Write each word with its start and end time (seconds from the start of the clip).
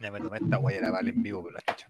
Ya 0.00 0.10
me 0.12 0.20
tomé 0.20 0.38
esta 0.38 0.56
guayera 0.56 0.90
vale 0.90 1.10
en 1.10 1.22
vivo, 1.22 1.42
pero 1.42 1.54
la 1.54 1.60
chucha. 1.60 1.88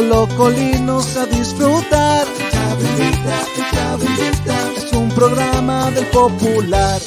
Colocolinos 0.00 1.14
a 1.18 1.26
disfrutar. 1.26 2.26
Chavo 2.50 4.02
invita. 4.02 4.72
Es 4.74 4.90
un 4.94 5.10
programa 5.10 5.90
del 5.90 6.06
popular. 6.06 6.98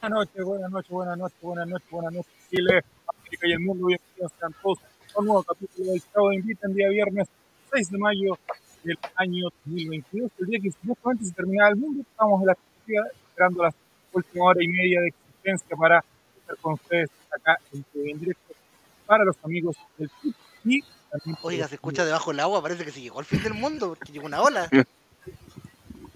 Buenas 0.00 0.10
noches, 0.10 0.44
buenas 0.44 0.70
noches, 0.70 0.90
buenas 0.90 1.18
noches, 1.18 1.38
buenas 1.42 1.66
noches, 1.66 1.90
buenas 1.90 2.12
noches, 2.12 2.32
Chile, 2.50 2.84
América 3.08 3.48
y 3.48 3.52
el 3.52 3.58
mundo. 3.58 3.86
Bienvenidos 3.88 4.32
sean 4.38 4.54
todos 4.62 4.78
a 5.12 5.18
un 5.18 5.26
nuevo 5.26 5.42
capítulo 5.42 5.90
del 5.90 6.02
Chavo 6.12 6.32
Invita 6.32 6.68
en 6.68 6.74
día 6.74 6.88
viernes 6.88 7.26
6 7.72 7.90
de 7.90 7.98
mayo 7.98 8.38
del 8.86 8.98
año 9.16 9.48
2022, 9.64 10.30
el 10.38 10.46
día 10.46 10.60
que 10.62 10.70
supuestamente 10.70 11.24
se 11.24 11.32
terminaba 11.32 11.70
el 11.70 11.76
mundo. 11.76 12.02
Estamos 12.02 12.40
en 12.40 12.46
la 12.46 12.56
esperando 12.86 13.62
la 13.64 13.74
última 14.12 14.44
hora 14.44 14.62
y 14.62 14.68
media 14.68 15.00
de 15.00 15.08
existencia 15.08 15.76
para 15.76 16.04
estar 16.38 16.56
con 16.58 16.74
ustedes 16.74 17.10
acá 17.34 17.58
en, 17.72 18.18
directo 18.18 18.54
para 19.04 19.24
los 19.24 19.36
amigos 19.44 19.76
del 19.98 20.10
Twitch 20.22 20.36
y 20.64 20.80
también 21.10 21.36
Oiga, 21.42 21.68
se 21.68 21.74
escucha 21.76 22.04
debajo 22.04 22.30
del 22.30 22.40
agua, 22.40 22.62
parece 22.62 22.84
que 22.84 22.90
se 22.90 23.00
llegó 23.00 23.18
al 23.20 23.24
fin 23.24 23.42
del 23.42 23.54
mundo, 23.54 23.88
porque 23.88 24.12
llegó 24.12 24.26
una 24.26 24.42
ola. 24.42 24.68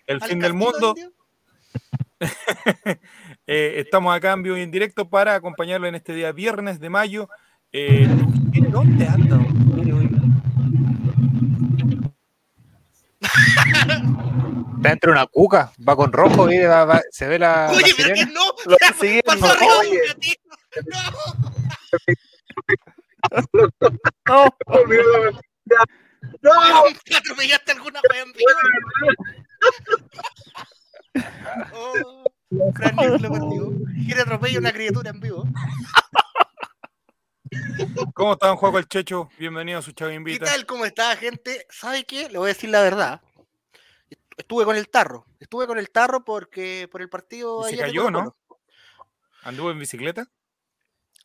El 0.06 0.22
Al 0.22 0.28
fin 0.28 0.38
del 0.40 0.52
castillo 0.52 0.54
mundo. 0.54 0.94
Eh, 3.46 3.74
estamos 3.78 4.14
acá 4.14 4.32
en 4.32 4.42
vivo 4.42 4.56
y 4.56 4.62
en 4.62 4.70
directo 4.70 5.08
para 5.08 5.34
acompañarlo 5.34 5.86
en 5.86 5.94
este 5.94 6.14
día 6.14 6.32
viernes 6.32 6.80
de 6.80 6.90
mayo. 6.90 7.28
Eh, 7.72 8.06
¿Dónde 8.70 9.06
anda? 9.06 9.38
Está 13.22 14.02
dentro 14.78 15.12
de 15.12 15.18
una 15.18 15.26
cuca, 15.26 15.72
va 15.86 15.94
con 15.96 16.12
rojo 16.12 16.50
y 16.50 16.58
va- 16.60 16.84
va- 16.84 17.02
se 17.10 17.26
ve 17.28 17.38
la. 17.38 17.66
la 17.68 17.72
Oye, 17.72 17.92
pero 17.96 18.14
que 18.14 18.26
no. 18.26 18.40
Lo 18.66 18.76
pasó 19.24 19.46
arriba, 19.46 19.78
oye. 19.80 20.00
tío. 20.20 20.34
No. 26.40 26.52
¿Te 27.04 27.16
atropellaste 27.16 27.72
alguna 27.72 28.00
vez 28.10 28.24
en 28.24 28.32
vivo? 28.32 28.50
Oh, 32.58 32.70
gran 32.72 32.96
libro 32.96 33.18
lo 33.18 33.32
perdió. 33.32 33.70
¿Quién 34.06 34.20
atropella 34.20 34.58
una 34.58 34.72
criatura 34.72 35.10
en 35.10 35.20
vivo? 35.20 35.44
¿Cómo 38.14 38.32
están, 38.34 38.56
Juaco 38.56 38.78
el 38.78 38.88
Checho? 38.88 39.30
Bienvenido 39.38 39.78
a 39.78 39.82
su 39.82 39.92
Chavo 39.92 40.10
¿Qué 40.10 40.16
Invita. 40.16 40.44
tal? 40.46 40.66
¿Cómo 40.66 40.84
está, 40.84 41.16
gente? 41.16 41.66
¿Sabe 41.70 42.04
qué? 42.04 42.28
Le 42.28 42.38
voy 42.38 42.46
a 42.50 42.54
decir 42.54 42.70
la 42.70 42.82
verdad. 42.82 43.22
Estuve 44.36 44.64
con 44.64 44.76
el 44.76 44.88
tarro. 44.88 45.26
Estuve 45.40 45.66
con 45.66 45.78
el 45.78 45.90
tarro 45.90 46.24
porque 46.24 46.88
por 46.90 47.00
el 47.02 47.08
partido 47.08 47.66
Y 47.68 47.72
se 47.72 47.78
cayó, 47.78 48.10
¿no? 48.10 48.36
¿Anduvo 49.42 49.70
en 49.70 49.78
bicicleta? 49.78 50.28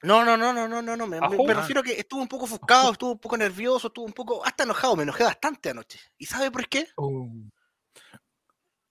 No, 0.04 0.24
no, 0.24 0.38
no, 0.38 0.54
no, 0.54 0.68
no, 0.68 0.82
no, 0.82 0.96
no. 0.96 1.08
Me, 1.08 1.20
me- 1.20 1.54
refiero 1.54 1.82
a 1.82 1.84
que 1.84 2.00
estuvo 2.00 2.22
un 2.22 2.28
poco 2.28 2.46
ofuscado, 2.46 2.92
estuvo 2.92 3.12
un 3.14 3.20
poco 3.20 3.36
nervioso, 3.38 3.88
estuvo 3.88 4.06
un 4.06 4.14
poco 4.14 4.46
hasta 4.46 4.64
enojado. 4.64 4.96
Me 4.96 5.04
enojé 5.04 5.24
bastante 5.24 5.70
anoche. 5.72 6.00
¿Y 6.18 6.26
sabe 6.26 6.52
por 6.52 6.68
qué? 6.68 6.88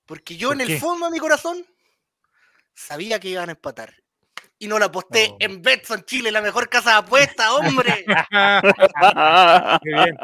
Porque 0.05 0.37
yo 0.37 0.49
¿Por 0.49 0.57
en 0.57 0.61
el 0.63 0.67
qué? 0.69 0.81
fondo 0.81 1.07
de 1.07 1.13
mi 1.13 1.19
corazón 1.19 1.65
sabía 2.77 3.19
que 3.19 3.29
iban 3.31 3.49
a 3.49 3.53
empatar. 3.53 3.95
Y 4.59 4.69
no 4.69 4.79
la 4.79 4.87
aposté 4.87 5.29
Oh. 5.33 5.37
en 5.41 5.61
Betson 5.61 6.03
Chile, 6.05 6.31
la 6.31 6.41
mejor 6.41 6.69
casa 6.69 6.91
de 6.93 6.97
apuesta, 6.99 7.53
hombre. 7.57 8.05
Qué 9.83 9.91
bien. 9.95 10.17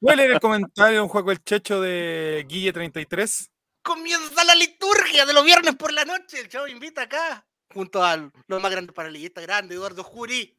¿Cuál 0.00 0.20
era 0.20 0.34
el 0.34 0.40
comentario, 0.40 1.02
un 1.02 1.08
Juaco 1.08 1.30
el 1.30 1.42
Checho 1.42 1.80
de 1.80 2.44
Guille33? 2.48 3.48
Comienza 3.82 4.44
la 4.44 4.54
liturgia 4.54 5.24
de 5.26 5.32
los 5.32 5.44
viernes 5.44 5.76
por 5.76 5.92
la 5.92 6.04
noche. 6.04 6.40
El 6.40 6.48
chavo 6.48 6.66
invita 6.66 7.02
acá, 7.02 7.46
junto 7.72 8.02
a 8.02 8.16
los 8.16 8.62
más 8.62 8.70
grandes 8.70 8.92
paralelistas 8.94 9.44
grandes, 9.46 9.76
Eduardo 9.76 10.02
Juri. 10.02 10.56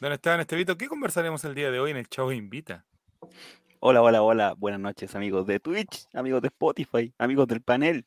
Don 0.00 0.12
Esteban 0.12 0.40
Estevito, 0.40 0.76
¿qué 0.76 0.88
conversaremos 0.88 1.44
el 1.44 1.54
día 1.54 1.70
de 1.70 1.80
hoy 1.80 1.90
en 1.90 1.96
el 1.98 2.08
Chavo 2.08 2.30
Invita? 2.32 2.84
Hola, 3.80 4.02
hola, 4.02 4.22
hola. 4.22 4.54
Buenas 4.56 4.80
noches, 4.80 5.14
amigos 5.14 5.46
de 5.46 5.58
Twitch, 5.60 6.06
amigos 6.14 6.42
de 6.42 6.48
Spotify, 6.48 7.12
amigos 7.18 7.46
del 7.48 7.62
panel. 7.62 8.06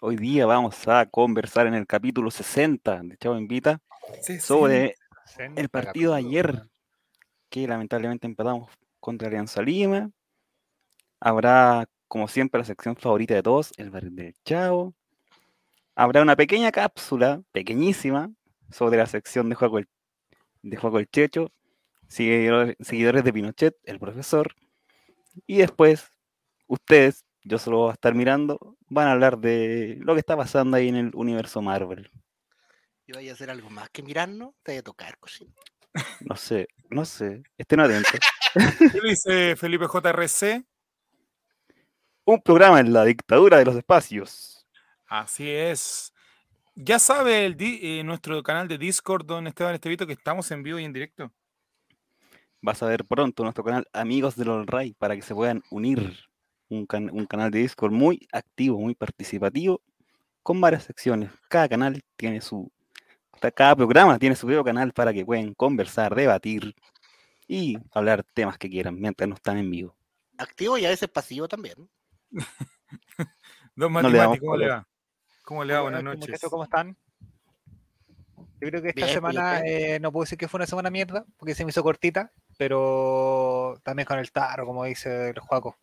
Hoy 0.00 0.14
día 0.14 0.46
vamos 0.46 0.86
a 0.86 1.06
conversar 1.06 1.66
en 1.66 1.74
el 1.74 1.84
capítulo 1.84 2.30
60 2.30 3.00
de 3.02 3.16
Chavo 3.16 3.36
Invita 3.36 3.80
sobre 4.40 4.94
el 5.56 5.68
partido 5.70 6.12
de 6.12 6.18
ayer, 6.18 6.62
que 7.50 7.66
lamentablemente 7.66 8.28
empatamos 8.28 8.70
contra 9.00 9.26
Alianza 9.26 9.60
Lima. 9.60 10.08
Habrá, 11.18 11.88
como 12.06 12.28
siempre, 12.28 12.60
la 12.60 12.64
sección 12.64 12.94
favorita 12.94 13.34
de 13.34 13.42
todos, 13.42 13.72
el 13.76 13.90
barril 13.90 14.14
del 14.14 14.36
Chavo. 14.44 14.94
Habrá 15.96 16.22
una 16.22 16.36
pequeña 16.36 16.70
cápsula, 16.70 17.42
pequeñísima, 17.50 18.30
sobre 18.70 18.98
la 18.98 19.06
sección 19.06 19.48
de 19.48 19.56
Juego 19.56 19.78
el, 19.78 19.88
de 20.62 20.76
Juego 20.76 21.00
el 21.00 21.08
Checho, 21.08 21.50
seguidores, 22.06 22.76
seguidores 22.78 23.24
de 23.24 23.32
Pinochet, 23.32 23.76
el 23.82 23.98
profesor. 23.98 24.54
Y 25.44 25.56
después, 25.56 26.12
ustedes, 26.68 27.24
yo 27.48 27.58
solo 27.58 27.78
voy 27.78 27.90
a 27.90 27.94
estar 27.94 28.14
mirando, 28.14 28.76
van 28.88 29.08
a 29.08 29.12
hablar 29.12 29.38
de 29.38 29.96
lo 30.00 30.14
que 30.14 30.20
está 30.20 30.36
pasando 30.36 30.76
ahí 30.76 30.88
en 30.88 30.96
el 30.96 31.10
universo 31.14 31.62
Marvel. 31.62 32.10
Y 33.06 33.12
vaya 33.12 33.30
a 33.30 33.34
hacer 33.34 33.50
algo 33.50 33.70
más 33.70 33.88
que 33.90 34.02
mirarnos, 34.02 34.54
te 34.62 34.72
voy 34.72 34.78
a 34.78 34.82
tocar, 34.82 35.18
cosita. 35.18 35.52
No 36.20 36.36
sé, 36.36 36.68
no 36.90 37.04
sé, 37.04 37.42
estén 37.56 37.80
atentos. 37.80 38.20
¿Qué 38.92 39.00
dice 39.02 39.56
Felipe 39.56 39.86
JRC? 39.86 40.64
Un 42.26 42.42
programa 42.42 42.80
en 42.80 42.92
la 42.92 43.04
dictadura 43.04 43.56
de 43.56 43.64
los 43.64 43.76
espacios. 43.76 44.66
Así 45.06 45.48
es. 45.50 46.12
Ya 46.74 46.98
sabe 46.98 47.46
el 47.46 47.56
di- 47.56 47.80
eh, 47.82 48.04
nuestro 48.04 48.42
canal 48.42 48.68
de 48.68 48.76
Discord, 48.76 49.24
don 49.24 49.46
Esteban 49.46 49.74
Estevito, 49.74 50.06
que 50.06 50.12
estamos 50.12 50.50
en 50.50 50.62
vivo 50.62 50.78
y 50.78 50.84
en 50.84 50.92
directo. 50.92 51.32
Vas 52.60 52.82
a 52.82 52.86
ver 52.86 53.04
pronto 53.06 53.42
nuestro 53.42 53.64
canal 53.64 53.86
Amigos 53.92 54.36
del 54.36 54.50
All 54.50 54.66
Right 54.66 54.96
para 54.98 55.16
que 55.16 55.22
se 55.22 55.34
puedan 55.34 55.62
unir. 55.70 56.27
Un, 56.70 56.86
can- 56.86 57.10
un 57.10 57.26
canal 57.26 57.50
de 57.50 57.60
Discord 57.60 57.92
muy 57.92 58.28
activo, 58.32 58.78
muy 58.78 58.94
participativo, 58.94 59.80
con 60.42 60.60
varias 60.60 60.84
secciones. 60.84 61.30
Cada 61.48 61.68
canal 61.68 62.02
tiene 62.16 62.40
su. 62.40 62.70
ca- 63.40 63.50
Cada 63.50 63.74
programa 63.76 64.18
tiene 64.18 64.36
su 64.36 64.46
propio 64.46 64.64
canal 64.64 64.92
para 64.92 65.12
que 65.12 65.24
puedan 65.24 65.54
conversar, 65.54 66.14
debatir 66.14 66.74
y 67.46 67.78
hablar 67.92 68.24
temas 68.34 68.58
que 68.58 68.68
quieran 68.68 69.00
mientras 69.00 69.28
no 69.28 69.34
están 69.34 69.56
en 69.56 69.70
vivo. 69.70 69.96
Activo 70.36 70.76
y 70.78 70.84
a 70.86 70.90
veces 70.90 71.08
pasivo 71.08 71.48
también. 71.48 71.88
Don 73.74 73.92
No 73.92 74.08
le 74.08 74.18
Matimati, 74.18 74.18
damos 74.18 74.38
¿cómo 74.40 74.56
le 74.56 74.68
va? 74.68 74.88
¿Cómo 75.42 75.64
le 75.64 75.74
va? 75.74 75.80
Buenas 75.82 76.04
noches. 76.04 76.40
¿Cómo 76.50 76.64
están? 76.64 76.96
Yo 78.60 78.68
creo 78.68 78.82
que 78.82 78.88
esta 78.88 79.02
Bien, 79.02 79.14
semana 79.14 79.60
bien, 79.62 79.92
eh, 79.94 80.00
no 80.00 80.10
puedo 80.12 80.24
decir 80.24 80.36
que 80.36 80.48
fue 80.48 80.58
una 80.58 80.66
semana 80.66 80.90
mierda, 80.90 81.24
porque 81.36 81.54
se 81.54 81.64
me 81.64 81.70
hizo 81.70 81.82
cortita, 81.82 82.32
pero 82.56 83.80
también 83.84 84.04
con 84.06 84.18
el 84.18 84.30
tarro, 84.32 84.66
como 84.66 84.84
dice 84.84 85.30
el 85.30 85.38
Juaco. 85.38 85.76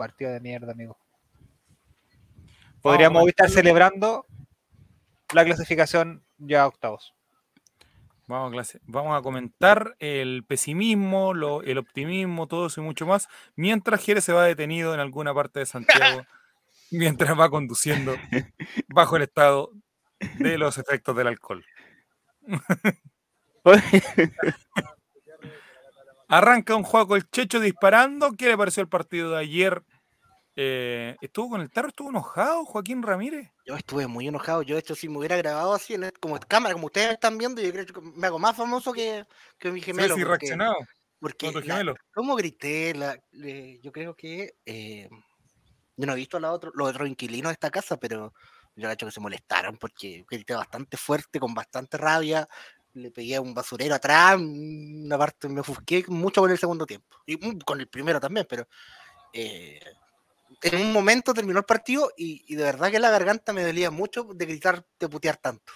Partido 0.00 0.32
de 0.32 0.40
mierda, 0.40 0.72
amigo. 0.72 0.98
Podríamos 2.80 3.28
estar 3.28 3.50
celebrando 3.50 4.24
la 5.34 5.44
clasificación 5.44 6.24
ya 6.38 6.62
a 6.62 6.68
octavos. 6.68 7.14
Vamos 8.26 8.48
a, 8.48 8.50
clase. 8.50 8.80
Vamos 8.86 9.14
a 9.14 9.20
comentar 9.20 9.96
el 9.98 10.46
pesimismo, 10.48 11.34
lo, 11.34 11.62
el 11.62 11.76
optimismo, 11.76 12.46
todo 12.46 12.68
eso 12.68 12.80
y 12.80 12.84
mucho 12.84 13.04
más, 13.04 13.28
mientras 13.56 14.02
Jerez 14.02 14.24
se 14.24 14.32
va 14.32 14.46
detenido 14.46 14.94
en 14.94 15.00
alguna 15.00 15.34
parte 15.34 15.58
de 15.58 15.66
Santiago, 15.66 16.24
mientras 16.90 17.38
va 17.38 17.50
conduciendo 17.50 18.16
bajo 18.88 19.16
el 19.16 19.24
estado 19.24 19.70
de 20.38 20.56
los 20.56 20.78
efectos 20.78 21.14
del 21.14 21.26
alcohol. 21.26 21.62
Arranca 26.30 26.76
un 26.76 26.84
juego 26.84 27.16
el 27.16 27.28
Checho 27.28 27.60
disparando. 27.60 28.32
¿Qué 28.32 28.46
le 28.46 28.56
pareció 28.56 28.82
el 28.82 28.88
partido 28.88 29.32
de 29.32 29.38
ayer? 29.38 29.82
Eh, 30.62 31.16
¿Estuvo 31.22 31.48
con 31.48 31.62
el 31.62 31.70
tarro? 31.70 31.88
¿Estuvo 31.88 32.10
enojado 32.10 32.66
Joaquín 32.66 33.02
Ramírez? 33.02 33.48
Yo 33.64 33.76
estuve 33.76 34.06
muy 34.06 34.28
enojado. 34.28 34.60
Yo, 34.60 34.74
de 34.74 34.80
hecho, 34.80 34.94
si 34.94 35.08
me 35.08 35.16
hubiera 35.16 35.38
grabado 35.38 35.72
así, 35.72 35.94
en, 35.94 36.12
como 36.20 36.38
cámara, 36.38 36.74
como 36.74 36.88
ustedes 36.88 37.12
están 37.12 37.38
viendo, 37.38 37.62
yo 37.62 37.72
creo 37.72 37.86
que 37.86 37.98
me 37.98 38.26
hago 38.26 38.38
más 38.38 38.54
famoso 38.54 38.92
que, 38.92 39.24
que 39.58 39.70
mi 39.70 39.80
gemelo. 39.80 40.14
Sí, 40.14 40.20
porque, 40.20 40.28
reaccionado. 40.28 40.74
porque 41.18 41.50
la-. 41.64 41.94
¿Cómo 42.12 42.36
grité? 42.36 42.92
La- 42.94 43.18
yo 43.32 43.90
creo 43.90 44.14
que. 44.14 44.52
eh, 44.66 45.08
yo 45.96 46.06
no 46.06 46.12
he 46.12 46.16
visto 46.16 46.36
a 46.36 46.40
la 46.40 46.52
otro, 46.52 46.72
los 46.74 46.90
otros 46.90 47.08
inquilinos 47.08 47.48
de 47.48 47.54
esta 47.54 47.70
casa, 47.70 47.96
pero 47.96 48.34
yo 48.76 48.90
he 48.90 48.92
hecho 48.92 49.06
que 49.06 49.12
se 49.12 49.20
molestaron 49.20 49.78
porque 49.78 50.26
grité 50.30 50.52
bastante 50.52 50.98
fuerte, 50.98 51.40
con 51.40 51.54
bastante 51.54 51.96
rabia. 51.96 52.46
Le 52.92 53.10
pegué 53.10 53.36
a 53.36 53.40
un 53.40 53.54
basurero 53.54 53.94
atrás, 53.94 54.36
una 54.38 55.16
parte 55.16 55.48
me 55.48 55.60
ofusqué 55.60 56.04
mucho 56.08 56.42
con 56.42 56.50
el 56.50 56.58
segundo 56.58 56.84
tiempo. 56.84 57.16
Y 57.24 57.36
mm, 57.38 57.60
con 57.60 57.80
el 57.80 57.88
primero 57.88 58.20
también, 58.20 58.46
pero. 58.46 58.68
eh, 59.32 59.80
en 60.62 60.80
un 60.86 60.92
momento 60.92 61.32
terminó 61.34 61.58
el 61.58 61.64
partido 61.64 62.10
y, 62.16 62.44
y 62.46 62.54
de 62.56 62.64
verdad 62.64 62.90
que 62.90 62.98
la 62.98 63.10
garganta 63.10 63.52
me 63.52 63.64
dolía 63.64 63.90
mucho 63.90 64.24
de 64.24 64.46
gritar, 64.46 64.84
de 64.98 65.08
putear 65.08 65.36
tanto. 65.36 65.72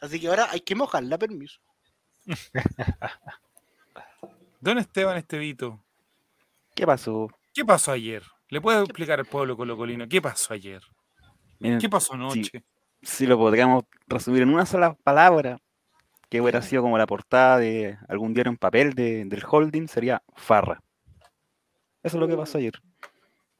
Así 0.00 0.18
que 0.20 0.28
ahora 0.28 0.48
hay 0.50 0.60
que 0.60 0.74
mojarla, 0.74 1.18
permiso. 1.18 1.60
Don 4.60 4.78
Esteban 4.78 5.16
Estevito, 5.16 5.82
¿Qué 6.74 6.86
pasó? 6.86 7.28
¿qué 7.52 7.64
pasó 7.64 7.92
ayer? 7.92 8.22
¿Le 8.48 8.60
puedes 8.60 8.82
explicar 8.82 9.18
al 9.18 9.26
pueblo 9.26 9.56
colocolino 9.56 10.06
qué 10.08 10.20
pasó 10.22 10.54
ayer? 10.54 10.82
Miren, 11.58 11.78
¿Qué 11.78 11.88
pasó 11.88 12.14
anoche? 12.14 12.62
si 13.02 13.26
lo 13.26 13.38
podríamos 13.38 13.84
resumir 14.06 14.42
en 14.42 14.50
una 14.50 14.66
sola 14.66 14.94
palabra, 15.02 15.58
que 16.28 16.40
hubiera 16.40 16.62
sido 16.62 16.82
como 16.82 16.96
la 16.98 17.06
portada 17.06 17.58
de 17.58 17.98
algún 18.08 18.34
diario 18.34 18.50
en 18.50 18.56
papel 18.58 18.92
de- 18.94 19.24
del 19.24 19.42
holding, 19.48 19.88
sería 19.88 20.22
farra. 20.36 20.80
Eso 22.02 22.16
es 22.16 22.20
lo 22.20 22.28
que 22.28 22.36
pasó 22.36 22.58
ayer. 22.58 22.74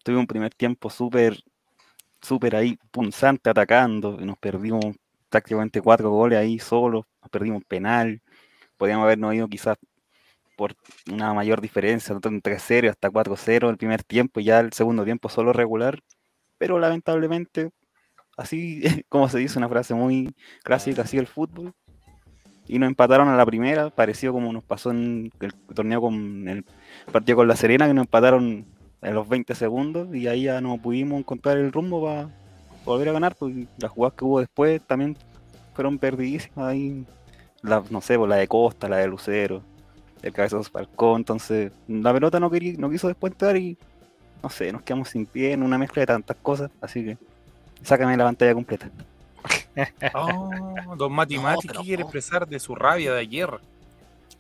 Tuve 0.03 0.17
un 0.17 0.27
primer 0.27 0.55
tiempo 0.55 0.89
súper, 0.89 1.39
súper 2.23 2.57
ahí 2.57 2.79
punzante 2.91 3.51
atacando 3.51 4.19
y 4.21 4.25
nos 4.25 4.39
perdimos 4.39 4.85
prácticamente 5.29 5.81
cuatro 5.81 6.11
goles 6.11 6.39
ahí 6.39 6.59
solos, 6.59 7.05
nos 7.21 7.31
perdimos 7.31 7.63
penal, 7.65 8.21
podíamos 8.77 9.05
habernos 9.05 9.35
ido 9.35 9.49
quizás 9.49 9.77
por 10.57 10.75
una 11.11 11.33
mayor 11.33 11.61
diferencia, 11.61 12.15
tanto 12.15 12.29
en 12.29 12.43
3-0 12.43 12.91
hasta 12.91 13.11
4-0 13.11 13.71
el 13.71 13.77
primer 13.77 14.05
tiempo 14.05 14.41
y 14.41 14.45
ya 14.45 14.61
el 14.61 14.73
segundo 14.73 15.05
tiempo 15.05 15.29
solo 15.29 15.53
regular, 15.53 16.03
pero 16.59 16.79
lamentablemente 16.79 17.71
así 18.37 18.83
como 19.09 19.29
se 19.29 19.39
dice 19.39 19.59
una 19.59 19.69
frase 19.69 19.95
muy 19.95 20.35
clásica, 20.63 21.03
así 21.03 21.19
el 21.19 21.27
fútbol. 21.27 21.73
Y 22.73 22.79
nos 22.79 22.87
empataron 22.87 23.27
a 23.27 23.37
la 23.37 23.45
primera, 23.45 23.91
parecido 23.91 24.33
como 24.33 24.53
nos 24.53 24.63
pasó 24.63 24.93
en 24.93 25.33
el 25.41 25.53
torneo 25.75 26.01
con 26.01 26.47
el 26.47 26.65
partido 27.11 27.39
con 27.39 27.49
la 27.49 27.57
Serena, 27.57 27.89
que 27.89 27.95
nos 27.95 28.05
empataron 28.05 28.65
a 29.03 29.11
los 29.11 29.29
20 29.29 29.57
segundos 29.57 30.15
y 30.15 30.29
ahí 30.29 30.45
ya 30.45 30.61
no 30.61 30.79
pudimos 30.79 31.19
encontrar 31.19 31.59
el 31.59 31.73
rumbo 31.73 32.05
para 32.05 32.29
volver 32.85 33.09
a 33.09 33.13
ganar, 33.13 33.35
porque 33.35 33.67
las 33.77 33.91
jugadas 33.91 34.17
que 34.17 34.25
hubo 34.25 34.39
después 34.39 34.81
también 34.87 35.17
fueron 35.75 35.99
perdidísimas 35.99 36.69
ahí. 36.69 37.05
La, 37.63 37.83
no 37.91 38.01
sé, 38.01 38.17
pues, 38.17 38.29
la 38.29 38.37
de 38.37 38.47
Costa, 38.47 38.89
la 38.89 38.99
de 38.99 39.09
Lucero, 39.09 39.63
el 40.23 40.33
cabezazo 40.33 40.63
Falcón, 40.63 41.23
entonces 41.23 41.73
la 41.89 42.13
pelota 42.13 42.39
no, 42.39 42.53
quería, 42.53 42.75
no 42.79 42.89
quiso 42.89 43.09
después 43.09 43.33
entrar 43.33 43.57
y 43.57 43.77
no 44.45 44.49
sé, 44.49 44.71
nos 44.71 44.83
quedamos 44.83 45.09
sin 45.09 45.27
pie 45.27 45.55
en 45.55 45.65
una 45.65 45.77
mezcla 45.77 46.03
de 46.03 46.07
tantas 46.07 46.37
cosas, 46.37 46.71
así 46.81 47.05
que 47.05 47.19
sácame 47.83 48.17
la 48.17 48.27
pantalla 48.27 48.55
completa. 48.55 48.89
Oh, 50.15 50.51
don 50.97 51.13
Mati 51.13 51.37
No, 51.37 51.43
Mati, 51.43 51.69
pero 51.69 51.81
¿qué 51.81 51.87
quiere 51.87 52.03
expresar 52.03 52.47
de 52.47 52.59
su 52.59 52.75
rabia 52.75 53.13
de 53.13 53.21
ayer? 53.21 53.51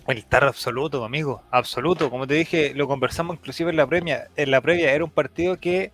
El 0.06 0.24
tarro 0.24 0.48
absoluto, 0.48 1.04
amigo, 1.04 1.42
absoluto. 1.50 2.10
Como 2.10 2.26
te 2.26 2.34
dije, 2.34 2.74
lo 2.74 2.88
conversamos 2.88 3.36
inclusive 3.36 3.70
en 3.70 3.76
la 3.76 3.86
previa. 3.86 4.28
En 4.36 4.50
la 4.50 4.60
previa 4.60 4.92
era 4.92 5.04
un 5.04 5.10
partido 5.10 5.58
que 5.58 5.92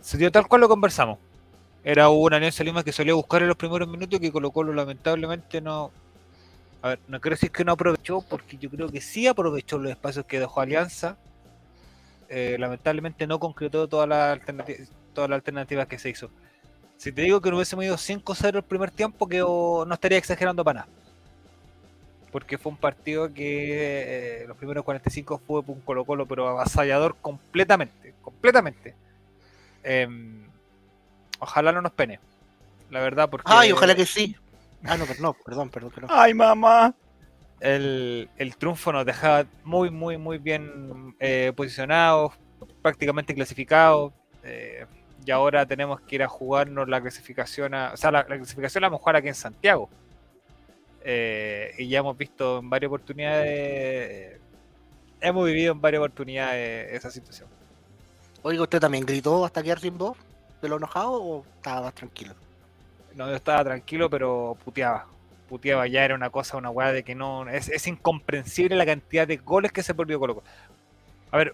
se 0.00 0.18
dio 0.18 0.30
tal 0.30 0.46
cual 0.46 0.60
lo 0.60 0.68
conversamos. 0.68 1.18
Era 1.84 2.08
una 2.08 2.36
Alianza 2.36 2.64
Lima 2.64 2.82
que 2.82 2.92
solía 2.92 3.14
buscar 3.14 3.42
en 3.42 3.48
los 3.48 3.56
primeros 3.56 3.88
minutos 3.88 4.18
y 4.18 4.20
que 4.20 4.32
Colo 4.32 4.50
Colo 4.50 4.74
lamentablemente 4.74 5.60
no. 5.60 5.92
A 6.82 6.88
ver, 6.90 7.00
no 7.08 7.20
quiero 7.20 7.34
decir 7.34 7.50
que 7.50 7.64
no 7.64 7.72
aprovechó, 7.72 8.22
porque 8.22 8.58
yo 8.58 8.68
creo 8.70 8.88
que 8.88 9.00
sí 9.00 9.26
aprovechó 9.26 9.78
los 9.78 9.90
espacios 9.90 10.26
que 10.26 10.40
dejó 10.40 10.60
Alianza. 10.60 11.16
Eh, 12.28 12.56
lamentablemente 12.58 13.26
no 13.26 13.38
concretó 13.38 13.86
todas 13.88 14.08
las 14.08 14.32
alternativas, 14.32 14.90
todas 15.14 15.30
las 15.30 15.36
alternativas 15.36 15.86
que 15.86 15.98
se 15.98 16.10
hizo. 16.10 16.30
Si 16.96 17.12
te 17.12 17.22
digo 17.22 17.40
que 17.40 17.50
no 17.50 17.56
hubiésemos 17.56 17.84
ido 17.84 17.96
5-0 17.96 18.56
el 18.56 18.62
primer 18.62 18.90
tiempo, 18.90 19.28
que 19.28 19.42
oh, 19.42 19.84
no 19.86 19.94
estaría 19.94 20.18
exagerando 20.18 20.64
para 20.64 20.80
nada 20.80 20.92
porque 22.36 22.58
fue 22.58 22.70
un 22.70 22.76
partido 22.76 23.32
que 23.32 24.42
eh, 24.42 24.44
los 24.46 24.58
primeros 24.58 24.84
45 24.84 25.40
fue 25.46 25.62
un 25.66 25.80
Colo 25.80 26.04
Colo, 26.04 26.26
pero 26.26 26.46
avasallador 26.46 27.16
completamente, 27.22 28.12
completamente. 28.20 28.94
Em, 29.82 30.46
ojalá 31.38 31.72
no 31.72 31.80
nos 31.80 31.92
pene, 31.92 32.20
la 32.90 33.00
verdad, 33.00 33.30
porque 33.30 33.50
Ay, 33.50 33.72
ojalá 33.72 33.94
que 33.94 34.04
sí. 34.04 34.36
Ah, 34.84 34.98
no, 34.98 35.06
pero 35.06 35.22
no, 35.22 35.32
perdón, 35.32 35.70
perdón, 35.70 35.90
perdón. 35.92 36.10
¡Ay, 36.12 36.34
mamá! 36.34 36.94
el, 37.60 38.28
el 38.36 38.56
triunfo 38.58 38.92
nos 38.92 39.06
dejaba 39.06 39.46
muy, 39.64 39.88
muy, 39.88 40.18
muy 40.18 40.36
bien 40.36 41.16
eh, 41.18 41.54
posicionados, 41.56 42.34
prácticamente 42.82 43.34
clasificados. 43.34 44.12
eh, 44.42 44.84
y 45.26 45.30
ahora 45.32 45.66
tenemos 45.66 46.00
que 46.00 46.14
ir 46.14 46.22
a 46.22 46.28
jugarnos 46.28 46.88
la 46.88 47.00
clasificación, 47.00 47.74
a- 47.74 47.92
o 47.92 47.96
sea, 47.96 48.10
la, 48.12 48.20
la 48.28 48.36
clasificación 48.36 48.80
la 48.82 48.88
vamos 48.88 49.00
a 49.00 49.02
jugar 49.02 49.16
aquí 49.16 49.28
en 49.28 49.34
Santiago. 49.34 49.90
Eh, 51.04 51.74
y 51.78 51.88
ya 51.88 51.98
hemos 51.98 52.16
visto 52.16 52.58
en 52.60 52.70
varias 52.70 52.88
oportunidades, 52.88 53.46
eh, 53.48 54.40
hemos 55.20 55.44
vivido 55.46 55.72
en 55.72 55.80
varias 55.80 56.00
oportunidades 56.00 56.92
esa 56.92 57.10
situación. 57.10 57.48
Oiga, 58.42 58.62
¿usted 58.62 58.80
también 58.80 59.04
gritó 59.04 59.44
hasta 59.44 59.62
quedar 59.62 59.80
sin 59.80 59.98
voz? 59.98 60.16
¿De 60.62 60.68
lo 60.68 60.76
enojado 60.76 61.12
o 61.22 61.44
estaba 61.56 61.82
más 61.82 61.94
tranquilo? 61.94 62.34
No, 63.14 63.28
yo 63.28 63.34
estaba 63.36 63.64
tranquilo, 63.64 64.08
pero 64.08 64.56
puteaba. 64.64 65.06
Puteaba, 65.48 65.86
ya 65.86 66.04
era 66.04 66.14
una 66.14 66.30
cosa, 66.30 66.56
una 66.56 66.70
weá 66.70 66.92
de 66.92 67.02
que 67.02 67.14
no. 67.14 67.48
Es, 67.48 67.68
es 67.68 67.86
incomprensible 67.86 68.74
la 68.76 68.86
cantidad 68.86 69.26
de 69.26 69.36
goles 69.36 69.72
que 69.72 69.82
se 69.82 69.94
perdió 69.94 70.18
Colo. 70.18 70.42
A 71.30 71.36
ver, 71.36 71.50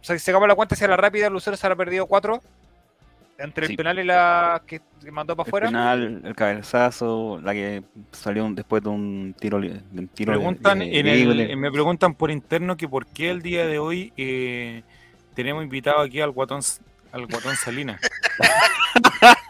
o 0.00 0.04
sea, 0.04 0.18
si 0.18 0.24
sacamos 0.24 0.48
la 0.48 0.54
cuenta 0.54 0.74
hacia 0.74 0.88
la 0.88 0.96
rápida, 0.96 1.28
Lucero 1.30 1.56
se 1.56 1.66
habrá 1.66 1.76
perdido 1.76 2.06
cuatro. 2.06 2.40
Entre 3.38 3.66
Sí. 3.66 3.72
el 3.74 3.76
penal 3.76 3.98
y 3.98 4.04
la 4.04 4.62
que, 4.66 4.80
mandó 5.12 5.36
para 5.36 5.44
El 5.46 5.48
afuera. 5.50 5.66
penal, 5.66 6.22
el 6.24 6.34
cabezazo, 6.34 7.38
la 7.42 7.52
que 7.52 7.82
salió 8.12 8.44
un- 8.46 8.54
después 8.54 8.82
de 8.82 8.88
un 8.88 9.34
tiro, 9.38 9.60
de 9.60 9.78
un 9.94 10.08
tiro 10.08 10.32
Preguntan 10.32 10.80
eh, 10.80 10.98
en 11.00 11.06
el- 11.06 11.56
me 11.58 11.70
preguntan 11.70 12.14
por 12.14 12.30
interno 12.30 12.76
que 12.78 12.88
por 12.88 13.06
qué 13.06 13.30
el 13.30 13.42
día 13.42 13.66
de 13.66 13.78
hoy 13.78 14.12
eh, 14.16 14.82
tenemos 15.34 15.62
invitado 15.62 16.00
aquí 16.00 16.20
al 16.22 16.30
guatón, 16.30 16.60
al 17.12 17.26
guatón 17.26 17.54
Salina. 17.56 18.00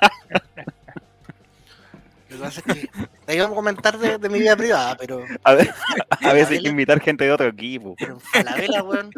Lo 2.29 2.37
que 2.39 2.43
pasa 2.43 2.61
es 2.67 2.75
que 2.75 2.89
ahí 3.29 3.39
vamos 3.39 3.53
a 3.53 3.57
comentar 3.57 3.97
de, 3.99 4.19
de 4.19 4.29
mi 4.29 4.41
vida 4.41 4.57
privada, 4.57 4.97
pero, 4.97 5.25
A, 5.45 5.55
ver- 5.55 5.73
a 6.23 6.33
veces 6.33 6.59
hay 6.59 6.63
que 6.65 6.69
invitar 6.71 7.01
gente 7.01 7.25
de 7.25 7.31
otro 7.33 7.47
equipo. 7.47 7.95
pero 7.99 8.15
en 8.15 8.21
Falabella, 8.21 8.83
weón. 8.83 9.11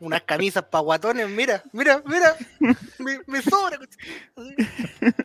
Unas 0.00 0.22
camisas 0.22 0.64
pa' 0.64 0.80
guatones, 0.80 1.28
mira, 1.28 1.62
mira, 1.72 2.02
mira. 2.06 2.36
Me, 2.98 3.20
me 3.26 3.42
sobra. 3.42 3.78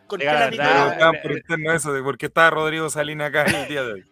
Con 0.07 0.19
la 0.19 0.33
verdad. 0.33 0.97
Preguntaban 0.97 1.21
por 1.21 1.31
interno 1.31 1.71
eso, 1.73 1.93
de 1.93 2.01
por 2.01 2.17
qué 2.17 2.25
está 2.25 2.49
Rodrigo 2.49 2.89
Salina 2.89 3.27
acá 3.27 3.43
el 3.43 3.67
día 3.67 3.83
de 3.83 3.93
hoy. 3.93 4.05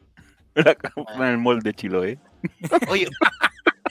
en 1.16 1.24
el 1.24 1.38
molde 1.38 1.70
de 1.70 1.74
Chiloé. 1.74 2.20
Oye, 2.88 3.08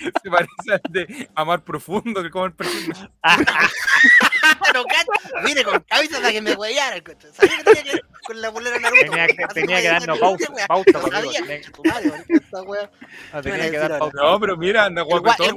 Se 0.22 0.30
parece 0.30 0.72
al 0.72 0.80
de 0.92 1.28
Amar 1.34 1.62
Profundo, 1.62 2.22
que 2.22 2.30
como 2.30 2.46
el 2.46 2.52
personaje. 2.52 3.08
no, 4.74 4.84
cacho. 4.84 5.10
Mire, 5.44 5.64
con 5.64 5.80
cabeza 5.80 6.18
para 6.20 6.32
que 6.32 6.40
me 6.42 6.54
huellaran. 6.54 7.00
coche. 7.02 7.28
Sabía 7.32 7.56
que 7.58 7.64
tenía 7.64 7.82
que 7.84 8.00
con 8.26 8.40
la 8.40 8.48
bolera 8.50 8.78
Naruto. 8.78 9.02
Tenía 9.10 9.26
que- 9.26 9.46
tenía 9.54 9.80
que 9.80 9.88
darnos 9.88 10.18
pauta, 10.68 10.92
Lo 10.92 11.00
por 11.00 11.12
sabía, 11.12 11.40
No, 13.32 13.42
¿Qué 13.42 13.50
tenía 13.50 13.58
van 13.58 13.60
a 13.66 13.70
que 13.70 13.78
dar 13.78 13.90
decir 13.92 13.98
pauta. 13.98 14.22
No, 14.22 14.40
pero 14.40 14.56
mira, 14.56 14.84
anda 14.84 15.02
El 15.02 15.08
gua- 15.08 15.20
guapetón. 15.20 15.46
el 15.46 15.54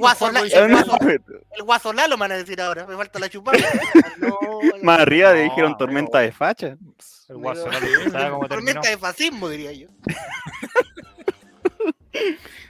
el 0.52 0.52
Hernández. 0.52 0.86
guaso- 0.86 1.44
El 1.56 1.62
guaso 1.64 1.92
Lalo 1.92 2.16
me 2.16 2.20
van 2.22 2.32
a 2.32 2.36
decir 2.36 2.60
ahora. 2.60 2.86
Me 2.86 2.96
falta 2.96 3.18
la 3.18 3.28
chupada. 3.28 3.58
No, 4.18 4.38
Más 4.82 5.00
arriba 5.00 5.32
le 5.32 5.44
No, 5.46 5.50
dijeron 5.50 5.76
tormenta 5.76 6.20
de 6.20 6.32
facha. 6.32 6.76
El 7.28 7.36
guaso, 7.36 7.66
Pero- 7.70 8.04
no 8.04 8.10
sabe 8.10 8.30
cómo 8.30 8.48
terminó. 8.48 8.48
Tormenta 8.48 8.88
de 8.90 8.98
fascismo, 8.98 9.48
diría 9.48 9.72
yo. 9.72 9.88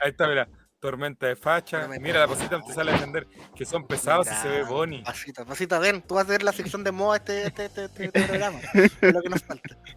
Ahí 0.01 0.09
está, 0.11 0.27
mira. 0.27 0.47
Tormenta 0.85 1.25
de 1.25 1.35
facha. 1.35 1.81
Tormenta 1.81 2.03
Mira, 2.03 2.19
la 2.19 2.27
pasita 2.27 2.61
te 2.61 2.71
sale 2.71 2.91
a 2.91 2.93
defender 2.93 3.27
que 3.55 3.65
son 3.65 3.87
pesados 3.87 4.27
y 4.27 4.35
se 4.35 4.47
ve 4.47 4.63
Bonnie. 4.63 5.01
Pasita, 5.03 5.43
pasita, 5.43 5.79
ven, 5.79 6.03
tú 6.03 6.13
vas 6.13 6.25
a 6.25 6.27
ver 6.29 6.43
la 6.43 6.53
sección 6.53 6.83
de 6.83 6.91
moda 6.91 7.17
este, 7.17 7.47
este, 7.47 7.65
este, 7.65 7.85
este, 7.85 8.05
este 8.05 8.21
programa. 8.27 8.59
Es 8.75 8.91
lo 9.01 9.21
que 9.21 9.29
nos 9.29 9.43
falta. 9.43 9.75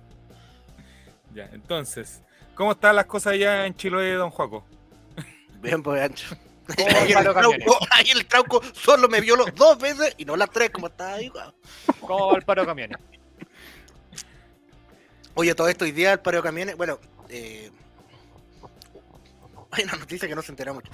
Ya, 1.35 1.45
entonces, 1.53 2.23
¿cómo 2.55 2.73
están 2.73 2.97
las 2.97 3.05
cosas 3.05 3.35
allá 3.35 3.67
en 3.67 3.75
Chiloé, 3.77 4.15
don 4.15 4.31
Juaco? 4.31 4.65
Bien, 5.61 5.83
pues 5.83 6.03
ancho. 6.03 6.35
¿Cómo 6.75 6.89
va 6.89 7.01
el 7.01 7.07
Ahí 7.07 7.13
el, 7.13 7.23
trauco, 7.23 7.79
ahí 7.91 8.11
el 8.11 8.27
trauco 8.27 8.63
solo 8.73 9.09
me 9.09 9.21
violó 9.21 9.45
dos 9.55 9.79
veces 9.79 10.15
y 10.17 10.25
no 10.25 10.37
las 10.37 10.51
tres 10.51 10.71
como 10.71 10.87
estaba 10.87 11.13
ahí. 11.13 11.31
¿Cómo 12.01 12.29
va 12.29 12.37
el 12.39 12.45
paro 12.45 12.63
de 12.63 12.67
camiones? 12.67 12.99
Oye, 15.35 15.55
todo 15.55 15.69
esto 15.69 15.85
hoy 15.85 15.93
día 15.93 16.15
el 16.15 16.21
paro 16.21 16.39
de 16.39 16.43
camiones, 16.43 16.77
bueno, 16.77 16.99
eh, 17.29 17.71
hay 19.73 19.85
una 19.85 19.97
noticia 19.97 20.27
que 20.29 20.35
no 20.35 20.43
se 20.43 20.53
entera 20.53 20.73
mucho. 20.73 20.91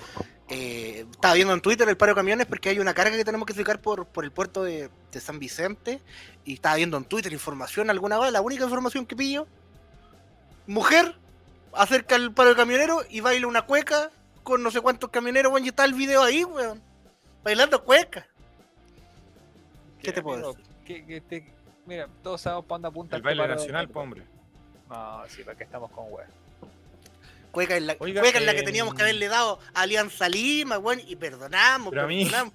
Eh, 0.49 1.07
estaba 1.11 1.35
viendo 1.35 1.54
en 1.54 1.61
Twitter 1.61 1.88
el 1.88 1.97
paro 1.97 2.12
de 2.12 2.16
camiones 2.16 2.47
porque 2.47 2.69
hay 2.71 2.78
una 2.78 2.93
carga 2.95 3.16
que 3.16 3.25
tenemos 3.25 3.47
que 3.47 3.54
sacar 3.54 3.81
por, 3.81 4.07
por 4.07 4.25
el 4.25 4.31
puerto 4.33 4.62
de, 4.62 4.90
de 5.12 5.21
San 5.21 5.38
Vicente 5.38 6.00
y 6.45 6.54
estaba 6.54 6.76
viendo 6.76 6.97
en 6.97 7.04
Twitter 7.04 7.33
información 7.33 7.88
alguna 7.90 8.19
vez, 8.19 8.33
la 8.33 8.40
única 8.43 8.64
información 8.64 9.07
que 9.07 9.16
pillo, 9.16 9.47
mujer 10.66 11.14
acerca 11.73 12.16
el 12.16 12.33
paro 12.33 12.50
de 12.50 12.57
camionero 12.57 13.02
y 13.09 13.21
baila 13.21 13.47
una 13.47 13.62
cueca 13.62 14.11
con 14.43 14.62
no 14.62 14.71
sé 14.71 14.81
cuántos 14.81 15.11
camioneros, 15.11 15.50
weón, 15.52 15.64
y 15.64 15.69
está 15.69 15.85
el 15.85 15.95
video 15.95 16.23
ahí, 16.23 16.45
weón, 16.45 16.81
bailando 17.43 17.83
cueca. 17.83 18.26
¿Qué 20.02 20.12
te 20.12 20.23
puedo 20.23 20.52
decir? 20.52 20.64
que- 20.85 21.04
que 21.07 21.21
te- 21.23 21.52
mira, 21.87 22.09
todos 22.23 22.43
sabemos 22.43 22.66
para 22.66 22.75
dónde 22.76 22.88
apunta 22.88 23.16
El 23.16 23.21
este 23.21 23.26
baile 23.26 23.43
paro- 23.43 23.54
nacional, 23.54 23.88
po, 23.88 24.00
hombre. 24.00 24.23
No, 24.90 25.23
sí, 25.28 25.43
para 25.43 25.57
que 25.57 25.64
estamos 25.64 25.90
con 25.90 26.11
web. 26.11 26.26
Cueca 27.55 27.77
en 27.77 27.87
la, 27.87 27.97
Oiga, 28.01 28.21
cueca 28.21 28.39
en 28.39 28.47
la 28.47 28.53
que 28.55 28.61
eh, 28.61 28.65
teníamos 28.65 28.95
que 28.95 29.03
haberle 29.03 29.29
dado 29.29 29.59
a 29.73 29.83
Alianza 29.83 30.29
Lima, 30.29 30.79
weón, 30.79 31.01
y 31.07 31.17
perdonamos, 31.17 31.91
Pero 31.91 32.03
a 32.03 32.07
mí- 32.07 32.25
perdonamos. 32.25 32.53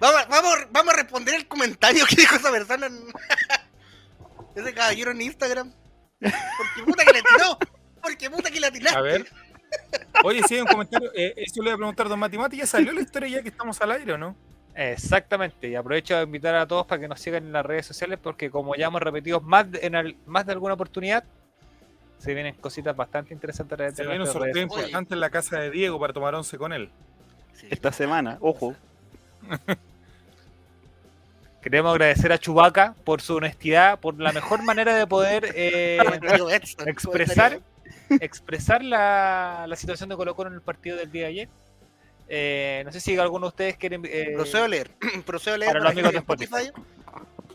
Vamos, 0.00 0.20
a- 0.22 0.24
vamos, 0.26 0.54
vamos 0.70 0.94
a 0.94 0.96
responder 0.96 1.34
el 1.34 1.46
comentario 1.46 2.04
que 2.08 2.16
dijo 2.16 2.34
esa 2.36 2.50
persona 2.50 2.86
en... 2.86 2.98
Ese 4.56 4.72
caballero 4.72 5.10
en 5.10 5.20
Instagram. 5.20 5.72
Porque 6.20 6.82
puta 6.84 7.04
que 7.04 7.12
le 7.12 7.22
tiró. 7.22 7.58
Porque 8.00 8.30
puta 8.30 8.50
que 8.50 8.60
le 8.60 8.70
tiraste. 8.70 8.96
A 8.98 9.02
ver. 9.02 9.26
Oye, 10.22 10.42
sí, 10.46 10.54
hay 10.54 10.60
un 10.60 10.68
comentario. 10.68 11.10
Eh, 11.14 11.34
eso 11.36 11.60
le 11.60 11.70
voy 11.70 11.74
a 11.74 11.76
preguntar 11.76 12.06
a 12.06 12.08
don 12.08 12.18
Mati 12.20 12.38
Mati. 12.38 12.56
¿Ya 12.58 12.66
salió 12.66 12.92
la 12.92 13.00
historia 13.00 13.28
ya 13.28 13.42
que 13.42 13.48
estamos 13.48 13.80
al 13.80 13.90
aire 13.90 14.12
o 14.12 14.18
no? 14.18 14.36
Exactamente, 14.76 15.68
y 15.68 15.74
aprovecho 15.76 16.16
de 16.16 16.22
invitar 16.24 16.54
a 16.56 16.66
todos 16.66 16.86
para 16.86 17.00
que 17.00 17.06
nos 17.08 17.20
sigan 17.20 17.44
en 17.46 17.52
las 17.52 17.64
redes 17.64 17.86
sociales 17.86 18.18
porque 18.20 18.50
como 18.50 18.74
ya 18.74 18.86
hemos 18.86 19.00
repetido 19.00 19.40
más 19.40 19.70
de, 19.70 19.78
en 19.86 20.16
más 20.26 20.46
de 20.46 20.52
alguna 20.52 20.74
oportunidad, 20.74 21.24
se 22.18 22.34
vienen 22.34 22.54
cositas 22.54 22.96
bastante 22.96 23.34
interesantes 23.34 23.72
a 23.74 23.76
través 23.76 23.94
Se 23.96 24.02
de 24.02 24.08
viene 24.08 24.24
un 24.24 24.30
sorteo 24.30 24.62
importante 24.62 25.14
en 25.14 25.20
la 25.20 25.30
casa 25.30 25.58
de 25.60 25.70
Diego 25.70 25.98
para 26.00 26.12
tomar 26.12 26.34
once 26.34 26.56
con 26.58 26.72
él. 26.72 26.90
Sí. 27.52 27.66
Esta 27.70 27.92
semana, 27.92 28.38
ojo. 28.40 28.74
Queremos 31.62 31.92
agradecer 31.92 32.30
a 32.30 32.38
Chubaca 32.38 32.94
por 33.04 33.22
su 33.22 33.36
honestidad, 33.36 33.98
por 33.98 34.20
la 34.20 34.32
mejor 34.32 34.62
manera 34.62 34.94
de 34.94 35.06
poder 35.06 35.50
eh, 35.54 35.98
expresar, 36.86 37.60
expresar 38.20 38.84
la, 38.84 39.64
la 39.66 39.76
situación 39.76 40.10
de 40.10 40.16
Colo 40.16 40.36
Colo 40.36 40.50
en 40.50 40.56
el 40.56 40.60
partido 40.62 40.96
del 40.98 41.10
día 41.10 41.22
de 41.22 41.28
ayer. 41.28 41.48
Eh, 42.28 42.82
no 42.84 42.92
sé 42.92 43.00
si 43.00 43.16
alguno 43.18 43.46
de 43.46 43.48
ustedes 43.48 43.76
quiere... 43.76 43.98
eh, 44.04 44.32
Procedo 44.34 44.64
a 44.64 44.68
leer. 44.68 44.90
Procedo 45.26 45.54
a 45.54 45.58
leer. 45.58 45.72
para 45.72 45.84
los 45.84 45.92
amigos 45.92 46.12
de 46.12 46.18
Spotify. 46.18 46.70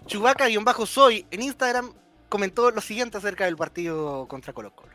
Chubaca-soy 0.07 1.25
en 1.29 1.41
Instagram 1.43 1.93
comentó 2.29 2.71
lo 2.71 2.81
siguiente 2.81 3.17
acerca 3.17 3.45
del 3.45 3.57
partido 3.57 4.27
contra 4.27 4.53
Colo 4.53 4.71
Colo. 4.71 4.93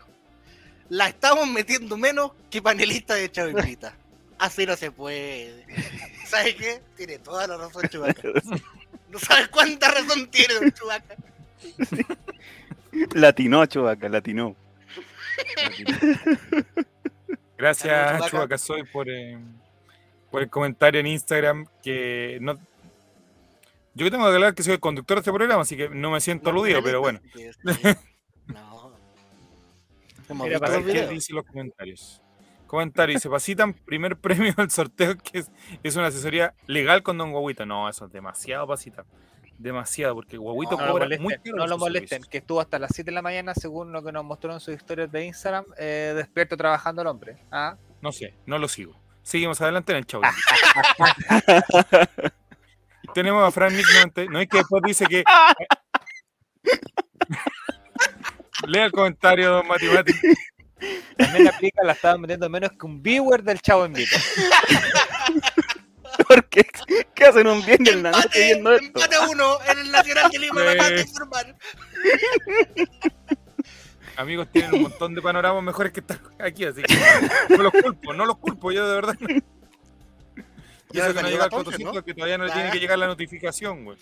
La 0.88 1.08
estamos 1.08 1.48
metiendo 1.48 1.96
menos 1.96 2.32
que 2.50 2.62
panelista 2.62 3.14
de 3.14 3.30
Chavo 3.30 3.50
Invita. 3.50 3.94
Así 4.38 4.66
no 4.66 4.76
se 4.76 4.90
puede. 4.90 5.64
¿Sabes 6.26 6.54
qué? 6.54 6.82
Tiene 6.96 7.18
toda 7.18 7.46
la 7.46 7.56
razón 7.56 7.88
Chubaca. 7.88 8.22
No 9.10 9.20
sabes 9.20 9.46
cuánta 9.46 9.92
razón 9.92 10.26
tiene 10.28 10.54
don 10.54 10.72
Chubaca. 10.72 11.14
Latinó, 13.14 13.64
Chubaca, 13.66 14.08
latinó. 14.08 14.56
Gracias. 17.56 18.26
Chubaca 18.28 18.58
Soy, 18.58 18.82
por, 18.82 19.08
eh, 19.08 19.38
por 20.32 20.42
el 20.42 20.50
comentario 20.50 20.98
en 20.98 21.06
Instagram. 21.06 21.66
Que 21.80 22.38
no. 22.40 22.58
Yo 23.94 24.04
que 24.04 24.10
tengo 24.10 24.24
que 24.24 24.34
hablar 24.34 24.54
que 24.54 24.62
soy 24.62 24.74
el 24.74 24.80
conductor 24.80 25.16
de 25.16 25.20
este 25.20 25.32
programa, 25.32 25.62
así 25.62 25.76
que 25.76 25.88
no 25.88 26.10
me 26.10 26.20
siento 26.20 26.50
aludido, 26.50 26.82
pero 26.82 27.00
bueno. 27.00 27.20
No. 28.46 28.92
Hemos 30.28 30.48
para 30.58 30.76
los 30.76 30.78
¿Qué 30.78 30.84
que- 30.84 30.92
videos. 30.92 31.10
dice 31.10 31.32
los 31.32 31.44
comentarios? 31.46 32.20
Comentario, 32.66 33.14
dice, 33.14 33.30
Pasitan, 33.30 33.72
primer 33.72 34.16
premio 34.20 34.52
del 34.56 34.70
sorteo 34.70 35.16
que 35.16 35.38
es, 35.38 35.50
es 35.82 35.96
una 35.96 36.08
asesoría 36.08 36.54
legal 36.66 37.02
con 37.02 37.16
Don 37.18 37.30
Guaguito. 37.30 37.64
No, 37.66 37.88
eso 37.88 38.06
es 38.06 38.12
demasiado, 38.12 38.66
Pasita. 38.66 39.04
Demasiado, 39.58 40.14
porque 40.16 40.36
Guaguito 40.36 40.72
No, 40.72 40.78
no, 40.78 40.86
lo 40.86 40.92
cobra 40.92 41.04
molesten, 41.04 41.22
muy 41.22 41.34
caro 41.36 41.56
no 41.56 41.66
lo 41.68 41.78
molesten, 41.78 42.08
servicios. 42.08 42.30
que 42.30 42.38
estuvo 42.38 42.60
hasta 42.60 42.78
las 42.78 42.90
7 42.92 43.10
de 43.10 43.14
la 43.14 43.22
mañana, 43.22 43.54
según 43.54 43.92
lo 43.92 44.02
que 44.02 44.10
nos 44.12 44.24
mostró 44.24 44.52
en 44.52 44.60
sus 44.60 44.74
historias 44.74 45.12
de 45.12 45.24
Instagram, 45.26 45.64
eh, 45.78 46.12
despierto 46.16 46.56
trabajando 46.56 47.02
el 47.02 47.08
hombre. 47.08 47.36
¿ah? 47.52 47.76
No 48.02 48.10
sé, 48.10 48.34
no 48.46 48.58
lo 48.58 48.66
sigo. 48.66 48.98
Seguimos 49.22 49.60
adelante 49.60 49.92
en 49.92 49.98
el 49.98 50.06
chavo. 50.06 50.24
Tenemos 53.14 53.46
a 53.46 53.50
Fran 53.52 53.74
Nick 53.74 53.86
90, 53.94 54.24
no 54.24 54.40
es 54.40 54.48
que 54.48 54.58
después 54.58 54.82
dice 54.84 55.06
que. 55.06 55.24
Lea 58.66 58.86
el 58.86 58.92
comentario, 58.92 59.50
don 59.50 59.68
Mati 59.68 59.86
Mati. 59.86 60.12
También 61.16 61.48
aplica, 61.48 61.82
la 61.84 61.92
estaban 61.92 62.20
metiendo 62.20 62.50
menos 62.50 62.72
que 62.72 62.86
un 62.86 63.02
viewer 63.02 63.42
del 63.42 63.60
Chavo 63.60 63.84
en 63.84 63.92
Vivo. 63.92 64.10
¿Por 66.28 66.48
qué? 66.48 66.66
¿Qué 67.14 67.24
hacen 67.24 67.46
un 67.46 67.64
bien 67.64 67.86
en 67.86 68.02
la 68.02 68.10
noche 68.10 68.24
Empate, 68.24 68.44
viendo 68.44 68.72
esto? 68.72 68.86
empate 68.86 69.16
uno 69.30 69.58
en 69.68 69.78
el 69.78 69.90
Nacional 69.90 70.30
de 70.30 70.38
Lima, 70.38 70.64
me 70.64 70.74
de 70.74 71.00
informar. 71.00 71.56
Amigos, 74.16 74.48
tienen 74.52 74.74
un 74.74 74.82
montón 74.82 75.14
de 75.14 75.22
panoramas 75.22 75.62
mejores 75.62 75.92
que 75.92 76.00
estar 76.00 76.20
aquí, 76.38 76.64
así 76.64 76.82
que 76.82 76.96
no 77.56 77.62
los 77.62 77.72
culpo, 77.72 78.12
no 78.12 78.26
los 78.26 78.36
culpo, 78.38 78.72
yo 78.72 78.88
de 78.88 78.94
verdad. 78.94 79.16
Y 80.94 80.98
Ya 80.98 81.06
eso 81.06 81.14
que 81.14 81.22
no 81.22 81.28
llega 81.28 81.44
al 81.44 81.50
la 81.50 81.56
once, 81.56 81.64
cotocito, 81.70 81.92
¿no? 81.92 82.04
que 82.04 82.14
todavía 82.14 82.38
no 82.38 82.44
le 82.44 82.52
tiene 82.52 82.70
que 82.70 82.78
llegar 82.78 82.96
la 82.96 83.08
notificación, 83.08 83.84
güey. 83.84 83.98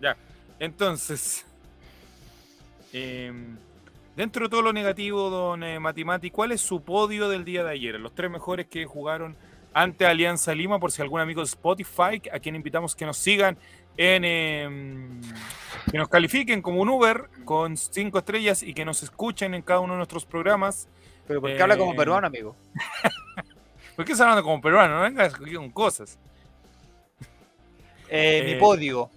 Ya, 0.00 0.16
entonces, 0.58 1.46
em, 2.92 3.56
dentro 4.16 4.46
de 4.46 4.50
todo 4.50 4.60
lo 4.60 4.72
negativo, 4.72 5.30
don 5.30 5.62
eh, 5.62 5.78
Mati 5.78 6.04
Mati, 6.04 6.30
¿cuál 6.32 6.50
es 6.50 6.60
su 6.60 6.82
podio 6.82 7.28
del 7.28 7.44
día 7.44 7.62
de 7.62 7.70
ayer? 7.70 8.00
Los 8.00 8.12
tres 8.12 8.28
mejores 8.28 8.66
que 8.66 8.84
jugaron 8.86 9.36
ante 9.72 10.04
Alianza 10.04 10.52
Lima, 10.52 10.80
por 10.80 10.90
si 10.90 11.00
algún 11.00 11.20
amigo 11.20 11.42
de 11.42 11.46
Spotify, 11.46 12.20
a 12.32 12.40
quien 12.40 12.56
invitamos 12.56 12.96
que 12.96 13.06
nos 13.06 13.18
sigan 13.18 13.56
en... 13.96 14.24
em, 14.24 15.20
que 15.92 15.98
nos 15.98 16.08
califiquen 16.08 16.60
como 16.60 16.80
un 16.80 16.88
Uber 16.88 17.28
con 17.44 17.76
cinco 17.76 18.18
estrellas 18.18 18.64
y 18.64 18.74
que 18.74 18.84
nos 18.84 19.04
escuchen 19.04 19.54
en 19.54 19.62
cada 19.62 19.78
uno 19.78 19.92
de 19.92 19.98
nuestros 19.98 20.24
programas. 20.24 20.88
Pero 21.28 21.40
¿por 21.40 21.54
qué 21.54 21.62
habla 21.62 21.78
como 21.78 21.92
Eh, 21.92 21.96
peruano, 21.96 22.26
amigo? 22.26 22.56
¿Por 23.94 24.04
qué 24.04 24.12
estás 24.12 24.22
hablando 24.22 24.42
como 24.42 24.60
peruano? 24.60 24.96
No 24.96 25.02
vengas 25.02 25.34
con 25.36 25.70
cosas. 25.70 26.18
Eh, 28.14 28.42
mi 28.44 28.52
eh, 28.52 28.56
podio. 28.58 29.08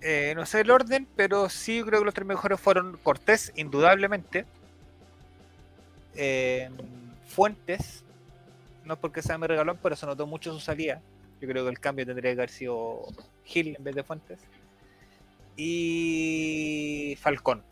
Eh, 0.00 0.32
no 0.36 0.46
sé 0.46 0.60
el 0.60 0.70
orden, 0.70 1.08
pero 1.16 1.48
sí 1.48 1.82
creo 1.84 1.98
que 1.98 2.04
los 2.04 2.14
tres 2.14 2.24
mejores 2.24 2.60
fueron 2.60 2.96
Cortés, 3.02 3.52
indudablemente. 3.56 4.46
Eh, 6.14 6.70
Fuentes, 7.26 8.04
no 8.84 8.94
es 8.94 9.00
porque 9.00 9.22
sea 9.22 9.38
mi 9.38 9.48
regalón, 9.48 9.76
pero 9.82 9.96
se 9.96 10.06
notó 10.06 10.28
mucho 10.28 10.52
su 10.52 10.60
salida. 10.60 11.02
Yo 11.40 11.48
creo 11.48 11.64
que 11.64 11.70
el 11.70 11.80
cambio 11.80 12.06
tendría 12.06 12.32
que 12.32 12.38
haber 12.38 12.50
sido 12.50 13.02
Gil 13.42 13.74
en 13.76 13.82
vez 13.82 13.96
de 13.96 14.04
Fuentes. 14.04 14.38
Y 15.56 17.18
Falcón. 17.20 17.64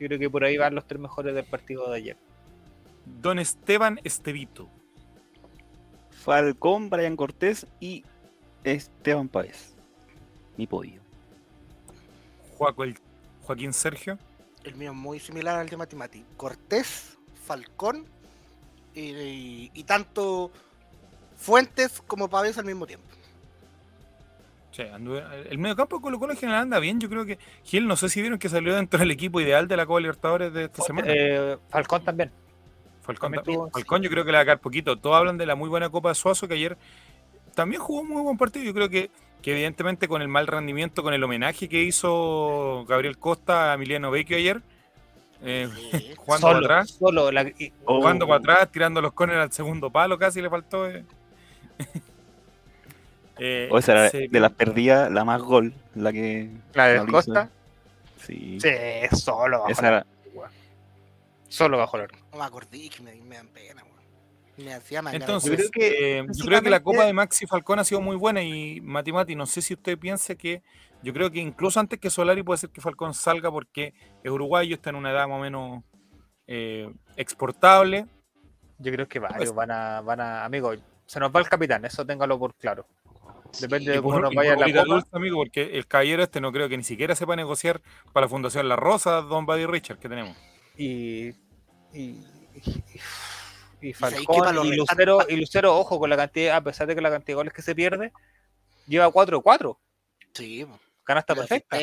Yo 0.00 0.08
creo 0.08 0.18
que 0.18 0.28
por 0.28 0.42
ahí 0.42 0.56
van 0.56 0.74
los 0.74 0.88
tres 0.88 1.00
mejores 1.00 1.36
del 1.36 1.44
partido 1.44 1.88
de 1.88 1.96
ayer. 1.96 2.16
Don 3.20 3.38
Esteban 3.38 4.00
Estevito. 4.02 4.68
Falcón, 6.22 6.90
Brian 6.90 7.16
Cortés 7.16 7.66
y 7.80 8.04
Esteban 8.64 9.28
Páez. 9.28 9.74
Mi 10.56 10.66
podio. 10.66 11.00
Joaco, 12.56 12.84
el- 12.84 12.98
Joaquín 13.42 13.72
Sergio. 13.72 14.18
El 14.64 14.74
mío 14.74 14.90
es 14.90 14.96
muy 14.96 15.20
similar 15.20 15.58
al 15.58 15.68
de 15.68 15.76
Matimati. 15.76 16.24
Cortés, 16.36 17.16
Falcón 17.46 18.04
y, 18.94 19.00
y- 19.00 19.70
y 19.74 19.84
tanto 19.84 20.50
Fuentes 21.36 22.02
como 22.06 22.28
Pavés 22.28 22.58
al 22.58 22.64
mismo 22.64 22.84
tiempo. 22.86 23.06
Sí, 24.72 24.82
anduve- 24.82 25.24
el 25.48 25.58
medio 25.58 25.76
campo 25.76 25.96
de 25.96 26.02
Colo 26.02 26.18
Colo 26.18 26.32
en 26.32 26.38
general 26.38 26.62
anda 26.62 26.78
bien. 26.80 27.00
Yo 27.00 27.08
creo 27.08 27.24
que 27.24 27.38
Gil, 27.64 27.86
no 27.86 27.96
sé 27.96 28.08
si 28.08 28.20
vieron 28.20 28.38
que 28.40 28.48
salió 28.48 28.74
dentro 28.74 28.98
del 28.98 29.10
equipo 29.12 29.40
ideal 29.40 29.68
de 29.68 29.76
la 29.76 29.86
Copa 29.86 30.00
Libertadores 30.00 30.52
de 30.52 30.64
esta 30.64 30.82
semana. 30.82 31.06
Eh, 31.10 31.56
Falcón 31.68 32.04
también. 32.04 32.30
Falcón, 33.08 34.02
yo 34.02 34.10
creo 34.10 34.24
que 34.24 34.32
le 34.32 34.38
va 34.38 34.42
a 34.42 34.46
caer 34.46 34.58
poquito. 34.58 34.96
Todos 34.98 35.16
hablan 35.16 35.38
de 35.38 35.46
la 35.46 35.54
muy 35.54 35.68
buena 35.68 35.88
Copa 35.88 36.10
de 36.10 36.14
Suazo 36.14 36.46
que 36.46 36.54
ayer 36.54 36.76
también 37.54 37.80
jugó 37.82 38.00
un 38.02 38.08
muy 38.08 38.22
buen 38.22 38.36
partido. 38.36 38.64
Yo 38.64 38.74
creo 38.74 38.88
que, 38.88 39.10
que 39.42 39.52
evidentemente 39.52 40.06
con 40.08 40.20
el 40.22 40.28
mal 40.28 40.46
rendimiento, 40.46 41.02
con 41.02 41.14
el 41.14 41.22
homenaje 41.24 41.68
que 41.68 41.82
hizo 41.82 42.84
Gabriel 42.88 43.18
Costa 43.18 43.70
a 43.72 43.74
Emiliano 43.74 44.10
Vecchio 44.10 44.36
ayer, 44.36 44.60
eh, 45.42 45.68
Sí. 45.92 46.12
jugando 46.16 46.46
solo, 46.48 46.60
para 46.68 46.80
atrás, 46.80 46.96
solo. 46.98 47.30
la- 47.32 47.42
y- 47.42 47.72
jugando 47.84 48.24
Oh. 48.24 48.28
para 48.28 48.38
atrás, 48.40 48.68
tirando 48.72 49.00
los 49.00 49.12
corners 49.12 49.40
al 49.40 49.52
segundo 49.52 49.90
palo, 49.90 50.18
casi 50.18 50.40
le 50.42 50.50
faltó. 50.50 50.86
eh. 50.88 51.04
Eh, 53.40 53.68
O 53.70 53.78
esa 53.78 53.92
era 53.92 54.08
se- 54.10 54.26
de 54.28 54.40
las 54.40 54.50
perdidas, 54.50 55.12
la 55.12 55.24
más 55.24 55.40
gol, 55.40 55.72
la 55.94 56.12
que. 56.12 56.50
la 56.74 56.86
de. 56.88 57.06
Costa. 57.06 57.48
Sí. 58.20 58.58
Sí, 58.60 58.68
solo 59.16 59.68
Esa 59.68 59.86
era-. 59.88 60.06
Solo 61.48 61.78
bajo 61.78 61.96
el 61.96 62.04
arco. 62.04 62.18
No 62.32 62.38
me 62.38 62.44
acordé 62.44 62.88
que 62.88 63.02
me, 63.02 63.14
me 63.22 63.36
dan 63.36 63.48
pena, 63.48 63.82
weón. 63.84 63.98
Me 64.58 64.74
hacía 64.74 65.02
más 65.02 65.14
Entonces, 65.14 65.50
Yo 65.50 65.56
creo 65.56 65.70
que 65.70 66.18
eh, 66.18 66.26
yo 66.32 66.44
creo 66.44 66.62
que 66.62 66.70
la 66.70 66.82
Copa 66.82 67.04
de 67.04 67.12
Maxi 67.12 67.46
Falcón 67.46 67.78
ha 67.78 67.84
sido 67.84 68.00
muy 68.00 68.16
buena 68.16 68.42
y 68.42 68.80
Mati 68.80 69.12
Mati, 69.12 69.34
no 69.36 69.46
sé 69.46 69.62
si 69.62 69.74
usted 69.74 69.96
piensa 69.98 70.34
que 70.34 70.62
yo 71.02 71.12
creo 71.12 71.30
que 71.30 71.38
incluso 71.38 71.78
antes 71.78 72.00
que 72.00 72.10
Solari 72.10 72.42
puede 72.42 72.58
ser 72.58 72.70
que 72.70 72.80
Falcón 72.80 73.14
salga 73.14 73.52
porque 73.52 73.94
es 74.24 74.30
uruguayo, 74.30 74.74
está 74.74 74.90
en 74.90 74.96
una 74.96 75.12
edad 75.12 75.28
más 75.28 75.38
o 75.38 75.40
menos 75.42 75.84
eh, 76.48 76.92
exportable. 77.16 78.06
Yo 78.78 78.92
creo 78.92 79.06
que 79.08 79.18
varios 79.20 79.38
Pues- 79.38 79.54
van 79.54 79.70
a, 79.70 80.00
van 80.00 80.20
a, 80.20 80.44
amigo, 80.44 80.72
se 81.06 81.20
nos 81.20 81.34
va 81.34 81.38
el 81.40 81.48
capitán, 81.48 81.84
eso 81.84 82.04
téngalo 82.04 82.36
por 82.38 82.54
claro. 82.54 82.84
Depende 83.60 83.92
de 83.92 83.98
cómo 84.02 84.14
por- 84.14 84.22
nos 84.22 84.34
vaya 84.34 84.56
la 84.56 84.66
vida 84.66 84.82
copa. 84.82 84.94
dulce, 84.94 85.08
amigo, 85.12 85.36
porque 85.38 85.78
el 85.78 85.86
caballero 85.86 86.22
este 86.24 86.40
no 86.40 86.50
creo 86.52 86.68
que 86.68 86.76
ni 86.76 86.84
siquiera 86.84 87.14
sepa 87.14 87.36
negociar 87.36 87.80
para 88.12 88.26
la 88.26 88.28
Fundación 88.28 88.68
La 88.68 88.76
Rosa, 88.76 89.22
Don 89.22 89.46
Buddy 89.46 89.66
Richard, 89.66 89.98
que 89.98 90.08
tenemos. 90.08 90.36
Y, 90.78 91.34
y, 91.92 92.24
y, 93.82 93.92
Falcón 93.92 94.64
y 94.64 94.76
Lucero, 94.76 95.18
y 95.28 95.36
Lucero, 95.36 95.76
ojo 95.76 95.98
con 95.98 96.08
la 96.08 96.16
cantidad, 96.16 96.56
a 96.56 96.62
pesar 96.62 96.86
de 96.86 96.94
que 96.94 97.00
la 97.02 97.10
cantidad 97.10 97.34
de 97.34 97.34
goles 97.34 97.52
que 97.52 97.62
se 97.62 97.74
pierde, 97.74 98.12
lleva 98.86 99.10
4-4, 99.10 99.76
Sí, 100.34 100.64
canasta 101.02 101.34
perfecta. 101.34 101.76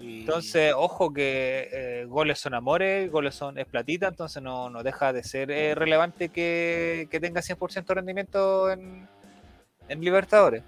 Entonces, 0.00 0.72
ojo 0.76 1.12
que 1.12 1.68
eh, 1.70 2.04
goles 2.06 2.40
son 2.40 2.54
amores, 2.54 3.10
goles 3.12 3.36
son 3.36 3.56
es 3.58 3.66
platita, 3.66 4.08
entonces 4.08 4.42
no, 4.42 4.68
no 4.68 4.82
deja 4.82 5.12
de 5.12 5.22
ser 5.22 5.52
eh, 5.52 5.76
relevante 5.76 6.30
que, 6.30 7.06
que 7.08 7.20
tenga 7.20 7.40
100% 7.40 7.86
de 7.86 7.94
rendimiento 7.94 8.70
en, 8.72 9.08
en 9.88 10.00
Libertadores. 10.00 10.64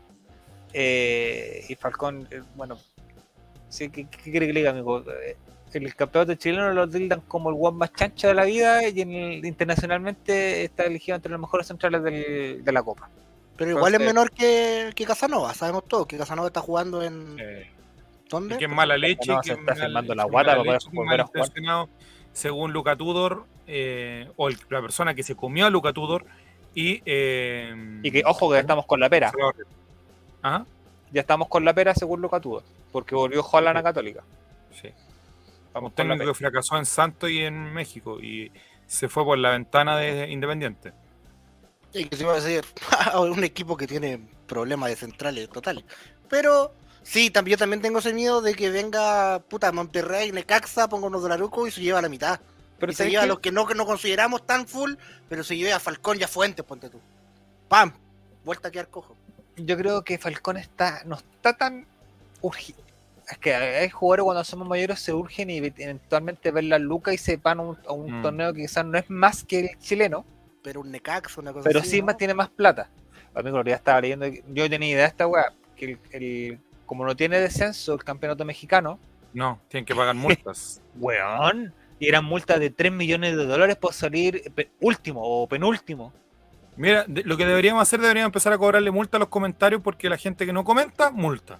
Eh, 0.73 1.65
y 1.69 1.75
Falcón, 1.75 2.29
bueno, 2.55 2.79
sí, 3.69 3.91
¿qué, 3.91 4.09
qué 4.09 4.31
quiere 4.31 4.47
que 4.47 4.53
le 4.53 4.61
diga, 4.61 4.71
amigo? 4.71 5.03
El 5.75 5.95
campeonato 5.95 6.35
chileno 6.35 6.73
lo 6.73 6.88
tildan 6.88 7.21
como 7.23 7.50
el 7.50 7.57
guan 7.57 7.75
más 7.76 7.93
chancho 7.93 8.28
de 8.28 8.35
la 8.35 8.45
vida 8.45 8.87
y 8.88 9.00
en 9.00 9.11
el- 9.12 9.45
internacionalmente 9.45 10.64
está 10.64 10.85
elegido 10.85 11.16
entre 11.16 11.31
los 11.33 11.40
mejores 11.40 11.66
centrales 11.66 12.02
del- 12.02 12.64
de 12.64 12.73
la 12.73 12.83
Copa. 12.83 13.09
Pero 13.57 13.71
igual 13.71 13.95
es 13.95 14.00
menor 14.00 14.31
que, 14.31 14.90
que 14.95 15.04
Casanova, 15.04 15.54
sabemos 15.54 15.85
todos 15.87 16.07
que 16.07 16.16
Casanova 16.19 16.49
está 16.49 16.61
jugando 16.61 17.02
en. 17.02 17.37
Eh, 17.38 17.71
¿Dónde? 18.28 18.57
que 18.57 18.64
es 18.64 18.71
mala 18.71 18.97
leche. 18.97 19.31
No, 19.33 19.40
que 19.40 19.49
se 19.49 19.52
es 19.54 19.59
está 19.61 19.75
firmando 19.76 20.14
la 20.14 20.25
guata 20.25 20.50
para 20.50 20.59
volver 20.62 21.21
a 21.21 21.25
jugar. 21.26 21.88
Según 22.33 22.73
Luca 22.73 22.97
Tudor, 22.97 23.45
eh, 23.69 24.28
o 24.37 24.49
el- 24.49 24.59
la 24.71 24.81
persona 24.81 25.14
que 25.14 25.23
se 25.23 25.37
comió 25.37 25.66
a 25.66 25.71
Luca 25.71 25.93
Tudor, 25.93 26.25
y. 26.75 27.00
eh, 27.07 28.00
Y 28.02 28.11
que, 28.11 28.23
ojo, 28.26 28.49
que 28.50 28.54
ya 28.57 28.61
estamos 28.61 28.87
con 28.87 28.99
la 28.99 29.09
pera. 29.09 29.31
se 29.31 29.37
va 29.40 29.50
a- 29.50 30.57
¿Ah? 30.57 30.64
Ya 31.12 31.21
estamos 31.21 31.47
con 31.49 31.64
la 31.64 31.73
pera 31.75 31.95
según 31.95 32.21
lo 32.23 32.28
Tudo, 32.40 32.64
porque 32.90 33.14
volvió 33.14 33.45
Holland 33.47 33.78
a 33.78 33.83
Católica. 33.85 34.25
Sí. 34.73 34.88
Estamos 35.75 35.90
Un 35.90 35.97
técnico 35.97 36.26
que 36.26 36.35
fracasó 36.35 36.78
en 36.78 36.87
Santos 36.87 37.31
y 37.31 37.40
en 37.40 37.73
México 37.75 38.21
y 38.21 38.52
se 38.87 39.09
fue 39.09 39.25
por 39.25 39.37
la 39.37 39.50
ventana 39.50 39.97
de 39.97 40.31
Independiente. 40.31 40.93
Y 41.93 42.04
que 42.04 42.16
se 42.16 42.23
iba 42.23 42.33
a 42.33 42.40
decir, 42.40 42.64
un 43.19 43.43
equipo 43.43 43.76
que 43.76 43.88
tiene 43.88 44.21
problemas 44.47 44.90
de 44.90 44.95
centrales 44.95 45.49
totales. 45.49 45.83
Pero 46.28 46.73
sí, 47.02 47.28
también, 47.28 47.57
yo 47.57 47.59
también 47.59 47.83
tengo 47.83 47.99
ese 47.99 48.14
miedo 48.14 48.40
de 48.40 48.54
que 48.54 48.71
venga 48.71 49.40
puta 49.40 49.73
Monterrey, 49.73 50.31
Necaxa, 50.31 50.88
ponga 50.88 51.09
unos 51.09 51.23
dolarucos 51.23 51.66
y 51.66 51.73
se 51.73 51.81
lleva 51.81 51.99
a 51.99 52.02
la 52.02 52.09
mitad. 52.09 52.38
Pero 52.78 52.93
y 52.93 52.95
se 52.95 52.99
¿sabes 52.99 53.11
lleva 53.11 53.25
a 53.25 53.26
los 53.26 53.40
que 53.40 53.50
no, 53.50 53.66
que 53.66 53.75
no 53.75 53.85
consideramos 53.85 54.47
tan 54.47 54.69
full, 54.69 54.95
pero 55.28 55.43
se 55.43 55.57
lleva 55.57 55.75
a 55.75 55.81
Falcón 55.81 56.21
y 56.21 56.23
a 56.23 56.28
Fuentes, 56.28 56.64
ponte 56.64 56.88
tú. 56.88 57.00
¡Pam! 57.66 57.93
Vuelta 58.45 58.69
a 58.69 58.71
quedar 58.71 58.90
cojo. 58.90 59.16
yo 59.57 59.76
creo 59.76 60.04
que 60.04 60.19
Falcón 60.19 60.57
está 60.57 61.02
no 61.04 61.16
está 61.16 61.57
tan 61.57 61.85
urgido. 62.43 62.84
Es 63.31 63.38
que 63.38 63.54
hay 63.54 63.88
jugadores 63.88 64.25
cuando 64.25 64.45
somos 64.45 64.69
mayores 64.69 65.00
se 65.00 65.12
urgen 65.14 65.49
y 65.50 65.57
eventualmente 65.59 66.50
ver 66.50 66.64
la 66.64 66.78
luca 66.78 67.12
y 67.12 67.19
se 67.19 67.37
van 67.38 67.59
a 67.59 67.62
un, 67.62 67.78
a 67.88 67.93
un 67.93 68.21
Mm. 68.21 68.23
torneo 68.23 68.52
que 68.52 68.61
quizás 68.62 68.85
no 68.85 68.99
es 68.99 69.09
más 69.09 69.45
que 69.45 69.61
el 69.61 69.78
chileno, 69.78 70.25
Pero 70.62 70.81
un 70.81 70.90
Necaxa, 70.90 71.40
una 71.40 71.52
cosa 71.52 71.64
pero 71.69 71.81
así. 71.81 71.90
sí 71.90 72.00
¿no? 72.00 72.07
más 72.07 72.16
tiene 72.16 72.35
más 72.35 72.49
plata. 72.50 72.88
Amigo, 73.35 73.62
ya 73.64 73.75
estaba 73.76 74.00
leyendo, 74.00 74.26
yo 74.26 74.69
tenía 74.71 74.88
idea 74.90 75.02
de 75.02 75.09
esta 75.09 75.26
weá, 75.26 75.52
que 75.76 75.85
el, 75.85 75.99
el- 76.12 76.59
como 76.87 77.04
no 77.07 77.16
tiene 77.16 77.38
descenso 77.40 77.95
el 77.95 78.04
campeonato 78.04 78.44
mexicano, 78.44 78.99
No, 79.33 79.59
tienen 79.68 79.85
que 79.87 79.94
pagar 79.94 80.14
multas. 80.14 80.81
weón, 80.96 81.72
y 81.99 82.09
eran 82.09 82.25
multas 82.25 82.61
de 82.61 82.70
3 82.70 82.92
millones 82.92 83.37
de 83.37 83.46
dólares 83.46 83.77
por 83.77 83.92
salir 83.94 84.53
último 84.81 85.20
o 85.22 85.46
penúltimo. 85.49 86.12
Mira, 86.77 87.05
de- 87.09 87.25
lo 87.25 87.37
que 87.37 87.46
deberíamos 87.46 87.83
hacer, 87.83 88.01
deberíamos 88.01 88.29
empezar 88.29 88.53
a 88.53 88.59
cobrarle 88.59 88.90
multa 88.90 89.16
a 89.16 89.20
los 89.20 89.29
comentarios 89.29 89.81
porque 89.83 90.09
la 90.09 90.16
gente 90.16 90.44
que 90.46 90.53
no 90.53 90.64
comenta, 90.64 91.11
multa. 91.11 91.59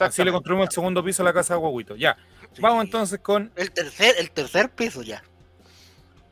Así 0.00 0.22
le 0.24 0.30
construimos 0.32 0.66
el 0.68 0.72
segundo 0.72 1.02
piso 1.02 1.22
a 1.22 1.24
la 1.24 1.32
casa 1.32 1.54
de 1.54 1.60
Guaguito. 1.60 1.96
Ya, 1.96 2.16
Sí. 2.52 2.60
vamos 2.62 2.84
entonces 2.84 3.18
con 3.20 3.50
El 3.56 3.70
tercer, 3.72 4.14
el 4.18 4.30
tercer 4.30 4.70
piso 4.70 5.02
ya. 5.02 5.22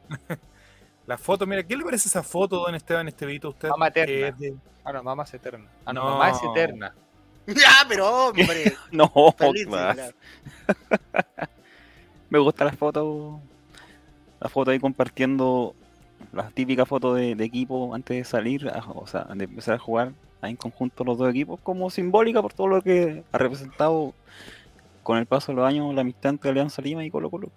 la 1.06 1.18
foto. 1.18 1.46
Mira, 1.46 1.62
¿qué 1.62 1.76
le 1.76 1.84
parece 1.84 2.08
esa 2.08 2.22
foto, 2.22 2.56
don 2.60 2.74
Esteban 2.74 3.08
Estevito, 3.08 3.48
a 3.48 3.50
usted? 3.50 3.68
Mamá 3.70 3.88
eterna. 3.88 4.28
es 4.28 4.38
de- 4.38 4.56
Ah, 4.84 4.92
no, 4.92 5.02
mamá 5.02 5.24
es 5.24 5.34
eterna. 5.34 5.68
Ah, 5.84 5.92
no, 5.92 6.04
No. 6.04 6.10
mamá 6.12 6.30
es 6.30 6.42
eterna. 6.42 6.94
Ya, 7.46 7.86
pero 7.88 8.08
hombre. 8.28 8.76
No, 8.90 9.08
feliz, 9.38 9.68
más. 9.68 9.96
Me 12.28 12.38
gusta 12.38 12.64
la 12.64 12.72
foto. 12.72 13.40
La 14.40 14.48
foto 14.48 14.70
ahí 14.70 14.78
compartiendo 14.80 15.74
la 16.32 16.50
típica 16.50 16.84
foto 16.84 17.14
de, 17.14 17.34
de 17.34 17.44
equipo 17.44 17.94
antes 17.94 18.16
de 18.16 18.24
salir, 18.24 18.68
a- 18.68 18.84
o 18.90 19.06
sea, 19.06 19.24
de 19.34 19.44
empezar 19.44 19.74
a 19.74 19.78
jugar 19.78 20.12
en 20.42 20.56
conjunto 20.56 21.02
los 21.04 21.18
dos 21.18 21.30
equipos, 21.30 21.58
como 21.62 21.90
simbólica 21.90 22.40
por 22.42 22.52
todo 22.52 22.66
lo 22.68 22.82
que 22.82 23.24
ha 23.32 23.38
representado 23.38 24.14
con 25.02 25.18
el 25.18 25.26
paso 25.26 25.52
de 25.52 25.56
los 25.56 25.66
años 25.66 25.94
la 25.94 26.00
amistad 26.02 26.30
entre 26.30 26.50
Alianza 26.50 26.82
Lima 26.82 27.04
y 27.04 27.10
Colo 27.10 27.30
Colo. 27.30 27.50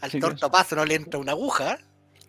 Al 0.00 0.10
Sí, 0.10 0.18
tortapazo 0.20 0.76
no 0.76 0.84
le 0.84 0.94
entra 0.94 1.20
una 1.20 1.32
aguja. 1.32 1.78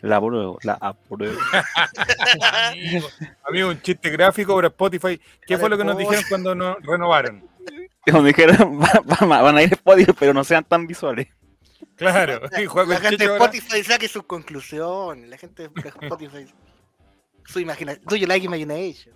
La 0.02 0.18
apruebo, 0.18 0.58
la 0.64 0.74
apruebo. 0.82 1.40
Amigo, 2.72 3.08
amigo, 3.48 3.70
un 3.70 3.82
chiste 3.82 4.10
gráfico 4.10 4.56
para 4.56 4.68
Spotify. 4.68 5.20
¿Qué 5.46 5.58
fue 5.58 5.70
lo 5.70 5.78
que 5.78 5.84
nos 5.84 5.98
dijeron 5.98 6.24
cuando 6.30 6.56
nos 6.56 6.78
renovaron? 6.82 7.44
Como 8.10 8.24
dijeron, 8.24 8.82
va- 8.82 9.26
va- 9.26 9.42
van 9.42 9.58
a 9.58 9.62
ir 9.64 9.70
a 9.72 9.76
Spotify, 9.76 10.14
pero 10.20 10.34
no 10.34 10.44
sean 10.44 10.64
tan 10.64 10.88
visuales. 10.88 11.28
Claro, 11.96 12.42
La 12.50 13.00
gente 13.00 13.28
de. 13.28 13.34
Spotify 13.36 13.84
saque 13.84 14.08
sus 14.08 14.24
conclusiones. 14.24 15.30
La 15.30 15.38
gente 15.38 15.68
de 15.70 15.90
Spotify. 15.90 16.48
Su 17.46 17.60
imaginación. 17.60 18.04
Do 18.06 18.16
you 18.16 18.26
like 18.28 18.44
imagination? 18.46 19.14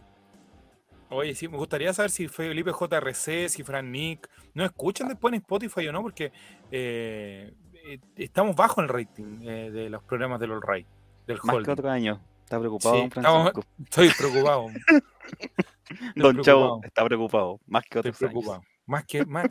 Oye, 1.15 1.35
sí, 1.35 1.47
me 1.47 1.57
gustaría 1.57 1.93
saber 1.93 2.11
si 2.11 2.27
Felipe 2.27 2.71
JRC, 2.71 3.49
si 3.49 3.63
Fran 3.63 3.91
Nick, 3.91 4.29
¿no 4.53 4.65
escuchan 4.65 5.07
después 5.07 5.33
en 5.33 5.39
Spotify 5.41 5.87
o 5.87 5.91
no? 5.91 6.01
Porque 6.01 6.31
eh, 6.71 7.53
eh, 7.73 7.99
estamos 8.15 8.55
bajo 8.55 8.81
en 8.81 8.87
el 8.87 8.93
rating 8.93 9.41
eh, 9.47 9.71
de 9.71 9.89
los 9.89 10.03
programas 10.03 10.39
del 10.39 10.51
All 10.51 10.61
Right, 10.61 10.87
del 11.27 11.39
Más 11.43 11.63
que 11.63 11.71
otro 11.71 11.89
año. 11.89 12.21
Está 12.43 12.59
preocupado, 12.59 12.95
Sí, 12.95 13.01
don 13.01 13.11
Francisco. 13.11 13.63
Estoy 13.83 14.09
preocupado. 14.17 14.67
Don 16.15 16.33
preocupado. 16.33 16.43
Chavo 16.43 16.81
está 16.83 17.05
preocupado. 17.05 17.59
Más 17.67 17.83
que 17.83 17.99
Estoy 17.99 18.09
otros 18.11 18.21
años. 18.21 18.31
preocupado. 18.31 18.63
Más 18.85 19.05
que, 19.05 19.25
más, 19.25 19.47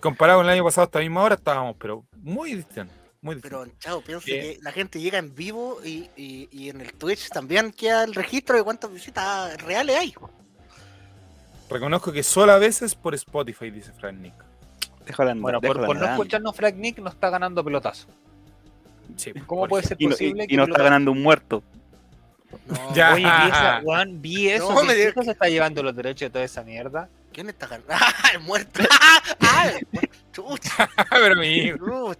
comparado 0.00 0.40
con 0.40 0.46
el 0.46 0.52
año 0.52 0.64
pasado, 0.64 0.82
a 0.82 0.86
esta 0.86 0.98
misma 1.00 1.22
hora 1.22 1.34
estábamos, 1.36 1.76
pero 1.78 2.04
muy 2.16 2.54
distantes. 2.54 2.96
Muy 3.22 3.36
Pero, 3.36 3.66
chao, 3.78 4.00
pienso 4.00 4.24
Bien. 4.24 4.40
que 4.40 4.58
la 4.62 4.72
gente 4.72 4.98
llega 4.98 5.18
en 5.18 5.34
vivo 5.34 5.78
y, 5.84 6.08
y, 6.16 6.48
y 6.50 6.70
en 6.70 6.80
el 6.80 6.94
Twitch 6.94 7.28
también 7.28 7.70
queda 7.70 8.04
el 8.04 8.14
registro 8.14 8.56
de 8.56 8.62
cuántas 8.64 8.90
visitas 8.90 9.62
reales 9.62 9.96
hay. 9.98 10.14
Reconozco 11.70 12.12
que 12.12 12.22
solo 12.22 12.52
a 12.52 12.58
veces 12.58 12.94
por 12.94 13.14
Spotify, 13.14 13.70
dice 13.70 13.92
Fran 13.92 14.20
Nick. 14.20 14.34
Déjala 15.06 15.32
andar, 15.32 15.42
Bueno, 15.42 15.60
por, 15.60 15.68
déjala 15.70 15.86
por 15.86 15.96
no 15.96 16.02
andar. 16.02 16.14
escucharnos, 16.14 16.56
Frank 16.56 16.74
Nick 16.76 16.98
no 16.98 17.08
está 17.10 17.30
ganando 17.30 17.64
pelotazo. 17.64 18.06
Sí, 19.16 19.32
¿Cómo 19.46 19.62
por 19.62 19.68
puede 19.70 19.86
ser 19.86 19.96
Y 20.00 20.04
no, 20.06 20.10
y- 20.10 20.12
posible 20.12 20.46
y 20.48 20.56
no 20.56 20.64
está 20.64 20.82
ganando 20.82 21.10
un 21.12 21.22
muerto. 21.22 21.62
No, 22.66 22.94
Ya. 22.94 23.14
Oye, 23.14 23.24
vi, 23.24 23.48
esa, 23.48 23.80
weón, 23.82 24.22
vi 24.22 24.48
eso. 24.50 24.72
No, 24.72 24.80
que 24.88 25.12
me 25.16 25.24
se 25.24 25.30
está 25.30 25.48
llevando 25.48 25.82
los 25.82 25.94
derechos 25.96 26.20
de 26.26 26.30
toda 26.30 26.44
esa 26.44 26.62
mierda. 26.62 27.08
¿Quién 27.32 27.48
está 27.48 27.66
ganando? 27.66 27.92
¡Ah, 27.94 28.30
el 28.34 28.40
muerto! 28.40 28.80
¡Ah, 29.40 29.68
el 29.68 29.86
muerto! 29.92 30.16
¡Chucha! 30.32 30.90
Pero 31.10 31.34
amigo. 31.34 32.14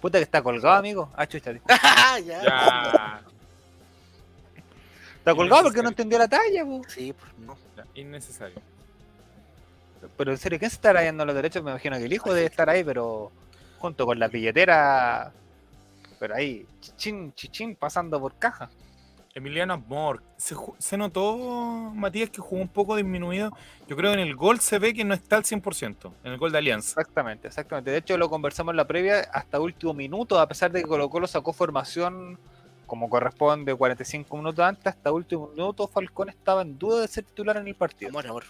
Puta 0.00 0.18
que 0.18 0.24
está 0.24 0.42
colgado, 0.42 0.76
amigo. 0.76 1.10
Ah, 1.16 1.26
chucha. 1.26 1.52
¡Ah, 1.68 2.18
ya! 2.20 2.42
ya, 2.42 3.20
Está 5.18 5.34
colgado 5.34 5.64
porque 5.64 5.82
no 5.82 5.88
entendió 5.88 6.18
la 6.18 6.28
talla, 6.28 6.64
po. 6.64 6.82
Sí, 6.88 7.12
pues 7.18 7.32
no. 7.38 7.56
ya, 7.76 7.84
innecesario. 7.94 8.60
Pero 10.16 10.32
en 10.32 10.38
serio, 10.38 10.58
¿quién 10.58 10.70
se 10.70 10.76
estará 10.76 11.02
yendo 11.02 11.24
los 11.24 11.34
derechos? 11.34 11.62
Me 11.62 11.70
imagino 11.70 11.96
que 11.96 12.04
el 12.04 12.12
hijo 12.12 12.32
debe 12.32 12.46
estar 12.46 12.68
ahí, 12.68 12.84
pero 12.84 13.32
junto 13.78 14.06
con 14.06 14.18
la 14.18 14.28
billetera. 14.28 15.32
Pero 16.18 16.34
ahí, 16.34 16.66
chichín, 16.80 17.32
chichín, 17.34 17.76
pasando 17.76 18.20
por 18.20 18.38
caja. 18.38 18.70
Emiliano 19.34 19.74
Amor, 19.74 20.22
se 20.38 20.96
notó, 20.96 21.92
Matías, 21.94 22.30
que 22.30 22.40
jugó 22.40 22.62
un 22.62 22.68
poco 22.68 22.96
disminuido. 22.96 23.50
Yo 23.86 23.94
creo 23.94 24.12
que 24.12 24.22
en 24.22 24.26
el 24.26 24.34
gol 24.34 24.60
se 24.60 24.78
ve 24.78 24.94
que 24.94 25.04
no 25.04 25.12
está 25.12 25.36
al 25.36 25.44
100%, 25.44 26.10
en 26.24 26.32
el 26.32 26.38
gol 26.38 26.52
de 26.52 26.58
Alianza. 26.58 26.98
Exactamente, 26.98 27.48
exactamente. 27.48 27.90
De 27.90 27.98
hecho, 27.98 28.16
lo 28.16 28.30
conversamos 28.30 28.72
en 28.72 28.78
la 28.78 28.86
previa 28.86 29.28
hasta 29.30 29.60
último 29.60 29.92
minuto, 29.92 30.40
a 30.40 30.48
pesar 30.48 30.72
de 30.72 30.80
que 30.80 30.88
Colo 30.88 31.10
Colo 31.10 31.26
sacó 31.26 31.52
formación 31.52 32.38
como 32.86 33.10
corresponde 33.10 33.74
45 33.74 34.36
minutos 34.38 34.64
antes, 34.64 34.86
hasta 34.86 35.12
último 35.12 35.48
minuto 35.48 35.86
Falcón 35.86 36.30
estaba 36.30 36.62
en 36.62 36.78
duda 36.78 37.02
de 37.02 37.08
ser 37.08 37.24
titular 37.24 37.58
en 37.58 37.68
el 37.68 37.74
partido. 37.74 38.08
Amor, 38.08 38.26
amor. 38.26 38.44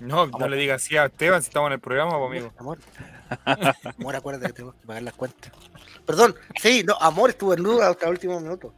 No, 0.00 0.26
no 0.26 0.48
le 0.48 0.56
digas 0.56 0.82
así 0.82 0.96
a 0.96 1.06
Esteban 1.06 1.42
si 1.42 1.48
estamos 1.48 1.68
en 1.68 1.74
el 1.74 1.80
programa, 1.80 2.14
amigo. 2.24 2.52
Amor. 2.58 2.78
Amor, 3.98 4.16
acuérdate 4.16 4.46
que 4.48 4.52
tengo 4.54 4.72
que 4.72 4.86
pagar 4.86 5.02
las 5.02 5.14
cuentas. 5.14 5.52
Perdón, 6.06 6.34
sí, 6.60 6.82
no, 6.84 6.94
amor, 7.00 7.30
estuve 7.30 7.54
en 7.56 7.62
duda 7.62 7.90
hasta 7.90 8.06
el 8.06 8.12
último 8.12 8.40
minuto. 8.40 8.72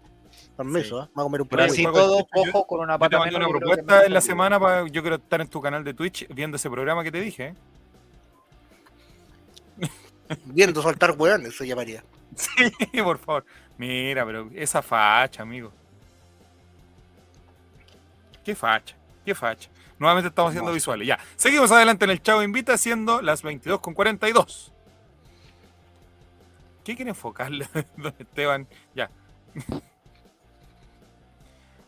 Permiso, 0.57 1.05
¿eh? 1.05 1.09
Vamos 1.15 1.17
a 1.17 1.23
comer 1.23 1.43
un 1.43 1.49
Pero 1.49 1.63
así 1.65 1.83
Yo- 1.85 1.93
todo, 1.93 2.19
yo- 2.19 2.43
ojo 2.51 2.67
con 2.67 2.81
una 2.81 2.99
Yo 2.99 3.09
te 3.09 3.17
mandé 3.19 3.37
una 3.37 3.49
propuesta 3.49 4.01
me 4.01 4.07
en 4.07 4.13
la 4.13 4.21
semana 4.21 4.61
para 4.61 4.87
yo 4.89 5.01
quiero 5.01 5.17
estar 5.17 5.41
en 5.41 5.49
tu 5.49 5.61
canal 5.63 5.83
de 5.85 5.95
Twitch 5.95 6.27
viendo 6.35 6.57
ese 6.57 6.69
programa 6.69 7.03
que 7.03 7.11
te 7.13 7.21
dije. 7.21 7.47
¿eh? 7.47 7.55
Viendo 10.47 10.83
soltar 10.83 11.13
hueones, 11.17 11.57
se 11.57 11.67
llamaría. 11.67 12.03
Sí, 12.35 13.03
por 13.03 13.19
favor. 13.19 13.45
Mira, 13.79 14.25
pero 14.27 14.49
esa 14.55 14.81
facha, 14.83 15.43
amigo. 15.43 15.71
Qué 18.45 18.55
facha, 18.55 18.97
qué 19.25 19.35
facha. 19.35 19.69
Nuevamente 20.03 20.31
estamos 20.31 20.51
haciendo 20.51 20.73
visuales. 20.73 21.07
Ya, 21.07 21.21
seguimos 21.37 21.71
adelante 21.71 22.05
en 22.07 22.11
el 22.11 22.21
Chavo 22.21 22.43
Invita 22.43 22.77
siendo 22.77 23.23
las 23.23 23.45
22 23.45 23.79
con 23.79 23.95
42. 23.95 24.73
¿Qué 26.83 26.97
quiere 26.97 27.11
enfocarle, 27.11 27.69
don 27.97 28.13
Esteban? 28.19 28.67
Ya. 28.97 29.13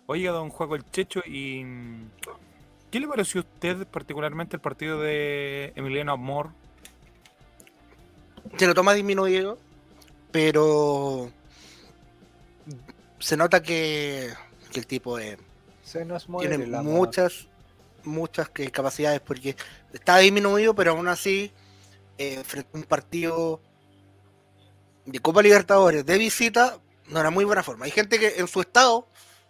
Oiga, 0.06 0.30
don 0.30 0.48
Juaco 0.50 0.76
el 0.76 0.88
Checho, 0.92 1.22
¿y 1.26 1.66
qué 2.92 3.00
le 3.00 3.08
pareció 3.08 3.40
a 3.40 3.44
usted 3.44 3.84
particularmente 3.88 4.54
el 4.54 4.62
partido 4.62 5.00
de 5.00 5.72
Emiliano 5.74 6.12
Amor? 6.12 6.50
Se 8.56 8.68
lo 8.68 8.74
toma 8.74 8.92
disminuido, 8.92 9.58
pero 10.30 11.32
se 13.18 13.36
nota 13.36 13.60
que, 13.60 14.30
que 14.70 14.78
el 14.78 14.86
tipo 14.86 15.18
eh, 15.18 15.36
Se 15.82 16.04
nos 16.04 16.28
muere 16.28 16.56
tiene 16.56 16.80
muchas, 16.80 17.48
muchas 18.04 18.48
que- 18.50 18.70
capacidades, 18.70 19.20
porque 19.20 19.56
está 19.92 20.18
disminuido, 20.18 20.74
pero 20.74 20.92
aún 20.92 21.08
así, 21.08 21.52
eh, 22.18 22.42
frente 22.44 22.70
a 22.74 22.76
un 22.78 22.84
partido 22.84 23.60
de 25.06 25.18
Copa 25.20 25.42
Libertadores 25.42 26.04
de 26.06 26.18
visita, 26.18 26.78
no 27.08 27.20
era 27.20 27.30
muy 27.30 27.44
buena 27.44 27.62
forma. 27.62 27.84
Hay 27.84 27.90
gente 27.90 28.18
que 28.18 28.38
en 28.38 28.48
su 28.48 28.60
estado, 28.60 29.08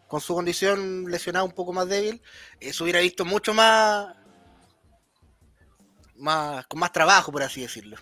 con 0.09 0.21
su 0.21 0.35
condición 0.35 1.05
lesionada 1.11 1.45
un 1.45 1.53
poco 1.53 1.73
más 1.73 1.89
débil, 1.89 2.21
eh, 2.61 2.73
se 2.73 2.83
hubiera 2.83 3.01
visto 3.01 3.25
mucho 3.25 3.55
más, 3.55 4.15
más, 6.17 6.67
con 6.67 6.81
más 6.81 6.93
trabajo, 6.93 7.33
por 7.33 7.43
así 7.43 7.61
decirlo. 7.63 7.97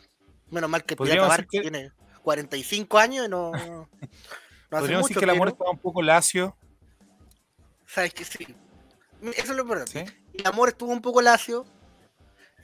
Menos 0.51 0.69
mal 0.69 0.85
que 0.85 0.97
Pirata 0.97 1.15
decir 1.23 1.29
Bar 1.29 1.47
que- 1.47 1.61
tiene 1.61 1.93
45 2.23 2.99
años 2.99 3.27
y 3.27 3.29
no, 3.29 3.51
no 3.53 3.59
hace 3.59 3.89
Podríamos 4.69 5.03
mucho 5.03 5.09
decir 5.09 5.19
que 5.19 5.25
el 5.25 5.31
amor 5.31 5.49
pero- 5.49 5.55
estaba 5.55 5.71
un 5.71 5.79
poco 5.79 6.03
lacio. 6.03 6.57
Sabes 7.87 8.15
que 8.15 8.25
sí. 8.25 8.47
Eso 9.23 9.53
es 9.53 9.57
lo 9.57 9.63
importante. 9.63 10.07
¿sí? 10.07 10.15
El 10.35 10.47
amor 10.47 10.69
estuvo 10.71 10.91
un 10.93 11.01
poco 11.03 11.23
lacio. 11.23 11.65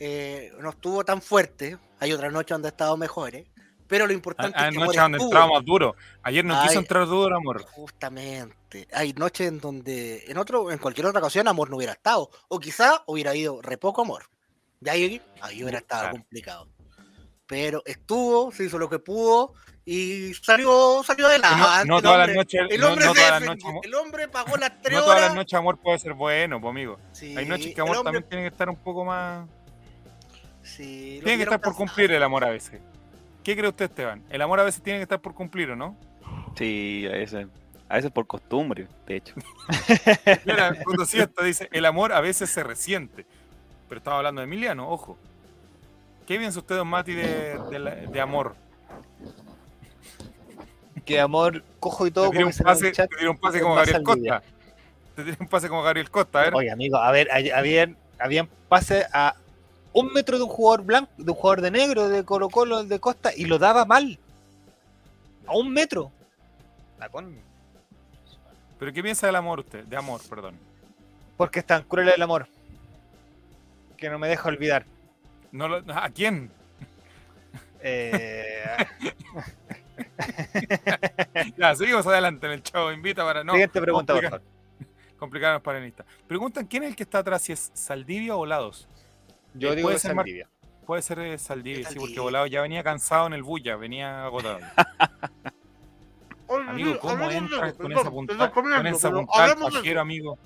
eh, 0.00 0.52
no 0.60 0.70
estuvo 0.70 1.04
tan 1.04 1.20
fuerte. 1.22 1.76
Hay 2.00 2.12
otra 2.12 2.30
noche 2.30 2.54
donde 2.54 2.68
ha 2.68 2.70
estado 2.70 2.96
mejores. 2.96 3.46
Pero 3.88 4.06
lo 4.06 4.12
importante 4.12 4.56
es 4.58 4.62
que 4.64 4.68
Amor 4.68 4.82
Anoche 4.84 5.00
donde 5.00 5.16
estuvo. 5.18 5.30
entraba 5.30 5.52
más 5.54 5.64
duro. 5.64 5.96
Ayer 6.22 6.44
no 6.44 6.60
quiso 6.62 6.78
entrar 6.78 7.06
duro, 7.06 7.34
amor. 7.36 7.64
Justamente. 7.64 8.86
Hay 8.92 9.12
noches 9.14 9.48
en 9.48 9.60
donde 9.60 10.24
en 10.28 10.36
otro, 10.36 10.70
en 10.70 10.78
cualquier 10.78 11.06
otra 11.06 11.20
ocasión 11.20 11.48
amor 11.48 11.70
no 11.70 11.76
hubiera 11.76 11.94
estado. 11.94 12.30
O 12.48 12.60
quizá 12.60 13.02
hubiera 13.06 13.34
ido 13.34 13.62
re 13.62 13.78
poco 13.78 14.02
amor. 14.02 14.24
Ya 14.80 14.92
ahí, 14.92 15.20
ahí 15.40 15.62
hubiera 15.62 15.78
estado 15.78 16.02
Claro. 16.02 16.16
complicado. 16.18 16.68
Pero 17.46 17.82
estuvo, 17.86 18.52
se 18.52 18.64
hizo 18.64 18.78
lo 18.78 18.90
que 18.90 18.98
pudo 18.98 19.54
y 19.90 20.34
salió, 20.34 21.02
salió 21.02 21.26
adelante. 21.26 21.86
no 21.88 21.96
el 21.96 22.02
todas 22.02 22.26
las 22.26 22.36
noches- 22.36 22.60
el 22.68 22.80
no- 22.80 22.88
hombre 22.88 23.04
no 23.06 23.14
se 23.14 23.18
todas 23.20 23.30
las 23.30 23.40
defendió. 23.40 23.48
noches, 23.54 23.64
amor. 23.70 23.86
El 23.86 23.94
hombre 23.94 24.28
pagó 24.28 24.56
las 24.58 24.82
tres 24.82 24.98
No 24.98 25.04
todas 25.04 25.20
las 25.22 25.34
noches 25.34 25.54
amor 25.58 25.78
puede 25.78 25.98
ser 25.98 26.12
bueno, 26.14 26.60
pues 26.60 26.70
amigo. 26.70 26.98
Sí, 27.12 27.34
Hay 27.36 27.46
noches 27.46 27.66
que 27.66 27.72
el 27.74 27.80
amor 27.80 27.96
hombre- 27.96 28.04
también 28.12 28.28
tiene 28.28 28.42
que 28.44 28.48
estar 28.48 28.68
un 28.68 28.76
poco 28.76 29.04
más. 29.04 29.48
sí, 30.62 31.20
Tiene 31.22 31.36
que 31.38 31.42
estar 31.44 31.60
por 31.60 31.74
cumplir 31.74 32.12
el 32.12 32.22
amor 32.22 32.44
a 32.44 32.50
veces. 32.50 32.80
¿Qué 33.42 33.56
cree 33.56 33.68
usted, 33.70 33.86
Esteban? 33.86 34.22
El 34.28 34.42
amor 34.42 34.60
a 34.60 34.64
veces 34.64 34.82
tiene 34.82 34.98
que 34.98 35.04
estar 35.04 35.20
por 35.20 35.34
cumplir, 35.34 35.70
¿o 35.70 35.76
no? 35.76 35.96
Sí, 36.56 37.06
a 37.08 37.12
veces, 37.12 37.46
a 37.88 37.94
veces 37.96 38.10
por 38.10 38.26
costumbre, 38.26 38.86
de 39.06 39.16
hecho. 39.16 39.34
Mira, 40.44 40.74
cuando 40.84 41.06
siento, 41.06 41.42
dice, 41.42 41.68
el 41.72 41.86
amor 41.86 42.12
a 42.12 42.20
veces 42.20 42.50
se 42.50 42.62
resiente. 42.62 43.24
Pero 43.88 43.98
estaba 44.00 44.18
hablando 44.18 44.42
de 44.42 44.44
Emiliano, 44.44 44.90
ojo. 44.90 45.16
¿Qué 46.26 46.36
piensa 46.38 46.58
usted, 46.58 46.76
don 46.76 46.88
Mati, 46.88 47.14
de, 47.14 47.58
de 47.70 47.78
la- 47.78 47.94
de 47.94 48.20
amor? 48.20 48.54
Que 51.08 51.18
amor, 51.20 51.64
cojo 51.80 52.06
y 52.06 52.10
todo. 52.10 52.30
Te 52.30 52.44
un 52.44 52.52
pase, 52.52 52.92
chat, 52.92 53.08
te 53.18 53.26
un 53.26 53.38
pase 53.38 53.62
como 53.62 53.74
Gabriel. 53.76 54.02
Costa. 54.02 54.42
Te 55.16 55.24
tiré 55.24 55.36
un 55.40 55.48
pase 55.48 55.68
como 55.70 55.82
Gabriel 55.82 56.10
Costa, 56.10 56.40
a 56.40 56.42
ver. 56.44 56.54
Oye, 56.54 56.70
amigo, 56.70 56.98
a 56.98 57.10
ver, 57.10 57.28
habían, 57.32 57.96
habían 58.18 58.46
pases 58.68 59.06
a 59.14 59.34
un 59.94 60.12
metro 60.12 60.36
de 60.36 60.44
un 60.44 60.50
jugador 60.50 60.84
blanco, 60.84 61.10
de 61.16 61.30
un 61.30 61.34
jugador 61.34 61.62
de 61.62 61.70
negro, 61.70 62.08
de 62.10 62.24
Colo 62.26 62.50
Colo, 62.50 62.84
de 62.84 63.00
Costa, 63.00 63.32
y 63.34 63.46
lo 63.46 63.58
daba 63.58 63.86
mal. 63.86 64.18
A 65.46 65.56
un 65.56 65.72
metro. 65.72 66.12
La 66.98 67.08
con- 67.08 67.40
¿Pero 68.78 68.92
qué 68.92 69.02
piensa 69.02 69.26
del 69.26 69.36
amor 69.36 69.60
usted? 69.60 69.84
De 69.84 69.96
amor, 69.96 70.20
perdón. 70.28 70.56
Porque 71.38 71.60
es 71.60 71.64
tan 71.64 71.84
cruel 71.84 72.10
el 72.10 72.20
amor. 72.20 72.48
Que 73.96 74.10
no 74.10 74.18
me 74.18 74.28
deja 74.28 74.46
olvidar. 74.46 74.84
No 75.52 75.68
lo- 75.68 75.82
¿A 75.94 76.10
quién? 76.10 76.50
Eh, 77.80 78.76
Ya, 81.56 81.74
seguimos 81.74 82.06
adelante 82.06 82.46
en 82.46 82.52
el 82.52 82.62
chavo. 82.62 82.92
Invita 82.92 83.24
para 83.24 83.42
no 83.44 83.52
siguiente 83.52 83.80
pregunta, 83.80 84.14
por 84.14 84.22
complicar- 84.24 84.40
favor. 84.40 85.16
complicar 85.18 85.50
a 85.50 85.54
los 85.54 85.62
panelistas. 85.62 86.06
Preguntan 86.26 86.66
quién 86.66 86.82
es 86.84 86.90
el 86.90 86.96
que 86.96 87.02
está 87.02 87.18
atrás, 87.18 87.42
si 87.42 87.52
es 87.52 87.70
Saldivia 87.74 88.34
o 88.34 88.38
Volados. 88.38 88.88
Yo 89.54 89.72
Eh, 89.72 89.76
digo 89.76 89.88
que 89.88 89.94
Mar- 89.94 90.00
Saldivia. 90.24 90.48
Puede 90.86 91.02
ser 91.02 91.18
eh, 91.18 91.38
Saldivia, 91.38 91.88
sí, 91.88 91.98
porque. 91.98 92.18
Volados 92.20 92.50
ya 92.50 92.62
venía 92.62 92.82
cansado 92.82 93.26
en 93.26 93.34
el 93.34 93.42
bulla, 93.42 93.76
venía 93.76 94.24
agotado. 94.24 94.58
Amigo, 96.68 96.98
¿cómo 96.98 97.30
entras 97.30 97.74
con 97.74 97.92
esa 97.92 98.10
punta, 98.10 98.32
perdón, 98.32 98.50
con 98.52 98.86
esa 98.86 99.08
pero 99.10 99.18
punta 99.20 99.32
al 99.44 99.50
hablemos 99.50 99.72
de 99.74 99.78
pajero, 99.80 100.00
amigo? 100.00 100.38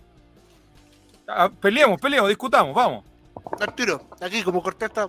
Ah, 1.29 1.49
peleemos, 1.61 2.01
peleemos, 2.01 2.29
discutamos, 2.29 2.75
vamos. 2.75 3.05
tiro, 3.77 4.09
aquí 4.21 4.43
como 4.43 4.61
Cortés 4.63 4.89
está. 4.89 5.09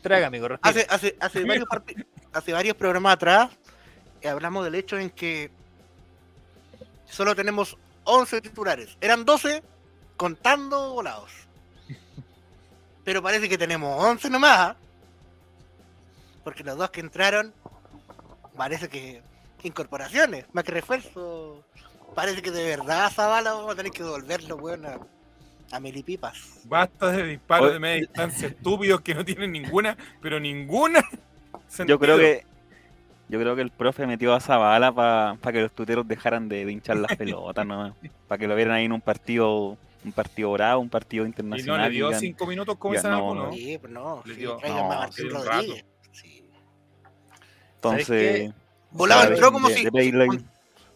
Traga, 0.00 0.26
amigo. 0.26 0.48
Hace, 0.62 0.86
hace, 0.88 1.16
hace, 1.20 1.44
varios 1.44 1.68
hace 2.32 2.52
varios 2.52 2.76
programas 2.76 3.14
atrás 3.14 3.50
eh, 4.22 4.28
hablamos 4.28 4.64
del 4.64 4.74
hecho 4.74 4.98
en 4.98 5.10
que 5.10 5.50
solo 7.06 7.34
tenemos 7.34 7.76
11 8.04 8.40
titulares. 8.40 8.96
Eran 9.00 9.24
12 9.24 9.62
contando 10.16 10.94
volados. 10.94 11.32
Pero 13.04 13.22
parece 13.22 13.48
que 13.48 13.58
tenemos 13.58 14.02
11 14.04 14.30
nomás. 14.30 14.58
¿ah? 14.58 14.76
Porque 16.44 16.64
los 16.64 16.76
dos 16.76 16.90
que 16.90 17.00
entraron 17.00 17.54
parece 18.56 18.88
que 18.88 19.22
incorporaciones, 19.62 20.46
más 20.52 20.64
que 20.64 20.72
refuerzo. 20.72 21.64
Parece 22.14 22.42
que 22.42 22.50
de 22.50 22.64
verdad 22.76 23.10
Zavala 23.10 23.52
vamos 23.52 23.72
a 23.72 23.76
tener 23.76 23.92
que 23.92 24.02
devolverlo, 24.02 24.56
weón, 24.56 24.84
a, 24.84 24.98
a 25.72 25.80
Melipipas. 25.80 26.60
Basta 26.64 27.10
de 27.12 27.24
disparos 27.26 27.66
Oye. 27.66 27.72
de 27.74 27.80
media 27.80 28.00
distancia 28.00 28.48
estúpidos 28.48 29.00
que 29.02 29.14
no 29.14 29.24
tienen 29.24 29.52
ninguna, 29.52 29.96
pero 30.20 30.40
ninguna. 30.40 31.02
Yo 31.86 31.98
creo 31.98 32.18
que 32.18 32.44
yo 33.28 33.38
creo 33.38 33.54
que 33.54 33.62
el 33.62 33.70
profe 33.70 34.08
metió 34.08 34.34
a 34.34 34.40
Zabala 34.40 34.92
para 34.92 35.52
que 35.52 35.60
los 35.62 35.70
tuteros 35.72 36.08
dejaran 36.08 36.48
de, 36.48 36.64
de 36.64 36.72
hinchar 36.72 36.96
las 36.96 37.14
pelotas, 37.16 37.64
¿no? 37.64 37.94
Para 38.26 38.38
que 38.40 38.48
lo 38.48 38.56
vieran 38.56 38.74
ahí 38.74 38.86
en 38.86 38.92
un 38.92 39.00
partido 39.00 39.78
un 40.04 40.12
partido 40.12 40.50
bravo, 40.52 40.80
un 40.80 40.88
partido 40.88 41.22
Y 41.22 41.26
no 41.26 41.28
internacional. 41.28 41.82
le 41.82 41.90
dio 41.94 42.06
digan, 42.08 42.20
cinco 42.20 42.46
minutos 42.46 42.76
como 42.76 42.94
dicen 42.94 43.10
no. 43.12 43.52
Sí, 43.52 43.78
pues 43.78 43.92
no, 43.92 44.22
Le 44.24 44.34
sí, 44.34 44.40
dio- 44.40 44.56
traigan 44.56 44.78
no, 44.82 44.88
Martín 44.88 45.24
le 45.24 45.30
dio 45.30 45.38
un 45.40 45.46
rato. 45.46 45.56
Rodríguez. 45.60 45.84
Sí. 46.10 46.44
Entonces, 47.76 48.52
Volado 48.90 49.30
entró 49.32 49.52
como 49.52 49.68
de- 49.68 49.74
si. 49.76 49.84
de 49.84 50.44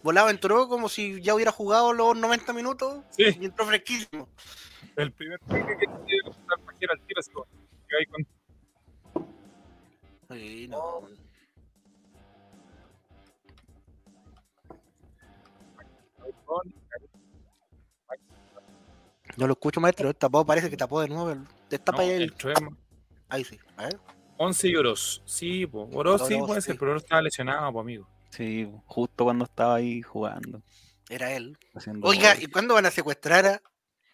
Volado 0.02 0.28
entró 0.30 0.68
como 0.68 0.88
si 0.88 1.20
ya 1.22 1.34
hubiera 1.34 1.52
jugado 1.52 1.92
los 1.92 2.16
90 2.16 2.52
minutos 2.52 2.98
Sí. 3.10 3.24
y 3.40 3.44
entró 3.46 3.64
fresquísimo. 3.66 4.28
El 4.96 5.12
primer 5.12 5.38
pique 5.40 5.76
que 5.78 5.86
tiene 6.06 6.28
el 6.28 6.64
pajero 6.64 6.92
al 6.92 7.00
tiro, 7.06 7.20
así 7.20 7.30
como, 7.32 7.46
que 7.88 7.96
ahí 7.96 8.06
con- 8.06 8.26
Sí, 10.36 10.68
no. 10.68 11.02
lo 19.36 19.52
escucho, 19.52 19.80
maestro. 19.80 20.12
Tapó, 20.14 20.44
parece 20.44 20.70
que 20.70 20.76
tapó 20.76 21.00
de 21.00 21.08
nuevo. 21.08 21.30
el- 21.30 21.46
Destapa 21.68 21.98
no, 21.98 22.04
ahí 22.04 22.10
el. 22.10 22.22
el 22.22 22.68
Ahí 23.28 23.44
sí. 23.44 23.58
A 23.76 23.84
ver. 23.84 23.98
11 24.36 24.68
y 24.68 24.76
Oroz. 24.76 25.22
Sí, 25.24 25.66
po. 25.66 25.88
Oroz 25.92 26.26
sí 26.26 26.36
puede 26.38 26.60
sí. 26.60 26.66
ser, 26.68 26.78
pero 26.78 26.92
Oroz 26.92 27.04
estaba 27.04 27.22
lesionado, 27.22 27.72
po, 27.72 27.80
amigo. 27.80 28.08
Sí, 28.30 28.68
justo 28.86 29.24
cuando 29.24 29.44
estaba 29.44 29.76
ahí 29.76 30.02
jugando. 30.02 30.62
Era 31.08 31.32
él. 31.32 31.56
Oiga. 32.02 32.34
¿y 32.40 32.46
cuándo 32.46 32.74
van 32.74 32.86
a 32.86 32.90
secuestrar 32.90 33.46
a. 33.46 33.62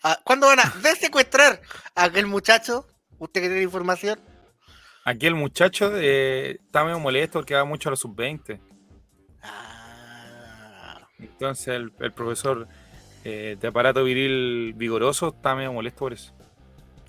a- 0.03 0.21
¿Cuándo 0.25 0.47
van 0.47 0.61
a 0.61 0.73
desecuestrar 0.83 1.61
a 1.95 2.05
aquel 2.05 2.27
muchacho? 2.27 2.87
¿Usted 3.19 3.41
que 3.43 3.49
tiene 3.49 3.63
información? 3.63 4.19
Aquí 5.05 5.27
el 5.27 5.35
muchacho 5.35 5.93
eh, 5.97 6.59
está 6.65 6.85
medio 6.85 6.99
molesto 6.99 7.39
porque 7.39 7.55
va 7.55 7.65
mucho 7.65 7.89
a 7.89 7.91
los 7.91 8.01
sub-20. 8.01 8.61
Ah. 9.43 10.99
Entonces 11.19 11.69
el, 11.69 11.93
el 12.01 12.13
profesor 12.13 12.69
eh, 13.25 13.57
de 13.61 13.69
aparato 13.69 14.05
viril 14.05 14.73
vigoroso, 14.75 15.29
está 15.37 15.55
medio 15.55 15.73
molesto 15.73 15.99
por 16.01 16.13
eso. 16.13 16.33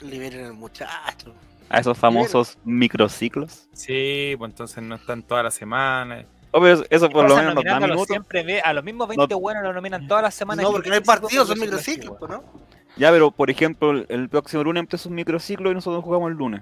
Liberen 0.01 0.45
al 0.45 0.53
muchacho. 0.53 1.33
A 1.69 1.79
esos 1.79 1.97
famosos 1.97 2.57
microciclos. 2.65 3.67
Sí, 3.73 4.35
pues 4.37 4.51
entonces 4.51 4.83
no 4.83 4.95
están 4.95 5.23
toda 5.23 5.43
la 5.43 5.51
semana. 5.51 6.25
Oh, 6.51 6.59
pero 6.59 6.83
eso, 6.89 7.09
por 7.09 7.29
lo 7.29 7.35
menos 7.37 7.55
nos 7.55 7.63
da 7.63 7.79
nominándolos 7.79 7.95
minutos. 7.95 8.07
siempre 8.07 8.43
ve- 8.43 8.61
a 8.61 8.73
los 8.73 8.83
mismos 8.83 9.07
20 9.07 9.33
buenos 9.35 9.63
los 9.63 9.73
nominan 9.73 10.05
todas 10.07 10.23
las 10.23 10.35
semanas. 10.35 10.63
No, 10.63 10.71
porque 10.71 10.89
no 10.89 10.95
hay 10.95 11.01
partidos, 11.01 11.47
son 11.47 11.57
microciclo, 11.59 12.11
microciclos, 12.13 12.17
pues, 12.19 12.31
¿no? 12.31 12.61
Ya, 12.97 13.09
pero 13.11 13.31
por 13.31 13.49
ejemplo, 13.49 13.91
el, 13.91 14.05
el 14.09 14.29
próximo 14.29 14.63
lunes 14.63 14.81
empieza 14.81 15.09
un 15.09 15.15
microciclo 15.15 15.71
y 15.71 15.73
nosotros 15.73 16.03
jugamos 16.03 16.31
el 16.31 16.37
lunes. 16.37 16.61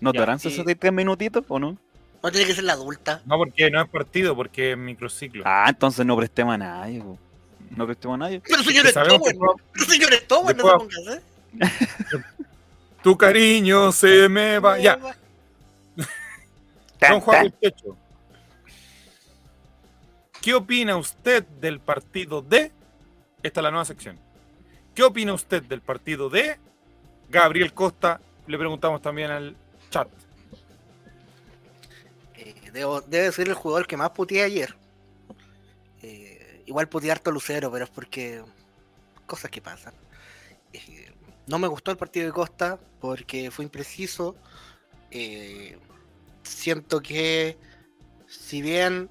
¿Nos 0.00 0.12
Ya, 0.12 0.20
darán 0.20 0.38
sí. 0.38 0.50
63 0.50 0.92
minutitos 0.92 1.44
o 1.48 1.58
no? 1.58 1.76
No 2.22 2.30
tiene 2.30 2.46
que 2.46 2.54
ser 2.54 2.64
la 2.64 2.72
adulta. 2.72 3.20
No, 3.26 3.36
porque 3.36 3.70
no 3.70 3.82
es 3.82 3.88
partido, 3.88 4.34
porque 4.34 4.72
es 4.72 4.78
microciclo. 4.78 5.42
Ah, 5.46 5.66
entonces 5.68 6.06
no 6.06 6.16
prestemos 6.16 6.54
a 6.54 6.58
nadie. 6.58 7.00
po. 7.02 7.18
No 7.76 7.86
prestemos 7.86 8.14
a 8.14 8.18
nadie. 8.18 8.40
Pero 8.40 8.62
señores 8.62 8.94
que 8.94 9.00
Towen, 9.00 9.38
pero 9.72 9.84
señores 9.86 10.26
Towen, 10.26 10.56
no 10.56 10.64
se 10.64 10.76
pongan, 10.76 11.18
¿eh? 11.18 11.20
Tu 13.02 13.16
cariño 13.18 13.92
se 13.92 14.28
me 14.30 14.58
va. 14.58 14.78
Ya, 14.78 14.98
don 17.10 17.20
Juan 17.20 17.52
Techo. 17.60 17.96
¿Qué 20.40 20.54
opina 20.54 20.96
usted 20.96 21.44
del 21.44 21.80
partido 21.80 22.40
de? 22.40 22.72
Esta 23.42 23.60
es 23.60 23.64
la 23.64 23.70
nueva 23.70 23.84
sección. 23.84 24.18
¿Qué 24.94 25.02
opina 25.02 25.32
usted 25.32 25.62
del 25.64 25.80
partido 25.80 26.30
de 26.30 26.56
Gabriel 27.28 27.74
Costa? 27.74 28.20
Le 28.46 28.56
preguntamos 28.56 29.02
también 29.02 29.30
al 29.30 29.56
chat. 29.90 30.08
Eh, 32.36 32.70
debe 33.08 33.32
ser 33.32 33.48
el 33.48 33.54
jugador 33.54 33.88
que 33.88 33.96
más 33.96 34.10
puteé 34.10 34.44
ayer. 34.44 34.76
Eh, 36.00 36.62
igual 36.66 36.88
puteé 36.88 37.10
harto 37.10 37.32
Lucero, 37.32 37.72
pero 37.72 37.86
es 37.86 37.90
porque 37.90 38.44
cosas 39.26 39.50
que 39.50 39.60
pasan. 39.60 39.94
Eh, 40.72 41.12
no 41.48 41.58
me 41.58 41.66
gustó 41.66 41.90
el 41.90 41.96
partido 41.96 42.26
de 42.26 42.32
Costa 42.32 42.78
porque 43.00 43.50
fue 43.50 43.64
impreciso. 43.64 44.36
Siento 46.44 47.00
que 47.00 47.56
si 48.26 48.62
bien 48.62 49.10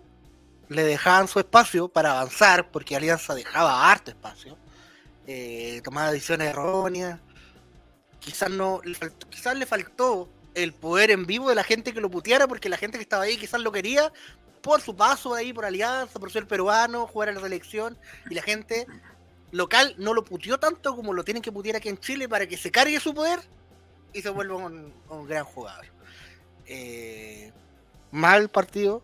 le 0.70 0.84
dejaban 0.84 1.28
su 1.28 1.40
espacio 1.40 1.90
para 1.90 2.12
avanzar, 2.12 2.72
porque 2.72 2.96
Alianza 2.96 3.36
dejaba 3.36 3.92
harto 3.92 4.12
espacio, 4.12 4.58
eh, 5.28 5.82
tomaba 5.84 6.12
decisiones 6.12 6.50
erróneas, 6.50 7.20
quizás 8.20 8.50
no, 8.50 8.82
quizás 9.30 9.58
le 9.58 9.66
faltó 9.66 10.30
el 10.56 10.74
poder 10.74 11.12
en 11.12 11.26
vivo 11.26 11.50
de 11.50 11.56
la 11.56 11.64
gente 11.64 11.94
que 11.94 12.02
lo 12.02 12.10
puteara, 12.10 12.48
porque 12.48 12.70
la 12.70 12.78
gente 12.78 12.98
que 12.98 13.04
estaba 13.04 13.24
ahí 13.24 13.38
quizás 13.38 13.62
lo 13.62 13.72
quería 13.72 14.12
por 14.62 14.82
su 14.82 14.96
paso 14.96 15.34
ahí 15.34 15.52
por 15.52 15.66
Alianza, 15.66 16.20
por 16.20 16.32
ser 16.32 16.48
peruano, 16.48 17.06
jugar 17.06 17.30
a 17.30 17.34
la 17.34 17.42
selección, 17.42 17.98
y 18.30 18.36
la 18.36 18.42
gente 18.42 18.88
local 19.52 19.94
no 19.98 20.14
lo 20.14 20.24
puteó 20.24 20.58
tanto 20.58 20.96
como 20.96 21.14
lo 21.14 21.24
tienen 21.24 21.44
que 21.44 21.52
putear 21.52 21.76
aquí 21.76 21.90
en 21.90 21.98
Chile 21.98 22.28
para 22.30 22.48
que 22.48 22.58
se 22.58 22.72
cargue 22.72 23.00
su 23.00 23.14
poder 23.14 23.40
y 24.14 24.22
se 24.22 24.30
vuelva 24.30 24.56
un, 24.56 24.94
gran 25.28 25.44
jugador. 25.44 25.86
Eh, 26.66 27.52
mal 28.12 28.50
partido. 28.50 29.04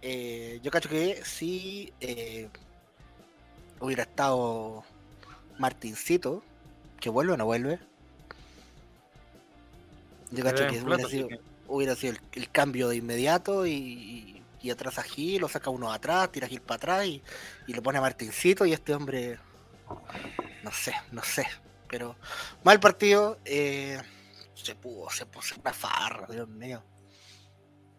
Eh, 0.00 0.60
yo 0.62 0.70
cacho 0.70 0.88
que 0.88 1.22
si 1.24 1.92
eh, 2.00 2.48
hubiera 3.80 4.04
estado 4.04 4.84
Martincito, 5.58 6.42
que 7.00 7.10
vuelve 7.10 7.32
o 7.32 7.36
no 7.36 7.44
vuelve. 7.44 7.78
Yo 10.30 10.44
cacho 10.44 10.64
que 10.68 10.78
hubiera 10.82 11.08
sido, 11.10 11.28
hubiera 11.68 11.94
sido 11.96 12.12
el, 12.14 12.20
el 12.32 12.50
cambio 12.50 12.88
de 12.88 12.96
inmediato 12.96 13.66
y, 13.66 13.72
y- 13.72 14.42
y 14.60 14.70
atrás 14.70 14.98
a 14.98 15.02
Gil, 15.04 15.40
lo 15.40 15.48
saca 15.48 15.70
uno 15.70 15.92
atrás, 15.92 16.32
tira 16.32 16.46
a 16.46 16.50
Gil 16.50 16.60
para 16.60 16.76
atrás 16.76 17.06
y, 17.06 17.22
y 17.68 17.72
lo 17.72 17.82
pone 17.82 17.98
a 17.98 18.00
Martincito 18.00 18.66
y 18.66 18.72
este 18.72 18.92
hombre, 18.92 19.38
no 20.64 20.72
sé, 20.72 20.92
no 21.12 21.22
sé, 21.22 21.46
pero 21.88 22.16
mal 22.64 22.80
partido, 22.80 23.38
eh, 23.44 24.00
se 24.54 24.74
pudo, 24.74 25.08
se 25.10 25.26
puso 25.26 25.54
una 25.60 25.72
farra, 25.72 26.26
Dios 26.28 26.48
mío. 26.48 26.82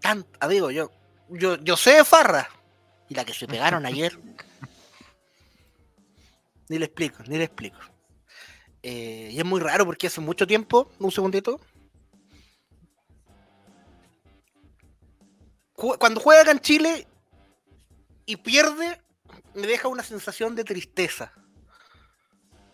Tanta, 0.02 0.48
digo 0.50 0.70
yo, 0.70 0.92
yo, 1.30 1.56
yo 1.58 1.78
sé 1.78 1.94
de 1.96 2.04
farra 2.06 2.50
y 3.08 3.16
la 3.16 3.24
que 3.24 3.34
se 3.34 3.48
pegaron 3.48 3.86
ayer, 3.86 4.20
ni 6.70 6.80
le 6.80 6.86
explico, 6.86 7.24
ni 7.28 7.38
le 7.38 7.44
explico. 7.44 7.78
Eh, 8.82 9.30
y 9.34 9.38
es 9.38 9.46
muy 9.46 9.60
raro 9.60 9.86
porque 9.86 10.08
hace 10.08 10.22
mucho 10.22 10.48
tiempo, 10.48 10.90
un 11.00 11.12
segundito, 11.12 11.60
cuando 15.74 16.20
juega 16.20 16.42
acá 16.42 16.52
en 16.52 16.60
Chile 16.60 17.08
y 18.26 18.36
pierde, 18.36 19.02
me 19.54 19.66
deja 19.66 19.88
una 19.88 20.04
sensación 20.04 20.56
de 20.56 20.64
tristeza. 20.64 21.34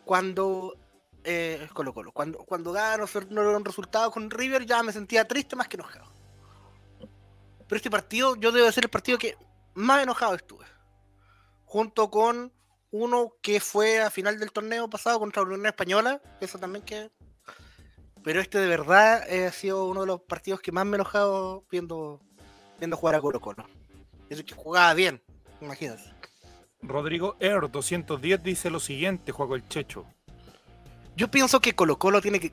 Cuando 0.03 0.75
eh, 1.23 1.67
Colo 1.73 1.93
Colo, 1.93 2.11
cuando, 2.11 2.39
cuando 2.39 2.71
gano 2.71 3.05
no 3.29 3.43
logra 3.43 3.57
un 3.57 3.65
resultado 3.65 4.11
con 4.11 4.29
River, 4.29 4.65
ya 4.65 4.83
me 4.83 4.91
sentía 4.91 5.27
triste 5.27 5.55
más 5.55 5.67
que 5.67 5.77
enojado. 5.77 6.11
Pero 7.67 7.77
este 7.77 7.89
partido, 7.89 8.35
yo 8.35 8.51
debo 8.51 8.71
ser 8.71 8.85
el 8.85 8.89
partido 8.89 9.17
que 9.17 9.37
más 9.73 10.03
enojado 10.03 10.35
estuve. 10.35 10.65
Junto 11.63 12.09
con 12.09 12.51
uno 12.91 13.33
que 13.41 13.59
fue 13.59 14.01
a 14.01 14.09
final 14.09 14.39
del 14.39 14.51
torneo 14.51 14.89
pasado 14.89 15.19
contra 15.19 15.43
la 15.43 15.49
Unión 15.49 15.65
Española, 15.65 16.21
eso 16.39 16.57
también 16.57 16.83
que. 16.83 17.11
Pero 18.23 18.41
este 18.41 18.57
de 18.57 18.67
verdad 18.67 19.23
eh, 19.29 19.47
ha 19.47 19.51
sido 19.51 19.85
uno 19.85 20.01
de 20.01 20.07
los 20.07 20.21
partidos 20.21 20.59
que 20.59 20.71
más 20.71 20.85
me 20.85 20.93
he 20.93 20.95
enojado 20.95 21.63
viendo, 21.69 22.21
viendo 22.79 22.97
jugar 22.97 23.15
a 23.15 23.21
Colo 23.21 23.39
Colo. 23.39 23.67
Eso 24.29 24.43
que 24.43 24.55
jugaba 24.55 24.93
bien, 24.93 25.21
imagínense. 25.61 26.11
Rodrigo 26.81 27.35
Er 27.39 27.69
210 27.69 28.43
dice 28.43 28.69
lo 28.69 28.79
siguiente, 28.79 29.31
Juego 29.31 29.55
el 29.55 29.67
Checho. 29.67 30.05
Yo 31.15 31.29
pienso 31.29 31.59
que 31.59 31.75
Colo 31.75 31.97
Colo 31.97 32.21
tiene 32.21 32.39
que 32.39 32.51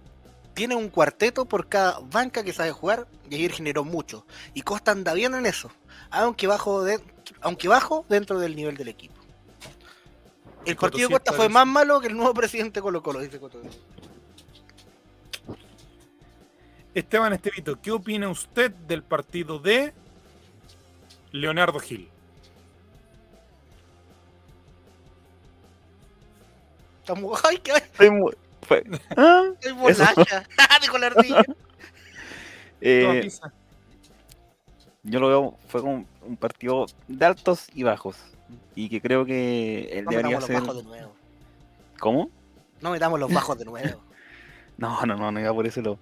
tiene 0.55 0.75
un 0.75 0.89
cuarteto 0.89 1.47
por 1.47 1.69
cada 1.69 1.99
banca 2.01 2.45
que 2.45 2.53
sabe 2.53 2.73
jugar 2.73 3.07
y 3.29 3.37
ayer 3.37 3.53
generó 3.53 3.85
mucho. 3.85 4.27
Y 4.55 4.63
Costa 4.63 4.93
anda 4.93 5.15
bien 5.15 5.35
en 5.35 5.47
eso, 5.47 5.71
aunque 6.11 6.47
bajo, 6.47 6.83
de, 6.83 7.01
aunque 7.41 7.69
bajo 7.69 8.05
dentro 8.09 8.39
del 8.39 8.57
nivel 8.57 8.77
del 8.77 8.89
equipo. 8.89 9.22
El 10.65 10.77
partido 10.77 11.09
de 11.09 11.15
Costa 11.15 11.33
fue 11.33 11.49
más 11.49 11.67
malo 11.67 12.01
que 12.01 12.07
el 12.09 12.17
nuevo 12.17 12.33
presidente 12.35 12.79
de 12.81 12.83
Colo 12.83 13.03
Colo, 13.03 13.21
dice 13.21 13.39
Coto. 13.41 13.61
Esteban 16.95 17.33
Estevito, 17.33 17.81
¿qué 17.81 17.91
opina 17.91 18.29
usted 18.29 18.71
del 18.71 19.03
partido 19.03 19.59
de 19.59 19.93
Leonardo 21.33 21.79
Gil? 21.81 22.09
Estamos, 27.01 27.41
ay, 27.49 27.59
que 27.59 27.73
Estoy 27.73 28.11
mu- 28.11 28.31
fue- 28.63 28.85
Ah, 29.17 29.45
hay 29.65 29.73
bolacha. 29.73 30.47
Dijo 30.81 30.99
la 30.99 31.07
ardilla. 31.09 31.45
eh, 32.81 33.31
yo 35.05 35.19
lo 35.21 35.29
veo, 35.29 35.59
fue 35.69 35.81
como 35.81 36.05
un 36.27 36.37
partido 36.37 36.87
de 37.09 37.25
altos 37.27 37.69
y 37.75 37.83
bajos. 37.83 38.17
Y 38.75 38.89
que 38.89 39.01
creo 39.01 39.25
que 39.25 39.89
él 39.93 40.05
No 40.05 40.11
debería 40.11 40.39
metamos 40.39 40.41
los 40.41 40.47
ser. 40.47 40.61
bajos 40.61 40.77
de 40.77 40.83
nuevo. 40.85 41.13
¿Cómo? 42.01 42.31
No 42.81 42.91
metamos 42.91 43.21
los 43.21 43.33
bajos 43.33 43.59
de 43.59 43.65
nuevo. 43.65 44.01
No, 44.79 45.05
no, 45.07 45.15
no, 45.17 45.31
no 45.31 45.39
iba 45.39 45.53
por 45.53 45.67
ese 45.67 45.83
lado. 45.83 45.99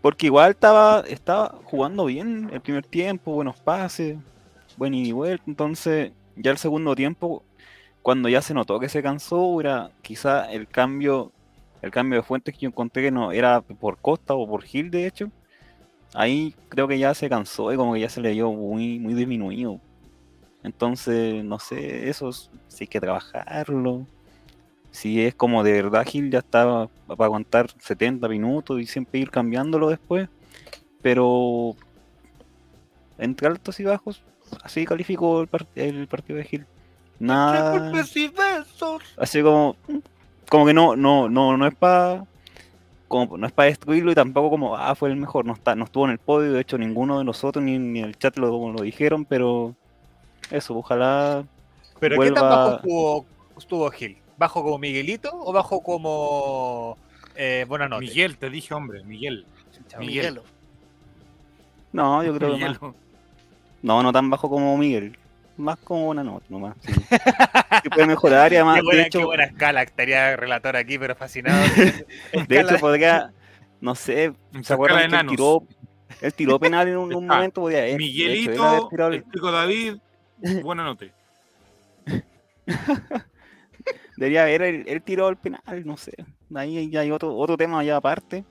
Porque 0.00 0.26
igual 0.26 0.50
estaba, 0.52 1.00
estaba 1.08 1.58
jugando 1.64 2.04
bien 2.04 2.48
el 2.52 2.60
primer 2.60 2.86
tiempo, 2.86 3.32
buenos 3.32 3.56
pases, 3.56 4.16
buen 4.76 4.94
ida 4.94 5.08
y 5.08 5.12
vuelta. 5.12 5.44
Entonces, 5.48 6.12
ya 6.36 6.52
el 6.52 6.58
segundo 6.58 6.94
tiempo, 6.94 7.42
cuando 8.02 8.28
ya 8.28 8.42
se 8.42 8.54
notó 8.54 8.78
que 8.78 8.88
se 8.88 9.02
cansó, 9.02 9.60
era 9.60 9.90
quizá 10.02 10.52
el 10.52 10.68
cambio, 10.68 11.32
el 11.82 11.90
cambio 11.90 12.20
de 12.20 12.22
fuentes 12.22 12.54
que 12.54 12.60
yo 12.60 12.68
encontré 12.68 13.02
que 13.04 13.10
no 13.10 13.32
era 13.32 13.60
por 13.62 13.98
Costa 13.98 14.34
o 14.34 14.46
por 14.46 14.62
Gil, 14.62 14.90
de 14.90 15.06
hecho. 15.06 15.30
Ahí 16.14 16.54
creo 16.68 16.88
que 16.88 16.98
ya 16.98 17.12
se 17.14 17.28
cansó 17.28 17.72
y 17.72 17.76
como 17.76 17.94
que 17.94 18.00
ya 18.00 18.08
se 18.08 18.20
le 18.20 18.30
dio 18.30 18.50
muy, 18.52 18.98
muy 18.98 19.14
disminuido. 19.14 19.80
Entonces, 20.62 21.44
no 21.44 21.58
sé, 21.58 22.08
eso 22.08 22.30
es- 22.30 22.50
sí 22.68 22.84
hay 22.84 22.88
que 22.88 23.00
trabajarlo. 23.00 24.06
Si 24.90 25.22
es 25.22 25.34
como 25.34 25.62
de 25.62 25.72
verdad 25.82 26.06
Gil 26.06 26.30
ya 26.30 26.38
estaba 26.38 26.88
para 27.06 27.24
aguantar 27.26 27.68
70 27.78 28.28
minutos 28.28 28.80
y 28.80 28.86
siempre 28.86 29.20
ir 29.20 29.30
cambiándolo 29.30 29.88
después. 29.90 30.28
Pero 31.02 31.76
entre 33.18 33.46
altos 33.48 33.78
y 33.80 33.84
bajos, 33.84 34.22
así 34.62 34.84
calificó 34.84 35.40
el, 35.42 35.48
par- 35.48 35.66
el 35.74 36.06
partido 36.08 36.38
de 36.38 36.44
Gil. 36.44 36.66
Nada. 37.18 37.90
Así 39.16 39.42
como. 39.42 39.76
Como 40.48 40.66
que 40.66 40.74
no, 40.74 40.96
no, 40.96 41.28
no, 41.28 41.56
no 41.56 41.66
es 41.66 41.74
para. 41.74 42.24
Como, 43.08 43.36
no 43.38 43.46
es 43.46 43.52
para 43.52 43.68
destruirlo 43.68 44.10
y 44.10 44.14
tampoco 44.14 44.50
como, 44.50 44.76
ah, 44.76 44.94
fue 44.94 45.10
el 45.10 45.16
mejor, 45.16 45.44
no 45.44 45.52
está, 45.52 45.76
no 45.76 45.84
estuvo 45.84 46.06
en 46.06 46.10
el 46.10 46.18
podio, 46.18 46.52
de 46.52 46.60
hecho 46.60 46.76
ninguno 46.76 47.18
de 47.18 47.24
nosotros 47.24 47.64
ni, 47.64 47.78
ni 47.78 48.00
en 48.00 48.06
el 48.06 48.18
chat 48.18 48.36
lo, 48.36 48.72
lo 48.72 48.82
dijeron, 48.82 49.24
pero 49.24 49.76
eso, 50.50 50.76
ojalá 50.76 51.44
Pero 52.00 52.20
¿qué 52.20 52.32
tan 52.32 52.48
bajo 52.48 52.76
estuvo, 52.76 53.26
estuvo 53.56 53.90
Gil? 53.90 54.18
¿Bajo 54.36 54.62
como 54.62 54.78
Miguelito 54.78 55.30
o 55.32 55.52
bajo 55.52 55.82
como 55.82 56.98
eh, 57.36 57.64
Buenanote? 57.68 58.04
Miguel, 58.04 58.36
te 58.36 58.50
dije, 58.50 58.74
hombre, 58.74 59.02
Miguel. 59.04 59.46
Miguel. 59.98 60.06
Miguelo. 60.06 60.42
No, 61.92 62.22
yo 62.22 62.34
creo 62.36 62.56
que 62.56 62.64
más-. 62.64 62.80
No, 63.82 64.02
no 64.02 64.12
tan 64.12 64.28
bajo 64.28 64.50
como 64.50 64.76
Miguel. 64.76 65.16
Más 65.56 65.78
como 65.78 66.08
una 66.08 66.22
nota 66.24 66.46
nomás. 66.48 66.76
Sí. 66.80 66.92
Que 67.82 67.90
puede 67.90 68.06
mejorar 68.06 68.52
y 68.52 68.56
además, 68.56 68.76
Qué 68.76 68.82
buena, 68.82 69.00
de 69.02 69.06
hecho, 69.06 69.18
qué 69.20 69.24
buena 69.26 69.44
escala, 69.44 69.82
estaría 69.82 70.34
relator 70.36 70.76
aquí, 70.76 70.98
pero 70.98 71.14
fascinado. 71.14 71.62
de 72.48 72.60
hecho 72.60 72.78
podría, 72.78 73.32
no 73.80 73.94
sé, 73.94 74.32
¿se 74.62 74.72
acuerdan 74.72 75.10
que 75.10 75.16
él 75.16 75.26
tiró, 75.28 75.62
él 76.20 76.34
tiró 76.34 76.58
penal 76.58 76.88
en 76.88 76.96
un, 76.96 77.14
un 77.14 77.22
Está 77.24 77.34
momento? 77.34 77.60
Podía, 77.62 77.84
hecho, 77.84 77.92
él 77.92 77.98
Miguelito, 77.98 78.88
tirado 78.88 79.12
el- 79.12 79.24
chico 79.30 79.52
David, 79.52 79.96
buena 80.62 80.84
nota. 80.84 81.06
Debería 84.16 84.42
haber 84.42 84.62
él, 84.62 84.84
él 84.86 85.02
tiró 85.02 85.28
el 85.28 85.36
penal, 85.36 85.84
no 85.84 85.96
sé. 85.96 86.12
Ahí 86.54 86.90
ya 86.90 87.00
hay 87.00 87.10
otro, 87.10 87.36
otro 87.36 87.56
tema 87.56 87.82
ya 87.84 87.96
aparte. 87.96 88.44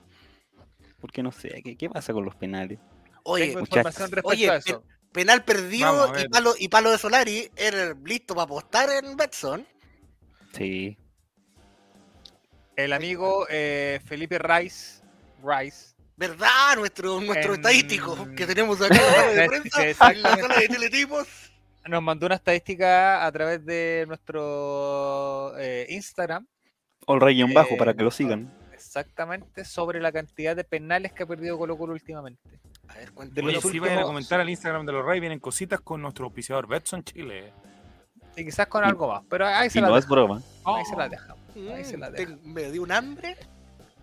Porque 1.00 1.22
no 1.22 1.32
sé, 1.32 1.60
¿qué, 1.62 1.76
qué 1.76 1.90
pasa 1.90 2.12
con 2.12 2.24
los 2.24 2.34
penales? 2.36 2.78
Oye, 3.24 3.48
Tengo 3.48 3.60
información 3.60 4.10
respecto 4.10 4.28
Oye, 4.28 4.50
a 4.50 4.56
eso. 4.56 4.84
Penal 5.12 5.44
perdido 5.44 6.12
y 6.18 6.28
palo, 6.28 6.54
y 6.58 6.68
palo 6.68 6.90
de 6.90 6.98
Solari, 6.98 7.50
era 7.56 7.94
listo 8.04 8.34
para 8.34 8.44
apostar 8.44 8.88
en 8.90 9.16
Betson. 9.16 9.66
Sí. 10.52 10.96
El 12.76 12.92
amigo 12.92 13.46
eh, 13.48 14.00
Felipe 14.04 14.38
Rice, 14.38 15.02
Rice 15.42 15.94
¿Verdad? 16.18 16.76
Nuestro, 16.76 17.20
nuestro 17.20 17.54
En- 17.54 17.60
estadístico 17.60 18.26
que 18.36 18.46
tenemos 18.46 18.80
acá 18.80 18.96
en 19.32 19.36
la 19.36 19.46
prensa, 19.46 19.82
en 20.12 20.22
la 20.22 20.36
sala 20.36 20.56
de 20.60 20.68
teletipos. 20.68 21.26
nos 21.88 22.02
mandó 22.02 22.26
una 22.26 22.36
estadística 22.36 23.24
a 23.24 23.32
través 23.32 23.64
de 23.64 24.04
nuestro 24.08 25.52
eh, 25.58 25.86
Instagram, 25.90 26.46
O 27.06 27.14
el 27.14 27.20
rayon 27.20 27.52
bajo 27.52 27.74
Eh, 27.74 27.78
para 27.78 27.92
que 27.94 28.02
lo 28.02 28.10
sigan. 28.10 28.50
exactamente 28.72 29.64
sobre 29.66 30.00
la 30.00 30.10
cantidad 30.12 30.56
de 30.56 30.64
penales 30.64 31.12
que 31.12 31.22
ha 31.22 31.26
perdido 31.26 31.58
Colo 31.58 31.76
Colo 31.76 31.92
últimamente. 31.92 32.60
A 32.88 32.94
ver. 32.94 33.12
Oye, 33.44 33.60
si 33.60 33.78
vayan 33.78 33.98
a 33.98 34.02
comentar 34.02 34.40
al 34.40 34.48
Instagram 34.48 34.86
de 34.86 34.92
los 34.92 35.04
Rey, 35.04 35.20
vienen 35.20 35.38
cositas 35.40 35.80
con 35.80 36.00
nuestro 36.02 36.24
auspiciador 36.26 36.66
Betson 36.66 37.02
Chile. 37.04 37.52
Y 38.36 38.44
quizás 38.44 38.66
con 38.66 38.84
algo 38.84 39.08
más, 39.08 39.22
pero 39.30 39.46
ahí 39.46 39.70
se 39.70 39.78
Y 39.78 39.82
la 39.82 39.88
no 39.88 39.96
es 39.96 40.04
dejamos. 40.08 40.42
broma. 40.64 40.76
Ahí 40.78 40.84
se 40.84 40.96
la 40.96 41.08
dejamos. 41.08 41.40
Ahí 41.74 41.84
se 41.84 41.96
la 41.96 42.10
Mm, 42.10 42.12
deja. 42.12 42.26
te- 42.36 42.36
me 42.48 42.70
dio 42.70 42.82
un 42.82 42.92
hambre. 42.92 43.36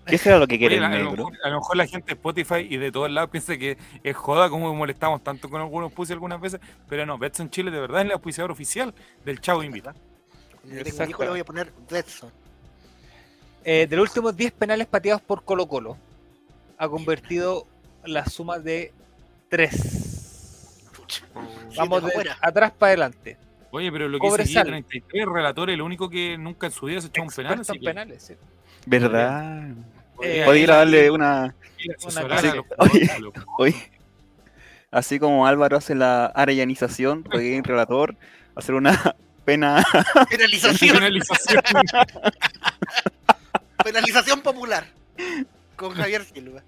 ¿Qué 0.05 0.17
será 0.17 0.37
lo 0.37 0.47
que 0.47 0.57
quiere 0.57 0.75
Oye, 0.75 0.85
el 0.85 0.91
a, 0.91 0.97
lo 0.97 1.11
negro? 1.11 1.29
mejor, 1.29 1.33
a 1.45 1.49
lo 1.49 1.55
mejor 1.59 1.77
la 1.77 1.87
gente 1.87 2.07
de 2.07 2.13
Spotify 2.13 2.67
y 2.69 2.75
de 2.77 2.91
todos 2.91 3.09
lados 3.09 3.29
piensa 3.29 3.55
que 3.57 3.77
es 4.03 4.15
joda 4.17 4.49
como 4.49 4.73
molestamos 4.75 5.23
tanto 5.23 5.49
con 5.49 5.61
algunos 5.61 5.85
auspicios 5.85 6.11
algunas 6.15 6.41
veces, 6.41 6.59
pero 6.89 7.05
no, 7.05 7.17
Betson 7.17 7.49
Chile 7.49 7.71
de 7.71 7.79
verdad 7.79 8.01
es 8.01 8.07
el 8.07 8.11
auspiciador 8.11 8.51
oficial 8.51 8.93
del 9.23 9.39
Chavo 9.39 9.63
Invita. 9.63 9.93
Cuando 10.61 10.77
yo 10.79 10.83
tengo 10.83 11.03
un 11.03 11.09
hijo 11.09 11.23
le 11.23 11.29
voy 11.29 11.39
a 11.39 11.45
poner 11.45 11.71
Betson. 11.89 12.31
Eh, 13.63 13.87
de 13.89 13.95
los 13.95 14.09
últimos 14.09 14.35
10 14.35 14.51
penales 14.51 14.87
pateados 14.87 15.21
por 15.21 15.45
Colo 15.45 15.67
Colo, 15.67 15.95
ha 16.77 16.89
convertido 16.89 17.65
la 18.05 18.25
suma 18.25 18.59
de 18.59 18.93
3. 19.49 20.83
Chucha. 20.95 21.25
Vamos 21.77 22.03
de 22.03 22.29
atrás 22.41 22.71
para 22.71 22.89
adelante. 22.91 23.37
Oye, 23.71 23.91
pero 23.91 24.07
lo 24.07 24.19
que 24.19 24.27
dice 24.27 24.37
Cobresal. 24.37 24.65
Guille 24.65 24.83
33 24.83 25.25
relator, 25.25 25.69
el 25.69 25.81
único 25.81 26.09
que 26.09 26.37
nunca 26.37 26.67
en 26.67 26.71
su 26.71 26.85
vida 26.85 27.01
se 27.01 27.07
echó 27.07 27.23
un 27.23 27.29
penal. 27.29 27.61
Así 27.61 27.71
en 27.73 27.79
que 27.79 27.85
penales, 27.85 28.23
sí. 28.23 28.35
¿Verdad? 28.85 29.69
Eh, 30.21 30.43
Podría 30.45 30.63
ir 30.63 30.71
a 30.71 30.75
darle 30.77 31.09
una. 31.11 31.55
Oye, 33.57 33.91
así 34.91 35.19
como 35.19 35.47
Álvaro 35.47 35.77
hace 35.77 35.95
la 35.95 36.27
arellanización, 36.27 37.23
podría 37.23 37.57
ir 37.57 37.63
relator, 37.63 38.15
hacer 38.55 38.75
una 38.75 39.15
pena. 39.45 39.83
Penalización, 40.29 40.95
Penalización. 40.95 41.63
penalización 43.83 44.41
popular. 44.41 44.85
Con 45.75 45.93
Javier 45.93 46.23
Silva. 46.23 46.63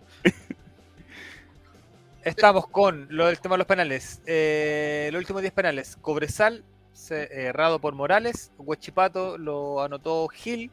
Estamos 2.26 2.66
con 2.66 3.06
lo 3.12 3.28
del 3.28 3.40
tema 3.40 3.54
de 3.54 3.60
los 3.60 3.68
penales. 3.68 4.20
Eh, 4.26 5.10
los 5.14 5.20
últimos 5.20 5.44
10 5.44 5.54
penales. 5.54 5.96
Cobresal, 6.02 6.64
eh, 7.12 7.28
errado 7.30 7.78
por 7.78 7.94
Morales. 7.94 8.52
Huachipato 8.58 9.38
lo 9.38 9.84
anotó 9.84 10.28
Gil. 10.30 10.72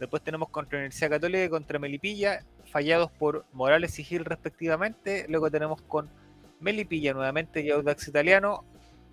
Después 0.00 0.24
tenemos 0.24 0.48
contra 0.48 0.76
Universidad 0.76 1.10
Católica 1.10 1.44
y 1.44 1.48
contra 1.50 1.78
Melipilla, 1.78 2.42
fallados 2.72 3.12
por 3.12 3.44
Morales 3.52 3.96
y 4.00 4.02
Gil 4.02 4.24
respectivamente. 4.24 5.24
Luego 5.28 5.52
tenemos 5.52 5.80
con 5.82 6.10
Melipilla 6.58 7.14
nuevamente 7.14 7.60
y 7.60 7.70
Audax 7.70 8.08
Italiano. 8.08 8.64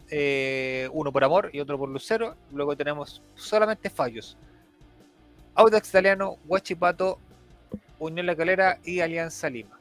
eh, 0.09 0.89
uno 0.91 1.11
por 1.11 1.23
Amor 1.23 1.51
y 1.53 1.59
otro 1.59 1.77
por 1.77 1.89
Lucero. 1.89 2.35
Luego 2.51 2.75
tenemos 2.75 3.21
solamente 3.35 3.91
fallos. 3.91 4.37
Audax 5.53 5.89
Italiano, 5.89 6.39
Huachipato, 6.47 7.19
Unión 7.99 8.25
La 8.25 8.35
Calera 8.35 8.79
y 8.83 9.01
Alianza 9.01 9.51
Lima. 9.51 9.79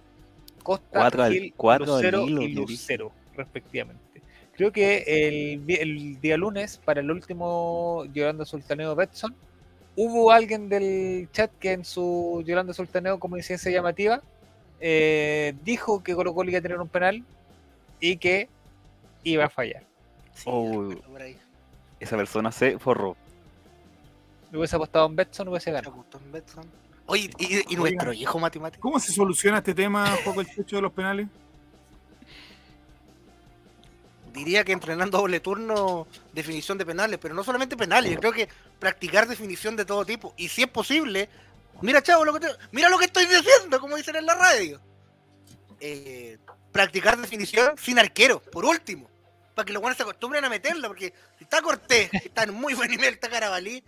Costa, 0.65 0.87
Cuatro 0.91 1.23
al- 1.23 1.33
Gil, 1.33 1.55
cuatro 1.57 1.95
al 1.95 2.03
Lucero 2.03 2.27
hilo, 2.27 2.43
y. 2.43 2.55
Lucero, 2.55 3.13
respectivamente. 3.37 4.03
Creo 4.57 4.73
que 4.73 5.05
el, 5.07 5.65
el 5.71 6.21
día 6.21 6.37
lunes, 6.37 6.81
para 6.85 7.01
el 7.01 7.11
último 7.11 8.05
Llorando 8.13 8.45
Sultaneo 8.45 8.95
Betson, 8.97 9.35
hubo 9.97 10.33
alguien 10.33 10.69
del 10.69 11.29
chat 11.33 11.53
que 11.61 11.73
en 11.73 11.85
su 11.85 12.43
Llorando 12.47 12.73
Sultaneo 12.75 13.21
como 13.21 13.37
incidencia 13.37 13.71
llamativa 13.71 14.21
eh, 14.81 15.55
dijo 15.65 16.03
que 16.03 16.15
Colo 16.15 16.35
Colo 16.35 16.51
iba 16.51 16.59
a 16.59 16.63
tener 16.63 16.81
un 16.81 16.89
penal 16.89 17.25
y 18.01 18.17
que 18.17 18.49
iba 19.23 19.45
a 19.45 19.51
fallar. 19.51 19.85
Sí, 20.35 20.45
Oh. 20.47 20.91
Esa 22.01 22.17
persona 22.17 22.51
se 22.53 22.79
forró. 22.79 23.17
Hubiese 24.53 24.77
apostado 24.77 25.07
en 25.07 25.17
Betson, 25.17 25.49
hubiese 25.49 25.71
ganado. 25.73 26.05
Oye, 27.07 27.31
y, 27.39 27.73
y 27.75 27.77
nuestro 27.77 28.13
hijo 28.13 28.39
matemático. 28.39 28.81
¿Cómo 28.81 28.99
se 28.99 29.13
soluciona 29.13 29.59
este 29.59 29.75
tema, 29.75 30.07
Juego 30.25 30.41
el 30.41 30.47
techo 30.55 30.77
de 30.77 30.83
los 30.83 30.93
penales? 30.93 31.29
Diría 34.33 34.65
que 34.65 34.73
entrenando 34.73 35.19
doble 35.19 35.39
turno, 35.39 36.09
definición 36.33 36.77
de 36.77 36.85
penales, 36.85 37.19
pero 37.23 37.35
no 37.35 37.45
solamente 37.45 37.77
penales, 37.77 38.13
yo 38.13 38.19
creo 38.19 38.33
que 38.33 38.49
practicar 38.81 39.29
definición 39.29 39.77
de 39.77 39.85
todo 39.85 40.05
tipo. 40.05 40.35
Y 40.37 40.49
si 40.49 40.63
es 40.63 40.69
posible, 40.69 41.29
mira, 41.83 42.03
chavo, 42.03 42.25
lo 42.25 42.33
que 42.35 42.41
te- 42.41 42.57
mira 42.73 42.89
lo 42.89 42.99
que 42.99 43.05
estoy 43.05 43.27
diciendo, 43.27 43.79
como 43.79 43.97
dicen 43.97 44.17
en 44.17 44.27
la 44.27 44.35
radio. 44.35 44.81
Eh, 45.79 46.39
practicar 46.73 47.17
definición 47.17 47.77
sin 47.79 47.99
arquero, 48.01 48.41
por 48.43 48.65
último. 48.65 49.09
Para 49.55 49.67
que 49.67 49.73
los 49.73 49.81
buenos 49.81 49.97
se 49.97 50.03
acostumbren 50.03 50.45
a 50.45 50.49
meterla, 50.49 50.89
porque 50.89 51.15
si 51.39 51.45
está 51.45 51.63
Cortés, 51.63 52.11
que 52.11 52.17
está 52.17 52.43
en 52.43 52.55
muy 52.55 52.75
buen 52.75 52.91
nivel, 52.91 53.15
está 53.15 53.29
Carabalí, 53.29 53.85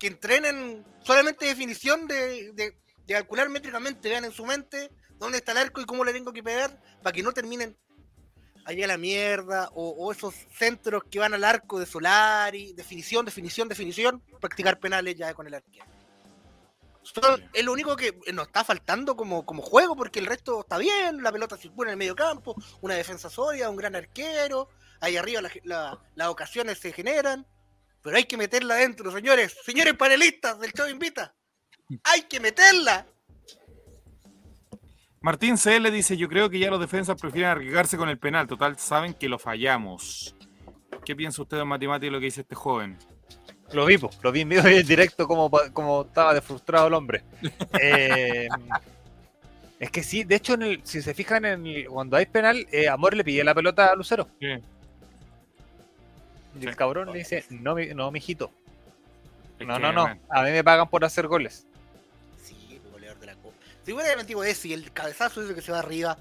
que 0.00 0.08
entrenen 0.08 0.84
solamente 1.04 1.46
definición 1.46 2.08
de, 2.08 2.52
de, 2.54 2.76
de 3.06 3.14
calcular 3.14 3.48
métricamente, 3.48 4.08
vean 4.08 4.24
en 4.24 4.32
su 4.32 4.44
mente 4.44 4.90
dónde 5.18 5.38
está 5.38 5.52
el 5.52 5.58
arco 5.58 5.80
y 5.80 5.84
cómo 5.84 6.04
le 6.04 6.12
tengo 6.12 6.32
que 6.32 6.42
pegar, 6.42 6.82
para 7.02 7.12
que 7.12 7.22
no 7.22 7.32
terminen 7.32 7.76
allá 8.64 8.84
a 8.86 8.88
la 8.88 8.96
mierda, 8.98 9.68
o, 9.74 9.90
o 9.90 10.10
esos 10.12 10.34
centros 10.56 11.02
que 11.10 11.18
van 11.18 11.34
al 11.34 11.44
arco 11.44 11.78
de 11.78 11.86
Solari, 11.86 12.72
definición, 12.72 13.24
definición, 13.24 13.68
definición, 13.68 14.22
practicar 14.40 14.80
penales 14.80 15.16
ya 15.16 15.34
con 15.34 15.46
el 15.46 15.54
arquero. 15.54 15.84
Es 17.52 17.64
lo 17.64 17.72
único 17.72 17.96
que 17.96 18.18
nos 18.32 18.46
está 18.46 18.62
faltando 18.64 19.16
como, 19.16 19.44
como 19.44 19.62
juego, 19.62 19.96
porque 19.96 20.18
el 20.18 20.26
resto 20.26 20.60
está 20.60 20.78
bien, 20.78 21.22
la 21.22 21.32
pelota 21.32 21.56
circula 21.56 21.90
en 21.90 21.92
el 21.92 21.98
medio 21.98 22.14
campo, 22.14 22.54
una 22.82 22.94
defensa 22.94 23.28
sólida, 23.30 23.68
un 23.70 23.76
gran 23.76 23.96
arquero, 23.96 24.68
ahí 25.00 25.16
arriba 25.16 25.40
la- 25.42 25.50
la- 25.64 25.98
las 26.14 26.28
ocasiones 26.28 26.78
se 26.78 26.92
generan, 26.92 27.46
pero 28.02 28.16
hay 28.16 28.24
que 28.24 28.36
meterla 28.36 28.74
adentro, 28.74 29.10
señores, 29.12 29.56
señores 29.64 29.94
panelistas 29.94 30.58
del 30.60 30.72
show 30.72 30.88
Invita, 30.88 31.34
hay 32.04 32.22
que 32.22 32.40
meterla. 32.40 33.06
Martín 35.22 35.56
CL 35.58 35.90
dice, 35.90 36.16
yo 36.16 36.28
creo 36.28 36.48
que 36.48 36.58
ya 36.58 36.70
los 36.70 36.80
defensas 36.80 37.20
prefieren 37.20 37.50
arriesgarse 37.50 37.96
con 37.98 38.08
el 38.08 38.18
penal, 38.18 38.46
total, 38.46 38.78
saben 38.78 39.12
que 39.12 39.28
lo 39.28 39.38
fallamos. 39.38 40.34
¿Qué 41.04 41.14
piensa 41.14 41.42
usted 41.42 41.58
en 41.58 41.68
matemática 41.68 42.06
de 42.06 42.10
lo 42.12 42.18
que 42.20 42.26
dice 42.26 42.40
este 42.40 42.54
joven? 42.54 42.96
Lo 43.72 43.84
vi, 43.86 43.98
po, 43.98 44.10
lo 44.22 44.32
vi 44.32 44.40
en 44.40 44.48
vivo 44.48 44.68
y 44.68 44.76
en 44.78 44.86
directo 44.86 45.28
como, 45.28 45.50
como 45.72 46.02
estaba 46.02 46.34
de 46.34 46.40
frustrado 46.40 46.86
el 46.88 46.94
hombre. 46.94 47.22
Eh, 47.80 48.48
es 49.78 49.90
que 49.90 50.02
sí, 50.02 50.24
de 50.24 50.34
hecho, 50.36 50.54
en 50.54 50.62
el- 50.62 50.80
si 50.84 51.00
se 51.00 51.14
fijan, 51.14 51.44
en 51.44 51.66
el- 51.66 51.86
cuando 51.86 52.16
hay 52.16 52.26
penal, 52.26 52.66
eh, 52.72 52.88
Amor 52.88 53.14
le 53.16 53.24
pide 53.24 53.44
la 53.44 53.54
pelota 53.54 53.86
a 53.92 53.94
Lucero. 53.94 54.28
Sí. 54.40 54.48
Y 56.58 56.64
el 56.64 56.70
Sí. 56.72 56.76
cabrón 56.76 57.12
le 57.12 57.18
dice, 57.18 57.44
no, 57.50 57.74
mi- 57.74 57.88
no, 57.94 58.10
mijito. 58.10 58.50
Es 59.58 59.66
No, 59.66 59.74
que, 59.74 59.80
no, 59.80 59.92
no. 59.92 60.04
A 60.30 60.42
mí 60.42 60.50
me 60.50 60.64
pagan 60.64 60.88
por 60.88 61.04
hacer 61.04 61.26
goles. 61.26 61.66
Sí, 62.42 62.80
goleador 62.90 63.18
de 63.20 63.26
la 63.26 63.34
Copa. 63.36 63.56
Si 63.84 63.92
hubiera 63.92 64.16
metido 64.16 64.42
ese 64.42 64.68
y 64.68 64.72
el 64.72 64.90
cabezazo 64.92 65.42
ese 65.44 65.54
que 65.54 65.60
se 65.62 65.70
va 65.72 65.78
arriba, 65.80 66.16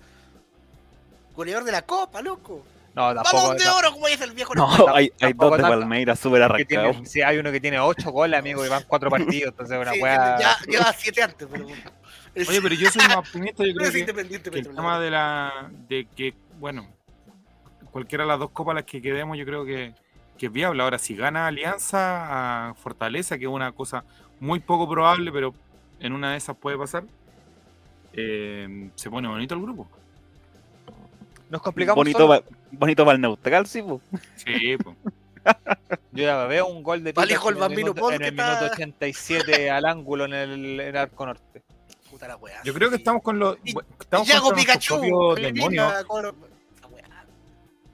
goleador 1.36 1.64
de 1.64 1.72
la 1.72 1.82
Copa, 1.84 2.22
loco. 2.22 2.66
No, 2.96 3.14
tampoco. 3.14 3.38
Balón 3.38 3.58
de 3.58 3.68
oro, 3.70 3.92
como 3.94 4.08
dice 4.08 4.24
el 4.26 4.32
viejo. 4.34 4.54
No, 4.56 4.68
hay, 4.94 5.12
hay 5.22 5.34
dos 5.34 5.56
de. 5.58 5.64
Palmeiras 5.64 6.20
súper 6.20 6.42
arrancados. 6.44 6.98
sí, 7.08 7.22
hay 7.22 7.38
uno 7.38 7.52
que 7.52 7.62
tiene 7.62 7.80
ocho 7.80 8.12
goles, 8.12 8.38
amigo, 8.40 8.66
y 8.66 8.70
van 8.70 8.84
cuatro 8.88 9.10
partidos. 9.44 9.52
Entonces, 9.52 9.78
una 9.80 9.94
Sí, 9.94 10.02
weá. 10.02 10.40
ya 10.40 10.58
lleva 10.68 10.94
siete 10.94 11.24
antes, 11.24 11.48
pero 11.50 11.66
Oye, 12.48 12.62
pero 12.62 12.76
yo 12.76 12.90
soy 12.92 13.08
más 13.08 13.18
optimista, 13.18 13.64
yo 13.66 13.74
creo 13.76 13.88
es 13.88 13.94
que, 13.94 14.00
independiente 14.00 14.52
que 14.52 14.60
el 14.60 14.68
tema 14.76 15.00
de 15.00 15.12
la 15.12 15.70
de 15.88 16.08
que, 16.16 16.34
bueno, 16.60 16.88
cualquiera 17.92 18.24
de 18.24 18.28
las 18.30 18.40
dos 18.40 18.52
copas 18.52 18.72
a 18.74 18.76
las 18.76 18.84
que 18.86 19.02
quedemos, 19.02 19.38
yo 19.38 19.46
creo 19.46 19.64
que, 19.66 19.94
que 20.40 20.48
es 20.48 20.52
viable. 20.52 20.82
Ahora, 20.82 20.98
si 20.98 21.16
gana 21.16 21.46
Alianza 21.48 22.70
a 22.70 22.74
Fortaleza, 22.74 23.38
que 23.38 23.46
es 23.46 23.52
una 23.52 23.72
cosa 23.74 24.04
muy 24.40 24.60
poco 24.60 24.90
probable, 24.90 25.32
pero 25.32 25.54
en 26.00 26.14
una 26.14 26.32
de 26.32 26.38
esas 26.38 26.56
puede 26.58 26.78
pasar, 26.78 27.04
eh, 28.14 28.90
se 28.96 29.10
pone 29.10 29.28
bonito 29.28 29.54
el 29.54 29.62
grupo. 29.62 29.88
Nos 31.50 31.62
complicamos 31.62 31.98
Bonito, 31.98 32.44
bonito 32.72 33.06
para 33.06 33.16
el 33.16 33.22
neutral, 33.22 33.66
sí, 33.66 33.82
po. 33.82 34.02
Sí, 34.36 34.78
pues. 34.78 34.96
Yo 36.12 36.24
ya 36.24 36.46
veo 36.46 36.68
un 36.68 36.84
gol 36.84 37.04
de 37.04 37.12
Vale, 37.12 37.34
hijo, 37.34 37.50
el 37.50 37.58
en 37.58 37.64
el 37.64 37.70
minuto, 37.76 38.02
Paul 38.02 38.14
en 38.14 38.20
que 38.20 38.28
el 38.28 38.34
minuto 38.34 38.52
está- 38.66 38.74
87 38.74 39.70
al 39.72 39.86
ángulo 39.86 40.26
en 40.26 40.34
el, 40.34 40.52
en 40.80 40.80
el 40.90 40.98
arco 40.98 41.26
norte. 41.26 41.64
Puta 42.10 42.28
la 42.28 42.36
weá. 42.38 42.62
Yo 42.64 42.74
creo 42.74 42.90
que 42.90 42.96
sí. 42.98 43.02
estamos 43.02 43.24
con 43.24 43.40
los. 43.40 43.58
Estamos 44.00 44.28
Y 44.30 44.56
Pikachu. 44.56 45.00
demonios. 45.36 45.94
weá. 46.10 46.32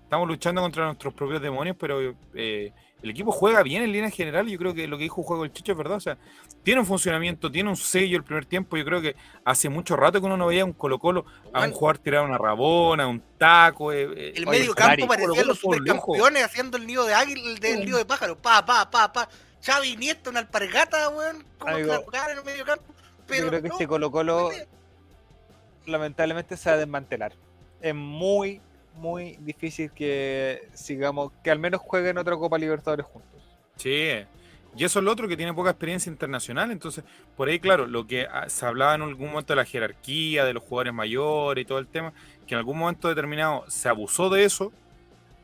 Estamos 0.06 0.28
luchando 0.28 0.62
contra 0.62 0.86
nuestros 0.86 1.16
propios 1.16 1.42
demonios, 1.42 1.76
pero 1.80 2.16
eh, 2.36 2.72
el 3.02 3.10
equipo 3.10 3.32
juega 3.32 3.64
bien 3.64 3.82
en 3.82 3.92
línea 3.92 4.12
general. 4.12 4.48
Yo 4.48 4.58
creo 4.60 4.74
que 4.74 4.88
lo 4.88 4.98
que 4.98 5.04
dijo 5.04 5.24
Juego 5.24 5.44
el 5.46 5.52
Chicho 5.52 5.72
es 5.72 5.78
verdad. 5.80 5.98
O 5.98 6.00
sea, 6.00 6.16
tiene 6.62 6.80
un 6.80 6.86
funcionamiento, 6.86 7.52
tiene 7.52 7.70
un 7.70 7.76
sello 7.76 8.16
el 8.16 8.24
primer 8.24 8.46
tiempo. 8.46 8.78
Yo 8.78 8.86
creo 8.86 9.02
que 9.02 9.16
hace 9.44 9.68
mucho 9.68 9.96
rato 9.96 10.20
que 10.20 10.28
uno 10.28 10.38
no 10.38 10.46
veía 10.46 10.64
un 10.64 10.74
Colo-Colo 10.74 11.26
a 11.52 11.66
un 11.66 11.72
jugador 11.72 11.98
tirar 11.98 12.24
una 12.24 12.38
rabona, 12.38 13.08
un 13.08 13.20
taco. 13.40 13.92
eh, 13.92 14.08
eh, 14.16 14.34
El 14.36 14.46
medio 14.46 14.76
campo 14.76 15.08
Colo-Colo 15.08 15.44
los 15.44 15.58
supercampeones 15.60 16.44
haciendo 16.44 16.78
el 16.78 16.86
nido 16.86 17.04
de 17.06 17.16
águila, 17.16 17.50
el 17.50 17.58
del 17.58 17.84
nido 17.84 17.98
de 17.98 18.06
pájaro. 18.06 18.38
Pa, 18.38 18.64
pa, 18.64 18.90
pa, 18.90 19.12
pa. 19.12 19.28
Xavi 19.66 19.90
Iniesta, 19.90 20.30
una 20.30 20.40
alpargata, 20.42 21.10
weón. 21.10 21.44
Como 21.58 21.74
jugaban 21.78 22.32
en 22.32 22.38
el 22.38 22.44
medio 22.46 22.64
campo. 22.64 22.86
Pero 23.26 23.46
Yo 23.46 23.50
creo 23.50 23.62
que 23.64 23.68
no, 23.70 23.74
este 23.74 23.88
Colo 23.88 24.12
Colo 24.12 24.52
lamentablemente 25.88 26.58
se 26.58 26.70
va 26.70 26.76
a 26.76 26.80
desmantelar. 26.80 27.34
Es 27.82 27.96
muy, 27.96 28.62
muy 28.96 29.38
difícil 29.42 29.92
que 29.92 30.68
sigamos, 30.74 31.32
que 31.44 31.52
al 31.52 31.60
menos 31.60 31.82
jueguen 31.82 32.18
otra 32.18 32.36
Copa 32.36 32.58
Libertadores 32.58 33.06
juntos. 33.06 33.42
Sí, 33.76 34.12
y 34.78 34.84
eso 34.84 35.00
es 35.00 35.06
lo 35.06 35.12
otro 35.12 35.28
que 35.28 35.38
tiene 35.38 35.54
poca 35.54 35.70
experiencia 35.70 36.10
internacional. 36.10 36.70
Entonces, 36.72 37.04
por 37.38 37.48
ahí, 37.48 37.60
claro, 37.60 37.88
lo 37.88 38.06
que 38.08 38.28
ah, 38.30 38.50
se 38.50 38.66
hablaba 38.66 38.96
en 38.96 39.04
algún 39.04 39.30
momento 39.30 39.54
de 39.54 39.58
la 39.58 39.66
jerarquía, 39.66 40.44
de 40.44 40.54
los 40.54 40.64
jugadores 40.64 40.94
mayores 40.94 41.62
y 41.62 41.66
todo 41.66 41.80
el 41.80 41.88
tema, 41.88 42.14
que 42.46 42.56
en 42.56 42.60
algún 42.60 42.78
momento 42.78 43.08
determinado 43.08 43.64
se 43.70 43.88
abusó 43.88 44.30
de 44.30 44.44
eso, 44.44 44.74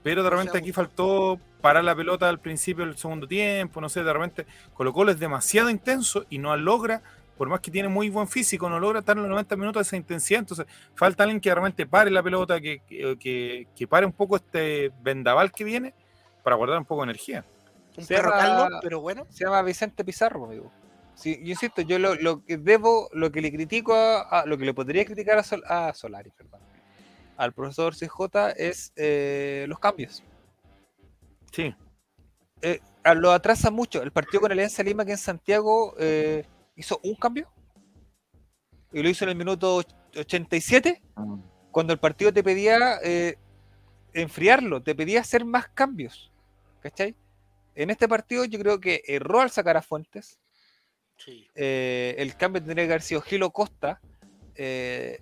pero 0.03 0.23
de 0.23 0.29
repente 0.29 0.57
aquí 0.57 0.73
faltó 0.73 1.39
parar 1.61 1.83
la 1.83 1.95
pelota 1.95 2.27
al 2.27 2.39
principio 2.39 2.85
del 2.85 2.97
segundo 2.97 3.27
tiempo, 3.27 3.79
no 3.79 3.87
sé, 3.87 4.03
de 4.03 4.11
repente 4.11 4.45
Colo 4.73 4.93
Colo 4.93 5.11
es 5.11 5.19
demasiado 5.19 5.69
intenso 5.69 6.25
y 6.29 6.39
no 6.39 6.55
logra, 6.57 7.01
por 7.41 7.49
más 7.49 7.59
que 7.59 7.71
tiene 7.71 7.87
muy 7.89 8.07
buen 8.11 8.27
físico, 8.27 8.69
no 8.69 8.79
logra 8.79 8.99
estar 8.99 9.17
en 9.17 9.23
los 9.23 9.29
90 9.31 9.55
minutos 9.55 9.79
de 9.79 9.87
esa 9.87 9.97
intensidad. 9.97 10.41
Entonces, 10.41 10.67
falta 10.93 11.23
alguien 11.23 11.41
que 11.41 11.49
de 11.49 11.55
repente 11.55 11.87
pare 11.87 12.11
la 12.11 12.21
pelota, 12.21 12.61
que, 12.61 12.83
que, 12.85 13.17
que- 13.17 13.67
que 13.75 13.87
pare 13.87 14.05
un 14.05 14.11
poco 14.11 14.35
este 14.35 14.91
vendaval 15.01 15.51
que 15.51 15.63
viene 15.63 15.95
para 16.43 16.55
guardar 16.55 16.77
un 16.77 16.85
poco 16.85 17.01
de 17.01 17.05
energía. 17.05 17.43
Un 17.97 18.03
Se 18.03 18.13
perro 18.13 18.29
calvo, 18.29 18.67
pero 18.83 19.01
bueno. 19.01 19.25
Se 19.31 19.43
llama 19.43 19.59
Vicente 19.63 20.05
Pizarro, 20.05 20.45
amigo. 20.45 20.71
Sí, 21.15 21.39
yo 21.41 21.49
insisto, 21.49 21.81
yo 21.81 21.97
lo, 21.97 22.13
lo 22.13 22.45
que 22.45 22.57
debo, 22.57 23.09
lo 23.11 23.31
que 23.31 23.41
le 23.41 23.51
critico 23.51 23.95
a, 23.95 24.21
a- 24.41 24.45
lo 24.45 24.55
que 24.59 24.65
le 24.65 24.75
podría 24.75 25.03
criticar 25.03 25.39
a, 25.39 25.43
Sol- 25.43 25.63
a 25.67 25.95
Solari, 25.95 26.29
perdón, 26.29 26.59
al 27.37 27.53
profesor 27.53 27.95
CJ 27.95 28.51
es 28.55 28.93
eh, 28.95 29.65
los 29.67 29.79
cambios. 29.79 30.23
Sí, 31.51 31.73
eh, 32.61 32.81
lo 33.15 33.31
atrasa 33.31 33.71
mucho. 33.71 34.03
El 34.03 34.11
partido 34.11 34.41
con 34.41 34.51
Alianza 34.51 34.83
Lima 34.83 35.05
que 35.05 35.13
en 35.13 35.17
Santiago 35.17 35.95
eh, 35.97 36.45
hizo 36.75 36.99
un 37.03 37.15
cambio 37.15 37.49
y 38.91 39.01
lo 39.01 39.09
hizo 39.09 39.23
en 39.25 39.29
el 39.31 39.35
minuto 39.35 39.79
och- 39.81 39.95
87 40.19 41.01
cuando 41.71 41.93
el 41.93 41.99
partido 41.99 42.33
te 42.33 42.43
pedía 42.43 42.97
eh, 43.03 43.37
enfriarlo, 44.13 44.81
te 44.83 44.93
pedía 44.95 45.21
hacer 45.21 45.45
más 45.45 45.69
cambios. 45.69 46.31
¿Cachai? 46.81 47.15
En 47.75 47.89
este 47.89 48.07
partido 48.09 48.43
yo 48.45 48.59
creo 48.59 48.79
que 48.79 49.01
erró 49.07 49.39
al 49.39 49.49
sacar 49.51 49.77
a 49.77 49.81
Fuentes. 49.81 50.37
Sí. 51.17 51.47
eh, 51.55 52.15
el 52.17 52.35
cambio 52.35 52.61
tendría 52.61 52.85
que 52.87 52.91
haber 52.93 53.01
sido 53.03 53.21
Gilo 53.21 53.51
Costa. 53.51 54.01
eh, 54.55 55.21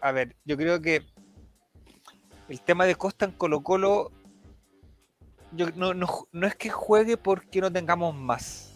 a 0.00 0.12
ver, 0.12 0.36
yo 0.44 0.56
creo 0.56 0.80
que 0.80 1.02
el 2.48 2.60
tema 2.62 2.84
de 2.86 2.94
Costa 2.94 3.24
en 3.24 3.32
Colo 3.32 3.62
Colo 3.62 4.12
yo, 5.52 5.70
no, 5.74 5.92
no, 5.94 6.06
no 6.30 6.46
es 6.46 6.54
que 6.54 6.68
juegue 6.70 7.16
porque 7.16 7.60
no 7.60 7.72
tengamos 7.72 8.14
más. 8.14 8.67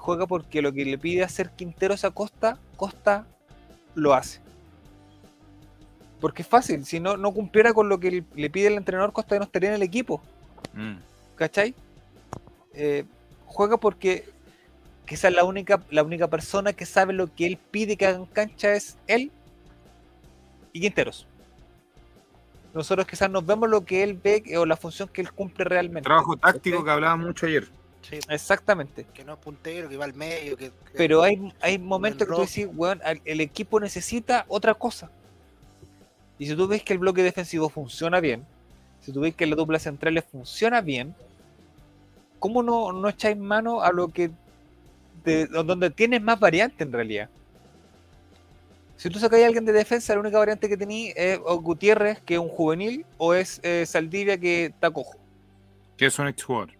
Juega 0.00 0.26
porque 0.26 0.62
lo 0.62 0.72
que 0.72 0.86
le 0.86 0.96
pide 0.96 1.22
hacer 1.22 1.50
Quinteros 1.50 2.04
a 2.06 2.10
Costa, 2.10 2.56
Costa 2.76 3.26
lo 3.94 4.14
hace. 4.14 4.40
Porque 6.22 6.40
es 6.40 6.48
fácil, 6.48 6.86
si 6.86 7.00
no, 7.00 7.18
no 7.18 7.32
cumpliera 7.32 7.74
con 7.74 7.90
lo 7.90 8.00
que 8.00 8.24
le- 8.34 8.50
pide 8.50 8.68
el 8.68 8.74
entrenador, 8.78 9.12
Costa 9.12 9.36
no 9.36 9.44
estaría 9.44 9.68
en 9.68 9.74
el 9.74 9.82
equipo. 9.82 10.22
Mm. 10.72 10.96
¿cachai? 11.36 11.74
Eh, 12.74 13.04
juega 13.46 13.76
porque 13.78 14.24
quizás 15.06 15.32
la 15.34 15.44
única, 15.44 15.82
la 15.90 16.02
única 16.02 16.28
persona 16.28 16.72
que 16.72 16.86
sabe 16.86 17.12
lo 17.12 17.34
que 17.34 17.46
él 17.46 17.58
pide 17.70 17.96
que 17.96 18.06
hagan 18.06 18.24
cancha 18.26 18.72
es 18.74 18.96
él 19.06 19.30
y 20.72 20.80
Quinteros. 20.80 21.26
Nosotros 22.72 23.06
quizás 23.06 23.30
nos 23.30 23.44
vemos 23.44 23.68
lo 23.68 23.84
que 23.84 24.02
él 24.02 24.14
ve 24.22 24.42
o 24.56 24.64
la 24.64 24.76
función 24.76 25.08
que 25.08 25.20
él 25.20 25.32
cumple 25.32 25.64
realmente. 25.64 26.06
Trabajo 26.06 26.36
táctico 26.36 26.76
¿cachai? 26.76 26.84
que 26.84 26.90
hablaba 26.90 27.16
mucho 27.16 27.46
ayer. 27.46 27.68
Sí, 28.02 28.18
Exactamente. 28.28 29.04
que 29.14 29.24
no 29.24 29.34
es 29.34 29.38
puntero, 29.38 29.88
que 29.88 29.96
va 29.96 30.04
al 30.04 30.14
medio, 30.14 30.56
que, 30.56 30.70
que- 30.70 30.72
Pero 30.96 31.22
hay, 31.22 31.52
hay 31.60 31.78
momentos 31.78 32.26
que 32.26 32.34
tú 32.34 32.40
decís, 32.40 32.68
weón, 32.74 33.00
el 33.24 33.40
equipo 33.40 33.78
necesita 33.78 34.44
otra 34.48 34.74
cosa. 34.74 35.10
Y 36.38 36.46
si 36.46 36.56
tú 36.56 36.66
ves 36.66 36.82
que 36.82 36.94
el 36.94 36.98
bloque 36.98 37.22
defensivo 37.22 37.68
funciona 37.68 38.18
bien, 38.20 38.44
si 39.02 39.12
tú 39.12 39.20
ves 39.20 39.34
que 39.34 39.46
la 39.46 39.54
dupla 39.56 39.78
centrales 39.78 40.24
funciona 40.24 40.80
bien, 40.80 41.14
¿cómo 42.38 42.62
no, 42.62 42.92
no 42.92 43.08
echáis 43.08 43.36
mano 43.36 43.82
a 43.82 43.92
lo 43.92 44.08
que 44.08 44.30
de, 45.24 45.46
donde 45.46 45.90
tienes 45.90 46.22
más 46.22 46.40
variante 46.40 46.84
en 46.84 46.92
realidad? 46.92 47.28
Si 48.96 49.08
tú 49.08 49.18
sacáis 49.18 49.44
a 49.44 49.46
alguien 49.46 49.64
de 49.64 49.72
defensa, 49.72 50.14
la 50.14 50.20
única 50.20 50.38
variante 50.38 50.68
que 50.68 50.76
tenéis 50.76 51.14
es 51.16 51.38
o 51.44 51.58
Gutiérrez, 51.60 52.20
que 52.20 52.34
es 52.34 52.40
un 52.40 52.48
juvenil, 52.48 53.04
o 53.16 53.32
es 53.34 53.60
eh, 53.62 53.84
Saldivia, 53.86 54.36
que 54.38 54.66
está 54.66 54.90
cojo. 54.90 55.16
Que 55.96 56.06
es 56.06 56.18
un 56.18 56.28
ex 56.28 56.42
jugador. 56.42 56.70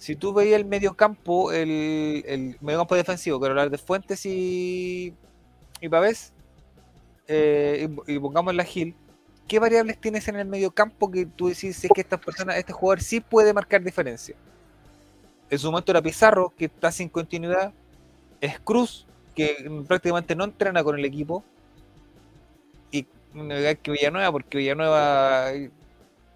Si 0.00 0.16
tú 0.16 0.32
veías 0.32 0.58
el 0.58 0.64
medio 0.64 0.94
campo, 0.94 1.52
el, 1.52 2.24
el 2.26 2.56
medio 2.62 2.78
campo 2.78 2.94
defensivo, 2.94 3.38
quiero 3.38 3.52
hablar 3.52 3.68
de 3.68 3.76
Fuentes 3.76 4.24
y, 4.24 5.12
y 5.78 5.88
Pavés, 5.90 6.32
eh, 7.28 7.86
y, 8.06 8.18
pongamos 8.18 8.54
la 8.54 8.64
Gil, 8.64 8.94
¿qué 9.46 9.58
variables 9.58 10.00
tienes 10.00 10.26
en 10.28 10.36
el 10.36 10.46
medio 10.46 10.70
campo 10.70 11.10
que 11.10 11.26
tú 11.26 11.48
decís 11.48 11.86
que 11.94 12.00
esta 12.00 12.18
persona, 12.18 12.56
este 12.56 12.72
jugador 12.72 13.02
sí 13.02 13.20
puede 13.20 13.52
marcar 13.52 13.84
diferencia? 13.84 14.34
En 15.50 15.58
su 15.58 15.70
momento 15.70 15.92
era 15.92 16.00
Pizarro, 16.00 16.50
que 16.56 16.64
está 16.64 16.90
sin 16.90 17.10
continuidad, 17.10 17.74
es 18.40 18.58
Cruz, 18.58 19.06
que 19.36 19.70
prácticamente 19.86 20.34
no 20.34 20.44
entrena 20.44 20.82
con 20.82 20.98
el 20.98 21.04
equipo, 21.04 21.44
y 22.90 23.02
que 23.02 23.90
Villanueva, 23.90 24.32
porque 24.32 24.56
Villanueva 24.56 25.52
eh, 25.52 25.70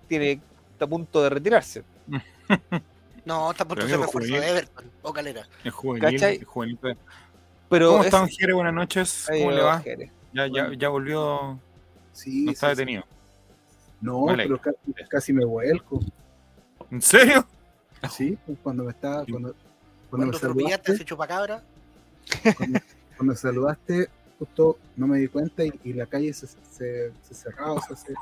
tiene, 0.07 0.33
está 0.73 0.85
a 0.85 0.89
punto 0.89 1.23
de 1.23 1.31
retirarse. 1.31 1.83
No, 3.25 3.51
está 3.51 3.65
por 3.67 3.77
Pero 3.79 3.89
ser 3.89 3.95
amigo, 3.97 4.07
refuerzo 4.07 4.35
de 4.35 4.51
Everton 4.51 4.91
o 5.03 5.13
Calera. 5.13 5.47
Es 5.65 5.73
juvenil. 5.73 6.45
Juvenil. 6.45 6.79
Pero 7.71 7.89
¿Cómo 7.89 8.01
es- 8.01 8.07
está, 8.07 8.27
Jere? 8.29 8.53
Buenas 8.53 8.75
noches. 8.75 9.27
¿Cómo 9.31 9.51
le 9.51 9.63
va. 9.63 9.83
Ya, 10.33 10.47
ya, 10.47 10.71
ya 10.77 10.89
volvió. 10.89 11.59
Sí, 12.13 12.45
No 12.45 12.53
está 12.53 12.69
sí, 12.69 12.75
sí. 12.75 12.79
detenido. 12.81 13.05
No, 14.01 14.25
Vale. 14.27 14.45
pero 14.45 14.61
casi, 14.61 14.77
casi 15.09 15.33
me 15.33 15.45
vuelco. 15.45 16.01
¿En 16.91 17.01
serio? 17.01 17.47
Sí, 18.11 18.37
pues, 18.45 18.59
cuando 18.63 18.85
me 18.85 18.91
estaba, 18.91 19.25
cuando, 19.25 19.55
cuando 19.55 19.57
Cuando 20.11 20.27
me 20.27 20.39
saludaste, 20.39 20.93
ese 20.93 21.05
chupacabra, 21.07 21.63
cuando, 22.59 22.81
cuando 23.17 23.33
me 23.33 23.37
saludaste, 23.37 24.09
justo 24.39 24.79
no 24.97 25.07
me 25.07 25.19
di 25.19 25.29
cuenta 25.29 25.65
y, 25.65 25.73
y 25.85 25.93
la 25.95 26.05
calle 26.05 26.33
se, 26.35 26.47
se, 26.47 27.13
se 27.23 27.35
cerraba, 27.35 27.73
o 27.73 27.81
sea, 27.81 27.97
se- 27.97 28.15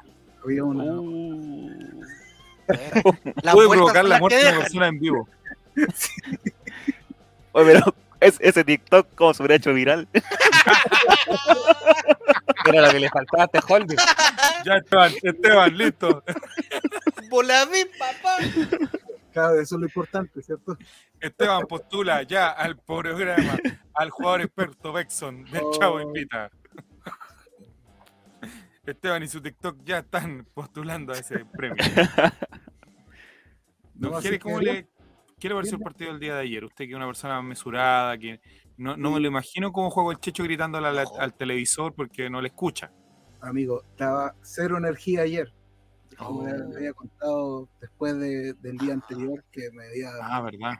había 0.45 0.63
una... 0.63 0.85
Uh. 0.85 2.01
Las 3.43 3.55
Pude 3.55 3.69
provocar 3.69 4.05
la 4.05 4.19
muerte 4.19 4.39
de 4.39 4.49
una 4.51 4.59
persona 4.61 4.87
en 4.89 4.99
vivo. 5.01 5.29
Oye, 7.53 7.73
pero 7.73 7.95
es- 8.21 8.39
ese 8.41 8.65
TikTok, 8.65 9.09
¿cómo 9.15 9.35
se 9.35 9.43
hubiera 9.43 9.57
hecho 9.57 9.73
viral? 9.75 10.09
Era 12.65 12.83
lo 12.87 12.91
que 12.93 13.01
le 13.01 13.09
faltaba 13.11 13.43
a 13.45 13.47
este 13.47 13.61
holding. 13.73 13.97
Ya, 14.65 14.77
Esteban, 14.77 15.13
Esteban, 15.23 15.77
listo. 15.77 16.23
Volaví, 17.29 17.85
papá. 17.99 18.37
Claro, 19.33 19.55
eso 19.61 19.75
es 19.75 19.81
lo 19.81 19.87
importante, 19.87 20.43
¿cierto? 20.43 20.77
Esteban 21.21 21.63
postula 21.67 22.23
ya 22.23 22.51
al 22.51 22.77
programa, 22.79 23.59
al 23.95 24.11
jugador 24.11 24.43
experto 24.43 24.93
Bexon 24.93 25.45
del 25.51 25.63
Chavo 25.79 25.97
Oh. 25.97 26.01
Invita. 26.01 26.51
Esteban 28.87 29.23
y 29.23 29.29
su 29.29 29.41
TikTok 29.41 29.79
ya 29.85 29.99
están 29.99 30.45
postulando 30.55 31.13
a 31.13 31.17
ese 31.19 31.45
premio. 31.45 31.77
No, 33.95 34.09
Don 34.09 34.19
así 34.19 34.29
Jere, 34.29 34.39
¿cómo 34.41 34.59
le, 34.59 34.89
¿Qué 35.39 35.49
le 35.49 35.55
pareció 35.55 35.77
el 35.77 35.83
partido 35.83 36.11
del 36.11 36.19
día 36.19 36.35
de 36.35 36.41
ayer? 36.41 36.65
Usted 36.65 36.87
que 36.87 36.91
es 36.91 36.97
una 36.97 37.07
persona 37.07 37.41
mesurada, 37.41 38.19
que 38.19 38.41
no, 38.77 38.97
no 38.97 39.13
me 39.13 39.21
lo 39.21 39.29
imagino 39.29 39.71
cómo 39.71 39.91
juega 39.91 40.11
el 40.13 40.19
Checho 40.19 40.43
gritándole 40.43 40.89
al, 40.89 41.05
al 41.21 41.35
televisor 41.35 41.95
porque 41.95 42.29
no 42.29 42.41
le 42.41 42.49
escucha. 42.49 42.91
Amigo, 43.41 43.85
estaba 43.91 44.35
cero 44.43 44.79
energía 44.79 45.23
ayer. 45.23 45.53
Como 46.19 46.41
Oh. 46.41 46.47
le 46.47 46.77
había 46.79 46.93
contado 46.95 47.69
después 47.81 48.19
de- 48.19 48.55
del 48.55 48.79
día 48.79 48.95
anterior 48.95 49.45
que 49.53 49.71
me 49.73 49.87
había, 49.87 50.11
Ah, 50.23 50.41
verdad. 50.41 50.73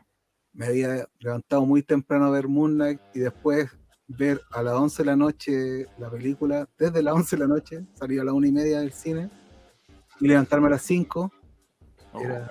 me 0.53 0.67
había 0.67 1.07
levantado 1.21 1.65
muy 1.65 1.83
temprano 1.85 2.25
a 2.25 2.31
ver 2.31 2.49
Moonlight 2.49 3.01
y 3.15 3.21
después 3.21 3.71
ver 4.17 4.41
a 4.51 4.63
las 4.63 4.75
11 4.75 5.03
de 5.03 5.07
la 5.07 5.17
noche 5.17 5.87
la 5.99 6.11
película, 6.11 6.69
desde 6.79 7.03
las 7.03 7.15
11 7.15 7.37
de 7.37 7.41
la 7.41 7.47
noche, 7.49 7.85
salir 7.95 8.21
a 8.21 8.25
las 8.25 8.35
1 8.35 8.47
y 8.47 8.53
media 8.53 8.81
del 8.81 8.93
cine 8.93 9.31
y 10.21 10.29
levantarme 10.29 10.67
a 10.69 10.71
las 10.71 10.83
5. 10.83 11.33
Era, 12.21 12.49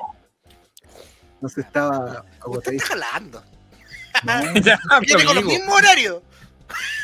Entonces 1.35 1.65
estaba 1.65 2.21
Usted 2.21 2.39
agotadísimo. 2.41 2.95
está 2.95 3.05
jalando. 3.07 3.43
No, 4.23 4.53
Ya, 4.61 4.79
Viene 5.01 5.25
con 5.25 5.35
los 5.35 5.43
amigo. 5.43 5.49
mismos 5.59 5.75
horarios. 5.75 6.21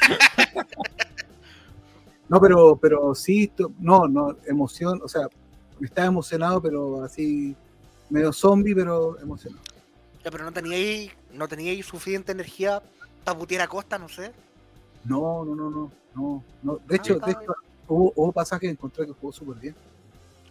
No, 2.29 2.41
pero, 2.41 2.75
pero 2.77 3.15
sí, 3.15 3.49
no, 3.79 4.05
no, 4.07 4.35
emoción, 4.47 4.99
o 5.01 5.07
sea, 5.07 5.27
estaba 5.81 6.07
emocionado, 6.07 6.61
pero 6.61 7.01
así, 7.03 7.55
medio 8.09 8.33
zombie, 8.33 8.75
pero 8.75 9.17
emocionado. 9.21 9.63
Ya, 10.25 10.29
pero 10.31 10.43
no 10.43 10.51
teníais, 10.51 11.09
no 11.31 11.47
teníais 11.47 11.85
suficiente 11.85 12.33
energía 12.33 12.83
para 13.23 13.37
putear 13.39 13.61
a 13.61 13.67
Costa, 13.69 13.97
no 13.97 14.09
sé. 14.09 14.33
No, 15.07 15.45
no, 15.45 15.55
no, 15.55 15.69
no, 15.69 15.91
no, 16.15 16.43
no. 16.63 16.79
De 16.87 16.95
hecho, 16.95 17.13
está 17.13 17.25
de 17.27 17.31
hecho 17.33 17.55
hubo, 17.87 18.13
hubo 18.15 18.31
pasajes 18.31 18.61
que 18.67 18.71
encontré 18.71 19.05
que 19.05 19.13
jugó 19.13 19.31
súper 19.31 19.55
bien. 19.57 19.75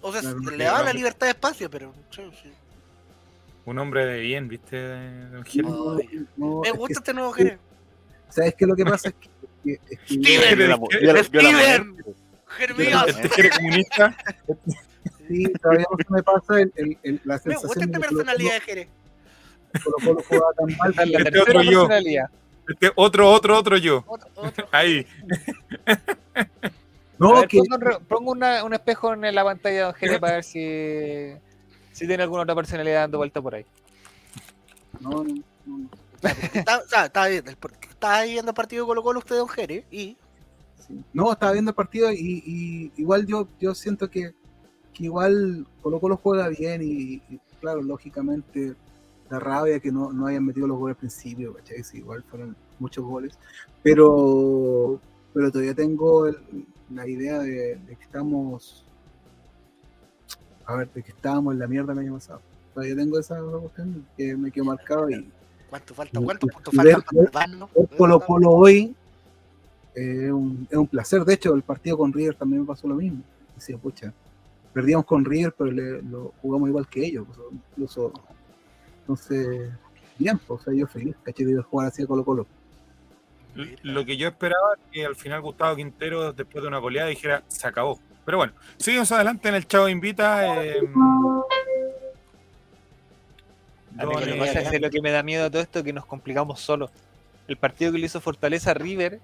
O 0.00 0.12
sea, 0.12 0.20
Claro, 0.20 0.38
le 0.57 0.64
daba 0.64 0.82
la 0.84 0.92
libertad 0.92 1.26
de 1.26 1.30
espacio, 1.32 1.70
pero. 1.70 1.92
sí, 2.11 2.22
sí. 2.42 2.52
Un 3.64 3.78
hombre 3.80 4.07
de 4.07 4.20
bien, 4.20 4.46
¿viste? 4.48 4.76
Gil? 5.46 5.62
No, 5.62 5.98
no, 6.36 6.61
Me 6.61 6.68
es 6.68 6.74
gusta 6.74 6.86
que- 6.86 6.92
este 7.00 7.14
nuevo 7.14 7.32
Jerez. 7.32 7.59
¿Sabes 8.28 8.54
qué? 8.57 8.66
Lo 8.66 8.76
que 8.76 8.84
pasa 8.84 9.09
es 9.09 9.14
que, 9.16 9.28
que- 9.64 9.80
es 9.90 9.98
que 10.00 10.14
Steven. 10.14 10.59
Yo 11.02 11.22
Steven. 11.24 11.96
El 11.98 12.14
Jeremías. 12.46 13.20
tejere 13.20 13.50
comunista. 13.50 14.16
sí, 15.28 15.44
todavía 15.61 15.86
no 15.90 15.96
se 15.98 16.12
me 16.12 16.22
pasa 16.22 16.61
el, 16.61 16.72
el- 16.76 16.98
el- 17.02 17.20
la 17.24 17.34
Me 17.34 17.40
sensación 17.40 17.68
gusta 17.68 17.84
esta 17.84 17.98
de 17.98 18.04
personalidad 18.04 18.54
de 18.54 18.61
Jerez. 18.61 18.88
Colo 19.84 19.96
Colo 20.04 20.22
jugaba 20.28 20.52
tan 20.57 20.76
mal 20.78 20.90
es 20.90 20.96
la 20.96 21.02
Este 21.18 21.30
tercera 21.32 21.42
otro 21.61 21.62
yo. 21.64 21.88
Este 22.68 22.90
otro, 22.96 23.30
otro, 23.30 23.58
otro 23.58 23.76
yo. 23.76 24.02
Otro, 24.06 24.28
otro. 24.36 24.68
Ahí. 24.72 25.06
No, 27.18 27.32
ver, 27.36 27.48
que 27.48 27.62
pongo 27.66 27.98
pongo 28.06 28.32
una- 28.32 28.62
un 28.62 28.74
espejo 28.74 29.14
en 29.14 29.34
la 29.34 29.42
pantalla 29.42 29.74
de 29.74 29.82
Don 29.84 29.94
Gene 29.94 30.18
para 30.20 30.34
ver 30.34 30.44
si, 30.44 31.32
si 31.92 32.06
tiene 32.06 32.22
alguna 32.22 32.42
otra 32.42 32.54
personalidad 32.54 33.00
dando 33.04 33.16
vuelta 33.16 33.40
por 33.40 33.54
ahí. 33.54 33.64
no, 35.00 35.24
no, 35.24 35.34
no, 35.64 35.88
Está- 36.52 36.82
Estaba 37.06 37.28
viendo 37.28 37.50
el 37.50 37.56
par- 37.56 37.72
estaba 37.88 38.22
viendo 38.24 38.50
el 38.50 38.54
partido 38.54 38.84
de 38.84 38.88
Colo 38.88 39.02
Colo 39.02 39.18
usted, 39.20 39.36
don 39.36 39.48
Jerez, 39.48 39.86
y 39.90 40.18
sí. 40.86 41.00
No, 41.14 41.32
estaba 41.32 41.52
viendo 41.52 41.70
el 41.70 41.74
partido 41.74 42.12
y, 42.12 42.42
y 42.44 42.92
igual 43.00 43.26
yo, 43.26 43.48
yo 43.58 43.74
siento 43.74 44.10
que, 44.10 44.34
que 44.92 45.04
igual 45.04 45.66
Colo 45.82 45.98
Colo 46.00 46.18
juega 46.22 46.48
bien 46.48 46.82
y, 46.82 47.22
y, 47.30 47.40
claro, 47.62 47.80
lógicamente 47.80 48.74
la 49.31 49.39
rabia 49.41 49.81
que 49.81 49.91
no, 49.91 50.12
no 50.12 50.27
hayan 50.27 50.45
metido 50.45 50.66
los 50.66 50.79
goles 50.79 50.95
al 50.97 51.01
principio, 51.01 51.55
¿cachai? 51.55 51.83
Sí, 51.85 51.99
igual 51.99 52.22
fueron 52.24 52.57
muchos 52.79 53.05
goles, 53.05 53.39
pero, 53.83 55.01
pero 55.35 55.51
todavía 55.51 55.74
tengo 55.74 56.27
el- 56.27 56.39
la 56.91 57.07
idea 57.09 57.41
de, 57.41 57.77
de 57.77 57.97
que 57.97 58.05
estamos, 58.05 58.85
a 60.64 60.77
ver, 60.77 60.91
de 60.93 61.03
que 61.03 61.11
estábamos 61.11 61.55
en 61.55 61.59
la 61.61 61.66
mierda 61.66 61.93
el 61.93 61.99
año 61.99 62.14
pasado. 62.14 62.41
Todavía 62.74 62.95
tengo 62.97 63.18
esa 63.18 63.41
cuestión 63.41 64.07
que 64.16 64.37
me 64.37 64.51
quedó 64.53 64.66
marcado 64.66 65.11
y 65.11 65.29
¿cuánto 65.70 65.95
falta? 65.95 66.20
¿Cuántos 66.20 66.51
puntos 66.51 66.74
faltan 66.74 67.03
para 67.33 67.49
Colo 67.97 68.20
Colo 68.20 68.51
hoy 68.51 68.95
eh, 69.95 70.27
es 70.27 70.31
un, 70.31 70.68
es 70.70 70.77
un 70.77 70.87
placer. 70.87 71.24
De 71.24 71.35
hecho, 71.35 71.55
el 71.55 71.62
partido 71.62 71.97
con 71.97 72.12
River 72.12 72.35
también 72.37 72.61
me 72.62 72.66
pasó 72.68 72.87
lo 72.87 72.97
mismo. 72.97 73.22
Decía, 73.55 73.79
pucha, 73.79 74.12
perdíamos 74.74 75.07
con 75.07 75.24
River, 75.24 75.55
pero 75.57 75.70
le, 75.72 76.03
lo 76.03 76.35
jugamos 76.43 76.68
igual 76.68 76.87
que 76.87 77.07
ellos. 77.07 77.27
incluso, 77.72 78.12
entonces, 79.07 79.70
bien, 80.18 80.36
pues, 80.38 80.61
o 80.61 80.64
sea, 80.64 80.74
yo 80.74 80.86
feliz, 80.88 81.14
caché 81.22 81.44
de 81.44 81.62
jugar 81.62 81.86
así 81.88 82.02
a 82.02 82.07
Colo 82.07 82.24
Colo. 82.24 82.46
Lo 83.82 84.04
que 84.04 84.16
yo 84.16 84.28
esperaba 84.28 84.74
es 84.74 84.80
que 84.92 85.07
al 85.07 85.14
final 85.16 85.40
Gustavo 85.40 85.76
Quintero, 85.76 86.32
después 86.32 86.61
de 86.62 86.68
una 86.68 86.78
goleada, 86.78 87.09
dijera, 87.09 87.42
se 87.48 87.66
acabó. 87.66 87.98
Pero 88.24 88.38
bueno, 88.38 88.52
seguimos 88.76 89.11
adelante 89.12 89.48
en 89.48 89.54
el 89.54 89.66
Chavo 89.66 89.88
Invita. 89.88 90.62
eh, 90.64 90.80
A 93.98 94.04
mí 94.04 94.14
lo 94.14 94.20
que 94.20 94.34
pasa 94.34 94.61
es 94.61 94.70
que 94.70 94.78
lo 94.80 94.90
que 94.90 95.00
me 95.00 95.11
da 95.11 95.22
miedo 95.22 95.46
a 95.46 95.50
todo 95.50 95.62
esto 95.62 95.78
es 95.78 95.84
que 95.84 95.92
nos 95.92 96.04
complicamos 96.04 96.61
solos. 96.61 96.90
El 97.48 97.57
partido 97.57 97.92
que 97.92 97.98
le 97.98 98.07
hizo 98.07 98.20
Fortaleza 98.20 98.72
a 98.72 98.74
River, 98.74 99.20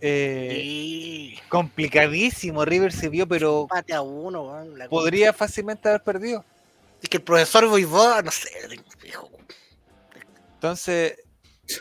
eh, 0.00 0.60
Y 0.64 1.38
complicadísimo. 1.48 2.64
River 2.64 2.92
se 2.92 3.08
vio, 3.08 3.26
pero 3.26 3.62
empate 3.62 3.92
a 3.94 4.00
uno, 4.02 4.42
weón, 4.44 4.78
la- 4.78 4.88
podría 4.88 5.32
fácilmente 5.32 5.88
haber 5.88 6.02
perdido. 6.02 6.44
Es 7.04 7.10
que 7.10 7.18
el 7.18 7.22
profesor 7.22 7.66
Voivoda, 7.68 8.22
no 8.22 8.30
sé, 8.30 8.48
hijo, 9.04 9.28
Entonces, 10.54 11.18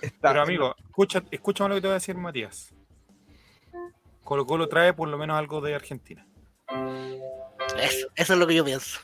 está- 0.02 0.30
Pero 0.34 0.42
amigo, 0.42 0.76
escucha, 0.84 1.24
escúchame 1.32 1.70
lo 1.70 1.76
que 1.76 1.82
te 1.82 1.88
voy 1.88 1.92
a 1.94 2.00
decir, 2.00 2.18
Matías. 2.18 2.74
Colo 4.26 4.46
Colo 4.46 4.68
trae 4.68 4.92
por 4.94 5.08
lo 5.08 5.18
menos 5.18 5.38
algo 5.38 5.62
de 5.62 5.76
Argentina. 5.76 6.28
Eso, 7.78 8.08
eso 8.16 8.34
es 8.34 8.38
lo 8.40 8.46
que 8.46 8.56
yo 8.56 8.66
pienso. 8.66 9.00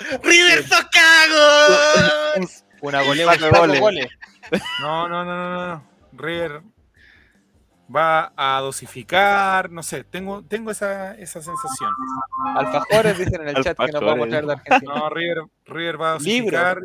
¡River 0.24 0.64
Socago! 0.66 2.48
una 2.82 3.02
goleada 3.02 3.36
de 3.36 3.78
goles. 3.78 4.08
No, 4.80 5.08
no, 5.08 5.24
no, 5.24 5.36
no, 5.36 5.66
no. 5.68 5.88
River 6.14 6.62
va 7.94 8.32
a 8.36 8.60
dosificar, 8.60 9.70
no 9.70 9.82
sé, 9.82 10.04
tengo, 10.04 10.42
tengo 10.44 10.70
esa, 10.70 11.14
esa 11.16 11.42
sensación. 11.42 11.90
Alfajores 12.56 13.18
dicen 13.18 13.42
en 13.42 13.56
el 13.56 13.64
chat 13.64 13.76
que 13.78 13.92
nos 13.92 14.00
vamos 14.02 14.26
a 14.26 14.28
traer 14.28 14.46
de 14.46 14.52
Argentina. 14.52 14.94
No, 14.94 15.10
River, 15.10 15.38
River 15.66 16.00
va 16.00 16.12
a 16.14 16.18
Libro. 16.18 16.58
dosificar. 16.58 16.78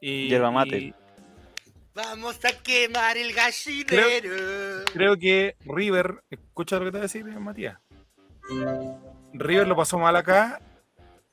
Y, 0.00 0.28
Yerba 0.28 0.50
mate. 0.50 0.78
y 0.78 0.94
Vamos 1.94 2.38
a 2.44 2.52
quemar 2.62 3.16
el 3.16 3.32
gallinero. 3.34 4.84
creo 4.92 5.16
que 5.16 5.56
River, 5.64 6.22
escucha 6.30 6.76
lo 6.78 6.84
que 6.84 6.90
te 6.92 6.98
voy 6.98 7.00
a 7.00 7.02
decir, 7.02 7.24
Matías. 7.24 7.78
River 9.32 9.66
lo 9.66 9.76
pasó 9.76 9.98
mal 9.98 10.14
acá 10.16 10.60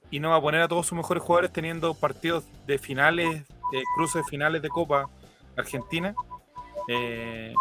y 0.10 0.20
no 0.20 0.30
va 0.32 0.38
a 0.38 0.42
poner 0.42 0.62
a 0.62 0.68
todos 0.68 0.88
sus 0.88 0.98
mejores 0.98 1.22
jugadores 1.22 1.52
teniendo 1.54 1.94
partidos 1.94 2.46
de 2.66 2.78
finales, 2.80 3.44
de 3.72 3.84
cruces 3.96 4.24
de 4.24 4.30
finales 4.30 4.62
de 4.62 4.70
Copa 4.70 5.10
Argentina. 5.56 6.16
eh, 6.88 7.54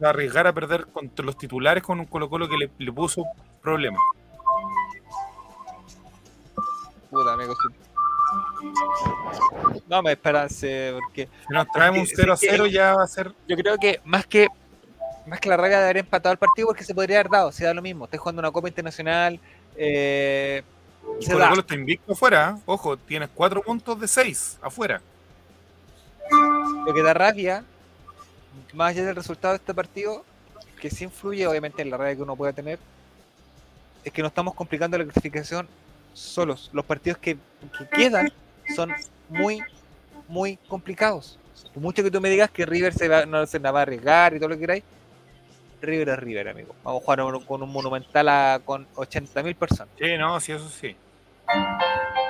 arriesgar 0.00 0.46
a 0.46 0.52
perder 0.52 0.86
contra 0.86 1.24
los 1.24 1.36
titulares 1.36 1.82
con 1.82 2.00
un 2.00 2.06
Colo 2.06 2.28
Colo 2.28 2.48
que 2.48 2.56
le, 2.56 2.70
le 2.78 2.92
puso 2.92 3.24
problemas. 3.62 4.00
Puta, 7.10 7.32
amigo. 7.32 7.54
No 9.88 10.02
me 10.02 10.12
esperanse, 10.12 10.94
porque 11.00 11.28
Si 11.46 11.54
nos 11.54 11.68
traemos 11.68 12.00
un 12.00 12.06
Sí, 12.06 12.12
0 12.16 12.32
a 12.32 12.36
sí, 12.36 12.46
0 12.50 12.66
ya 12.66 12.94
va 12.94 13.04
a 13.04 13.06
ser 13.06 13.32
yo 13.46 13.56
creo 13.56 13.78
que 13.78 14.00
más 14.04 14.26
que 14.26 14.48
más 15.26 15.40
que 15.40 15.48
la 15.48 15.56
rabia 15.56 15.78
de 15.78 15.84
haber 15.84 15.98
empatado 15.98 16.32
el 16.32 16.38
partido, 16.38 16.68
porque 16.68 16.84
se 16.84 16.94
podría 16.94 17.20
haber 17.20 17.30
dado, 17.30 17.52
se 17.52 17.64
da 17.64 17.74
lo 17.74 17.82
mismo. 17.82 18.06
Estás 18.06 18.18
jugando 18.18 18.40
una 18.40 18.50
Copa 18.50 18.68
Internacional, 18.68 19.38
eh, 19.76 20.62
se 21.20 21.32
Colo 21.32 21.38
da. 21.38 21.48
Colo 21.50 21.60
está 21.60 21.74
invicto 21.74 22.12
afuera. 22.12 22.54
¿eh? 22.56 22.62
Ojo, 22.64 22.96
tienes 22.96 23.28
cuatro 23.34 23.62
puntos 23.62 24.00
de 24.00 24.08
seis 24.08 24.58
afuera. 24.62 25.02
Lo 26.86 26.94
que 26.94 27.02
da 27.02 27.12
rabia, 27.12 27.62
más 28.74 28.90
allá 28.90 29.04
del 29.06 29.16
resultado 29.16 29.52
de 29.54 29.58
este 29.58 29.74
partido, 29.74 30.24
que 30.80 30.90
sí 30.90 31.04
influye 31.04 31.46
obviamente 31.46 31.82
en 31.82 31.90
la 31.90 31.96
rabia 31.96 32.16
que 32.16 32.22
uno 32.22 32.36
pueda 32.36 32.52
tener, 32.52 32.78
es 34.04 34.12
que 34.12 34.22
nos 34.22 34.30
estamos 34.30 34.54
complicando 34.54 34.96
la 34.98 35.04
clasificación 35.04 35.68
solos. 36.14 36.70
Los 36.72 36.84
partidos 36.84 37.18
que, 37.18 37.36
que 37.78 37.88
quedan 37.92 38.32
son 38.74 38.92
muy, 39.28 39.60
muy 40.28 40.56
complicados. 40.68 41.38
Por 41.74 41.82
mucho 41.82 42.02
que 42.02 42.10
tú 42.10 42.20
me 42.20 42.30
digas 42.30 42.50
que 42.50 42.64
River 42.64 42.92
se 42.94 43.08
va, 43.08 43.26
no 43.26 43.44
se 43.46 43.58
la 43.58 43.70
va 43.72 43.80
a 43.80 43.82
arriesgar 43.82 44.34
y 44.34 44.38
todo 44.38 44.48
lo 44.50 44.54
que 44.54 44.60
queráis, 44.60 44.84
River 45.80 46.08
es 46.10 46.18
River, 46.18 46.48
amigo. 46.48 46.74
Vamos 46.82 47.02
a 47.02 47.04
jugar 47.04 47.46
con 47.46 47.62
un 47.62 47.70
monumental 47.70 48.28
a- 48.28 48.60
con 48.64 48.86
80.000 48.96 49.54
personas. 49.54 49.92
Sí, 49.98 50.16
no, 50.16 50.40
sí, 50.40 50.52
eso 50.52 50.68
sí. 50.68 50.96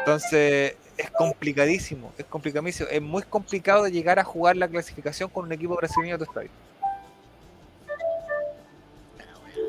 Entonces 0.01 0.77
es 0.99 1.11
complicadísimo, 1.13 2.13
es 2.19 2.25
complicadísimo. 2.25 2.89
Es 2.91 3.01
muy 3.01 3.23
complicado 3.23 3.85
de 3.85 3.93
llegar 3.93 4.19
a 4.19 4.25
jugar 4.25 4.57
la 4.57 4.69
clasificación 4.69 5.31
con 5.31 5.45
un 5.45 5.53
equipo 5.53 5.77
brasileño 5.77 6.17
a 6.17 6.19
tu 6.19 6.25
estadio. 6.25 6.51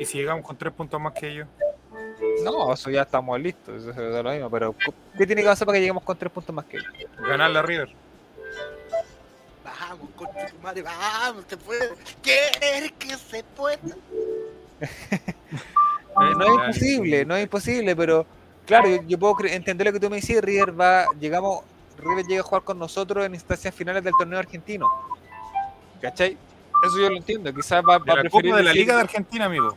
Y 0.00 0.04
si 0.04 0.18
llegamos 0.18 0.44
con 0.44 0.56
tres 0.56 0.72
puntos 0.72 1.00
más 1.00 1.12
que 1.12 1.28
ellos. 1.28 1.48
No, 2.42 2.72
eso 2.72 2.90
ya 2.90 3.02
estamos 3.02 3.38
listos, 3.40 3.82
eso 3.82 3.90
es 3.90 4.24
lo 4.24 4.30
mismo, 4.30 4.50
pero 4.50 4.74
¿qué 5.16 5.26
tiene 5.26 5.42
que 5.42 5.48
pasar 5.48 5.66
para 5.66 5.76
que 5.76 5.80
lleguemos 5.80 6.02
con 6.02 6.16
tres 6.18 6.32
puntos 6.32 6.54
más 6.54 6.64
que 6.64 6.78
ellos? 6.78 6.92
Ganar 7.18 7.50
la 7.50 7.62
River. 7.62 7.90
Vamos, 9.64 10.08
concha 10.16 10.46
tu 10.46 10.58
madre, 10.58 10.82
vamos, 10.82 11.44
se 11.48 11.56
puede. 11.56 11.90
Querer 12.22 12.92
que 12.94 13.16
se 13.16 13.44
pueda. 13.44 13.78
Eh, 16.10 16.32
no 16.36 16.42
es 16.42 16.50
imposible, 16.54 17.24
no 17.24 17.36
es 17.36 17.44
imposible, 17.44 17.94
pero 17.94 18.26
claro, 18.70 18.88
yo, 18.88 19.02
yo 19.06 19.18
puedo 19.18 19.36
entender 19.46 19.86
lo 19.86 19.92
que 19.92 20.00
tú 20.00 20.08
me 20.10 20.20
decís, 20.20 20.40
River 20.40 20.78
va, 20.80 21.06
llegamos, 21.18 21.60
River 21.98 22.24
llega 22.26 22.40
a 22.40 22.44
jugar 22.44 22.62
con 22.62 22.78
nosotros 22.78 23.26
en 23.26 23.34
instancias 23.34 23.74
finales 23.74 24.02
del 24.02 24.14
torneo 24.18 24.38
argentino. 24.38 24.86
¿Cachai? 26.00 26.36
Eso 26.86 26.98
yo 26.98 27.10
lo 27.10 27.16
entiendo, 27.16 27.52
quizás 27.52 27.82
va, 27.86 27.98
va 27.98 28.14
a 28.14 28.16
la 28.16 28.20
preferir 28.22 28.50
Copa 28.50 28.56
de 28.56 28.62
la 28.62 28.72
Liga 28.72 28.94
de 28.94 29.00
Argentina, 29.02 29.44
amigo. 29.44 29.76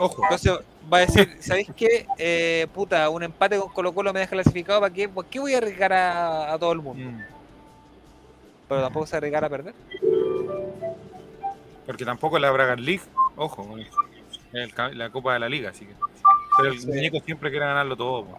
Ojo. 0.00 0.22
Entonces 0.24 0.52
va 0.92 0.98
a 0.98 1.00
decir, 1.00 1.36
¿sabéis 1.40 1.68
qué? 1.76 2.06
Eh, 2.18 2.66
puta, 2.74 3.08
un 3.08 3.22
empate 3.22 3.58
con 3.58 3.68
Colo 3.72 3.92
Colo 3.94 4.12
me 4.12 4.20
deja 4.20 4.30
clasificado, 4.32 4.80
¿para 4.80 4.92
qué? 4.92 5.08
¿Por 5.08 5.26
qué 5.26 5.38
voy 5.38 5.54
a 5.54 5.58
arriesgar 5.58 5.92
a, 5.92 6.52
a 6.52 6.58
todo 6.58 6.72
el 6.72 6.80
mundo? 6.80 7.08
Mm, 7.10 7.20
Pero 8.68 8.80
tampoco 8.82 9.06
se 9.06 9.16
arriesgar 9.16 9.44
a 9.44 9.48
perder. 9.48 9.74
Porque 11.86 12.04
tampoco 12.04 12.38
la 12.38 12.50
Braga 12.50 12.76
League. 12.76 13.02
Ojo, 13.36 13.76
es 13.78 13.86
el 14.52 14.72
ca- 14.74 14.88
la 14.90 15.10
Copa 15.10 15.34
de 15.34 15.38
la 15.40 15.48
Liga, 15.48 15.70
así 15.70 15.84
que. 15.86 15.94
Pero 16.56 16.72
el 16.72 16.80
Sí. 16.80 16.86
muñeco 16.86 17.20
siempre 17.20 17.50
quiere 17.50 17.66
ganarlo 17.66 17.96
todo. 17.96 18.24
po. 18.26 18.38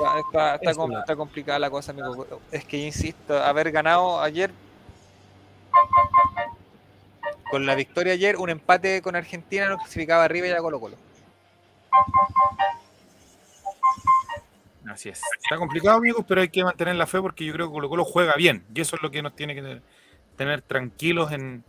Está, 0.00 0.18
está, 0.20 0.54
está 0.56 0.70
Eso 0.70 0.80
com- 0.80 0.90
no. 0.92 0.98
está 1.00 1.16
complicada 1.16 1.58
la 1.58 1.70
cosa, 1.70 1.90
amigo. 1.92 2.26
Es 2.52 2.64
que 2.64 2.76
insisto, 2.78 3.42
haber 3.42 3.72
ganado 3.72 4.20
ayer 4.22 4.50
con 7.50 7.66
la 7.66 7.74
victoria 7.74 8.12
ayer, 8.12 8.36
un 8.36 8.50
empate 8.50 9.02
con 9.02 9.16
Argentina 9.16 9.68
nos 9.68 9.78
clasificaba 9.78 10.24
arriba 10.24 10.46
y 10.46 10.50
a 10.50 10.58
Colo 10.58 10.78
Colo. 10.78 10.96
Así 14.90 15.08
es. 15.10 15.20
Está 15.42 15.56
complicado, 15.56 15.96
amigos, 15.98 16.24
pero 16.26 16.40
hay 16.40 16.48
que 16.48 16.64
mantener 16.64 16.94
la 16.96 17.06
fe 17.06 17.20
porque 17.20 17.44
yo 17.44 17.52
creo 17.52 17.66
que 17.66 17.72
Colo 17.72 17.88
Colo 17.88 18.04
juega 18.04 18.34
bien. 18.36 18.64
Y 18.74 18.80
eso 18.80 18.96
es 18.96 19.02
lo 19.02 19.10
que 19.10 19.22
nos 19.22 19.34
tiene 19.36 19.54
que 19.54 19.80
tener- 20.36 20.62
tranquilos 20.62 21.32
en, 21.32 21.64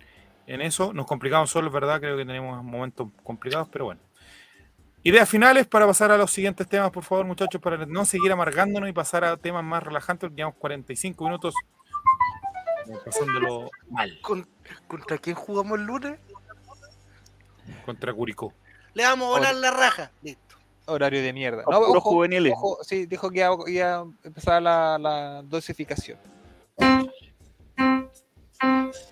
en 0.48 0.62
eso. 0.62 0.94
Nos 0.94 1.06
complicamos 1.06 1.50
solo, 1.50 1.68
es 1.68 1.74
verdad. 1.74 2.00
Creo 2.00 2.16
que 2.16 2.26
tenemos 2.26 2.64
momentos 2.64 3.08
complicados, 3.24 3.68
pero 3.72 3.86
bueno. 3.86 4.00
Ideas 5.04 5.30
finales 5.30 5.66
para 5.66 5.88
pasar 5.88 6.12
a 6.12 6.18
los 6.18 6.30
siguientes 6.32 6.68
temas, 6.68 6.92
por 6.92 7.04
favor, 7.04 7.26
muchachos, 7.26 7.62
para 7.62 7.86
no 7.86 8.04
seguir 8.06 8.32
amargándonos 8.32 8.90
y 8.90 8.94
pasar 8.94 9.24
a 9.24 9.38
temas 9.38 9.64
más 9.64 9.82
relajantes. 9.82 10.28
porque 10.28 10.36
Llevamos 10.38 10.58
45 10.60 11.24
minutos 11.26 11.54
pasándolo 13.06 13.70
mal 13.92 14.20
¿Con- 14.22 14.48
¿Contra 14.88 15.18
quién 15.20 15.36
jugamos 15.36 15.80
el 15.80 15.86
lunes? 15.86 16.20
contra 17.86 18.12
Curicó. 18.14 18.52
Le 18.96 19.04
vamos 19.04 19.28
a 19.28 19.38
volar 19.40 19.56
la 19.56 19.72
raja. 19.72 20.12
Listo. 20.24 20.56
Horario 20.88 21.22
de 21.22 21.32
mierda. 21.34 21.64
No, 21.70 21.78
ojo, 21.78 22.02
juveniles. 22.02 22.52
ojo, 22.56 22.80
sí, 22.84 23.06
dijo 23.06 23.30
que 23.30 23.40
iba, 23.40 23.56
iba 23.68 23.96
a 24.00 24.06
empezar 24.24 24.62
la, 24.62 24.98
la 24.98 25.44
dosificación. 25.44 26.18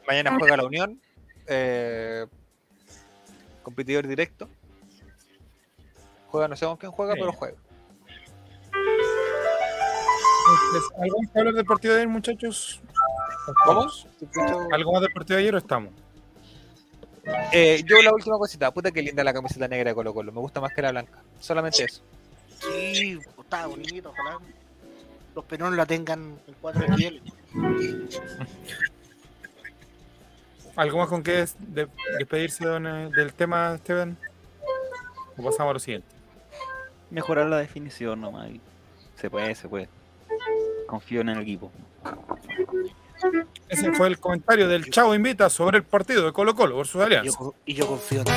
Mañana 0.07 0.35
juega 0.39 0.57
la 0.57 0.65
Unión. 0.65 0.99
eh, 1.47 2.25
competidor 3.63 4.07
directo. 4.07 4.49
Juega, 6.37 6.47
no 6.49 6.55
sé 6.55 6.65
con 6.67 6.77
quién 6.77 6.91
juega, 6.91 7.13
Sí. 7.13 7.19
pero 7.19 7.33
juega. 7.33 7.57
¿Algo 11.01 11.17
más 11.21 11.31
que 11.31 11.39
hablar 11.39 11.53
del 11.55 11.65
partido 11.65 11.93
de 11.95 11.99
ayer, 12.01 12.07
muchachos? 12.09 12.79
Escucho- 14.21 14.67
¿Algo 14.71 14.91
más 14.93 15.01
del 15.01 15.11
partido 15.13 15.37
de 15.37 15.41
ayer 15.43 15.55
o 15.55 15.57
estamos? 15.57 15.91
Eh, 17.51 17.81
yo 17.85 18.01
la 18.03 18.13
última 18.13 18.37
cosita, 18.37 18.71
puta 18.71 18.91
que 18.91 19.01
linda 19.01 19.23
la 19.23 19.33
camiseta 19.33 19.67
negra 19.67 19.89
de 19.89 19.95
Colo 19.95 20.13
Colo, 20.13 20.31
me 20.31 20.39
gusta 20.39 20.61
más 20.61 20.71
que 20.73 20.81
la 20.83 20.91
blanca. 20.91 21.23
Solamente 21.39 21.83
eso. 21.83 22.01
Sí, 22.93 23.19
está 23.39 23.65
bonito, 23.65 24.09
ojalá. 24.11 24.37
Los 25.35 25.43
penones 25.45 25.75
la 25.77 25.85
tengan 25.87 26.37
en 26.47 26.53
cuatro 26.61 26.87
niveles. 26.87 27.21
¿Algo 30.75 30.99
más 30.99 31.07
con 31.09 31.23
qué 31.23 31.31
des- 31.31 31.55
de- 31.59 31.87
despedirse 32.19 32.63
don, 32.65 32.85
eh, 32.85 33.09
del 33.15 33.33
tema, 33.33 33.73
Esteban? 33.75 34.15
¿O 35.35 35.43
pasamos 35.43 35.71
a 35.71 35.73
lo 35.73 35.79
siguiente? 35.79 36.16
Mejorar 37.09 37.47
la 37.47 37.57
definición 37.57 38.21
nomás. 38.21 38.49
Se 39.15 39.29
puede, 39.29 39.55
se 39.55 39.67
puede. 39.67 39.89
Confío 40.87 41.21
en 41.21 41.29
el 41.29 41.39
equipo. 41.41 41.71
Ese 43.69 43.91
fue 43.93 44.07
el 44.07 44.19
comentario 44.19 44.67
del 44.67 44.89
Chavo 44.89 45.15
Invita 45.15 45.49
sobre 45.49 45.77
el 45.77 45.83
partido 45.83 46.25
de 46.25 46.33
Colo 46.33 46.55
Colo 46.55 46.77
versus 46.77 46.99
Yo 46.99 47.03
Alianza. 47.03 47.37
co- 47.37 47.55
y 47.65 47.73
yo 47.73 47.87
confío 47.87 48.19
en 48.19 48.25
ti. 48.25 48.31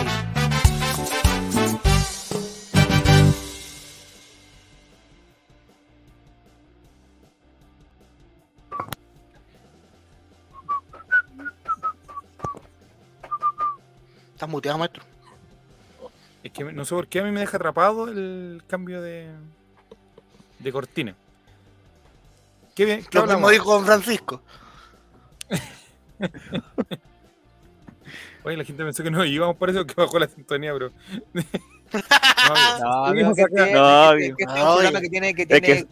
¿Estás 14.34 14.48
muteado, 14.48 14.78
maestro? 14.78 15.02
Es 16.42 16.52
que 16.52 16.64
no 16.64 16.84
sé 16.84 16.94
por 16.94 17.06
qué 17.08 17.20
a 17.20 17.24
mí 17.24 17.30
me 17.32 17.40
deja 17.40 17.56
atrapado 17.56 18.08
el 18.08 18.62
cambio 18.66 19.02
de, 19.02 19.30
de 20.58 20.72
cortina. 20.72 21.14
¿Qué 22.74 22.84
bien? 22.86 23.00
¿Qué 23.10 23.18
Lo 23.18 23.22
mismo 23.24 23.34
hablamos? 23.34 23.50
dijo 23.52 23.72
don 23.74 23.84
Francisco. 23.84 24.42
Oye, 28.42 28.56
la 28.56 28.64
gente 28.64 28.82
pensó 28.82 29.02
que 29.02 29.10
no 29.10 29.22
íbamos 29.24 29.56
por 29.56 29.68
eso 29.68 29.86
que 29.86 29.92
bajó 29.94 30.18
la 30.18 30.26
sintonía, 30.28 30.72
bro. 30.72 30.90
No, 31.92 33.12
que, 33.12 33.22
No, 33.22 33.34
que- 33.34 33.44
No, 34.46 34.78
tiene, 35.10 35.34
que 35.34 35.42
Es 35.42 35.48
tiene 35.48 35.60
que- 35.60 35.86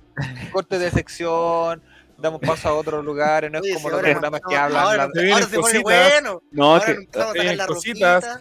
cortes 0.50 0.80
de 0.80 0.90
sección, 0.90 1.82
damos 2.16 2.40
paso 2.40 2.68
a 2.68 2.74
otros 2.74 3.04
lugares, 3.04 3.50
no 3.50 3.58
es 3.62 3.74
como 3.74 3.90
los 3.90 4.00
programas 4.00 4.40
que 4.48 4.56
hablan. 4.56 4.82
Ahora, 4.82 5.08
Se 5.46 5.58
pone 5.58 5.78
bueno. 5.80 6.40
No, 6.52 6.74
ahora 6.76 6.90
empezamos 6.92 7.36
a 7.36 7.42
sacar 7.42 7.66
cositas. 7.66 8.40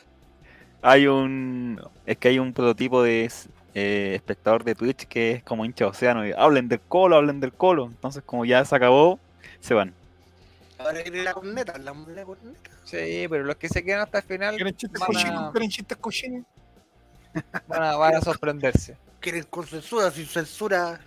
Hay 0.81 1.07
un. 1.07 1.81
Es 2.05 2.17
que 2.17 2.29
hay 2.29 2.39
un 2.39 2.53
prototipo 2.53 3.01
de 3.03 3.29
eh, 3.73 4.13
espectador 4.15 4.63
de 4.63 4.75
Twitch 4.75 5.05
que 5.07 5.31
es 5.33 5.43
como 5.43 5.65
hincha 5.65 5.85
de 5.85 5.91
océano. 5.91 6.25
Y 6.27 6.31
hablen 6.33 6.67
del 6.69 6.79
colo, 6.81 7.15
hablen 7.17 7.39
del 7.39 7.53
colo. 7.53 7.85
Entonces, 7.85 8.23
como 8.25 8.45
ya 8.45 8.63
se 8.65 8.75
acabó, 8.75 9.19
se 9.59 9.73
van. 9.73 9.93
Ahora 10.79 11.01
viene 11.01 11.23
la 11.23 11.33
corneta, 11.33 11.73
hablamos 11.73 12.07
de 12.07 12.15
la 12.15 12.23
corneta. 12.23 12.69
Sí, 12.83 13.25
pero 13.29 13.43
los 13.43 13.55
que 13.55 13.67
se 13.67 13.83
quedan 13.83 14.01
hasta 14.01 14.19
el 14.19 14.23
final 14.25 14.55
¿Quieren 14.55 14.75
chistes 14.75 14.99
Van 14.99 15.09
a- 15.09 15.13
cochinos? 15.13 15.51
¿Quieren 15.51 15.69
chistes 15.71 15.97
cochinos? 15.97 16.45
van 17.67 17.83
a, 17.83 17.95
van 17.95 18.15
a 18.15 18.21
sorprenderse. 18.21 18.95
Quieren 19.19 19.43
con 19.49 19.65
censura, 19.65 20.11
sin 20.11 20.25
censura. 20.27 20.99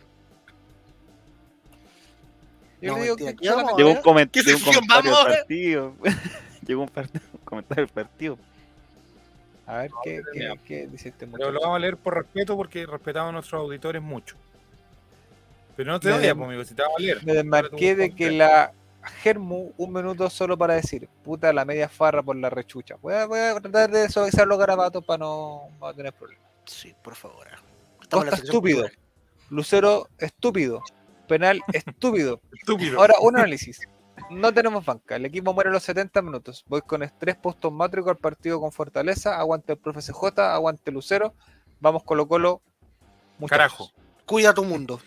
Yo 2.83 2.93
No, 2.93 2.97
le 2.99 3.03
digo 3.05 3.17
mentira, 3.17 3.33
que 3.33 3.37
¿qué 3.39 3.49
vamos 3.51 3.71
solamente- 3.71 3.83
a 3.83 3.87
Llegó 3.87 3.91
un, 3.91 4.05
coment- 4.17 4.31
¿Qué 4.31 4.43
llegó 4.43 4.59
un 4.59 4.65
comentario 4.65 5.17
del 5.17 5.27
partido. 5.39 5.95
llegó 6.67 6.83
un, 6.83 6.91
un 7.33 7.41
comentario 7.45 7.85
del 7.87 7.93
partido. 7.95 8.39
A 9.71 9.83
ver 9.83 9.91
qué, 10.03 10.23
qué, 10.33 10.53
qué 10.65 10.87
dice 10.89 11.11
este 11.11 11.27
Pero 11.27 11.31
muchacho. 11.31 11.51
lo 11.53 11.61
vamos 11.61 11.77
a 11.77 11.79
leer 11.79 11.97
por 11.97 12.15
respeto 12.15 12.57
porque 12.57 12.87
respetamos 12.87 13.29
a 13.31 13.33
nuestros 13.33 13.61
auditores 13.61 14.03
mucho. 14.03 14.37
Pero 15.77 15.93
no 15.93 16.01
te 16.01 16.09
dem- 16.11 16.37
pues, 16.37 16.49
amigo, 16.49 16.65
si 16.65 16.75
te 16.75 16.83
vamos 16.83 16.99
a 16.99 17.03
leer. 17.03 17.25
Me 17.25 17.33
desmarqué 17.35 17.95
de 17.95 18.15
que 18.15 18.31
la 18.33 18.73
Germu, 19.23 19.73
un 19.79 19.93
minuto 19.93 20.29
solo 20.29 20.59
para 20.59 20.75
decir, 20.75 21.09
puta 21.25 21.53
la 21.53 21.65
media 21.65 21.89
farra 21.89 22.23
por 22.23 22.37
la 22.37 22.51
rechucha. 22.51 22.97
Voy 23.01 23.15
a, 23.15 23.27
voy 23.27 23.39
a 23.39 23.59
tratar 23.61 23.91
de 23.91 24.09
suavizar 24.09 24.47
los 24.47 24.59
garabatos 24.59 25.05
para 25.05 25.19
no, 25.19 25.69
para 25.79 25.95
tener 25.95 26.13
problemas. 26.13 26.45
Sí, 26.67 26.95
por 27.03 27.15
favor. 27.15 27.47
Costa 28.11 28.35
estúpido. 28.37 28.83
cultural. 28.83 28.99
Lucero 29.51 30.09
estúpido. 30.19 30.83
Penal 31.29 31.63
estúpido. 31.73 32.41
Estúpido. 32.53 32.99
Ahora, 32.99 33.15
un 33.21 33.37
análisis. 33.39 33.81
No 34.29 34.53
tenemos 34.53 34.85
banca. 34.85 35.17
El 35.17 35.25
equipo 35.25 35.53
muere 35.55 35.71
a 35.71 35.73
los 35.73 35.83
70 35.83 36.21
minutos. 36.23 36.65
Voy 36.69 36.83
con 36.83 37.03
estrés 37.03 37.37
postomátrico 37.37 38.11
al 38.11 38.17
partido 38.17 38.61
con 38.61 38.73
Fortaleza. 38.73 39.39
Aguante 39.39 39.73
el 39.73 39.79
profe 39.79 40.01
CJ, 40.01 40.39
aguante 40.39 40.91
Lucero. 40.91 41.35
Vamos 41.81 42.03
Colo 42.05 42.29
Colo. 42.29 42.61
Muchachos. 43.39 43.49
Carajo. 43.59 43.91
Cuida 44.27 44.53
tu 44.55 44.65
mundo. 44.65 45.01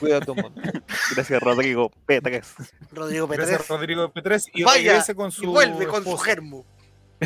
Cuida 0.00 0.16
a 0.16 0.20
tu 0.20 0.34
mundo. 0.34 0.60
Gracias, 1.14 1.40
Rodrigo 1.40 1.90
Petres. 2.06 2.54
Rodrigo 2.90 3.28
Petrés. 3.28 3.48
Gracias, 3.48 3.68
Rodrigo 3.68 4.12
Petrés. 4.12 4.46
Y 4.52 4.64
Vaya, 4.64 4.92
regrese 4.92 5.14
con 5.14 5.30
su 5.30 5.44
y 5.44 5.46
vuelve 5.46 5.86
con 5.86 6.02
su 6.04 6.16
germo. 6.18 6.64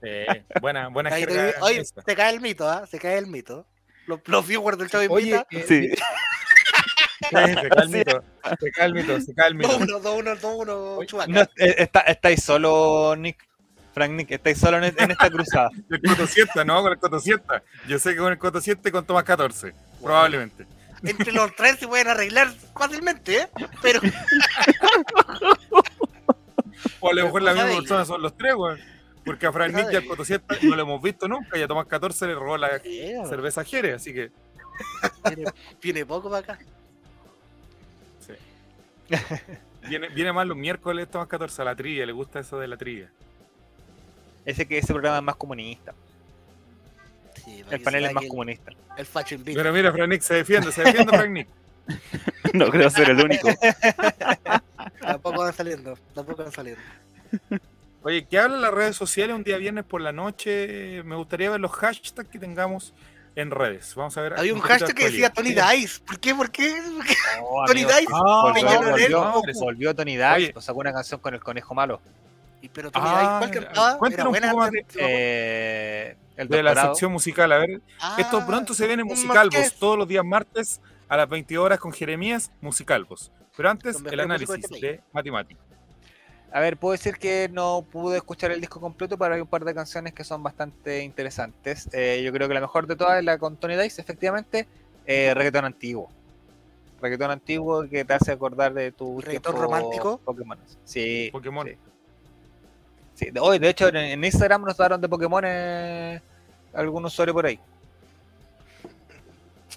Sí, 0.00 0.08
buena, 0.60 0.86
buena 0.88 1.10
Ahí 1.12 1.26
te, 1.26 1.50
esa. 1.80 2.02
se 2.02 2.14
cae 2.14 2.32
el 2.32 2.40
mito, 2.40 2.68
¿ah? 2.68 2.86
Se 2.86 3.00
cae 3.00 3.18
el 3.18 3.26
mito. 3.26 3.66
Los, 4.06 4.20
los 4.26 4.46
viewers 4.46 4.78
del 4.78 4.88
Chavo 4.88 5.12
Oye, 5.12 5.30
Invita. 5.30 5.46
eh, 5.50 5.64
Sí. 5.66 6.02
Se 7.28 7.36
se 8.60 8.70
cae 8.70 8.86
el 8.86 8.94
mito, 8.94 9.20
se 9.20 9.34
cae 9.34 9.48
el 9.48 9.54
mito. 9.54 9.78
2-1, 9.78 10.02
2-1, 10.02 10.40
2-1, 10.40 10.96
Oye, 10.98 11.06
Chubaca. 11.06 11.32
No, 11.32 11.40
eh, 11.40 11.74
está, 11.78 12.00
estáis 12.00 12.42
solo, 12.42 13.14
Nick. 13.16 13.46
Frank 13.94 14.12
Nick, 14.12 14.30
estáis 14.30 14.58
solo 14.58 14.76
en, 14.78 14.84
en 14.84 15.10
esta 15.10 15.28
cruzada. 15.30 15.70
El 15.90 16.00
Coto 16.02 16.26
7, 16.26 16.64
no, 16.64 16.82
con 16.82 16.92
el 16.92 16.98
Coto 16.98 17.18
7. 17.18 17.42
Yo 17.88 17.98
sé 17.98 18.12
que 18.12 18.18
con 18.18 18.32
el 18.32 18.38
Coto 18.38 18.60
7 18.60 18.92
con 18.92 19.04
Tomás 19.04 19.24
14, 19.24 19.74
probablemente. 20.00 20.66
Entre 21.02 21.32
los 21.32 21.54
tres 21.54 21.78
se 21.78 21.86
pueden 21.86 22.08
arreglar 22.08 22.48
fácilmente, 22.76 23.38
¿eh? 23.42 23.48
Pero 23.82 24.00
O 27.00 27.10
a 27.10 27.14
lo 27.14 27.24
mejor 27.24 27.42
la 27.42 27.54
misma 27.54 27.78
persona 27.78 28.04
son 28.04 28.22
los 28.22 28.36
tres, 28.36 28.54
weón. 28.54 28.78
Porque 29.24 29.46
a 29.46 29.52
Frank 29.52 29.74
Nick 29.74 29.92
y 29.92 29.96
al 29.96 30.06
Coto 30.06 30.24
7 30.24 30.58
no 30.62 30.76
lo 30.76 30.82
hemos 30.82 31.02
visto 31.02 31.28
nunca 31.28 31.58
y 31.58 31.62
a 31.62 31.68
Tomás 31.68 31.86
14 31.86 32.26
le 32.28 32.34
robó 32.34 32.56
la 32.56 32.80
cerveza 33.28 33.62
Jerez, 33.64 33.96
así 33.96 34.14
que 34.14 34.30
viene 35.82 36.06
poco 36.06 36.30
para 36.30 36.54
acá. 36.54 36.58
Viene, 39.88 40.08
viene 40.08 40.32
más 40.32 40.46
los 40.46 40.56
miércoles 40.56 41.08
Tomás 41.10 41.28
14 41.28 41.62
a 41.62 41.64
la 41.64 41.76
trivia, 41.76 42.06
le 42.06 42.12
gusta 42.12 42.40
eso 42.40 42.58
de 42.58 42.68
la 42.68 42.76
trivia. 42.76 43.10
Ese 44.44 44.66
que 44.66 44.78
ese 44.78 44.92
programa 44.92 45.18
es 45.18 45.22
más 45.22 45.36
comunista. 45.36 45.94
Sí, 47.44 47.62
El 47.70 47.80
panel 47.80 48.06
es 48.06 48.12
más 48.12 48.24
comunista. 48.26 48.70
El, 48.70 48.76
el 48.98 49.06
facho 49.06 49.34
invita. 49.34 49.58
Pero 49.58 49.72
mira, 49.72 49.92
Frank 49.92 50.08
Nick 50.08 50.22
se 50.22 50.34
defiende, 50.34 50.72
se 50.72 50.82
defiende 50.82 51.16
Frank 51.16 51.30
Nick. 51.30 51.48
No 52.54 52.70
creo 52.70 52.88
ser 52.88 53.10
el 53.10 53.22
único. 53.22 53.48
Tampoco 55.00 55.42
van 55.42 55.52
saliendo, 55.52 55.98
tampoco 56.14 56.42
van 56.42 56.52
saliendo. 56.52 56.82
Oye, 58.02 58.26
¿qué 58.26 58.38
hablan 58.38 58.60
las 58.62 58.72
redes 58.72 58.96
sociales 58.96 59.34
un 59.36 59.44
día 59.44 59.58
viernes 59.58 59.84
por 59.84 60.00
la 60.00 60.12
noche? 60.12 61.02
Me 61.04 61.16
gustaría 61.16 61.50
ver 61.50 61.60
los 61.60 61.72
hashtags 61.72 62.28
que 62.28 62.38
tengamos 62.38 62.94
en 63.40 63.50
redes. 63.50 63.94
Vamos 63.94 64.16
a 64.16 64.22
ver. 64.22 64.34
Había 64.38 64.52
un 64.54 64.60
hashtag 64.60 64.94
que 64.94 65.04
decía 65.04 65.30
Tony. 65.30 65.50
Dice. 65.54 66.00
¿Por 66.06 66.18
qué? 66.18 66.34
¿Por 66.34 66.50
qué? 66.50 66.74
¿Por 66.96 67.06
qué? 67.06 67.14
Oh, 67.42 67.64
Tony 67.66 67.82
amigo, 67.82 67.98
Dice. 67.98 68.12
Ah, 68.14 68.40
volvió, 68.42 68.82
Lorel, 68.82 69.14
volvió, 69.60 69.94
Tony 69.94 70.18
Oye. 70.18 70.38
Dice, 70.38 70.52
pues 70.52 70.64
sacó 70.64 70.80
una 70.80 70.92
canción 70.92 71.20
con 71.20 71.34
el 71.34 71.40
conejo 71.42 71.74
malo. 71.74 72.00
Y 72.60 72.68
Pero 72.68 72.90
Tony 72.90 73.04
Ah, 73.08 73.38
Dice, 73.40 73.52
¿cuál 73.52 73.64
cantaba? 73.66 73.88
Era 73.90 73.98
cuéntanos 73.98 74.26
un 74.26 74.30
buena. 74.32 74.50
poco 74.50 74.58
más 74.62 74.70
de- 74.72 74.84
Eh, 74.98 76.16
El 76.36 76.48
de 76.48 76.62
la 76.62 76.74
sección 76.74 77.12
musical. 77.12 77.50
A 77.52 77.58
ver, 77.58 77.80
esto 78.18 78.38
Ah, 78.38 78.46
pronto 78.46 78.74
se 78.74 78.86
viene 78.86 79.02
un 79.02 79.08
Musicalvos, 79.08 79.54
marqués. 79.54 79.74
todos 79.78 79.96
los 79.98 80.06
días 80.08 80.24
martes 80.24 80.80
a 81.08 81.16
las 81.16 81.28
20 81.28 81.56
horas 81.58 81.78
con 81.78 81.92
Jeremías, 81.92 82.50
Musicalvos. 82.60 83.30
Pero 83.56 83.70
antes, 83.70 83.96
el 84.10 84.20
análisis 84.20 84.68
de 84.68 84.80
de 84.80 85.00
matemáticas. 85.12 85.64
A 86.50 86.60
ver, 86.60 86.78
puedo 86.78 86.92
decir 86.92 87.18
que 87.18 87.50
no 87.52 87.84
pude 87.90 88.16
escuchar 88.16 88.50
el 88.50 88.60
disco 88.60 88.80
completo, 88.80 89.18
pero 89.18 89.34
hay 89.34 89.40
un 89.40 89.46
par 89.46 89.64
de 89.64 89.74
canciones 89.74 90.14
que 90.14 90.24
son 90.24 90.42
bastante 90.42 91.02
interesantes. 91.02 91.88
Eh, 91.92 92.22
yo 92.24 92.32
creo 92.32 92.48
que 92.48 92.54
la 92.54 92.60
mejor 92.60 92.86
de 92.86 92.96
todas 92.96 93.18
es 93.18 93.24
la 93.24 93.36
con 93.36 93.56
Tony 93.56 93.76
Dice, 93.76 94.00
efectivamente, 94.00 94.66
eh, 95.06 95.34
reggaetón 95.34 95.66
antiguo. 95.66 96.10
Reggaetón 97.02 97.30
antiguo 97.30 97.86
que 97.88 98.04
te 98.04 98.14
hace 98.14 98.32
acordar 98.32 98.72
de 98.72 98.92
tu 98.92 99.20
¿Reggaetón 99.20 99.56
romántico? 99.56 100.18
Pokémon. 100.24 100.58
Sí. 100.84 101.28
Pokémon. 101.30 101.68
sí. 103.14 103.28
Hoy, 103.40 103.58
de 103.58 103.68
hecho, 103.68 103.88
en, 103.88 103.96
en 103.96 104.24
Instagram 104.24 104.62
nos 104.64 104.76
daron 104.76 105.00
de 105.00 105.08
Pokémon 105.08 105.44
eh, 105.46 106.20
algún 106.72 107.04
usuario 107.04 107.34
por 107.34 107.44
ahí. 107.44 107.60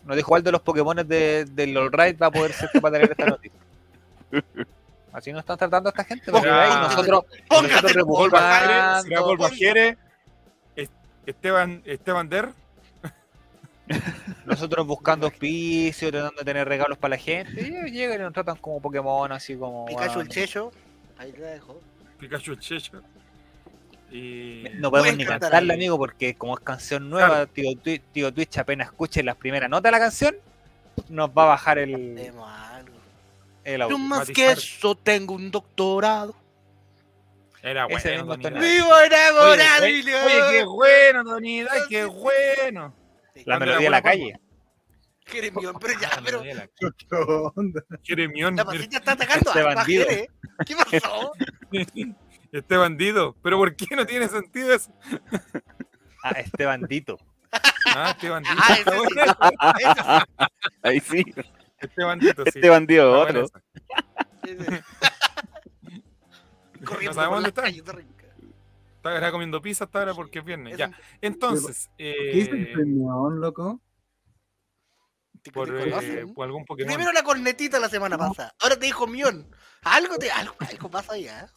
Nos 0.05 0.15
dijo 0.15 0.29
cuál 0.29 0.41
de 0.41 0.51
los 0.53 0.61
Pokémon 0.61 0.95
de, 0.95 1.45
del 1.45 1.77
All 1.77 1.91
Right 1.91 2.19
va 2.19 2.27
a 2.27 2.31
poder 2.31 2.53
ser 2.53 2.69
capaz 2.71 2.91
de 2.91 2.99
leer 2.99 3.11
esta 3.11 3.25
noticia. 3.25 3.59
Así 5.13 5.31
nos 5.31 5.39
están 5.41 5.57
tratando 5.57 5.89
esta 5.89 6.03
gente. 6.03 6.31
porque 6.31 6.49
ahí 6.49 6.69
nosotros, 6.81 7.25
Bajere, 9.37 9.97
Es- 10.75 10.89
Esteban, 11.25 11.81
Esteban 11.85 12.29
Der. 12.29 12.49
nosotros 14.45 14.87
buscando 14.87 15.25
auspicios, 15.27 16.11
tratando 16.11 16.39
de 16.39 16.45
tener 16.45 16.67
regalos 16.67 16.97
para 16.97 17.15
la 17.15 17.17
gente. 17.17 17.61
Y 17.61 17.65
ellos 17.75 17.91
llegan 17.91 18.19
y 18.21 18.23
nos 18.23 18.33
tratan 18.33 18.55
como 18.57 18.81
Pokémon, 18.81 19.31
así 19.31 19.55
como. 19.55 19.85
Pikachu 19.85 20.21
el 20.21 20.29
Checho. 20.29 20.71
Ahí 21.17 21.31
te 21.31 21.39
la 21.39 21.47
dejo. 21.47 21.81
Pikachu 22.19 22.53
el 22.53 22.59
Checho. 22.59 23.01
Y... 24.11 24.63
No 24.75 24.91
podemos 24.91 25.15
ni 25.17 25.23
cantar 25.23 25.51
cantarla, 25.51 25.73
amigo, 25.73 25.97
porque 25.97 26.35
como 26.35 26.53
es 26.57 26.59
canción 26.63 27.09
nueva, 27.09 27.45
tío, 27.45 27.71
Twi- 27.77 28.01
tío 28.11 28.33
Twitch 28.33 28.57
apenas 28.57 28.87
escuche 28.87 29.23
las 29.23 29.37
primeras 29.37 29.69
notas 29.69 29.83
de 29.83 29.91
la 29.91 29.99
canción, 29.99 30.35
nos 31.07 31.29
va 31.29 31.43
a 31.43 31.47
bajar 31.47 31.77
el. 31.79 32.13
El 33.63 33.79
No 33.79 33.85
audio. 33.85 33.97
más 33.97 34.29
que 34.29 34.51
eso, 34.51 34.95
tengo 34.95 35.35
un 35.35 35.51
doctorado. 35.51 36.35
Era 37.63 37.85
bueno. 37.85 37.97
Ese 37.99 38.11
mismo 38.13 38.33
Tony 38.39 38.43
Tony 38.43 38.59
Dice. 38.59 38.73
¡Vivo 38.73 38.99
enamorado! 38.99 39.83
Oye, 39.83 39.91
y 39.91 40.01
oye, 40.01 40.15
oye, 40.15 40.51
qué 40.51 40.63
bueno, 40.65 41.23
Tony 41.23 41.61
Dice, 41.61 41.75
qué 41.89 42.05
bueno. 42.05 42.95
La 43.45 43.59
melodía 43.59 43.85
de 43.85 43.89
la 43.89 44.01
calle. 44.01 44.39
Jeremión, 45.25 45.75
pero 45.79 45.99
ya, 45.99 46.09
pero 46.25 46.41
¿Qué 46.41 47.15
onda? 47.55 47.83
Jeremión, 48.03 48.55
la 48.55 48.65
pasita 48.65 48.97
está 48.97 49.11
atacando 49.13 49.49
Este 49.51 49.59
a 49.61 49.63
bandido. 49.75 50.05
Jere. 50.05 50.29
¿Qué 50.65 50.75
pasó? 50.75 51.31
este 52.51 52.77
bandido. 52.77 53.35
Pero 53.41 53.57
¿por 53.57 53.75
qué 53.75 53.95
no 53.95 54.05
tiene 54.05 54.27
sentido 54.27 54.73
eso? 54.73 54.91
Ah, 56.23 56.33
este 56.37 56.65
bandito. 56.65 57.17
Ah, 57.95 58.11
este 58.11 58.29
bandido. 58.29 58.55
Ah, 58.59 59.73
ese 59.79 60.01
sí. 60.03 60.65
Ahí 60.83 60.99
sí. 60.99 61.25
Este 61.81 62.03
bandito, 62.03 62.43
sí. 62.43 62.51
Este 62.55 62.69
bandido, 62.69 63.19
otro. 63.19 63.47
sí. 63.47 64.57
Corriendo 66.85 67.13
sabemos 67.13 67.43
por 67.43 67.43
dónde 67.43 67.49
está. 67.49 67.67
Estaba 68.95 69.31
comiendo 69.31 69.61
pizza 69.61 69.85
hasta 69.85 69.99
ahora 69.99 70.13
porque 70.13 70.39
es 70.39 70.45
viernes. 70.45 70.73
Es 70.73 70.79
Ya. 70.79 70.87
un 70.87 70.95
Entonces, 71.21 71.89
¿Qué 71.97 72.31
dice 72.33 72.51
el 72.51 72.67
eh, 72.67 72.73
premión, 72.73 73.41
loco? 73.41 73.81
por, 75.49 75.67
te 75.75 76.19
eh, 76.19 76.27
por 76.27 76.45
algún 76.45 76.65
Pokémon. 76.65 76.87
Primero 76.93 77.11
la 77.11 77.23
cornetita 77.23 77.79
la 77.79 77.89
semana 77.89 78.17
pasada. 78.17 78.53
Ahora 78.59 78.77
te 78.77 78.85
dijo 78.85 79.07
Mion. 79.07 79.47
Algo 79.83 80.17
te 80.17 80.29
algo, 80.29 80.55
algo 80.59 80.91
pasa 80.91 81.17
ya. 81.17 81.49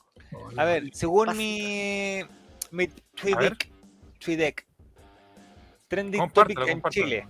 A 0.57 0.65
ver, 0.65 0.85
según 0.95 1.37
mi, 1.37 2.23
mi. 2.71 2.89
Tweedec, 3.15 3.71
Tweedec, 4.19 4.67
trending 5.89 6.21
Compártelo, 6.21 6.61
topic 6.61 6.85
en. 6.87 6.91
Chile. 6.91 7.29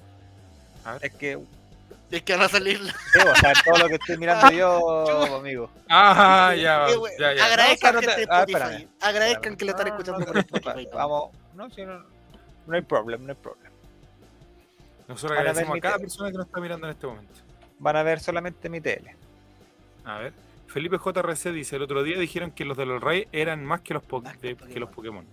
A 0.84 0.92
ver. 0.92 1.04
Es 1.06 1.12
que, 1.14 1.38
Es 2.16 2.22
que 2.22 2.32
van 2.36 2.42
a 2.42 2.48
salir 2.48 2.80
la- 2.80 2.94
debo 3.12 3.34
saber 3.34 3.56
todo 3.64 3.78
lo 3.78 3.88
que 3.88 3.94
estoy 3.94 4.16
mirando 4.18 4.50
yo, 4.50 5.36
amigo. 5.40 5.70
Ah, 5.88 6.54
ya, 6.56 6.86
Eh, 6.88 6.94
ya, 7.18 7.34
ya. 7.34 7.46
Agradezcan 7.46 7.94
No, 7.94 8.00
de 8.00 8.06
pero 8.06 8.18
no 8.20 8.24
te- 8.26 8.32
ah, 8.32 8.38
Spotify. 8.40 8.62
espérame. 8.62 8.88
Agradezcan 9.00 9.56
que 9.56 9.64
lo 9.64 9.70
están 9.72 9.86
escuchando 9.88 10.18
no, 10.20 10.26
por 10.26 10.34
no, 10.34 10.40
Spotify. 10.40 10.88
Vamos, 10.94 11.30
no, 11.54 11.70
si 11.70 11.82
no, 11.84 12.04
no 12.66 12.74
hay 12.76 12.82
problema, 12.82 13.24
no 13.24 13.30
hay 13.30 13.34
problema. 13.36 13.70
Nosotros 15.08 15.30
Van 15.36 15.38
a 15.38 15.42
ver 15.42 15.48
agradecemos 15.50 15.72
mi 15.74 15.78
a 15.78 15.82
cada 15.82 15.98
persona 15.98 16.30
que 16.30 16.36
nos 16.38 16.46
está 16.46 16.60
mirando 16.60 16.86
en 16.86 16.92
este 16.92 17.06
momento. 17.06 17.32
Van 17.78 17.96
a 17.96 18.02
ver 18.04 18.20
solamente 18.20 18.68
mi 18.68 18.80
tele. 18.80 19.16
A 20.04 20.18
ver. 20.18 20.32
Felipe 20.68 20.96
JRC 20.98 21.50
dice, 21.52 21.76
el 21.76 21.82
otro 21.82 22.02
día 22.02 22.18
dijeron 22.18 22.50
que 22.52 22.64
los 22.64 22.76
de 22.76 22.86
los 22.86 23.02
Rey 23.02 23.26
eran 23.32 23.64
más 23.64 23.80
que 23.80 23.94
los, 23.94 24.02
po- 24.02 24.22
Más 24.22 24.36
que 24.38 24.54
de- 24.54 24.60
los 24.60 24.68
que 24.68 24.80
los 24.80 24.90
Pokémon. 24.90 25.26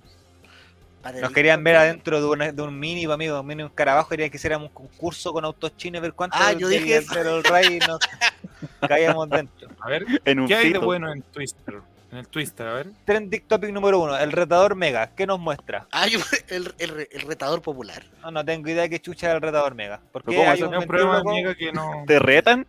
Nos 1.03 1.15
el- 1.29 1.33
querían 1.33 1.63
ver 1.63 1.75
adentro 1.77 2.19
de, 2.19 2.27
una- 2.27 2.51
de 2.51 2.61
un 2.61 2.77
mini, 2.79 3.05
amigo, 3.11 3.39
un 3.39 3.47
mini 3.47 3.63
escarabajo. 3.63 4.09
Querían 4.09 4.29
que 4.29 4.37
hiciéramos 4.37 4.69
un 4.69 4.73
concurso 4.73 5.33
con 5.33 5.43
autos 5.45 5.75
chinos, 5.77 6.01
ver 6.01 6.13
cuántos 6.13 6.39
Ah, 6.41 6.53
yo 6.53 6.67
dije 6.67 6.97
eso. 6.97 7.13
del 7.15 7.27
All 7.27 7.43
Ray 7.43 7.79
nos 7.87 7.99
caíamos 8.87 9.29
dentro. 9.29 9.69
A 9.79 9.89
ver, 9.89 10.05
En 10.25 10.39
un 10.41 10.47
¿qué 10.47 10.55
hay 10.55 10.71
de 10.73 10.79
bueno 10.79 11.11
en 11.11 11.21
Twister? 11.23 11.75
En 12.11 12.17
el 12.17 12.27
Twister, 12.27 12.67
a 12.67 12.73
ver. 12.73 12.87
Trending 13.05 13.41
topic 13.47 13.71
número 13.71 13.97
uno, 13.99 14.17
el 14.17 14.31
retador 14.33 14.75
Mega. 14.75 15.07
¿Qué 15.15 15.25
nos 15.25 15.39
muestra? 15.39 15.87
Ah, 15.91 16.07
yo- 16.07 16.19
el, 16.49 16.73
el, 16.77 16.89
re- 16.89 17.09
el 17.11 17.21
retador 17.21 17.61
popular. 17.61 18.03
No, 18.21 18.31
no 18.31 18.43
tengo 18.45 18.67
idea 18.69 18.81
de 18.83 18.89
qué 18.89 18.99
chucha 18.99 19.29
es 19.29 19.35
el 19.35 19.41
retador 19.41 19.73
Mega. 19.75 20.01
¿Por 20.11 20.21
¿Pero 20.23 20.31
qué 20.31 20.37
cómo 20.37 20.51
hay 20.51 20.61
un 20.63 20.73
un 20.73 20.79
ventríloco? 20.81 21.29
amiga 21.29 21.55
que 21.55 21.71
no... 21.71 22.03
¿Te 22.05 22.19
retan? 22.19 22.67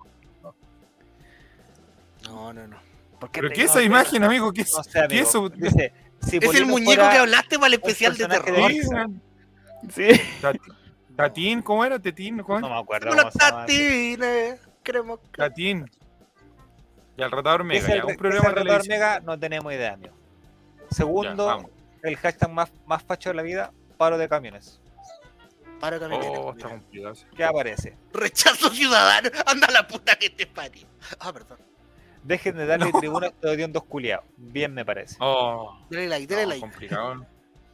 No, 2.25 2.53
no, 2.53 2.67
no. 2.67 2.77
¿Por 3.19 3.31
qué 3.31 3.41
¿Pero 3.41 3.49
te- 3.51 3.55
qué 3.57 3.61
es 3.63 3.67
no 3.75 3.81
esa 3.81 3.83
imagen, 3.83 4.25
amigo? 4.25 4.53
¿Qué 4.53 4.63
es, 4.63 4.73
No 4.75 4.83
sé, 4.85 4.91
¿qué 4.93 4.99
amigo. 5.01 5.23
es 5.23 5.29
eso? 5.29 5.49
Dice, 5.51 5.93
si 6.29 6.39
Es 6.39 6.55
el 6.55 6.67
muñeco 6.67 6.93
fuera 6.93 7.11
que 7.11 7.19
hablaste 7.19 7.57
para 7.57 7.69
el 7.69 7.75
especial 7.75 8.17
de 8.17 8.27
terror. 8.29 8.71
de- 8.73 9.09
Sí, 9.91 10.21
Tatín, 11.17 11.61
¿cómo 11.63 11.85
era? 11.85 11.99
¿Tetín? 11.99 12.43
¿Cómo 12.43 12.61
No 12.61 12.71
me 12.71 12.79
acuerdo 12.79 13.11
cómo 13.11 13.31
se. 13.31 13.39
Tatín. 15.37 15.91
Y 17.17 17.23
al 17.23 17.31
Ratador 17.31 17.61
¿Qué 17.61 17.65
Mega, 17.65 17.79
es 17.89 17.89
el, 17.95 18.05
un 18.05 18.17
programa 18.17 18.49
es 18.49 18.49
el 18.49 18.55
de 18.55 18.61
retador. 18.63 18.89
Mega? 18.89 19.21
No 19.21 19.39
tenemos 19.39 19.73
idea, 19.73 19.93
amigo. 19.93 20.15
Segundo, 20.91 21.69
el 22.03 22.17
hashtag 22.17 22.51
más, 22.51 22.73
más 22.87 23.03
facho 23.03 23.31
de 23.31 23.35
la 23.35 23.43
vida, 23.43 23.73
paro 23.99 24.17
de 24.19 24.29
camiones. 24.29 24.81
Para 25.81 25.99
camioneta. 25.99 26.31
Oh, 26.31 26.53
está 26.53 26.69
complicado. 26.69 27.15
¿Qué 27.37 27.45
aparece? 27.45 27.97
Rechazo 28.13 28.71
ciudadano. 28.71 29.31
Anda 29.47 29.69
la 29.71 29.87
puta 29.87 30.15
que 30.17 30.31
te 30.31 30.47
parió. 30.47 30.87
Ah, 31.19 31.33
perdón. 31.33 31.59
Dejen 32.23 32.57
de 32.57 32.67
darle 32.67 32.93
tribuna 33.01 33.27
a 33.27 33.31
estos 33.31 33.53
hediondos 33.53 33.85
culiados. 33.85 34.25
Bien 34.37 34.73
me 34.73 34.85
parece. 34.85 35.17
Oh, 35.21 35.79
Dale 35.91 36.09
like, 36.09 36.27
dale 36.27 36.43
no, 36.43 36.49
like. 36.51 36.61
complicado. 36.61 37.27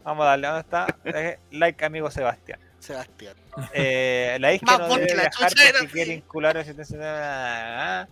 Vamos 0.05 0.24
a 0.24 0.28
darle, 0.30 0.46
¿dónde 0.46 0.61
está? 0.61 0.86
Eh, 1.05 1.38
like, 1.51 1.84
amigo 1.84 2.11
Sebastián. 2.11 2.59
Sebastián. 2.78 3.36
Eh, 3.74 4.38
la 4.40 4.57
Más 4.62 4.78
no 4.88 4.96
debe 4.96 5.14
la 5.14 5.30
porque 5.38 5.88
quiere 5.92 6.14
vincular 6.14 6.57
a 6.57 8.09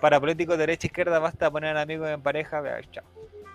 Para 0.00 0.20
políticos 0.20 0.56
de 0.56 0.62
derecha 0.62 0.86
e 0.86 0.88
izquierda 0.88 1.18
basta 1.18 1.50
poner 1.50 1.76
amigos 1.76 2.08
en 2.08 2.22
pareja. 2.22 2.60
vea, 2.60 2.80
chao. 2.90 3.04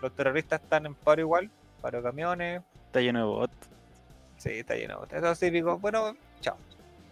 Los 0.01 0.13
terroristas 0.15 0.61
están 0.61 0.85
en 0.85 0.95
paro 0.95 1.21
igual. 1.21 1.49
Paro 1.81 1.99
de 1.99 2.03
camiones. 2.03 2.61
Está 2.87 2.99
lleno 2.99 3.19
de 3.19 3.25
bots. 3.25 3.69
Sí, 4.37 4.49
está 4.51 4.75
lleno. 4.75 5.05
Eso 5.09 5.31
es 5.31 5.39
típico. 5.39 5.77
Bueno. 5.79 6.15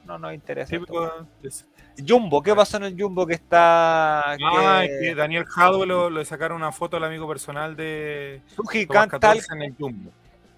No 0.05 0.17
nos 0.17 0.33
interesa. 0.33 0.75
de- 0.77 1.51
Jumbo, 2.07 2.41
¿qué 2.41 2.55
pasó 2.55 2.77
en 2.77 2.83
el 2.83 2.99
Jumbo 3.01 3.27
que 3.27 3.33
está. 3.35 4.31
Ah, 4.31 4.81
que... 4.83 4.99
que 5.09 5.15
Daniel 5.15 5.45
Jadwe 5.45 5.85
lo, 5.85 6.09
le 6.09 6.25
sacaron 6.25 6.57
una 6.57 6.71
foto 6.71 6.97
al 6.97 7.03
amigo 7.03 7.27
personal 7.27 7.75
de 7.75 8.41
Suji 8.55 8.85
Tomás 8.85 9.07
can't 9.09 9.11
talk 9.11 9.21
14 9.21 9.47
en 9.55 9.61
el 9.61 9.75
Jumbo. 9.77 10.11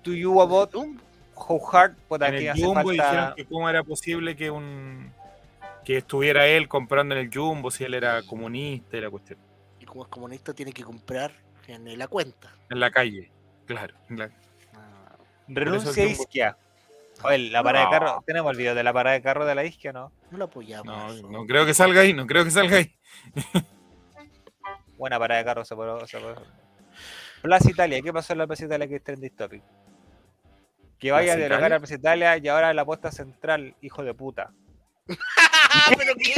to 0.03 0.13
you 0.13 0.39
about 0.41 0.73
how 1.35 1.59
hard. 1.71 1.95
Puta, 2.07 2.27
En 2.29 2.35
aquí 2.35 2.43
el 2.45 2.51
hace 2.51 2.61
Jumbo 2.63 2.75
falta. 2.83 2.91
dijeron 2.91 3.33
que 3.35 3.45
cómo 3.45 3.69
era 3.69 3.83
posible 3.83 4.35
que 4.35 4.51
un 4.51 5.11
que 5.83 5.97
estuviera 5.97 6.47
él 6.47 6.69
comprando 6.69 7.13
en 7.15 7.21
el 7.21 7.29
Jumbo 7.33 7.69
si 7.71 7.83
él 7.83 7.93
era 7.95 8.21
comunista 8.23 8.95
y 8.95 9.01
la 9.01 9.09
cuestión. 9.09 9.37
Y 9.81 9.85
como 9.85 10.03
es 10.03 10.09
comunista, 10.09 10.53
tiene 10.53 10.71
que 10.71 10.83
comprar 10.83 11.31
en 11.67 11.97
la 11.97 12.07
cuenta. 12.07 12.53
En 12.69 12.79
la 12.79 12.89
calle, 12.91 13.29
claro. 13.65 13.93
en 14.09 14.19
la- 14.19 14.29
Ah, 14.75 15.15
Renuncia 15.47 16.03
a 16.03 16.05
Isquia. 16.07 16.57
Oye, 17.23 17.37
la 17.51 17.63
parada 17.63 17.85
de 17.85 17.91
carro. 17.91 18.23
Tenemos 18.25 18.51
el 18.51 18.57
video 18.57 18.75
de 18.75 18.83
la 18.83 18.91
parada 18.91 19.13
de 19.15 19.21
carro 19.21 19.45
de 19.45 19.55
la 19.55 19.63
Isquia, 19.63 19.93
¿no? 19.93 20.11
no 20.31 20.37
lo 20.37 20.45
apoyamos. 20.45 21.21
No, 21.21 21.29
no 21.29 21.45
creo 21.45 21.65
que 21.65 21.73
salga 21.73 22.01
ahí, 22.01 22.13
no 22.13 22.25
creo 22.25 22.43
que 22.43 22.51
salga 22.51 22.77
ahí. 22.77 22.95
Buena 24.97 25.19
parada 25.19 25.39
de 25.39 25.45
carro 25.45 25.65
se 25.65 25.75
puede. 25.75 26.05
Se 26.07 26.19
puede- 26.19 26.35
Plaza 27.41 27.69
Italia, 27.69 28.01
¿qué 28.01 28.13
pasó 28.13 28.33
en 28.33 28.39
la 28.39 28.47
Plaza 28.47 28.65
Italia 28.65 28.87
que 28.87 28.95
es 28.95 29.03
trending 29.03 29.35
topic? 29.35 29.63
Que 30.99 31.11
vaya 31.11 31.33
a 31.33 31.35
¿Plaza 31.35 31.39
derogar 31.43 31.59
Italia? 31.61 31.75
a 31.75 31.79
Plaza 31.79 31.95
Italia 31.95 32.37
y 32.37 32.47
ahora 32.47 32.73
la 32.73 32.81
apuesta 32.83 33.11
central, 33.11 33.75
hijo 33.81 34.03
de 34.03 34.13
puta. 34.13 34.51
Pero 35.97 36.13
qué 36.15 36.33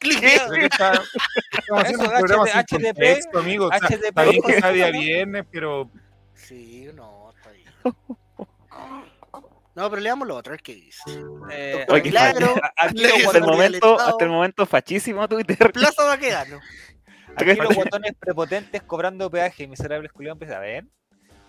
bien. 0.00 0.64
estamos 0.64 1.08
haciendo 1.76 2.04
un 2.04 2.10
programa 2.10 2.46
sin 2.66 2.80
contexto, 2.82 3.38
amigo. 3.38 3.68
HDP, 3.70 4.60
sea 4.60 4.90
viernes, 4.90 5.44
pero 5.50 5.90
Sí, 6.34 6.88
no, 6.94 7.30
está 7.36 7.50
bien. 7.50 7.68
No, 9.78 9.88
pero 9.88 10.02
leamos 10.02 10.26
lo 10.26 10.34
otro, 10.34 10.50
ver 10.50 10.60
qué 10.60 10.74
dice. 10.74 11.00
Eh, 11.52 11.86
Oye, 11.88 12.02
Milagro, 12.02 12.52
aquí, 12.76 13.04
Hasta 13.24 13.38
el 13.38 13.44
momento, 13.44 14.00
hasta 14.00 14.24
el 14.24 14.30
momento 14.30 14.66
fachísimo 14.66 15.28
Twitter. 15.28 15.56
Plaza 15.72 16.02
Baquedano. 16.02 16.58
aquí 17.36 17.54
los 17.54 17.76
botones 17.76 18.12
prepotentes 18.18 18.82
cobrando 18.82 19.30
peaje, 19.30 19.68
miserables 19.68 20.10
culiados 20.10 20.34
empiezan 20.34 20.56
a 20.56 20.60
ver. 20.60 20.84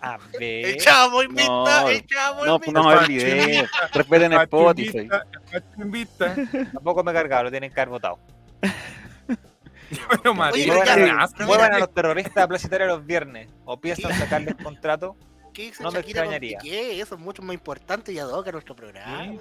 A 0.00 0.16
ver. 0.38 0.64
El 0.64 0.76
chavo 0.76 1.24
invita, 1.24 1.48
No, 1.48 1.88
el 1.88 2.06
chavo 2.06 2.46
No, 2.46 2.54
invita. 2.54 2.72
pongamos 2.72 3.02
el 3.02 3.08
video. 3.08 3.66
Respeten 3.94 4.32
Spotify. 4.32 5.08
Invita. 5.78 6.36
Tampoco 6.72 7.02
me 7.02 7.10
he 7.10 7.14
cargado, 7.14 7.42
lo 7.42 7.50
tienen 7.50 7.72
que 7.72 7.80
haber 7.80 7.90
votado. 7.90 8.20
Bueno, 10.22 10.44
asco. 10.44 10.56
mira, 10.56 11.28
Muevan 11.46 11.74
a 11.74 11.78
los 11.80 11.92
terroristas 11.92 12.44
a 12.44 12.46
Plaza 12.46 12.68
Italia 12.68 12.86
los 12.86 13.04
viernes. 13.04 13.48
O 13.64 13.80
piensan 13.80 14.16
sacarles 14.16 14.54
contrato. 14.54 15.16
¿Qué 15.52 15.72
No 15.80 15.90
me 15.90 15.98
Shakira 15.98 16.24
con 16.24 16.32
extrañaría. 16.34 16.58
Piqué? 16.58 17.00
Eso 17.00 17.14
es 17.14 17.20
mucho 17.20 17.42
más 17.42 17.54
importante 17.54 18.12
y 18.12 18.18
ad 18.18 18.28
hoc 18.28 18.46
a 18.48 18.52
nuestro 18.52 18.74
programa. 18.76 19.24
Sí. 19.24 19.38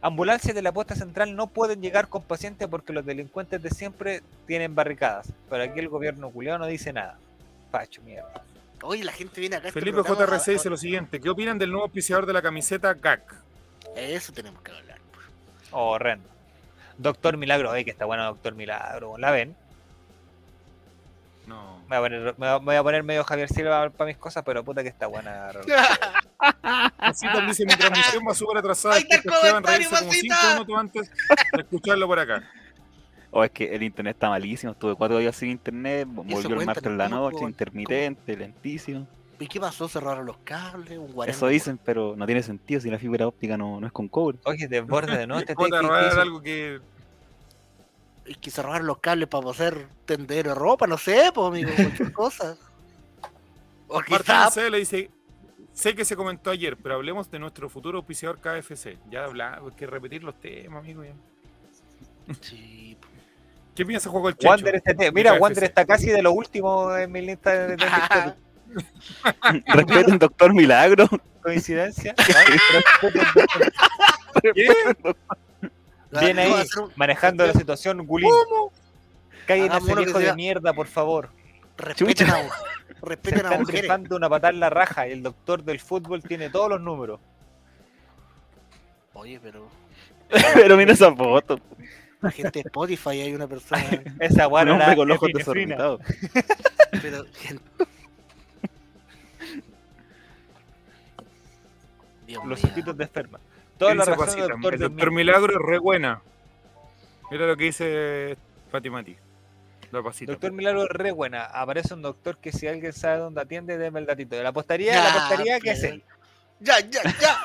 Ambulancias 0.00 0.54
de 0.54 0.62
la 0.62 0.70
posta 0.72 0.94
central 0.94 1.34
no 1.34 1.48
pueden 1.48 1.80
llegar 1.82 2.08
con 2.08 2.22
pacientes 2.22 2.68
porque 2.68 2.92
los 2.92 3.04
delincuentes 3.04 3.60
de 3.62 3.70
siempre 3.70 4.22
tienen 4.46 4.74
barricadas. 4.74 5.32
Pero 5.50 5.62
aquí 5.64 5.80
el 5.80 5.88
gobierno 5.88 6.30
culiao 6.30 6.58
no 6.58 6.66
dice 6.66 6.92
nada. 6.92 7.18
Pacho, 7.70 8.00
mierda. 8.02 8.42
Oye, 8.82 9.02
la 9.02 9.12
gente 9.12 9.40
viene 9.40 9.56
acá. 9.56 9.66
a 9.66 9.68
este 9.70 9.80
Felipe 9.80 10.02
programa 10.02 10.24
JRC 10.36 10.48
a- 10.50 10.52
dice 10.52 10.70
lo 10.70 10.76
siguiente: 10.76 11.20
¿Qué 11.20 11.28
opinan 11.28 11.58
del 11.58 11.70
nuevo 11.70 11.84
auspiciador 11.86 12.26
de 12.26 12.32
la 12.32 12.40
camiseta 12.42 12.94
GAC? 12.94 13.34
Eso 13.96 14.32
tenemos 14.32 14.62
que 14.62 14.70
hablar. 14.70 14.98
pues. 15.12 15.26
Horrendo. 15.72 16.28
Doctor 16.96 17.36
Milagro, 17.36 17.70
ay 17.72 17.84
que 17.84 17.90
está 17.90 18.04
bueno 18.04 18.24
Doctor 18.24 18.54
Milagro. 18.54 19.18
¿La 19.18 19.32
ven? 19.32 19.56
No. 21.46 21.77
Me 21.88 21.96
voy 21.98 22.06
a 22.06 22.10
poner, 22.10 22.20
me 22.20 22.32
voy 22.32 22.48
a- 22.48 22.58
me 22.58 22.64
voy 22.66 22.74
a 22.76 22.82
poner 22.82 23.02
medio 23.02 23.24
Javier 23.24 23.48
Silva 23.48 23.88
para 23.90 24.08
mis 24.08 24.16
cosas, 24.18 24.42
pero 24.44 24.62
puta 24.64 24.82
que 24.82 24.88
está 24.90 25.06
buena. 25.06 25.50
Masita 26.98 27.40
dice: 27.46 27.64
Mi 27.64 27.74
transmisión 27.76 28.24
va 28.28 28.34
súper 28.34 28.58
atrasada. 28.58 28.94
Ahí 28.96 29.02
está 29.08 29.16
el 29.16 29.22
comentario, 29.50 29.88
como 29.90 30.12
cinco 30.12 30.34
minutos 30.52 30.76
antes 30.78 31.10
de 31.52 31.60
escucharlo 31.62 32.06
por 32.06 32.18
acá. 32.18 32.42
O 33.30 33.44
es 33.44 33.50
que 33.50 33.74
el 33.74 33.82
internet 33.82 34.16
está 34.16 34.28
malísimo. 34.30 34.72
Estuve 34.72 34.94
cuatro 34.94 35.18
días 35.18 35.36
sin 35.36 35.50
internet. 35.50 36.08
Volvió 36.10 36.58
el 36.60 36.66
martes 36.66 36.84
en 36.84 36.96
la 36.98 37.08
¿cómo 37.10 37.30
noche, 37.30 37.44
intermitente, 37.44 38.36
lentísimo. 38.36 39.06
¿Y 39.40 39.46
qué 39.46 39.60
pasó? 39.60 39.86
¿Cerraron 39.88 40.26
los 40.26 40.38
cables? 40.38 40.98
¿Un? 40.98 41.28
Eso 41.28 41.46
dicen, 41.46 41.78
pero 41.84 42.14
no 42.16 42.26
tiene 42.26 42.42
sentido 42.42 42.80
si 42.80 42.90
la 42.90 42.98
fibra 42.98 43.26
óptica 43.26 43.56
no, 43.56 43.80
no 43.80 43.86
es 43.86 43.92
con 43.92 44.08
cobre. 44.08 44.38
Oye, 44.44 44.66
desborde 44.66 45.16
de 45.16 45.26
no 45.26 45.38
te 45.40 45.46
te- 45.46 45.54
robar 45.54 46.10
te- 46.14 46.20
algo 46.20 46.42
que. 46.42 46.80
Es 48.28 48.36
que 48.38 48.50
cerraron 48.50 48.86
los 48.86 48.98
cables 48.98 49.28
para 49.28 49.42
poder 49.42 49.88
tender 50.04 50.46
ropa, 50.48 50.86
no 50.86 50.98
sé, 50.98 51.30
pues, 51.34 51.46
amigo, 51.48 51.70
cualquier 51.74 52.12
cosa. 52.12 52.56
O 53.88 54.00
C. 54.50 54.68
le 54.70 54.78
dice: 54.78 55.10
Sé 55.72 55.94
que 55.94 56.04
se 56.04 56.14
comentó 56.16 56.50
ayer, 56.50 56.76
pero 56.76 56.96
hablemos 56.96 57.30
de 57.30 57.38
nuestro 57.38 57.70
futuro 57.70 57.98
auspiciador 57.98 58.38
KFC. 58.40 58.98
Ya 59.10 59.24
hablamos, 59.24 59.70
hay 59.72 59.76
que 59.78 59.86
repetir 59.86 60.22
los 60.24 60.38
temas, 60.40 60.80
amigo. 60.84 61.04
ya. 61.04 61.12
Sí, 62.42 62.96
pues. 63.00 63.12
¿Qué 63.74 63.86
piensa 63.86 64.10
Juego 64.10 64.28
el 64.28 64.36
Checho? 64.36 64.48
Wander 64.50 64.74
este 64.74 64.94
te- 64.94 65.12
Mira, 65.12 65.30
KFC. 65.30 65.40
Wander 65.42 65.64
está 65.64 65.86
casi 65.86 66.10
de 66.10 66.20
lo 66.20 66.32
último 66.32 66.94
en 66.96 67.10
mi 67.12 67.22
lista 67.22 67.50
de, 67.52 67.76
de. 67.76 67.86
Respeten 69.66 70.18
Doctor 70.18 70.52
Milagro. 70.52 71.08
coincidencia. 71.42 72.14
¿Qué? 74.54 74.68
Viene 76.10 76.42
ahí 76.42 76.52
un- 76.52 76.92
manejando 76.96 77.46
la 77.46 77.52
situación, 77.52 78.06
Gulín. 78.06 78.30
Cállate 79.46 79.68
Hagamos 79.70 79.82
ese 79.88 79.92
uno 79.92 80.00
que 80.00 80.04
viejo 80.06 80.18
de 80.20 80.34
mierda, 80.34 80.72
por 80.72 80.86
favor. 80.86 81.30
Respeten 81.76 82.28
a, 82.30 82.42
respeten 83.02 83.40
a 83.40 83.42
están 83.44 83.60
mujeres. 83.60 83.82
rifando 83.82 84.16
una 84.16 84.28
patada 84.28 84.52
en 84.52 84.60
la 84.60 84.70
raja 84.70 85.06
y 85.08 85.12
el 85.12 85.22
doctor 85.22 85.62
del 85.62 85.80
fútbol 85.80 86.22
tiene 86.22 86.50
todos 86.50 86.68
los 86.70 86.80
números. 86.80 87.20
Oye, 89.14 89.38
pero 89.42 89.68
pero 90.54 90.76
mira 90.76 90.92
esa 90.92 91.14
foto. 91.14 91.58
la 92.20 92.30
gente 92.30 92.50
de 92.62 92.68
Spotify 92.68 93.20
hay 93.22 93.34
una 93.34 93.46
persona. 93.46 93.82
Esa 94.20 94.44
Un 94.46 94.50
guana 94.50 94.72
hombre 94.72 94.86
era 94.86 94.96
con 94.96 95.08
los 95.08 95.16
ojos 95.16 95.30
desorbitados. 95.34 96.00
pero, 97.02 97.24
gente- 97.34 97.62
Dios 102.26 102.44
Los 102.44 102.62
ojitos 102.64 102.96
de 102.96 103.04
esperma. 103.04 103.40
¿Qué 103.78 103.84
Toda 103.84 103.94
la 103.94 104.02
dice 104.04 104.10
razón 104.10 104.24
Pasita? 104.26 104.42
del 104.42 104.50
doctor 104.52 104.74
El 104.74 104.80
doctor 104.80 105.10
Milagro 105.12 105.52
es 105.52 105.58
re 105.66 105.78
buena. 105.78 106.22
Mira 107.30 107.46
lo 107.46 107.56
que 107.56 107.64
dice 107.64 108.36
Pati 108.72 108.90
Mati. 108.90 109.16
La 109.92 110.02
pasita. 110.02 110.32
Doctor 110.32 110.52
Milagro 110.52 110.82
es 110.82 110.88
re 110.90 111.12
buena. 111.12 111.44
Aparece 111.44 111.94
un 111.94 112.02
doctor 112.02 112.38
que 112.38 112.52
si 112.52 112.66
alguien 112.66 112.92
sabe 112.92 113.18
dónde 113.18 113.40
atiende, 113.40 113.78
deme 113.78 114.00
el 114.00 114.06
datito. 114.06 114.40
La 114.42 114.48
apostaría, 114.50 114.92
Ya, 114.94 115.04
la 115.04 115.10
apostaría 115.14 115.60
que 115.60 115.70
es 115.70 115.80
pero- 115.80 115.94
él. 115.94 116.04
Ya, 116.60 116.80
ya, 116.80 117.02
ya. 117.20 117.38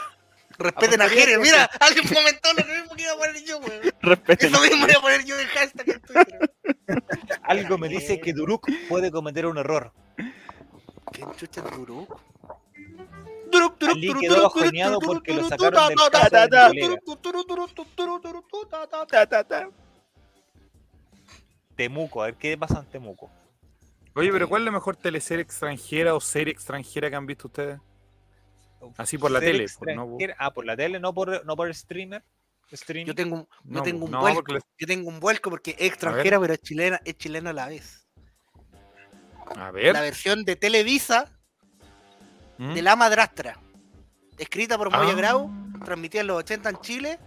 Respeten 0.57 1.01
a 1.01 1.09
Jerez. 1.09 1.39
Mira, 1.39 1.65
alguien 1.79 2.07
comentó 2.07 2.49
lo 2.53 2.65
mismo 2.65 2.95
que 2.95 3.03
iba 3.03 3.13
a 3.13 3.17
poner 3.17 3.43
yo, 3.43 3.57
weón. 3.59 3.81
Respeten. 4.01 4.53
Eso 4.53 4.61
mismo 4.61 4.87
iba 4.87 4.99
a 4.99 5.01
poner 5.01 5.23
yo 5.25 5.39
en 5.39 5.47
hashtag 5.47 5.89
en 5.89 6.01
Twitter. 6.01 6.51
Algo 7.43 7.77
me 7.77 7.87
dice 7.89 8.19
que 8.19 8.33
Duruk 8.33 8.67
puede 8.89 9.09
cometer 9.11 9.45
un 9.45 9.57
error. 9.57 9.91
¿Quién 11.11 11.31
chucha 11.37 11.61
es 11.61 11.77
Duruk? 11.77 12.19
Ali 13.89 14.13
quedó 14.19 14.43
bajoneado 14.43 14.99
porque 14.99 15.33
lo 15.33 15.47
sacaron 15.47 15.87
del 15.89 15.97
de. 16.71 16.99
Temuco, 21.75 22.21
a 22.21 22.25
ver 22.27 22.35
qué 22.35 22.57
pasa 22.57 22.79
en 22.79 22.85
Temuco. 22.85 23.31
Oye, 24.15 24.31
pero 24.31 24.47
¿cuál 24.47 24.61
es 24.61 24.65
la 24.65 24.71
mejor 24.71 24.95
teleserie 24.95 25.41
extranjera 25.43 26.13
o 26.13 26.19
serie 26.21 26.53
extranjera 26.53 27.09
que 27.09 27.15
han 27.15 27.25
visto 27.25 27.47
ustedes? 27.47 27.79
Así 28.97 29.17
por 29.17 29.31
la 29.31 29.39
tele, 29.39 29.65
por- 29.79 29.87
no- 29.95 30.03
extranjera- 30.03 30.35
Ah, 30.37 30.53
por 30.53 30.65
la 30.65 30.75
tele, 30.77 30.99
no 30.99 31.13
por, 31.13 31.43
no 31.45 31.55
por 31.55 31.67
el 31.67 31.73
streamer. 31.75 32.23
Streaming. 32.71 33.05
Yo 33.07 33.13
tengo 33.15 33.35
un, 33.35 33.47
yo 33.65 33.83
tengo 33.83 34.05
un 34.05 34.11
no, 34.11 34.21
vuelco. 34.21 34.43
porque 34.43 34.59
Yo 34.79 34.87
tengo 34.87 35.07
un 35.09 35.19
vuelco 35.19 35.49
porque 35.51 35.71
es 35.77 35.91
extranjera, 35.91 36.39
pero 36.39 36.53
es 36.53 36.61
chilena, 36.61 36.99
es 37.05 37.17
chilena 37.17 37.51
a 37.51 37.53
la 37.53 37.67
vez. 37.67 38.07
A 39.55 39.69
ver. 39.71 39.93
La 39.93 40.01
versión 40.01 40.43
de 40.43 40.55
Televisa 40.55 41.29
¿Mm? 42.57 42.73
de 42.73 42.81
La 42.81 42.95
Madrastra. 42.95 43.57
Escrita 44.37 44.77
por 44.77 44.91
Moya 44.91 45.11
Ah. 45.13 45.15
Grau, 45.15 45.51
transmitida 45.85 46.21
en 46.21 46.27
los 46.27 46.37
80 46.37 46.69
en 46.69 46.77
Chile. 46.81 47.19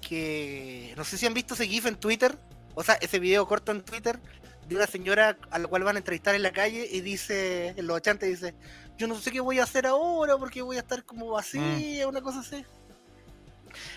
Que 0.00 0.94
no 0.96 1.04
sé 1.04 1.18
si 1.18 1.26
han 1.26 1.34
visto 1.34 1.54
ese 1.54 1.66
GIF 1.66 1.86
en 1.86 1.96
Twitter, 1.96 2.38
o 2.74 2.82
sea, 2.84 2.94
ese 2.96 3.18
video 3.18 3.46
corto 3.48 3.72
en 3.72 3.82
Twitter 3.82 4.20
de 4.68 4.76
una 4.76 4.86
señora 4.86 5.36
a 5.50 5.58
la 5.58 5.66
cual 5.68 5.84
van 5.84 5.96
a 5.96 5.98
entrevistar 5.98 6.34
en 6.34 6.42
la 6.42 6.52
calle 6.52 6.86
y 6.90 7.00
dice, 7.00 7.68
en 7.76 7.86
los 7.86 7.96
80 7.96 8.26
dice, 8.26 8.54
yo 8.98 9.06
no 9.06 9.14
sé 9.16 9.30
qué 9.32 9.40
voy 9.40 9.58
a 9.58 9.64
hacer 9.64 9.86
ahora 9.86 10.36
porque 10.36 10.60
voy 10.62 10.76
a 10.76 10.80
estar 10.80 11.04
como 11.04 11.28
vacía, 11.30 12.06
una 12.08 12.20
cosa 12.20 12.40
así. 12.40 12.64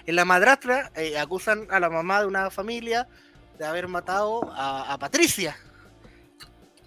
En 0.05 0.15
la 0.15 0.25
madrastra 0.25 0.91
eh, 0.95 1.17
acusan 1.17 1.67
a 1.69 1.79
la 1.79 1.89
mamá 1.89 2.21
de 2.21 2.27
una 2.27 2.49
familia 2.49 3.07
de 3.57 3.65
haber 3.65 3.87
matado 3.87 4.51
a, 4.53 4.93
a 4.93 4.97
Patricia. 4.97 5.55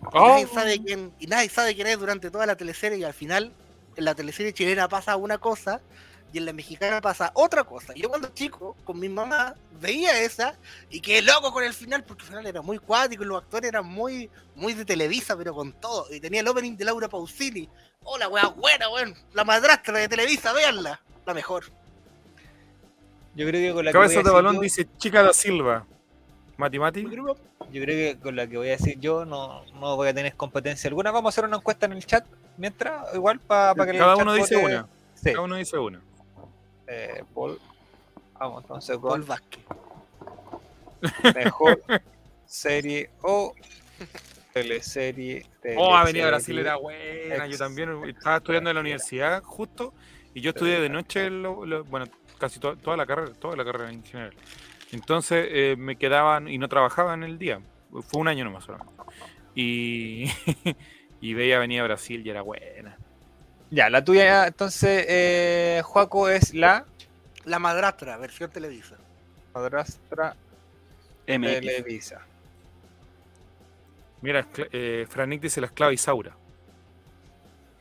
Y, 0.03 0.07
Oh. 0.15 0.29
nadie 0.29 0.47
sabe 0.49 0.83
quién, 0.83 1.13
y 1.21 1.27
nadie 1.29 1.49
sabe 1.49 1.75
quién 1.77 1.87
es 1.87 1.99
durante 1.99 2.31
toda 2.31 2.45
la 2.47 2.57
teleserie 2.57 2.99
y 2.99 3.05
al 3.05 3.15
final 3.15 3.53
en 3.97 4.05
la 4.05 4.15
teleserie 4.15 4.53
chilena 4.53 4.89
pasa 4.89 5.17
una 5.17 5.39
cosa 5.39 5.81
y 6.33 6.39
en 6.39 6.47
la 6.47 6.53
mexicana 6.53 7.01
pasa 7.01 7.31
otra 7.35 7.65
cosa. 7.65 7.93
Yo 7.95 8.09
cuando 8.09 8.29
chico, 8.29 8.75
con 8.85 8.99
mi 8.99 9.09
mamá, 9.09 9.55
veía 9.81 10.19
esa 10.23 10.57
y 10.89 11.01
quedé 11.01 11.21
loco 11.23 11.53
con 11.53 11.63
el 11.63 11.75
final 11.75 12.05
porque 12.05 12.23
el 12.23 12.29
final 12.31 12.47
era 12.47 12.63
muy 12.63 12.79
cuático 12.79 13.23
y 13.23 13.27
los 13.27 13.43
actores 13.43 13.69
eran 13.69 13.85
muy, 13.87 14.31
muy 14.55 14.73
de 14.75 14.85
Televisa, 14.87 15.37
pero 15.37 15.55
con 15.55 15.73
todo. 15.75 16.07
Y 16.11 16.21
tenía 16.21 16.41
el 16.41 16.49
opening 16.49 16.77
de 16.77 16.87
Laura 16.87 17.09
Pausini. 17.09 17.69
Oh, 18.05 18.17
la 18.17 18.29
wea 18.29 18.47
buena, 18.47 18.89
weón. 18.89 19.15
La 19.35 19.45
madrastra 19.45 19.99
de 19.99 20.09
Televisa, 20.09 20.53
véanla. 20.55 21.01
La 21.27 21.35
mejor. 21.35 21.65
Yo 23.35 23.47
creo 23.47 23.61
que 23.69 23.73
con 23.75 23.85
la 23.85 23.91
que 23.93 23.99
Cabeza 23.99 24.23
de 24.23 24.31
balón 24.31 24.57
yo- 24.57 24.61
dice 24.63 24.89
Chica 24.99 25.23
da 25.23 25.33
Silva. 25.33 25.87
Mati 26.63 26.79
Mati. 26.79 27.03
Yo 27.03 27.11
creo 27.83 27.87
que 27.87 28.19
con 28.23 28.37
la 28.37 28.47
que 28.47 28.57
voy 28.57 28.69
a 28.69 28.73
decir 28.73 28.99
yo 28.99 29.25
no, 29.25 29.65
no 29.75 29.97
voy 29.97 30.09
a 30.09 30.15
tener 30.15 30.35
competencia 30.35 30.89
alguna. 30.89 31.11
Vamos 31.11 31.29
a 31.29 31.31
hacer 31.35 31.45
una 31.45 31.57
encuesta 31.59 31.87
en 31.87 31.93
el 31.93 32.05
chat 32.07 32.25
mientras, 32.57 33.15
igual 33.15 33.39
para 33.41 33.75
que 33.85 33.91
el 33.93 33.99
Cada 33.99 34.17
uno 34.17 34.33
dice 34.35 34.57
vote. 34.57 34.67
una. 34.67 34.87
Sí. 35.15 35.33
Cada 35.33 35.41
uno 35.43 35.57
dice 35.57 35.79
una. 35.79 36.01
Eh, 36.87 37.25
Paul. 37.35 37.59
Vamos 38.39 38.63
entonces 38.63 38.97
Paul 38.99 39.23
Vázquez. 39.23 39.65
mejor 41.35 41.83
serie 42.47 43.11
o 43.23 43.55
teleserie. 44.53 45.47
Oh, 45.77 45.95
Avenida. 45.95 46.27
Brasil 46.29 46.59
era 46.59 46.77
buena. 46.77 47.47
Yo 47.47 47.57
también 47.59 47.91
estaba 48.09 48.37
estudiando 48.39 48.71
en 48.71 48.75
la 48.75 48.81
universidad 48.81 49.43
justo 49.43 49.93
y 50.35 50.41
yo 50.41 50.51
estudié 50.51 50.81
de 50.81 50.89
noche, 50.89 51.31
lo- 51.31 51.65
lo- 51.67 51.85
bueno, 51.85 52.07
casi 52.39 52.59
to- 52.61 52.77
toda 52.77 52.97
la 52.97 53.07
carrera, 53.07 53.33
toda 53.39 53.57
la 53.57 53.65
carrera 53.65 53.91
en 53.91 54.03
general. 54.05 54.35
Entonces 54.93 55.47
eh, 55.51 55.75
me 55.79 55.97
quedaban 55.97 56.49
y 56.49 56.59
no 56.59 56.69
trabajaba 56.69 57.15
en 57.15 57.23
el 57.25 57.39
día. 57.39 57.61
Fue 57.91 58.21
un 58.21 58.29
año 58.29 58.45
nomás 58.45 58.65
solamente. 58.65 58.93
Y, 59.55 60.31
y 61.21 61.35
veía 61.35 61.57
Avenida 61.57 61.83
Brasil 61.83 62.23
y 62.25 62.31
era 62.31 62.43
buena. 62.43 62.97
Ya, 63.71 63.89
la 63.91 64.05
tuya 64.05 64.47
entonces, 64.47 65.07
eh, 65.09 65.81
Juaco, 65.85 66.29
es 66.29 66.53
la 66.55 66.85
La 67.45 67.59
madrastra, 67.59 68.17
versión 68.19 68.51
Televisa. 68.51 68.97
madrastra 69.55 70.37
MX. 71.27 71.51
Televisa. 71.61 72.21
Mira, 74.21 74.47
eh, 74.73 75.07
Franick 75.09 75.41
dice 75.43 75.61
la 75.61 75.67
esclava 75.69 75.93
Isaura. 75.93 76.37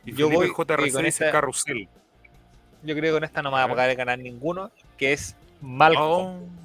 Y 0.04 0.12
Yo 0.12 0.28
Felipe 0.28 0.46
voy- 0.48 0.54
JRC 0.66 0.92
con 0.92 1.04
dice 1.04 1.24
esta- 1.26 1.30
Carrusel. 1.30 1.88
Yo 2.82 2.94
creo 2.96 3.12
que 3.12 3.12
con 3.12 3.24
esta 3.24 3.42
no 3.42 3.50
me 3.50 3.54
va 3.56 3.60
A 3.60 3.64
a 3.64 3.66
ver. 3.68 3.76
poder 3.76 3.96
ganar 3.96 4.18
ninguno, 4.18 4.72
que 4.98 5.12
es 5.12 5.36
Malcolm. 5.60 6.40
Oh, 6.42 6.61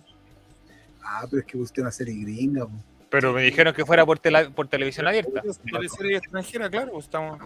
Ah, 1.09 1.25
pero 1.29 1.39
es 1.41 1.45
que 1.47 1.57
busqué 1.57 1.79
una 1.81 1.91
serie 1.91 2.13
gringa. 2.21 2.67
Pero 3.09 3.31
me 3.31 3.41
dijeron 3.41 3.73
que 3.73 3.85
fuera 3.85 4.05
por, 4.05 4.19
tela- 4.19 4.49
por 4.53 4.67
televisión 4.67 5.07
abierta. 5.07 5.41
Teleserie 5.71 6.17
extranjera, 6.17 6.69
claro, 6.69 6.91
pues 6.91 7.05
estamos. 7.05 7.39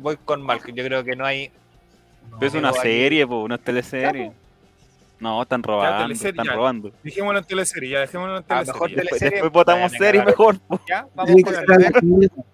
Voy 0.00 0.18
con 0.18 0.42
Malcolm. 0.42 0.76
Yo 0.76 0.84
creo 0.84 1.02
que 1.02 1.16
no 1.16 1.24
hay. 1.24 1.50
Pero 2.38 2.46
es 2.46 2.54
una 2.54 2.72
serie, 2.74 3.26
po, 3.26 3.42
una 3.42 3.56
teleserie. 3.56 4.32
No, 5.20 5.42
están 5.42 5.62
robando, 5.62 6.02
teleserie, 6.04 6.30
están 6.30 6.44
ya. 6.46 6.52
robando. 6.52 6.92
Dejémoslo 7.02 7.38
en 7.38 7.44
teleserie, 7.46 7.90
ya 7.90 8.00
dejémoslo 8.00 8.36
en 8.36 8.44
teleserie. 8.44 8.72
mejor 8.74 8.90
ya. 8.90 8.94
tele- 8.96 9.02
Después, 9.02 9.18
Teleserie, 9.20 9.42
después 9.42 9.52
votamos 9.52 9.92
a 9.94 9.98
serie 9.98 10.24
mejor. 10.24 10.58
po. 10.60 10.80
Ya, 10.86 11.06
vamos 11.14 11.42
con 11.42 11.52
gratuito, 11.54 12.44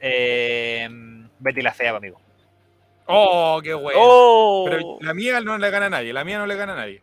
Eh, 0.00 0.88
Betty 1.38 1.62
la 1.62 1.72
fea, 1.72 1.96
amigo. 1.96 2.20
Oh, 3.06 3.60
qué 3.62 3.74
bueno. 3.74 3.98
¡Oh! 4.02 4.66
Pero 4.68 4.98
la 5.00 5.14
mía 5.14 5.40
no 5.40 5.56
le 5.58 5.70
gana 5.70 5.86
a 5.86 5.90
nadie, 5.90 6.12
la 6.12 6.24
mía 6.24 6.38
no 6.38 6.46
le 6.46 6.56
gana 6.56 6.72
a 6.72 6.76
nadie. 6.76 7.02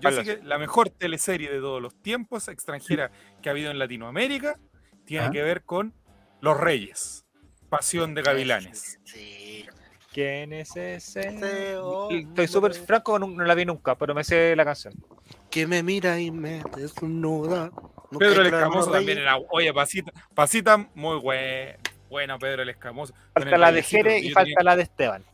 Yo 0.00 0.10
¿Cuál 0.10 0.14
sé 0.14 0.24
que 0.24 0.42
la 0.44 0.58
mejor 0.58 0.90
teleserie 0.90 1.50
de 1.50 1.58
todos 1.60 1.82
los 1.82 1.94
tiempos 2.00 2.48
extranjera 2.48 3.10
que 3.42 3.48
ha 3.48 3.52
habido 3.52 3.70
en 3.70 3.78
Latinoamérica 3.78 4.58
tiene 5.04 5.26
¿Ah? 5.26 5.30
que 5.30 5.42
ver 5.42 5.64
con 5.64 5.92
Los 6.40 6.58
Reyes, 6.58 7.24
Pasión 7.68 8.14
de 8.14 8.22
Gavilanes. 8.22 9.00
Sí. 9.04 9.66
¿Quién 10.12 10.52
es 10.52 10.74
ese? 10.76 11.28
Estoy 12.10 12.48
súper 12.48 12.74
franco, 12.74 13.18
no, 13.18 13.26
no 13.28 13.44
la 13.44 13.54
vi 13.54 13.64
nunca, 13.64 13.96
pero 13.96 14.14
me 14.14 14.24
sé 14.24 14.54
la 14.56 14.64
canción. 14.64 14.94
Que 15.50 15.66
me 15.66 15.82
mira 15.82 16.18
y 16.18 16.30
me 16.30 16.62
desnuda. 16.76 17.70
Nunca 18.10 18.18
Pedro 18.26 18.40
el 18.40 18.46
Escamoso 18.48 18.90
también 18.90 19.18
era. 19.18 19.36
Oye, 19.50 19.72
Pasita, 19.72 20.12
Pasita 20.34 20.88
muy 20.94 21.18
buen, 21.18 21.76
bueno, 22.08 22.38
Pedro 22.38 22.62
el 22.62 22.68
Escamoso. 22.70 23.12
Falta 23.34 23.54
el 23.54 23.60
la 23.60 23.70
de 23.72 23.82
Jere 23.82 24.18
y 24.18 24.30
falta 24.30 24.44
tenía- 24.44 24.62
la 24.64 24.76
de 24.76 24.82
Esteban. 24.82 25.24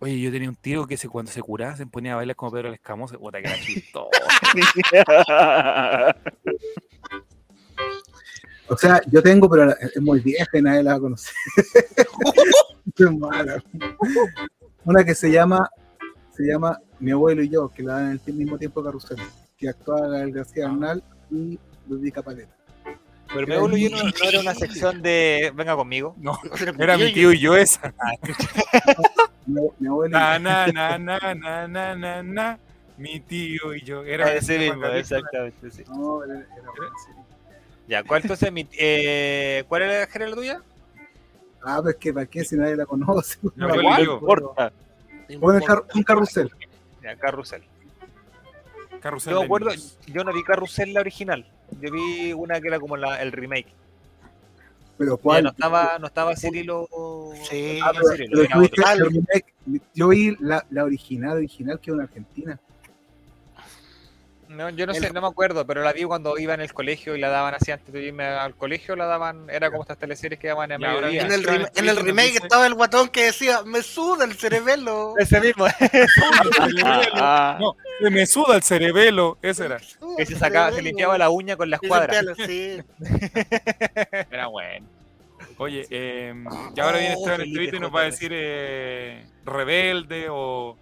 Oye, 0.00 0.20
yo 0.20 0.30
tenía 0.30 0.48
un 0.48 0.56
tío 0.56 0.86
que 0.86 0.96
se, 0.96 1.08
cuando 1.08 1.32
se 1.32 1.42
curaba 1.42 1.76
se 1.76 1.86
ponía 1.86 2.12
a 2.12 2.16
bailar 2.16 2.36
como 2.36 2.52
Pedro 2.52 2.68
el 2.68 2.74
Escamoso. 2.74 3.18
Puta 3.18 3.42
que 3.42 3.48
era 3.48 3.60
chistoso. 3.60 4.10
O 8.70 8.76
sea, 8.76 9.00
yo 9.10 9.22
tengo, 9.22 9.48
pero 9.48 9.74
es 9.78 10.00
muy 10.00 10.20
vieja 10.20 10.58
y 10.58 10.62
nadie 10.62 10.82
la 10.82 10.92
va 10.92 10.96
a 10.98 11.00
conocer. 11.00 11.32
Qué 12.94 13.06
mala. 13.06 13.62
Una 14.84 15.04
que 15.04 15.14
se 15.14 15.30
llama, 15.30 15.70
se 16.36 16.44
llama 16.44 16.78
Mi 17.00 17.12
abuelo 17.12 17.42
y 17.42 17.48
yo, 17.48 17.70
que 17.70 17.82
la 17.82 17.94
dan 17.94 18.12
en 18.12 18.20
el 18.26 18.34
mismo 18.34 18.58
tiempo 18.58 18.82
Carrusel, 18.82 19.16
que 19.56 19.70
actúa 19.70 20.08
Gael 20.08 20.32
García 20.32 20.68
Bernal 20.68 21.02
y 21.30 21.58
Ludwika 21.88 22.22
Paleta. 22.22 22.57
Pero 23.32 23.46
me 23.46 23.56
no, 23.56 23.68
no 24.02 24.10
era 24.24 24.40
una 24.40 24.54
sección 24.54 25.02
de 25.02 25.52
Venga 25.54 25.76
conmigo. 25.76 26.14
No, 26.18 26.38
era 26.78 26.96
mi 26.96 27.12
tío 27.12 27.32
y 27.32 27.38
yo 27.38 27.56
esa. 27.56 27.92
Y 29.46 30.08
Na, 30.10 30.38
na, 30.38 30.66
na, 30.72 30.98
na, 30.98 31.18
na, 31.34 31.66
na, 31.68 31.94
na, 31.96 32.22
na. 32.22 32.58
Mi 32.98 33.20
tío 33.20 33.74
y 33.74 33.80
yo. 33.82 34.04
Era 34.04 34.32
Ese 34.34 34.56
ese 34.56 34.58
mismo, 34.70 34.86
exactamente, 34.86 35.70
sí. 35.70 35.84
No, 35.88 36.22
era- 36.24 36.34
era 36.34 36.46
buena 36.76 36.92
serie. 37.06 37.22
Ya, 37.86 38.02
¿cuál 38.02 38.22
entonces? 38.22 38.52
mi- 38.52 38.68
eh, 38.78 39.64
¿Cuál 39.68 39.82
era 39.82 40.06
Jere, 40.06 40.28
la 40.28 40.36
tuya? 40.36 40.62
Ah, 41.62 41.80
pues 41.82 41.96
que 41.96 42.12
para 42.12 42.26
qué 42.26 42.44
si 42.44 42.56
nadie 42.56 42.76
la 42.76 42.84
conoce. 42.84 43.38
No 43.56 43.98
yo. 43.98 44.14
importa. 44.14 44.72
Pon 45.40 45.56
el 45.56 45.62
car- 45.62 45.84
un 45.94 46.02
carrusel. 46.02 46.50
Ya, 47.02 47.16
Carrusel. 47.16 47.62
Carrusel 49.00 49.32
Yo 49.32 49.42
acuerdo, 49.42 49.70
yo 50.06 50.24
no 50.24 50.32
vi 50.34 50.42
Carrusel 50.42 50.92
la 50.92 51.00
original. 51.00 51.46
Yo 51.80 51.92
vi 51.92 52.32
una 52.32 52.60
que 52.60 52.68
era 52.68 52.80
como 52.80 52.96
la, 52.96 53.20
el 53.22 53.32
remake. 53.32 53.68
Pero 54.96 55.16
cuál. 55.16 55.44
no 55.44 55.50
estaba, 55.50 55.98
no 55.98 56.06
estaba 56.08 56.36
Cirilo. 56.36 56.88
Sí. 57.48 57.80
Cirilo, 58.16 58.42
pero 58.50 58.92
el 58.92 59.10
remake. 59.10 59.54
Yo 59.94 60.08
vi 60.08 60.36
la, 60.40 60.66
la 60.70 60.84
original, 60.84 61.36
original 61.36 61.78
que 61.78 61.90
es 61.90 61.94
una 61.94 62.04
argentina. 62.04 62.58
No, 64.48 64.70
yo 64.70 64.86
no 64.86 64.92
El- 64.92 65.00
sé, 65.00 65.12
no 65.12 65.20
me 65.20 65.26
acuerdo, 65.28 65.66
pero 65.66 65.82
la 65.82 65.92
vi 65.92 66.04
cuando 66.04 66.38
iba 66.38 66.54
en 66.54 66.60
el 66.62 66.72
colegio 66.72 67.14
y 67.14 67.20
la 67.20 67.28
daban 67.28 67.54
así 67.54 67.70
antes 67.70 67.92
de 67.92 68.02
irme 68.02 68.24
al 68.24 68.54
colegio, 68.54 68.96
la 68.96 69.04
daban, 69.06 69.48
era 69.50 69.70
como 69.70 69.82
estas 69.82 69.98
teleseries 69.98 70.40
que 70.40 70.48
daban 70.48 70.72
en 70.72 70.80
mediodía. 70.80 71.22
En 71.22 71.32
el, 71.32 71.44
rem- 71.44 71.70
en 71.76 71.88
el 71.88 71.96
remake 71.96 72.32
dice- 72.32 72.44
estaba 72.44 72.66
el 72.66 72.74
guatón 72.74 73.08
que 73.08 73.24
decía, 73.26 73.62
me 73.64 73.82
suda 73.82 74.24
el 74.24 74.34
cerebelo. 74.34 75.14
Ese 75.18 75.40
mismo, 75.40 75.66
Ah, 77.14 77.58
No, 77.60 77.74
me 78.10 78.26
suda 78.26 78.56
el 78.56 78.62
cerebelo. 78.62 79.38
Ese 79.42 79.66
era. 79.66 79.78
que 80.16 80.26
se 80.26 80.36
sacaba, 80.36 80.72
se 80.72 80.82
limpiaba 80.82 81.18
la 81.18 81.30
uña 81.30 81.56
con 81.56 81.68
la 81.70 81.76
escuadra. 81.76 82.20
sí. 82.46 82.78
Era 84.30 84.46
bueno. 84.46 84.86
Oye, 85.58 85.86
eh, 85.90 86.34
y 86.76 86.80
ahora 86.80 86.98
viene 86.98 87.14
Oh, 87.16 87.18
Esteban 87.18 87.40
Espíritu 87.40 87.76
y 87.76 87.80
nos 87.80 87.94
va 87.94 88.00
a 88.02 88.04
decir 88.04 88.30
eh, 88.32 89.26
rebelde 89.44 90.28
o, 90.30 90.76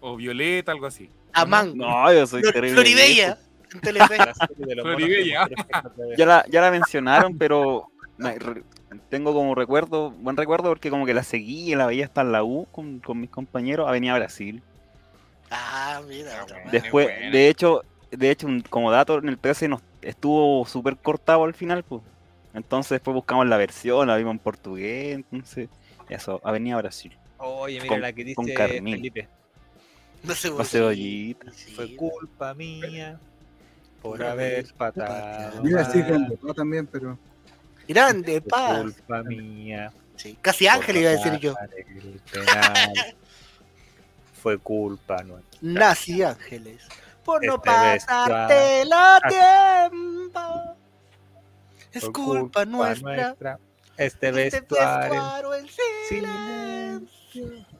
o 0.00 0.16
violeta, 0.16 0.70
algo 0.72 0.86
así. 0.86 1.10
A 1.32 1.44
Mango. 1.44 1.74
no, 1.76 2.12
yo 2.12 2.26
soy 2.26 2.42
Flor- 2.42 2.52
terrible. 2.54 2.74
Floribella. 2.82 3.38
En 3.72 3.80
Floribella. 3.80 5.48
Ya 6.16 6.26
la, 6.26 6.44
ya 6.48 6.60
la 6.62 6.70
mencionaron, 6.70 7.36
pero 7.36 7.86
me- 8.16 8.38
re- 8.38 8.62
tengo 9.10 9.32
como 9.34 9.54
recuerdo, 9.54 10.10
buen 10.10 10.36
recuerdo 10.36 10.68
porque 10.70 10.90
como 10.90 11.04
que 11.06 11.14
la 11.14 11.22
seguí 11.22 11.72
y 11.72 11.74
la 11.74 11.86
veía 11.86 12.06
hasta 12.06 12.22
en 12.22 12.32
la 12.32 12.42
U 12.42 12.66
con, 12.72 12.98
con 13.00 13.20
mis 13.20 13.30
compañeros 13.30 13.86
a 13.86 13.90
Avenida 13.90 14.14
Brasil. 14.14 14.62
Ah, 15.50 16.00
mira. 16.06 16.44
bueno. 16.48 16.70
Después, 16.70 17.08
de 17.32 17.48
hecho, 17.48 17.82
de 18.10 18.30
hecho, 18.30 18.46
un- 18.46 18.62
como 18.62 18.90
dato, 18.90 19.18
en 19.18 19.28
el 19.28 19.38
13 19.38 19.68
nos 19.68 19.82
estuvo 20.02 20.64
súper 20.66 20.96
cortado 20.96 21.44
al 21.44 21.54
final, 21.54 21.82
pues. 21.84 22.02
Entonces 22.54 22.90
después 22.90 23.14
buscamos 23.14 23.46
la 23.46 23.56
versión, 23.58 24.08
la 24.08 24.16
vimos 24.16 24.32
en 24.32 24.38
portugués, 24.38 25.14
entonces, 25.16 25.68
eso, 26.08 26.40
Avenida 26.42 26.76
Brasil. 26.78 27.16
Oye, 27.36 27.76
mira 27.80 27.86
Con- 27.88 28.00
la 28.00 28.12
que 28.12 28.24
dice. 28.24 28.42
Felipe. 28.80 29.28
No 30.22 30.34
sé, 30.34 30.50
La 30.50 30.64
cebollita. 30.64 31.52
Sí. 31.52 31.72
Fue 31.74 31.94
culpa 31.96 32.54
mía 32.54 33.18
por 34.02 34.22
haber 34.22 34.72
patado. 34.74 35.62
Mira, 35.62 35.84
sí, 35.90 36.02
que 36.02 36.12
votó 36.12 36.54
también, 36.54 36.86
pero. 36.86 37.18
Grande, 37.86 38.40
Fue 38.40 38.48
paz. 38.50 38.80
culpa 38.82 39.22
mía. 39.22 39.92
Sí. 40.16 40.36
Casi 40.42 40.66
Ángel 40.66 40.96
iba 40.98 41.10
a 41.10 41.12
decir 41.12 41.38
yo. 41.38 41.54
Fue 44.42 44.58
culpa 44.58 45.22
nuestra. 45.22 45.58
Nazi 45.62 46.22
Ángeles. 46.22 46.82
Por 47.24 47.44
no 47.44 47.56
Este 47.56 47.64
pasarte 47.66 48.84
la 48.84 49.20
tiempo. 49.28 50.76
Es 51.92 52.04
culpa 52.10 52.64
nuestra. 52.64 53.58
Este 53.96 54.28
Este 54.28 54.30
vestuario. 54.32 55.10
vestuario 55.12 55.54
en 55.54 55.66
silencio. 56.08 57.08
silencio. 57.34 57.77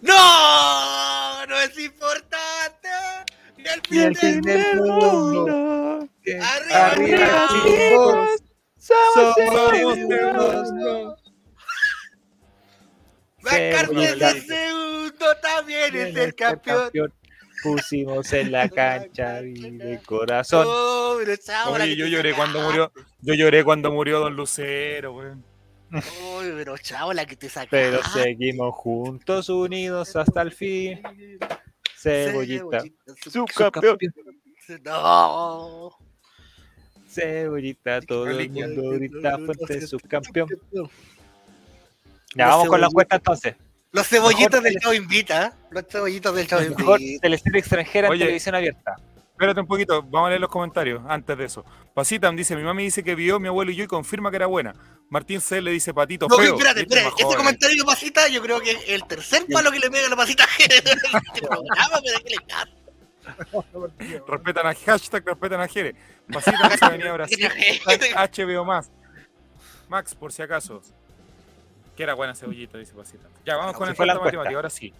¡No! 0.00 1.46
¡No 1.46 1.60
es 1.60 1.78
importante! 1.78 2.88
¡Ni 3.56 3.64
el 3.68 3.82
Y 3.90 3.98
el 3.98 4.16
fin 4.16 4.32
fin 4.34 4.40
del 4.42 4.62
del 4.62 4.76
mundo! 4.76 5.12
mundo. 5.12 6.08
Arriba, 6.40 6.86
Arriba, 6.90 7.48
chicos. 7.48 8.28
Somos 8.76 9.34
seguros. 9.34 9.98
seguros. 9.98 11.22
Valcarce 13.42 13.86
Cebollita. 13.94 14.34
de 14.34 14.40
segundo 14.42 15.26
también 15.42 15.96
es 15.96 16.16
el 16.16 16.34
campeón. 16.34 17.12
Pusimos 17.62 18.32
en 18.34 18.52
la 18.52 18.68
cancha 18.68 19.42
y 19.42 19.70
de 19.78 20.00
corazón. 20.02 20.64
Oh, 20.68 21.18
Oye, 21.72 21.96
yo 21.96 22.06
lloré 22.06 22.34
cuando 22.34 22.60
murió, 22.60 22.92
yo 23.20 23.34
lloré 23.34 23.64
cuando 23.64 23.90
murió 23.90 24.20
Don 24.20 24.36
Lucero, 24.36 25.12
weón. 25.14 25.44
Uy, 25.90 26.52
pero 26.56 26.76
chavo, 26.78 27.12
la 27.12 27.24
que 27.24 27.36
te 27.36 27.48
sacaste. 27.48 27.70
Pero 27.70 28.02
seguimos 28.12 28.74
juntos, 28.74 29.48
unidos 29.48 30.14
hasta 30.16 30.42
el 30.42 30.52
fin. 30.52 31.00
Cebollita. 31.96 32.82
Su 33.30 33.44
campeón. 33.46 33.98
No. 34.84 35.96
Cebollita, 37.08 38.00
todo 38.02 38.28
el 38.28 38.50
mundo 38.50 38.90
grita 38.90 39.38
fuerte 39.38 39.86
subcampeón. 39.86 40.48
Ya 42.34 42.48
vamos 42.48 42.68
con 42.68 42.80
la 42.80 42.86
encuesta 42.86 43.16
entonces. 43.16 43.54
Los 43.90 44.06
cebollitos 44.06 44.60
Mejor 44.60 44.62
del 44.62 44.76
Chavo 44.76 44.94
Invita. 44.94 45.46
¿eh? 45.46 45.50
Los 45.70 45.84
cebollitos 45.88 46.34
del 46.36 46.46
Chavo 46.46 46.62
Mejor 46.76 47.00
Invita. 47.00 47.22
teleserie 47.22 47.60
extranjera 47.60 48.08
en 48.08 48.18
televisión 48.18 48.54
abierta. 48.54 48.96
Espérate 49.38 49.60
un 49.60 49.68
poquito, 49.68 50.02
vamos 50.02 50.26
a 50.26 50.30
leer 50.30 50.40
los 50.40 50.50
comentarios 50.50 51.00
antes 51.08 51.38
de 51.38 51.44
eso. 51.44 51.64
Pasitam 51.94 52.34
dice, 52.34 52.56
mi 52.56 52.64
mami 52.64 52.82
dice 52.82 53.04
que 53.04 53.14
vio 53.14 53.38
mi 53.38 53.46
abuelo 53.46 53.70
y 53.70 53.76
yo 53.76 53.84
y 53.84 53.86
confirma 53.86 54.30
que 54.30 54.36
era 54.36 54.46
buena. 54.46 54.74
Martín 55.10 55.40
C 55.40 55.62
le 55.62 55.70
dice 55.70 55.94
patito 55.94 56.26
No, 56.28 56.36
feo. 56.36 56.54
espérate, 56.56 56.80
espérate. 56.80 57.22
joven. 57.22 57.38
comentario 57.38 57.76
de 57.80 57.86
pasita, 57.86 58.26
yo 58.26 58.42
creo 58.42 58.60
que 58.60 58.72
es 58.72 58.88
el 58.88 59.04
tercer 59.06 59.46
palo 59.52 59.70
que 59.70 59.78
le 59.78 59.90
pega 59.92 60.08
a 60.08 60.10
la 60.10 60.16
pasita 60.16 60.44
este. 60.58 60.92
Respetan 64.26 64.66
a 64.66 64.74
hashtag, 64.74 65.24
respetan 65.24 65.60
a 65.60 65.68
Jere. 65.68 65.94
Pasita 66.32 66.68
dice 66.68 66.88
venía 66.90 67.10
a 67.10 67.12
Brasil. 67.12 67.48
HBO 68.16 68.64
más. 68.64 68.90
Max, 69.88 70.16
por 70.16 70.32
si 70.32 70.42
acaso. 70.42 70.82
Que 71.96 72.02
era 72.02 72.14
buena 72.14 72.34
cebollita, 72.34 72.76
dice 72.78 72.92
Pasita. 72.92 73.28
Ya, 73.46 73.56
vamos 73.56 73.76
con 73.76 73.86
Se 73.86 73.92
el 73.92 73.94
encuesta. 74.08 74.24
matemático, 74.24 74.56
ahora 74.56 74.70
sí. 74.70 74.92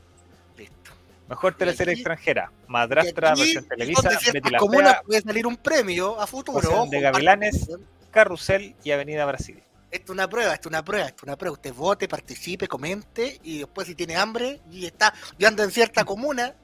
Listo. 0.57 0.93
Mejor 1.29 1.55
teleserie 1.55 1.93
aquí- 1.93 2.01
extranjera. 2.01 2.51
Madrastra, 2.67 3.33
aquí, 3.33 3.41
versión 3.41 3.69
televisa, 3.69 4.09
Betty 4.33 4.51
la 4.51 4.59
comunas 4.59 4.93
Fea, 4.93 5.03
puede 5.03 5.21
salir 5.23 5.47
un 5.47 5.57
premio 5.57 6.19
a 6.21 6.27
futuro. 6.27 6.61
Pasión 6.61 6.91
de 6.91 6.97
ojo, 6.99 7.05
Gavilanes. 7.05 7.69
Carrusel 8.11 8.75
y 8.83 8.91
Avenida 8.91 9.27
Brasil. 9.27 9.63
Esto 9.91 10.13
es 10.13 10.17
una 10.17 10.29
prueba, 10.29 10.55
esto 10.55 10.69
es 10.69 10.73
una 10.73 10.85
prueba, 10.85 11.07
esto 11.07 11.19
es 11.19 11.23
una 11.25 11.37
prueba. 11.37 11.53
Usted 11.55 11.75
vote, 11.75 12.09
participe, 12.09 12.67
comente 12.67 13.39
y 13.43 13.59
después 13.59 13.87
si 13.87 13.95
tiene 13.95 14.17
hambre 14.17 14.61
y 14.71 14.87
está, 14.87 15.13
yo 15.39 15.49
ando 15.49 15.63
en 15.63 15.71
cierta 15.71 16.05
comuna, 16.05 16.55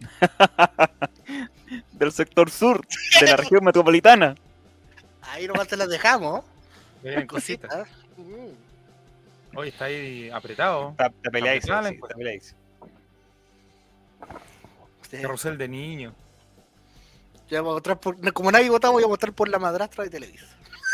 del 1.92 2.12
sector 2.12 2.50
sur 2.50 2.86
de 3.20 3.26
la 3.26 3.36
región 3.36 3.64
metropolitana. 3.64 4.34
Ahí 5.22 5.46
nomás 5.46 5.68
te 5.68 5.76
las 5.76 5.88
dejamos. 5.88 6.44
Cositas. 7.26 7.88
Mm. 8.16 9.56
Hoy 9.56 9.68
está 9.68 9.86
ahí 9.86 10.30
apretado. 10.30 10.94
Te, 10.96 11.10
te 11.22 11.30
peleáis, 11.30 11.64
sí, 11.64 11.70
te 12.08 12.14
peleáis. 12.14 12.54
Ustedes- 15.08 15.22
Carrusel 15.22 15.56
de 15.56 15.68
niño. 15.68 16.14
ya 17.48 17.62
vamos 17.62 17.70
a 17.70 17.74
votar 17.74 17.98
por- 17.98 18.18
no, 18.22 18.30
como 18.34 18.52
nadie 18.52 18.68
votamos, 18.68 18.94
voy 18.94 19.04
a 19.04 19.06
votar 19.06 19.32
por 19.32 19.48
la 19.48 19.58
madrastra 19.58 20.04
de 20.04 20.10
Televisa. 20.10 20.44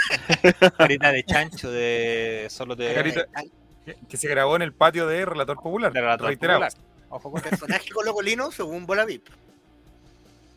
Carita 0.79 1.11
de 1.11 1.25
chancho 1.25 1.71
de 1.71 2.47
solo 2.49 2.77
de, 2.77 2.95
Carita- 2.95 3.27
Que, 3.85 3.97
que 4.09 4.17
se 4.17 4.29
grabó 4.29 4.55
en 4.57 4.63
el 4.63 4.73
patio 4.73 5.07
de 5.09 5.25
Relator 5.27 5.57
Popular. 5.57 5.93
de 5.93 6.01
relator 6.01 6.29
reiterado. 6.29 6.61
popular. 6.61 6.85
Ojo 7.11 7.31
con 7.33 7.41
eso. 7.41 7.51
Personaje 7.51 7.91
colocolino 7.91 8.51
según 8.53 8.87
Bola 8.87 9.05
VIP. 9.05 9.27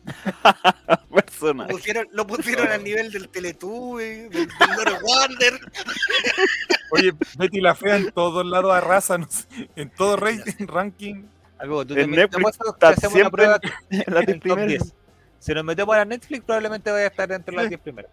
Lo 1.40 1.66
pusieron, 1.68 2.08
lo 2.12 2.26
pusieron 2.26 2.68
al 2.68 2.82
nivel 2.82 3.12
del 3.12 3.28
Teletubby, 3.28 4.04
del, 4.04 4.30
del 4.30 4.48
Loro 4.76 4.98
Wonder. 5.02 5.60
Oye, 6.90 7.12
Betty 7.36 7.60
la 7.60 7.74
Fea 7.74 7.96
en 7.96 8.10
todos 8.12 8.44
lados 8.46 8.72
arrasa, 8.72 9.18
no 9.18 9.28
sé, 9.28 9.46
en 9.76 9.90
todo 9.90 10.16
rating, 10.16 10.66
ranking. 10.66 11.24
Amigo, 11.58 11.84
tú 11.86 11.94
En 11.94 12.10
te 12.10 12.16
Netflix 12.16 12.44
metes- 12.44 12.58
te 12.58 12.68
está 12.70 12.88
hacemos 12.90 13.12
siempre 13.14 13.30
prueba 13.44 13.60
en 13.90 14.14
la 14.14 14.20
en 14.20 14.26
top 14.26 14.40
primera. 14.40 14.66
10. 14.66 14.94
Si 15.40 15.54
nos 15.54 15.64
metemos 15.64 15.94
a 15.94 15.98
la 15.98 16.04
Netflix, 16.04 16.44
probablemente 16.44 16.90
vaya 16.90 17.04
a 17.04 17.08
estar 17.08 17.30
entre 17.32 17.54
las 17.54 17.68
10 17.68 17.80
primeras. 17.80 18.10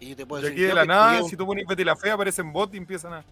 Y 0.00 0.10
yo 0.10 0.16
te 0.16 0.26
puedo 0.26 0.42
De 0.42 0.50
decir 0.50 0.64
aquí 0.64 0.68
de 0.68 0.74
la 0.74 0.82
que 0.82 0.88
nada, 0.88 1.22
si 1.24 1.36
tú 1.36 1.46
pones 1.46 1.66
Betty 1.66 1.84
la 1.84 1.96
Fea, 1.96 2.14
aparecen 2.14 2.52
bots 2.52 2.74
y 2.74 2.76
empiezan 2.78 3.12
a. 3.14 3.24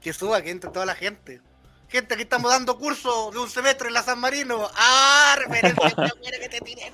que 0.00 0.12
suba, 0.12 0.42
que 0.42 0.50
entre 0.50 0.70
toda 0.70 0.86
la 0.86 0.94
gente. 0.94 1.40
Gente, 1.88 2.14
aquí 2.14 2.24
estamos 2.24 2.50
dando 2.50 2.76
curso 2.78 3.30
de 3.30 3.38
un 3.38 3.48
semestre 3.48 3.86
en 3.88 3.94
la 3.94 4.02
San 4.02 4.18
Marino. 4.18 4.68
¡Ah! 4.74 5.36
Referencia 5.38 5.94
mira 6.20 6.38
que 6.40 6.48
te 6.48 6.60
tiré, 6.60 6.90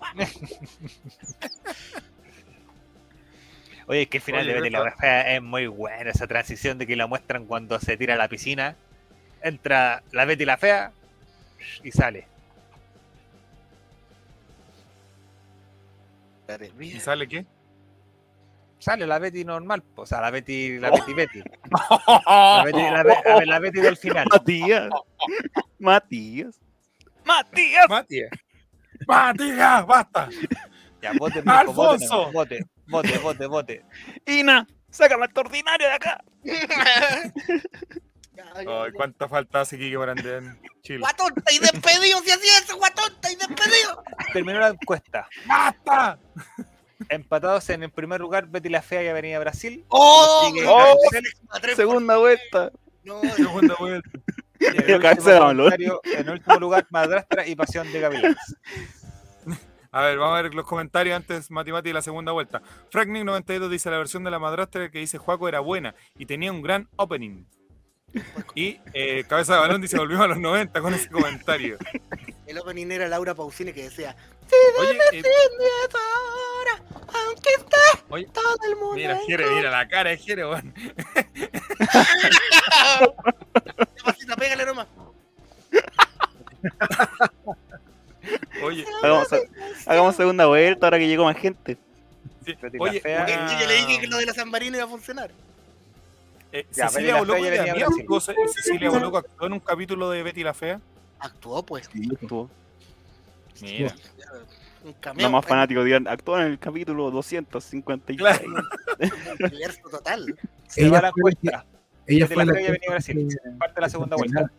madre. 0.00 0.32
Oye, 3.86 4.02
es 4.02 4.08
que 4.08 4.18
el 4.18 4.22
final 4.22 4.42
Oye, 4.42 4.54
de 4.54 4.60
Betty 4.60 4.72
la 4.72 4.92
Fea 4.92 5.34
es 5.36 5.42
muy 5.42 5.66
buena, 5.66 6.10
esa 6.10 6.26
transición 6.26 6.78
de 6.78 6.86
que 6.86 6.96
la 6.96 7.06
muestran 7.06 7.46
cuando 7.46 7.78
se 7.80 7.96
tira 7.96 8.14
a 8.14 8.16
la 8.16 8.28
piscina. 8.28 8.76
Entra 9.42 10.02
la 10.12 10.24
Betty 10.24 10.44
la 10.44 10.56
Fea 10.56 10.92
y 11.82 11.90
sale. 11.90 12.26
¿Y 16.78 17.00
sale 17.00 17.26
qué? 17.28 17.46
Sale 18.78 19.06
la 19.06 19.18
Betty 19.18 19.44
normal, 19.44 19.82
o 19.94 20.04
sea, 20.04 20.20
la 20.20 20.30
Betty, 20.30 20.78
la 20.78 20.90
Betty 20.90 21.14
Betty. 21.14 21.40
La 22.26 22.62
Betty, 22.64 22.80
la, 22.82 23.02
Be- 23.04 23.30
a 23.30 23.36
ver, 23.38 23.46
la 23.48 23.58
Betty 23.60 23.80
del 23.80 23.96
final. 23.96 24.26
Matías. 24.30 24.90
Matías. 25.78 26.60
Matías. 27.24 27.88
Matías. 27.88 28.30
Matías, 29.06 29.86
basta. 29.86 30.28
Ya, 31.00 31.12
vote, 31.18 31.42
mijo, 31.42 31.72
vote, 31.72 31.90
¡Alfonso! 32.00 32.32
vote, 32.32 32.66
vote, 32.88 33.18
vote, 33.18 33.46
vote. 33.46 33.84
Ina, 34.26 34.66
sácame 34.90 35.26
este 35.26 35.40
ordinario 35.40 35.86
de 35.86 35.92
acá. 35.94 36.24
Ay, 38.54 38.92
cuánta 38.92 39.28
falta 39.28 39.60
hace 39.60 39.78
Kike 39.78 39.96
Morandé 39.96 40.38
en 40.38 40.60
Chile. 40.82 41.00
Guatonta 41.00 41.52
y 41.52 41.58
despedido, 41.58 42.18
si 42.24 42.30
así 42.30 42.46
es, 42.46 42.74
guatonta 42.74 43.30
y 43.30 43.36
despedido. 43.36 44.02
Terminó 44.32 44.60
la 44.60 44.68
encuesta. 44.68 45.28
¡Basta! 45.46 46.18
Empatados 47.08 47.68
en 47.70 47.82
el 47.82 47.90
primer 47.90 48.20
lugar, 48.20 48.46
Betty 48.46 48.68
la 48.68 48.82
Fea 48.82 49.02
y 49.02 49.08
Avenida 49.08 49.38
Brasil. 49.38 49.84
¡Oh! 49.88 50.52
Oh, 50.66 50.96
Segunda 51.74 52.16
vuelta. 52.16 52.70
No, 53.04 53.20
Segunda 53.36 53.74
vuelta. 53.78 54.10
el 54.60 55.60
último 55.60 56.00
En 56.04 56.30
último 56.30 56.60
lugar, 56.60 56.86
Madrastra 56.90 57.46
y 57.46 57.56
Pasión 57.56 57.90
de 57.92 58.00
Gavilanes. 58.00 58.56
A 59.94 60.00
ver, 60.02 60.18
vamos 60.18 60.38
a 60.38 60.42
ver 60.42 60.54
los 60.54 60.64
comentarios 60.64 61.14
antes, 61.14 61.50
Mati 61.50 61.70
Mati, 61.70 61.90
de 61.90 61.94
la 61.94 62.02
segunda 62.02 62.32
vuelta. 62.32 62.62
Franknick92 62.90 63.68
dice 63.68 63.90
la 63.90 63.98
versión 63.98 64.24
de 64.24 64.30
la 64.30 64.38
madrastra 64.38 64.90
que 64.90 64.98
dice 65.00 65.18
Juaco 65.18 65.48
era 65.48 65.60
buena 65.60 65.94
y 66.16 66.24
tenía 66.24 66.50
un 66.50 66.62
gran 66.62 66.88
opening. 66.96 67.44
Y 68.54 68.78
eh, 68.92 69.24
Cabeza 69.26 69.54
de 69.54 69.60
Balón 69.60 69.80
dice 69.80 69.96
volvimos 69.96 70.24
a 70.24 70.28
los 70.28 70.38
90 70.38 70.80
con 70.80 70.94
ese 70.94 71.08
comentario. 71.08 71.78
el 72.46 72.58
opening 72.58 72.90
era 72.90 73.08
Laura 73.08 73.34
Pausini 73.34 73.72
que 73.72 73.84
decía: 73.84 74.14
Oye, 74.78 74.98
eh, 75.12 75.22
ahora, 75.94 76.82
aunque 77.26 77.50
esté 77.56 78.04
Oye, 78.10 78.26
todo 78.26 78.56
el 78.68 78.76
mundo. 78.76 78.94
mira, 78.96 79.18
Jere, 79.26 79.48
mira 79.50 79.70
la 79.70 79.88
cara 79.88 80.10
de 80.10 80.18
Jere, 80.18 80.44
weón. 80.46 80.74
Ya, 83.96 84.04
pasita, 84.04 84.36
pégale 84.36 84.66
nomás. 84.66 84.86
Oye, 88.62 88.84
Hagamos, 89.02 89.28
hagamos 89.86 90.16
segunda 90.16 90.46
vuelta 90.46 90.86
ahora 90.86 90.98
que 90.98 91.08
llegó 91.08 91.24
más 91.24 91.36
gente. 91.36 91.78
sí, 92.44 92.54
oye, 92.78 93.00
Fea. 93.00 93.26
Yo 93.58 93.66
le 93.66 93.74
dije 93.74 94.00
que 94.00 94.06
lo 94.06 94.18
de 94.18 94.26
la 94.26 94.34
San 94.34 94.50
Marino 94.50 94.76
iba 94.76 94.84
a 94.84 94.88
funcionar. 94.88 95.30
Eh, 96.52 96.66
Ya, 96.72 96.88
Cecilia 96.88 97.16
Boloco 97.18 97.40
venía 97.42 97.72
a 97.72 97.76
actuó- 97.88 98.20
Cecilia 98.20 98.90
Boloco 98.90 99.18
actuó 99.18 99.46
en 99.46 99.52
un 99.54 99.60
capítulo 99.60 100.10
de 100.10 100.22
Betty 100.22 100.42
la 100.44 100.54
Fea. 100.54 100.80
Actuó, 101.18 101.64
pues. 101.64 101.88
Estuvo. 102.20 102.50
Mira, 103.60 103.94
Un 104.84 104.92
camión. 104.94 105.22
Los 105.24 105.32
más 105.32 105.46
fanáticos 105.46 105.84
dirán, 105.84 106.08
actuó 106.08 106.38
en 106.40 106.46
el 106.48 106.58
capítulo 106.58 107.10
256. 107.12 108.18
Claro. 108.18 108.44
Un 108.48 109.44
universo 109.46 109.80
total. 109.88 110.36
Se 110.66 110.88
va 110.88 110.98
Ella 110.98 111.02
la 111.02 111.12
fue 111.12 111.30
la 111.30 111.36
que- 111.36 111.48
encuesta. 111.48 111.66
Ella 112.06 112.24
Betty 112.26 112.34
fue 112.34 112.44
la 112.44 112.44
la 112.44 112.52
Fea 112.54 112.62
y 112.62 112.66
Avenida 112.66 112.90
Brasil. 112.90 113.28
que, 113.28 113.50
Parte 113.58 113.74
de 113.76 113.80
la 113.80 113.88
segunda 113.88 114.16
vuelta. 114.16 114.50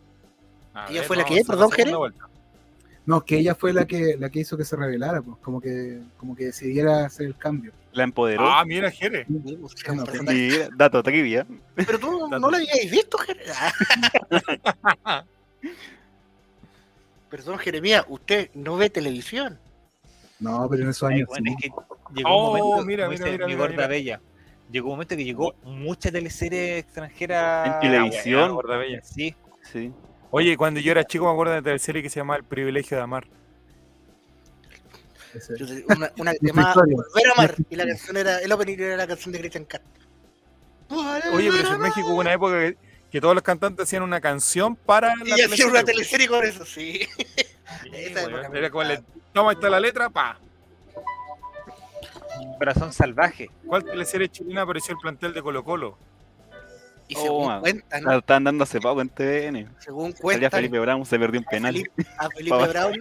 A 0.72 0.86
¿Ella 0.90 1.02
fue 1.02 1.16
la 1.16 1.24
que, 1.24 1.34
a 1.40 1.44
perdón, 1.44 1.70
segunda 1.70 1.76
Jere? 1.76 1.96
vuelta. 1.96 2.28
No, 3.06 3.24
que 3.24 3.36
ella 3.38 3.54
fue 3.54 3.72
la 3.72 3.86
que 3.86 4.16
la 4.18 4.30
que 4.30 4.40
hizo 4.40 4.56
que 4.56 4.64
se 4.64 4.76
revelara, 4.76 5.20
pues, 5.22 5.36
como 5.42 5.60
que 5.60 6.00
como 6.16 6.34
que 6.34 6.46
decidiera 6.46 7.04
hacer 7.06 7.26
el 7.26 7.36
cambio. 7.36 7.72
La 7.92 8.04
empoderó. 8.04 8.48
Ah, 8.48 8.64
mira, 8.64 8.90
Jere. 8.90 9.24
Sí, 9.26 9.56
pues, 9.60 9.74
era 9.84 9.92
un 9.92 9.98
no, 9.98 10.04
personaje. 10.04 10.36
Mira, 10.38 10.68
dato 10.76 11.02
trivia. 11.02 11.46
Pero 11.74 11.98
tú 11.98 12.28
no 12.28 12.38
lo 12.50 12.56
habías 12.56 12.90
visto, 12.90 13.18
Jeremías. 13.18 13.72
Perdón, 17.30 17.58
Jeremías, 17.58 18.04
usted 18.08 18.50
no 18.54 18.76
ve 18.76 18.90
televisión. 18.90 19.58
No, 20.40 20.68
pero 20.68 20.82
en 20.84 20.88
esos 20.90 21.08
Ay, 21.08 21.16
años 21.16 21.28
bueno, 21.28 21.44
sí. 21.50 21.54
es 21.56 21.62
que 21.62 21.68
llegó 22.14 22.28
Oh, 22.30 22.52
un 22.52 22.58
momento, 22.58 22.86
mira, 22.86 23.08
mira, 23.08 23.24
mi 23.26 23.32
mira, 23.32 23.56
gorda 23.56 23.70
mira. 23.72 23.86
bella. 23.88 24.20
Llegó 24.70 24.88
un 24.88 24.92
momento 24.94 25.16
que 25.16 25.24
llegó 25.24 25.54
mucha 25.64 26.10
teleserie 26.10 26.78
extranjera. 26.78 27.66
En 27.66 27.80
televisión. 27.80 28.42
Ah, 28.44 28.48
gorda 28.48 28.76
bella. 28.76 29.00
Sí, 29.02 29.34
Sí. 29.72 29.92
Oye, 30.36 30.56
cuando 30.56 30.80
yo 30.80 30.90
era 30.90 31.04
chico 31.04 31.26
me 31.26 31.30
acuerdo 31.30 31.52
de 31.52 31.58
una 31.60 31.64
teleserie 31.64 32.02
que 32.02 32.10
se 32.10 32.18
llamaba 32.18 32.38
El 32.38 32.44
privilegio 32.44 32.96
de 32.96 33.04
amar. 33.04 33.24
Una, 35.96 36.10
una 36.18 36.32
que 36.32 36.38
se 36.38 36.46
llamaba. 36.48 36.74
Volver 36.74 37.28
a 37.28 37.32
amar. 37.38 37.54
Y 37.70 37.76
la 37.76 37.86
canción 37.86 38.16
era, 38.16 38.40
el 38.40 38.50
opening 38.50 38.78
era 38.80 38.96
la 38.96 39.06
canción 39.06 39.30
de 39.30 39.38
Christian 39.38 39.64
Castro. 39.64 39.88
Oye, 41.34 41.50
pero 41.52 41.74
en 41.74 41.80
México 41.80 42.08
hubo 42.08 42.18
una 42.18 42.32
época 42.32 42.58
que, 42.58 42.76
que 43.12 43.20
todos 43.20 43.36
los 43.36 43.44
cantantes 43.44 43.84
hacían 43.84 44.02
una 44.02 44.20
canción 44.20 44.74
para 44.74 45.14
la 45.14 45.24
Y 45.24 45.30
hacía 45.30 45.44
teleserie. 45.44 45.70
una 45.70 45.84
teleserie 45.84 46.26
con 46.26 46.44
eso, 46.44 46.64
sí. 46.64 47.06
Sí, 47.84 47.90
Era 48.52 48.70
como 48.70 48.82
le, 48.82 49.04
toma, 49.32 49.50
ahí 49.50 49.54
está 49.54 49.70
la 49.70 49.78
letra, 49.78 50.10
pa. 50.10 50.40
Corazón 52.58 52.92
Salvaje. 52.92 53.50
¿Cuál 53.64 53.84
teleserie 53.84 54.28
chilena 54.28 54.62
apareció 54.62 54.94
el 54.94 55.00
plantel 55.00 55.32
de 55.32 55.42
Colo 55.42 55.62
Colo? 55.62 55.96
Y 57.08 57.14
Oh, 57.16 57.20
según 57.22 57.60
cuentan, 57.60 58.04
La 58.04 58.16
estaban 58.16 58.44
dando 58.44 58.64
hace 58.64 58.80
poco 58.80 59.00
en 59.02 59.08
TVN. 59.10 59.68
según 59.78 60.12
Salía 60.12 60.22
cuentan, 60.22 60.50
Felipe 60.50 60.78
Brown, 60.78 61.04
se 61.04 61.18
perdió 61.18 61.40
un 61.40 61.46
a 61.46 61.50
penal. 61.50 61.74
Felipe, 61.74 62.06
a 62.18 62.28
Felipe 62.36 62.66
Brown 62.68 62.94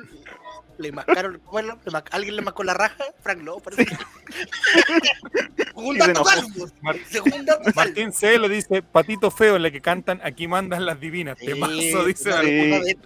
le 0.79 0.91
mascaron, 0.91 1.39
bueno, 1.51 1.77
le 1.85 2.03
alguien 2.11 2.35
le 2.35 2.41
mascó 2.41 2.63
la 2.63 2.73
raja, 2.73 3.03
Frank 3.21 3.41
Lowe, 3.43 3.61
parece. 3.61 3.85
Salvo. 6.25 6.67
Mar- 6.81 6.95
Según 7.07 7.45
dato 7.45 7.63
salvo. 7.63 7.71
Martín 7.75 8.11
C. 8.11 8.37
lo 8.37 8.49
dice, 8.49 8.81
Patito 8.81 9.29
Feo, 9.31 9.55
en 9.55 9.63
la 9.63 9.71
que 9.71 9.81
cantan 9.81 10.19
Aquí 10.23 10.47
mandan 10.47 10.85
las 10.85 10.99
divinas. 10.99 11.37
Sí, 11.39 11.45
Temazo, 11.45 12.05
dice. 12.05 12.31
Sí. 12.43 12.97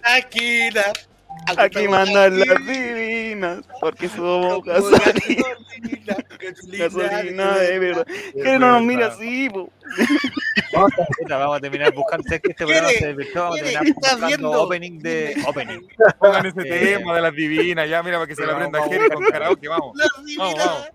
Aquí 1.56 1.88
mandan 1.88 2.38
las 2.40 2.66
divinas, 2.66 3.64
porque 3.80 4.08
somos 4.08 4.62
gasolina, 6.38 6.84
gasolina 6.84 7.56
de 7.58 7.78
verdad. 7.78 8.06
Que 8.06 8.58
no 8.58 8.72
nos 8.72 8.82
mira 8.82 9.06
así, 9.08 9.48
po. 9.50 9.70
Vamos 11.28 11.56
a 11.56 11.60
terminar 11.60 11.92
buscando. 11.94 12.28
sé 12.28 12.40
que 12.40 12.50
este 12.50 12.64
programa 12.66 12.88
se 12.90 13.06
desvirtuó, 13.08 13.42
Vamos 13.42 13.58
a 13.60 13.62
terminar 13.62 13.86
¿estás 13.86 14.12
buscando 14.12 14.26
viendo? 14.26 14.62
opening 14.62 14.98
de 15.00 15.42
opening. 15.46 15.80
Pongan 16.18 16.46
ese 16.46 16.60
Eh, 16.60 16.96
tema 16.98 17.14
de 17.14 17.20
las 17.22 17.34
divinas, 17.34 17.88
ya, 17.88 18.02
mira, 18.02 18.18
para 18.18 18.26
que 18.28 18.34
se 18.36 18.44
la 18.46 18.52
aprenda 18.52 18.78
vamos, 18.80 18.94
Jerry 18.94 19.08
con 19.10 19.24
karaoke, 19.24 19.68
vamos. 19.68 19.96
Las 19.96 20.08
Vamos, 20.12 20.26
divinas. 20.26 20.66
vamos. 20.66 20.88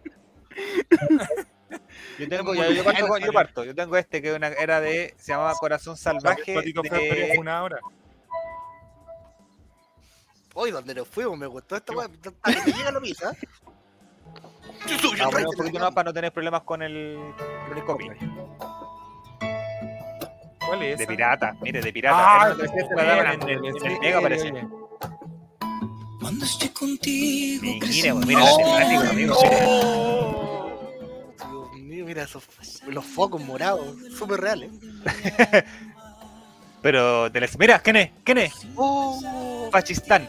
Yo 2.20 2.30
tengo, 2.30 2.54
yo, 2.54 2.70
yo 2.72 2.84
parto, 2.84 3.18
yo 3.18 3.34
parto. 3.34 3.64
Yo 3.66 3.74
tengo 3.76 3.98
este 3.98 4.22
que 4.22 4.32
una- 4.34 4.50
era 4.50 4.80
de. 4.80 5.16
Se 5.18 5.32
llamaba 5.32 5.54
Corazón 5.56 5.98
Salvaje. 5.98 6.54
De, 6.62 7.36
una 7.40 7.64
hora. 7.64 7.80
Hoy 10.54 10.70
donde 10.70 10.94
nos 10.94 11.08
fuimos, 11.08 11.36
me 11.40 11.48
gustó 11.48 11.76
esta 11.76 11.94
weá. 11.94 12.08
Hasta 12.44 12.64
que 12.64 12.72
me 12.72 12.78
llega 12.78 12.92
la 12.92 13.00
misa. 13.00 13.34
Yo 14.88 15.00
soy 15.00 15.20
vamos 15.20 15.22
a 15.22 15.30
poner 15.32 15.48
un 15.48 15.54
el 15.54 15.58
poquito 15.58 15.80
más 15.80 15.94
para 15.94 16.06
no 16.06 16.14
tener 16.14 16.32
problemas 16.34 16.62
con 16.64 16.82
el, 16.82 17.18
con 17.68 17.78
el 17.78 17.84
copy. 17.86 18.10
¿Cuál 20.66 20.84
es 20.84 20.98
De 21.00 21.08
pirata, 21.08 21.56
mire, 21.62 21.82
de 21.82 21.94
pirata. 21.94 22.42
Ah, 22.46 22.56
daban 22.96 23.42
en 23.44 23.50
el, 23.50 23.66
en 23.66 23.86
el 23.86 24.00
Mega, 24.00 24.22
parece. 24.22 24.54
Cuando 26.20 26.46
estoy 26.46 26.70
contigo, 26.70 27.64
Mira, 27.64 28.14
mira 28.16 28.40
la 28.40 28.46
mis 28.46 28.58
temática, 28.58 29.10
amigo. 29.10 29.36
Dios 31.38 31.74
mío, 31.82 32.06
mira 32.06 32.24
esos 32.24 32.44
los 32.88 33.06
focos 33.06 33.42
morados, 33.44 33.86
súper 34.18 34.40
reales. 34.42 34.72
Pero, 36.82 37.30
de 37.30 37.40
las- 37.42 37.58
mira, 37.58 37.80
¿quién 37.80 37.96
es? 37.98 38.12
¿Quién 38.24 38.38
es? 38.40 38.54
Oh, 38.76 39.70
Pachistán, 39.72 40.28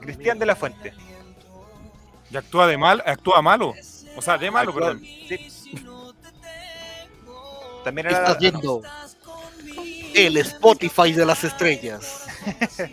Cristian 0.00 0.36
mío. 0.36 0.40
de 0.40 0.46
la 0.46 0.56
Fuente. 0.56 0.92
Y 2.32 2.36
actúa 2.36 2.66
de 2.66 2.78
mal, 2.78 3.02
actúa 3.04 3.42
malo. 3.42 3.74
O 4.16 4.22
sea, 4.22 4.38
de 4.38 4.50
malo, 4.50 4.72
perdón. 4.74 5.00
sí. 5.00 5.50
También 7.84 8.06
era 8.06 8.18
Estás 8.18 8.38
viendo 8.38 8.80
el 10.14 10.36
Spotify 10.38 11.12
de 11.12 11.26
las 11.26 11.42
estrellas. 11.44 12.26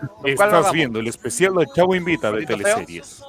¿Con 0.00 0.34
cuál 0.36 0.50
lo 0.50 0.58
Estás 0.58 0.72
viendo 0.72 0.98
el 1.00 1.06
especial 1.08 1.54
de 1.54 1.66
Chavo 1.74 1.94
Invita 1.94 2.30
de 2.32 2.44
teleseries. 2.46 3.22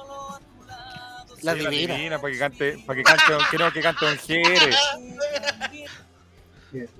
La 1.42 1.54
Sí, 1.54 1.66
divina. 1.66 2.20
para 2.20 2.32
que 2.32 2.38
cante, 2.38 2.78
para 2.86 2.96
que 2.98 3.02
cante, 3.02 3.24
quiero 3.48 3.72
que 3.72 3.80
cante 3.80 4.04
Don 4.04 4.18
Jere. 4.18 4.74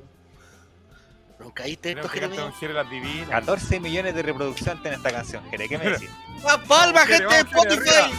¿No 1.51 1.55
caíste 1.55 1.90
esto? 1.90 2.09
Jere 2.09 2.74
las 2.74 2.89
divinas. 2.89 3.28
14 3.28 3.81
millones 3.81 4.14
de 4.14 4.22
reproducciones 4.22 4.86
en 4.86 4.93
esta 4.93 5.10
canción, 5.10 5.43
Jere. 5.51 5.68
¿Qué 5.68 5.78
me 5.78 5.90
decís? 5.90 6.09
¡La 6.44 6.62
palma, 6.62 7.01
gente 7.01 7.24
de 7.24 7.43
vamos, 7.43 7.64
Jere, 7.64 7.81
Spotify! 7.81 8.12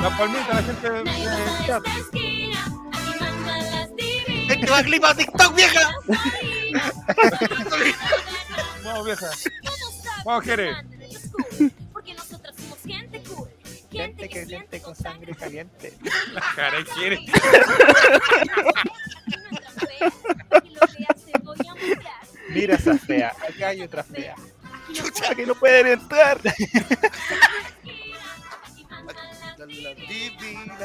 La 0.00 0.16
palmita, 0.16 0.54
la 0.54 0.62
gente 0.62 0.90
del 0.90 1.04
chat. 1.66 1.82
¡Este 4.48 4.70
va 4.70 4.78
a 4.78 4.82
clip 4.84 5.04
a 5.04 5.14
TikTok, 5.14 5.54
vieja! 5.54 5.94
Vamos, 8.82 9.04
vieja. 9.04 9.30
Vamos, 10.24 10.44
Jere. 10.44 10.76
Porque 11.92 12.14
nosotros 12.14 12.56
somos 12.56 12.78
gente 12.86 13.22
cool. 13.28 13.50
Gente 13.92 14.28
que 14.30 14.46
siente 14.46 14.80
con 14.80 14.96
sangre 14.96 15.34
caliente. 15.34 15.92
Mira 22.56 22.74
esa 22.74 22.98
fea, 23.06 23.32
acá 23.48 23.68
hay 23.68 23.82
otra 23.82 24.02
fea. 24.02 24.34
Chucha, 24.92 25.34
que 25.34 25.46
no 25.46 25.54
pueden 25.54 25.86
entrar. 25.88 26.40
La, 29.58 29.66
la 29.66 29.94
divina. 29.94 30.76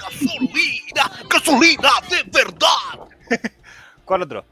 ¡Gasolina! 0.00 1.10
¡Gasolina 1.28 1.90
de 2.10 2.22
verdad! 2.32 3.08
¿Cuál 4.04 4.22
otro? 4.22 4.44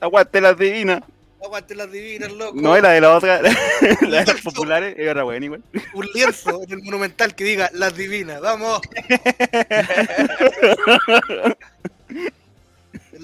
Aguante 0.00 0.40
las 0.40 0.56
divinas. 0.56 1.02
Aguante 1.44 1.74
las 1.74 1.90
divinas, 1.90 2.30
loco. 2.32 2.52
No 2.54 2.76
es 2.76 2.82
la 2.82 2.90
de 2.90 3.00
la 3.00 3.16
otra, 3.16 3.42
la 4.02 4.20
de 4.20 4.26
las 4.32 4.40
populares, 4.42 4.94
es 4.96 5.10
otra 5.10 5.24
buena 5.24 5.44
igual. 5.44 5.62
Un 5.92 6.06
lienzo 6.14 6.62
en 6.62 6.72
el 6.72 6.82
monumental 6.84 7.34
que 7.34 7.42
diga 7.44 7.68
las 7.72 7.96
divinas. 7.96 8.40
¡Vamos! 8.40 8.80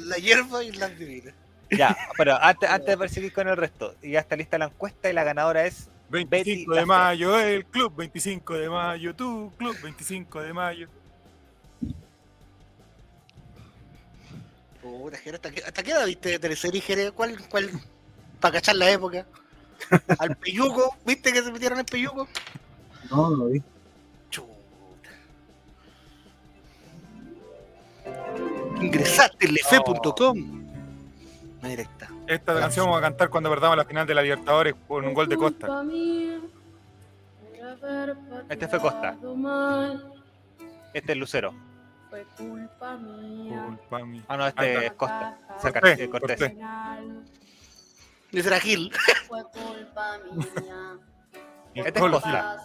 la 0.09 0.17
hierba 0.17 0.65
y 0.65 0.73
las 0.73 0.99
divinas. 0.99 1.35
Ya, 1.71 1.97
pero 2.17 2.41
antes, 2.43 2.69
antes 2.69 2.89
de 2.89 2.99
perseguir 2.99 3.33
con 3.33 3.49
el 3.49 3.57
resto, 3.57 3.95
ya 4.03 4.21
está 4.21 4.37
lista 4.37 4.59
la 4.59 4.67
encuesta 4.67 5.11
y 5.11 5.13
la 5.13 5.25
ganadora 5.25 5.67
es 5.67 5.89
25 6.11 6.71
Betty 6.71 6.81
de 6.81 6.87
mayo, 6.87 7.39
el 7.39 7.67
club 7.67 7.95
25 7.97 8.55
de 8.55 8.71
mayo, 8.71 9.15
tu 9.15 9.53
club 9.57 9.77
25 9.83 10.41
de 10.41 10.53
mayo. 10.53 10.89
Puta, 14.81 15.19
Jere, 15.19 15.37
¿hasta 15.37 15.51
qué, 15.51 15.63
hasta 15.63 15.83
qué 15.83 15.91
edad 15.91 16.07
viste 16.07 16.31
de 16.31 16.39
teleserie, 16.39 16.81
Jere? 16.81 17.11
¿Cuál, 17.13 17.37
cuál? 17.49 17.71
Para 18.41 18.55
cachar 18.55 18.77
la 18.77 18.91
época. 18.91 19.27
Al 20.19 20.37
peyuco, 20.37 20.97
¿viste 21.05 21.33
que 21.33 21.43
se 21.43 21.53
metieron 21.53 21.79
en 21.79 21.85
peyuco? 21.85 22.27
No, 23.11 23.31
no 23.31 23.37
lo 23.37 23.47
vi. 23.47 23.63
Chuta. 24.31 24.49
Ingresaste 28.81 29.47
en 29.47 29.55
lefe.com. 29.55 30.69
Una 31.61 31.69
directa. 31.69 32.09
Esta 32.27 32.59
canción 32.59 32.87
vamos 32.87 32.99
a 32.99 33.03
cantar 33.03 33.29
cuando 33.31 33.51
perdamos 33.51 33.77
la 33.77 33.85
final 33.85 34.07
de 34.07 34.15
la 34.15 34.23
Libertadores 34.23 34.75
con 34.87 35.05
un 35.05 35.15
gol 35.15 35.29
de 35.29 35.37
Costa. 35.37 35.83
Este 38.49 38.69
fue 38.69 38.81
Costa. 38.81 39.17
Este 40.95 41.13
es 41.13 41.19
Lucero. 41.19 41.53
Fue 42.09 42.25
culpa 42.37 42.97
mía. 42.97 43.65
Culpa 43.67 44.05
mía. 44.05 44.23
Ah, 44.29 44.37
no, 44.37 44.47
este 44.47 44.87
es 44.87 44.93
Costa. 44.93 45.39
Cerca, 45.61 45.81
Cortés, 45.81 46.01
eh, 46.01 46.09
Cortés. 46.09 46.39
Cortés. 46.39 46.57
Ese 48.33 48.49
era 48.49 48.61
Gil. 48.61 48.93
Fue 49.27 49.43
culpa 49.45 50.19
mía. 50.33 50.99
Este 51.75 51.89
es 51.91 52.01
Colo 52.01 52.21
Costa. 52.21 52.57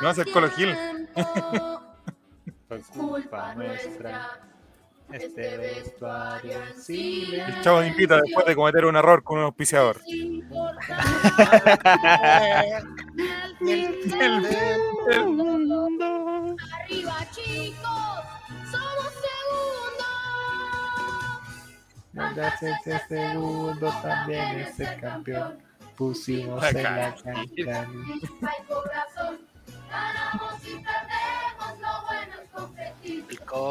No, 0.00 0.10
es 0.10 0.32
Colo 0.32 0.50
Gil. 0.50 0.76
Fue 2.68 2.80
Culpa 2.80 3.54
nuestra. 3.54 4.51
Este 5.12 5.58
vestuario 5.58 6.52
en 6.52 7.34
El 7.34 7.60
chavo 7.62 7.84
invita 7.84 8.20
después 8.20 8.46
de 8.46 8.54
cometer 8.54 8.86
un 8.86 8.96
error 8.96 9.22
con 9.22 9.38
un 9.38 9.44
auspiciador. 9.44 10.00
Al 13.58 13.58
fin 13.58 13.94
del 15.08 15.26
mundo. 15.28 16.56
Arriba, 16.72 17.16
chicos. 17.32 18.24
Somos 18.70 19.12
segundos. 22.12 22.52
segundo 23.08 23.92
también 24.02 24.60
es 24.60 24.78
el 24.80 25.00
campeón. 25.00 25.58
Pusimos 25.96 26.62
en 26.64 26.82
la 26.82 27.14
Hay 27.24 27.48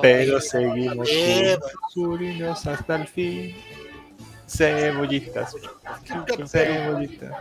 Pero 0.02 0.39
seguimos 0.39 1.10
surinos 1.89 2.65
hasta 2.68 2.95
el 2.95 3.07
fin. 3.07 3.56
Cebollitas. 4.48 5.56
Cebollitas. 6.48 7.38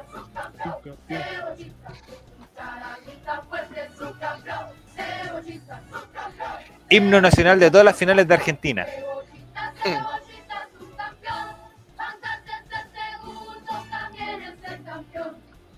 Himno 6.89 7.21
nacional 7.21 7.59
de 7.61 7.71
todas 7.71 7.85
las 7.85 7.97
finales 7.97 8.27
de 8.27 8.35
Argentina. 8.35 8.87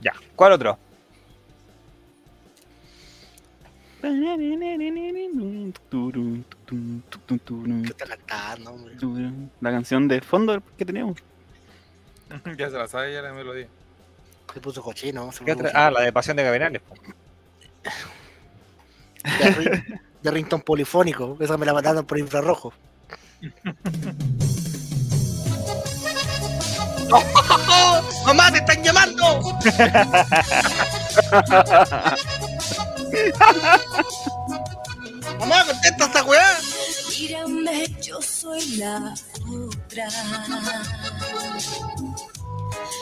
Ya. 0.01 0.13
¿Cuál 0.35 0.53
otro? 0.53 0.79
¿Qué 6.63 7.89
está 7.89 8.07
cantando, 8.07 8.73
hombre? 8.73 8.95
La 9.61 9.71
canción 9.71 10.09
de 10.09 10.21
fondo 10.21 10.61
que 10.77 10.85
tenemos. 10.85 11.17
ya 12.59 12.69
se 12.71 12.77
la 12.79 12.89
sabe 12.89 13.13
ya 13.15 13.23
la 13.23 13.33
melodía. 13.33 13.69
Se 14.53 14.61
puso 14.61 14.83
cochino. 14.83 15.31
Se 15.33 15.45
¿Qué 15.45 15.55
puso 15.55 15.69
otra? 15.69 15.87
Ah, 15.87 15.91
la 15.91 16.01
de 16.03 16.13
Pasión 16.13 16.37
de 16.37 16.45
Gavilanes. 16.45 16.83
de, 19.25 19.51
ring- 19.53 20.01
de 20.23 20.31
rington 20.31 20.61
polifónico. 20.63 21.37
Esa 21.41 21.57
me 21.57 21.67
la 21.67 21.73
mataron 21.73 22.05
por 22.05 22.19
infrarrojo. 22.19 22.73
¡Mamá, 28.27 28.51
te 28.53 28.59
están 28.59 28.83
llamando! 28.83 29.23
¡Mamá, 35.39 35.65
contesta 35.67 36.05
esta 36.05 36.25
weá! 36.25 36.59
Mírame, 37.19 37.87
yo 38.01 38.23
soy 38.23 38.77
la 38.77 39.15
otra. 39.49 40.09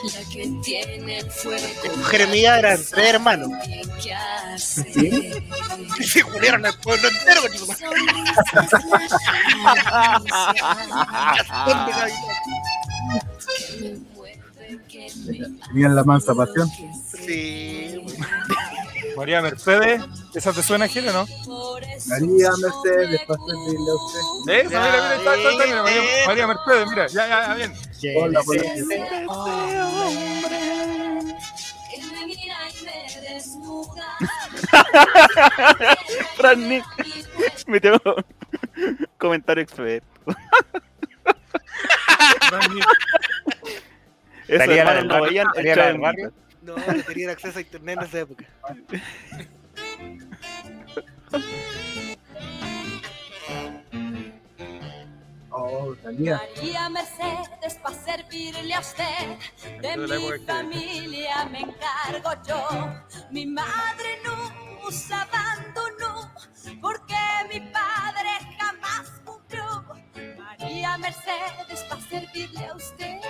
La 0.02 0.20
que 0.32 0.50
tiene 0.64 1.22
fuego. 1.24 1.66
Jeremías 2.04 2.58
eran 2.58 2.80
tres 2.90 3.08
hermanos. 3.10 3.50
¿Qué 4.02 4.14
hace? 4.14 5.42
Y 5.98 6.04
se 6.04 6.22
culieron 6.22 6.64
al 6.64 6.72
pueblo 6.80 7.06
entero. 7.08 7.42
me 7.42 7.50
Tenían 15.68 15.94
la 15.94 16.04
mansa 16.04 16.34
pasión. 16.34 16.70
Sí. 17.26 18.00
María 19.16 19.42
Mercedes, 19.42 20.02
¿esa 20.34 20.52
te 20.52 20.62
suena, 20.62 20.88
Gil, 20.88 21.08
o 21.08 21.12
no? 21.12 21.26
por 21.46 21.82
eso 21.84 22.08
María 22.08 22.50
Mercedes, 22.50 23.08
dile 23.08 23.20
a 23.20 23.94
usted. 23.94 24.20
Esa, 24.54 24.68
mira, 24.68 24.80
mira, 24.80 25.14
está, 25.16 25.34
está, 25.36 25.50
está, 25.50 25.66
mira, 25.66 25.82
María, 25.82 26.02
María 26.26 26.46
Mercedes, 26.46 26.86
mira, 26.88 27.06
ya, 27.08 27.28
ya, 27.28 27.46
ya, 27.46 27.54
bien. 27.54 27.72
Hola, 28.16 28.40
hola. 28.46 28.62
que 31.90 32.02
me 32.02 32.26
mira 32.26 32.56
y 32.70 32.84
me 32.84 33.20
desnuda. 33.28 34.16
Fran 36.36 36.68
Nick. 36.68 36.84
Metió 37.66 38.00
comentario 39.18 39.62
experto. 39.62 40.06
Eso 44.48 44.58
Talía 44.58 44.84
la 44.84 44.98
hermano, 44.98 45.22
veían 45.22 45.46
en 45.54 45.66
No, 46.70 46.76
no 46.76 47.02
tenían 47.02 47.30
acceso 47.30 47.58
a 47.58 47.62
internet 47.62 47.98
en 47.98 48.04
esa 48.06 48.20
época. 48.20 48.46
Oh. 55.50 55.96
María 56.04 56.88
Mercedes, 56.88 57.74
para 57.82 57.96
servirle 57.96 58.72
a 58.72 58.80
usted, 58.80 59.36
de 59.80 59.96
mi 59.96 60.46
familia 60.46 61.44
me 61.46 61.60
encargo 61.62 62.30
yo. 62.46 62.68
Mi 63.32 63.46
madre 63.46 64.20
nos 64.22 65.10
abandonó, 65.10 66.32
porque 66.80 67.16
mi 67.52 67.60
padre 67.72 68.30
jamás 68.58 69.10
cumplió. 69.24 69.84
María 70.38 70.96
Mercedes, 70.98 71.84
para 71.88 72.00
servirle 72.02 72.66
a 72.66 72.74
usted. 72.76 73.20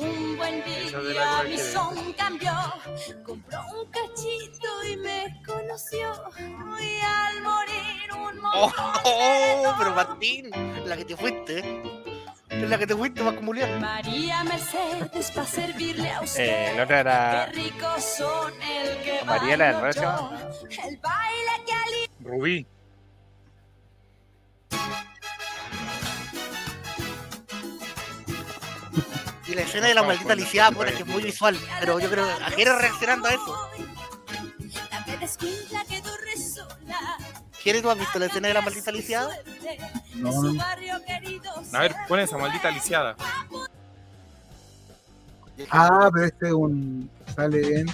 Un 0.00 0.36
buen 0.38 0.64
día 0.64 1.42
mi 1.46 1.58
son 1.58 2.12
cambió, 2.14 2.52
compró 3.24 3.60
un 3.78 3.90
cachito 3.90 4.84
y 4.90 4.96
me 4.96 5.42
conoció. 5.46 6.12
Y 6.80 7.00
al 7.00 7.42
morir 7.42 8.12
un 8.14 8.40
Oh, 8.42 8.66
montón 8.66 8.92
de 8.94 9.00
oh, 9.04 9.74
pero 9.78 9.90
dos. 9.90 9.96
Martín, 9.96 10.50
la 10.86 10.96
que 10.96 11.04
te 11.04 11.16
fuiste. 11.16 11.82
Es 12.48 12.68
la 12.68 12.78
que 12.78 12.86
te 12.86 12.96
fuiste 12.96 13.22
va 13.22 13.30
a 13.30 13.32
acumular. 13.32 13.78
María 13.78 14.42
Mercedes 14.44 15.30
para 15.32 15.46
servirle 15.46 16.10
a 16.10 16.20
usted. 16.22 16.70
Eh, 16.72 16.72
la 16.76 16.82
otra 16.84 17.00
era 17.00 17.48
Qué 17.52 17.60
ricos 17.60 18.04
son 18.04 18.52
el 18.62 19.02
que 19.02 19.22
María 19.24 19.56
la 19.58 19.80
del 19.82 19.94
yo. 19.94 20.30
El 20.88 20.96
baile 20.96 21.64
que 21.66 21.72
ali 21.72 22.10
Rubí. 22.20 22.66
Y 29.50 29.54
la 29.54 29.62
escena 29.62 29.88
de 29.88 29.94
la 29.94 30.04
maldita 30.04 30.36
lisiada, 30.36 30.70
puta, 30.70 30.92
que 30.92 31.02
es 31.02 31.06
muy 31.06 31.24
visual. 31.24 31.58
Pero 31.80 31.98
yo 31.98 32.08
creo 32.08 32.24
que 32.24 32.44
Ajero 32.44 32.78
reaccionando 32.78 33.26
a 33.26 33.32
eso. 33.32 33.68
La 34.92 35.04
que 35.04 35.16
descuida 35.16 35.84
quedó 35.88 36.16
resola. 36.18 37.18
Jere, 37.58 37.82
¿tú 37.82 37.90
has 37.90 37.98
visto 37.98 38.18
la 38.20 38.26
escena 38.26 38.46
de 38.46 38.54
la 38.54 38.60
maldita 38.60 38.92
lisiada? 38.92 39.36
No, 40.14 40.30
A 41.72 41.80
ver, 41.80 41.96
pon 42.06 42.20
esa 42.20 42.38
maldita 42.38 42.70
lisiada. 42.70 43.16
Ah, 45.70 46.08
pero 46.12 46.26
este 46.26 46.46
es 46.46 46.52
un. 46.52 47.10
Sale 47.34 47.80
en. 47.80 47.86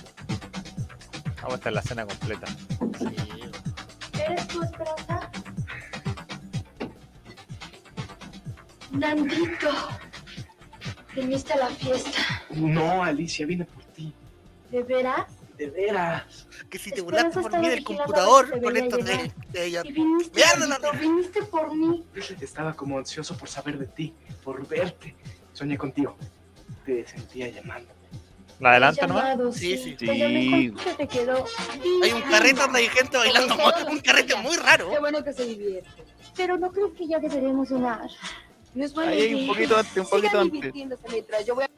Vamos 1.36 1.52
a 1.52 1.54
estar 1.54 1.72
la 1.72 1.82
cena 1.82 2.04
completa. 2.04 2.46
¿Eres 4.12 4.48
tu 4.48 4.62
esperanza? 4.62 5.30
Nandito, 8.90 9.70
viniste 11.16 11.52
a 11.54 11.56
la 11.56 11.68
fiesta. 11.68 12.20
No, 12.50 13.02
Alicia, 13.02 13.46
vine 13.46 13.64
por 13.64 13.82
ti. 13.84 14.14
¿De 14.70 14.82
veras? 14.82 15.26
De 15.56 15.70
veras. 15.70 16.46
Que 16.68 16.78
si 16.78 16.90
te 16.90 17.00
burlaste 17.00 17.40
por 17.40 17.58
mí 17.58 17.68
del 17.68 17.82
computador 17.82 18.60
con 18.60 18.76
esto 18.76 18.98
de, 18.98 19.32
ella. 19.54 19.82
Y 19.84 19.92
viniste, 19.92 20.42
Mierda, 20.58 20.92
viniste 20.92 21.42
por 21.44 21.74
mí. 21.74 22.04
Estaba 22.40 22.74
como 22.74 22.98
ansioso 22.98 23.36
por 23.36 23.48
saber 23.48 23.78
de 23.78 23.86
ti, 23.86 24.14
por 24.44 24.66
verte. 24.68 25.16
Soñé 25.52 25.78
contigo. 25.78 26.16
Te 26.84 27.06
sentía 27.06 27.48
llamando. 27.48 27.90
¿La 28.60 28.70
adelanta 28.70 29.06
llamado, 29.06 29.52
Sí, 29.52 29.76
sí. 29.76 29.96
Sí. 29.98 30.74
te 30.96 31.08
quedó. 31.08 31.44
Hay 32.02 32.12
un 32.12 32.22
carrete 32.22 32.60
donde 32.60 32.78
hay 32.78 32.88
gente 32.88 33.16
bailando 33.16 33.56
moto, 33.56 33.86
un 33.90 34.00
carrete 34.00 34.34
muy 34.36 34.56
raro. 34.56 34.90
Qué 34.90 34.98
bueno 34.98 35.22
que 35.22 35.32
se 35.32 35.44
divierte. 35.44 36.04
Pero 36.36 36.56
no 36.58 36.70
creo 36.70 36.92
que 36.94 37.06
ya 37.06 37.18
deberemos 37.18 37.68
cenar. 37.68 38.08
No 38.76 38.84
es 38.84 38.92
buena 38.92 39.10
Ahí 39.10 39.22
hay 39.22 39.34
un 39.34 39.46
poquito 39.46 39.74
antes, 39.78 39.96
un 39.96 40.04
poquito 40.04 40.28
Sigan 40.28 40.40
antes. 40.42 40.52
divirtiéndose 40.52 41.08
mientras 41.08 41.46
yo 41.46 41.54
voy 41.54 41.64
a... 41.64 41.70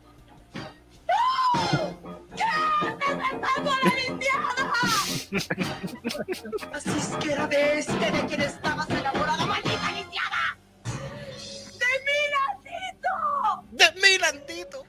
Así 6.75 6.91
es 6.91 7.16
que 7.20 7.33
era 7.33 7.47
de 7.47 7.79
este 7.79 8.11
de 8.11 8.27
quien 8.27 8.41
estabas 8.41 8.91
enamorada, 8.91 9.47
maldita 9.47 9.93
lisiada. 9.93 10.59
¡De 10.83 11.93
mí, 12.05 12.19
Nandito! 12.35 13.15
De 13.70 13.93
mí, 14.01 14.19
Nandito. 14.20 14.85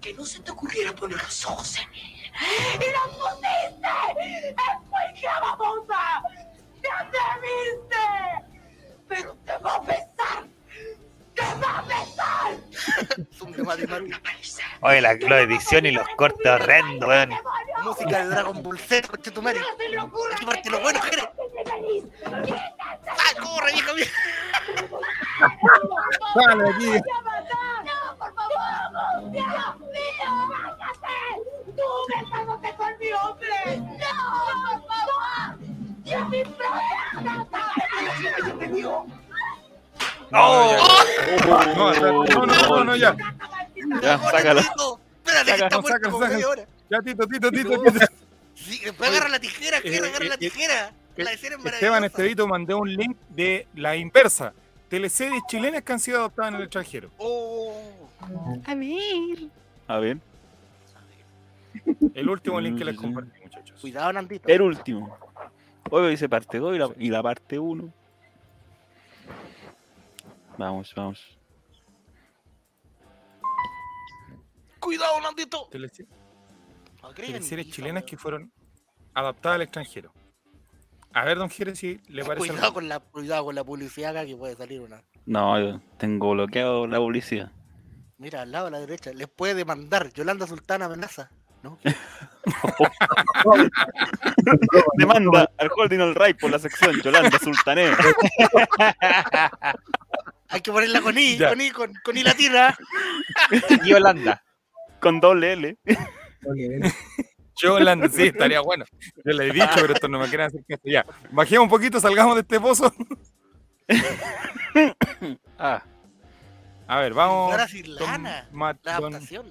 Que 0.00 0.14
no 0.14 0.24
se 0.24 0.40
te 0.40 0.52
ocurriera 0.52 0.94
poner 0.94 1.22
los 1.22 1.44
ojos 1.44 1.76
en 1.76 1.92
él. 1.92 2.32
¡Y 2.80 2.86
los 2.92 3.08
pusiste! 3.18 4.51
Maru. 13.92 14.08
Oye, 14.80 15.00
la, 15.00 15.14
la 15.14 15.40
edición 15.40 15.86
y 15.86 15.90
los 15.92 16.08
cortes 16.16 16.46
horrendos, 16.46 17.08
weón. 17.08 17.30
Música 17.84 18.24
de 18.24 18.30
Dragon 18.30 18.62
Ball 18.62 18.78
Z, 18.78 19.08
coche 19.08 19.30
tu 19.30 19.42
madre. 19.42 19.60
Aquí 19.60 20.44
parte 20.46 20.70
lo 20.70 20.80
bueno, 20.80 21.00
Jere. 21.02 21.28
¡Ay, 22.24 23.34
corre, 23.42 23.72
vieja 23.72 23.92
mía! 23.94 24.06
Sale 26.34 26.70
aquí. 26.70 26.86
¡No, 26.86 28.16
por 28.18 28.34
favor! 28.34 29.30
¡Dios 29.30 29.78
mío! 29.78 30.30
¡Cállate! 30.78 31.18
¡Tú 31.76 31.88
besándote 32.08 32.74
con 32.76 32.98
mi 32.98 33.12
hombre! 33.12 33.60
¡No, 33.76 34.16
por 34.64 34.78
favor! 34.88 35.58
No, 40.30 40.52
espérate, 41.92 42.34
no, 42.34 42.46
no, 42.46 42.54
no, 42.68 42.84
no, 42.84 42.96
ya. 42.96 43.14
Ya, 44.00 44.18
sácala. 44.18 44.60
Espérate, 44.60 45.56
que 45.56 45.64
está 45.64 45.80
muerto 45.80 46.10
como 46.10 46.18
media 46.26 46.48
hora. 46.48 46.66
Ya, 46.90 47.00
Tito, 47.00 47.26
Tito, 47.26 47.50
Tito, 47.50 47.82
Tito. 47.82 48.06
Sí, 48.54 48.80
después 48.84 49.10
agarra 49.10 49.28
la 49.28 49.40
tijera, 49.40 49.80
Jere, 49.80 49.96
Eh, 49.96 49.98
agarra 50.08 50.24
eh, 50.24 50.28
la 50.28 50.34
eh, 50.34 50.38
tijera. 50.38 50.92
La 51.16 51.32
escena 51.32 51.56
es 51.56 51.64
Esteban. 51.74 52.04
Estevito 52.04 52.46
mandó 52.46 52.78
un 52.78 52.94
link 52.94 53.16
de 53.28 53.66
la 53.74 53.96
inversa. 53.96 54.52
Teleseries 54.88 55.42
chilenas 55.46 55.82
que 55.82 55.92
han 55.92 56.00
sido 56.00 56.18
adoptadas 56.18 56.52
en 56.52 56.56
el 56.56 56.62
extranjero. 56.64 57.10
Oh. 57.18 57.76
A 59.86 59.98
ver, 59.98 60.18
El 62.14 62.28
último 62.28 62.60
link 62.60 62.78
que 62.78 62.84
les 62.84 62.96
compartí, 62.96 63.40
muchachos. 63.42 63.80
Cuidado, 63.80 64.12
Nandito. 64.12 64.48
el 64.48 64.62
último. 64.62 65.16
Hoy 65.90 66.10
dice 66.10 66.28
parte 66.28 66.58
2 66.58 66.76
y 66.76 66.78
la, 66.78 66.90
y 66.98 67.10
la 67.10 67.22
parte 67.22 67.58
1. 67.58 67.92
Vamos, 70.58 70.92
vamos. 70.94 71.38
Cuidado, 74.82 75.20
Nandito. 75.20 75.68
Teleseries 75.70 76.08
hija, 77.52 77.72
chilenas 77.72 78.02
que 78.04 78.16
fueron 78.16 78.52
adaptadas 79.14 79.54
al 79.56 79.62
extranjero. 79.62 80.12
A 81.14 81.24
ver, 81.24 81.38
don 81.38 81.48
Jerez, 81.48 81.78
si 81.78 82.00
le 82.08 82.24
parece. 82.24 82.48
Cuidado 82.48 82.62
algo. 82.66 82.74
con 82.74 82.88
la, 82.88 82.98
cuidado 82.98 83.44
con 83.44 83.54
la 83.54 83.62
publicidad 83.62 84.10
acá 84.10 84.26
que 84.26 84.34
puede 84.36 84.56
salir 84.56 84.80
una. 84.80 85.00
No, 85.24 85.58
yo 85.60 85.80
tengo 85.98 86.32
bloqueado 86.32 86.88
la 86.88 86.98
publicidad. 86.98 87.52
Mira, 88.18 88.42
al 88.42 88.50
lado 88.50 88.66
a 88.66 88.70
la 88.70 88.80
derecha. 88.80 89.12
Les 89.12 89.28
puede 89.28 89.54
demandar. 89.54 90.12
Yolanda 90.12 90.48
Sultana 90.48 90.86
amenaza. 90.86 91.30
¿No? 91.62 91.78
Demanda 94.96 95.48
al 95.58 95.70
Holding 95.76 96.00
All 96.00 96.14
Right 96.16 96.36
por 96.40 96.50
la 96.50 96.58
sección 96.58 97.00
Yolanda 97.02 97.38
Sultané. 97.38 97.90
Hay 100.48 100.60
que 100.60 100.72
ponerla 100.72 101.00
con 101.00 101.16
I, 101.16 101.36
Ya. 101.36 101.50
con 101.50 101.60
I, 101.60 101.70
con, 101.70 101.92
con 102.04 102.16
I 102.16 102.24
latina. 102.24 102.76
Y 103.84 103.92
Holanda. 103.92 104.42
Con 105.02 105.20
doble 105.20 105.52
L. 105.52 105.76
Yolanda, 107.60 108.08
sí, 108.08 108.28
estaría 108.28 108.60
bueno. 108.60 108.84
Yo 109.24 109.32
le 109.32 109.48
he 109.48 109.52
dicho, 109.52 109.66
pero 109.74 109.92
esto 109.92 110.08
no 110.08 110.18
me 110.18 110.28
quieren 110.28 110.46
hacer 110.46 110.64
caso. 110.66 110.82
Ya, 110.84 111.04
bajemos 111.30 111.64
un 111.64 111.70
poquito, 111.70 112.00
salgamos 112.00 112.36
de 112.36 112.40
este 112.42 112.58
pozo. 112.60 112.90
Ah, 115.58 115.82
A 116.86 117.00
ver, 117.00 117.12
vamos. 117.14 117.52
Ahora 117.52 117.66
La 117.84 117.98
don- 118.06 118.66
adaptación. 118.84 119.46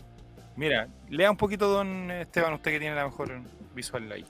Mira, 0.55 0.87
lea 1.09 1.29
un 1.31 1.37
poquito, 1.37 1.67
don 1.69 2.09
Esteban, 2.11 2.53
usted 2.53 2.71
que 2.71 2.79
tiene 2.79 2.95
la 2.95 3.05
mejor 3.05 3.39
visual 3.75 4.11
ahí. 4.11 4.25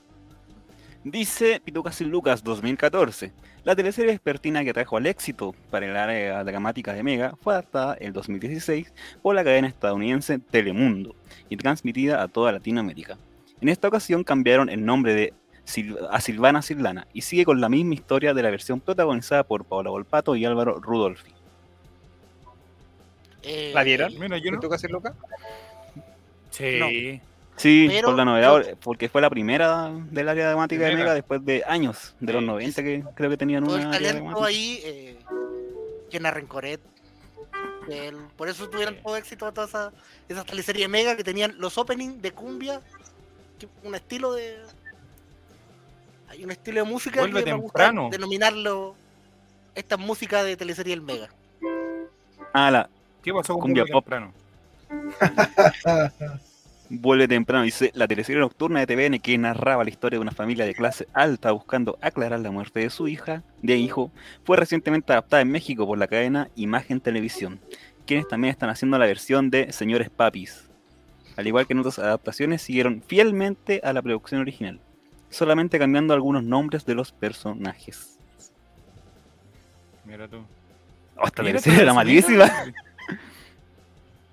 Dice 1.03 1.60
Pitucas 1.64 1.99
y 2.02 2.06
Lucas 2.06 2.44
2014. 2.44 3.32
La 3.64 3.76
teleserie 3.76 4.11
vespertina 4.11 4.64
que 4.64 4.73
trajo 4.73 4.98
al 4.98 5.07
éxito 5.07 5.56
para 5.72 5.88
el 5.88 5.95
área 5.98 6.44
dramática 6.44 6.94
de 6.94 7.02
Mega 7.03 7.36
fue 7.41 7.53
adaptada 7.53 7.95
el 7.95 8.14
2016 8.14 8.94
por 9.22 9.34
la 9.36 9.44
cadena 9.44 9.68
estadounidense 9.68 10.38
Telemundo 10.40 11.15
y 11.49 11.57
transmitida 11.57 12.22
a 12.22 12.28
toda 12.28 12.52
Latinoamérica. 12.52 13.18
En 13.61 13.69
esta 13.69 13.88
ocasión 13.88 14.23
cambiaron 14.23 14.69
el 14.69 14.86
nombre 14.86 15.14
de 15.15 15.34
Sil- 15.65 15.98
a 16.10 16.22
Silvana 16.22 16.61
Silvana 16.61 17.07
y 17.14 17.22
sigue 17.22 17.45
con 17.45 17.61
la 17.61 17.69
misma 17.69 17.94
historia 17.95 18.34
de 18.34 18.44
la 18.44 18.49
versión 18.52 18.80
protagonizada 18.80 19.44
por 19.44 19.65
Paola 19.65 19.90
Volpato 19.90 20.36
y 20.36 20.45
Álvaro 20.45 20.80
Rudolfi. 20.80 21.32
Eh, 23.44 23.72
¿La 23.73 23.84
vieron? 23.84 24.14
Mira, 24.19 24.38
yo 24.38 24.52
no. 24.52 24.60
¿Tú 24.60 24.69
qué 24.69 24.76
haces, 24.76 24.91
Luca? 24.91 25.15
Sí. 27.62 27.88
Pero 27.90 28.08
por 28.08 28.18
la 28.18 28.26
novedad, 28.26 28.76
porque 28.82 29.08
fue 29.10 29.22
la 29.22 29.30
primera 29.30 29.92
del 30.10 30.28
área 30.30 30.48
dramática 30.48 30.84
De 30.86 30.90
de 30.92 30.96
Mega. 30.96 31.14
Después 31.14 31.46
de 31.46 31.64
años, 31.68 32.16
de 32.20 32.34
los 32.34 32.42
Sí. 32.42 32.48
90 32.48 32.84
que 32.84 33.04
creo 33.16 33.30
que 33.30 33.38
tenían 33.38 33.64
todo 33.64 33.76
una 33.76 33.86
el 33.86 33.92
talento 33.92 34.44
ahí. 34.44 34.80
Eh, 34.84 35.18
Jenna 36.12 36.32
Rencoret. 36.32 36.82
El- 37.90 38.16
por 38.38 38.48
eso 38.50 38.70
tuvieron 38.70 38.96
todo 39.02 39.16
éxito 39.16 39.52
todas 39.52 39.70
esas, 39.70 39.94
esas 40.30 40.46
teleseries 40.46 40.88
mega 40.90 41.16
que 41.16 41.24
tenían 41.24 41.56
los 41.60 41.78
openings 41.78 42.22
de 42.22 42.32
cumbia, 42.32 42.82
que- 43.60 43.68
un 43.84 43.96
estilo 43.96 44.34
de. 44.34 44.58
Hay 46.30 46.44
un 46.44 46.52
estilo 46.52 46.84
de 46.84 46.90
música 46.90 47.20
Vuelve 47.20 47.44
que 47.44 47.54
me 47.54 47.60
temprano. 47.62 48.04
gusta 48.04 48.18
denominarlo 48.18 48.96
esta 49.76 49.98
música 49.98 50.44
de 50.44 50.56
teleserie 50.58 50.94
el 50.94 51.02
mega. 51.02 51.30
Ah, 52.54 52.72
la 52.72 52.90
¿Qué 53.24 53.32
pasó 53.34 53.54
con 53.54 53.62
Cumbia 53.64 53.86
pop. 53.86 54.04
temprano? 54.06 54.34
vuelve 56.92 57.28
temprano. 57.28 57.64
Dice 57.64 57.92
la 57.94 58.08
teleserie 58.08 58.42
nocturna 58.42 58.80
de 58.80 58.88
TVN 58.88 59.20
que 59.20 59.38
narraba 59.38 59.84
la 59.84 59.90
historia 59.90 60.18
de 60.18 60.22
una 60.22 60.32
familia 60.32 60.66
de 60.66 60.76
clase 60.76 61.08
alta 61.14 61.52
buscando 61.52 61.98
aclarar 62.02 62.40
la 62.42 62.52
muerte 62.52 62.82
de 62.82 62.90
su 62.90 63.08
hija, 63.08 63.44
de 63.62 63.78
hijo, 63.78 64.12
fue 64.44 64.58
recientemente 64.58 65.14
adaptada 65.14 65.42
en 65.42 65.52
México 65.52 65.88
por 65.88 65.98
la 65.98 66.08
cadena 66.08 66.50
Imagen 66.56 67.00
Televisión, 67.00 67.60
quienes 68.06 68.28
también 68.28 68.52
están 68.52 68.70
haciendo 68.70 68.98
la 68.98 69.06
versión 69.06 69.50
de 69.50 69.72
Señores 69.72 70.10
Papis. 70.10 70.70
Al 71.38 71.48
igual 71.48 71.66
que 71.66 71.74
en 71.74 71.80
otras 71.80 72.00
adaptaciones, 72.00 72.62
siguieron 72.62 73.02
fielmente 73.08 73.80
a 73.84 73.94
la 73.94 74.02
producción 74.02 74.42
original, 74.42 74.82
solamente 75.30 75.80
cambiando 75.80 76.14
algunos 76.14 76.44
nombres 76.44 76.86
de 76.86 76.96
los 76.96 77.14
personajes. 77.14 78.20
Mira 80.04 80.28
tú. 80.28 80.44
Oh, 81.16 81.26
esta 81.26 81.44
teleserie 81.44 81.84
era 81.84 81.94
malísima. 81.94 82.52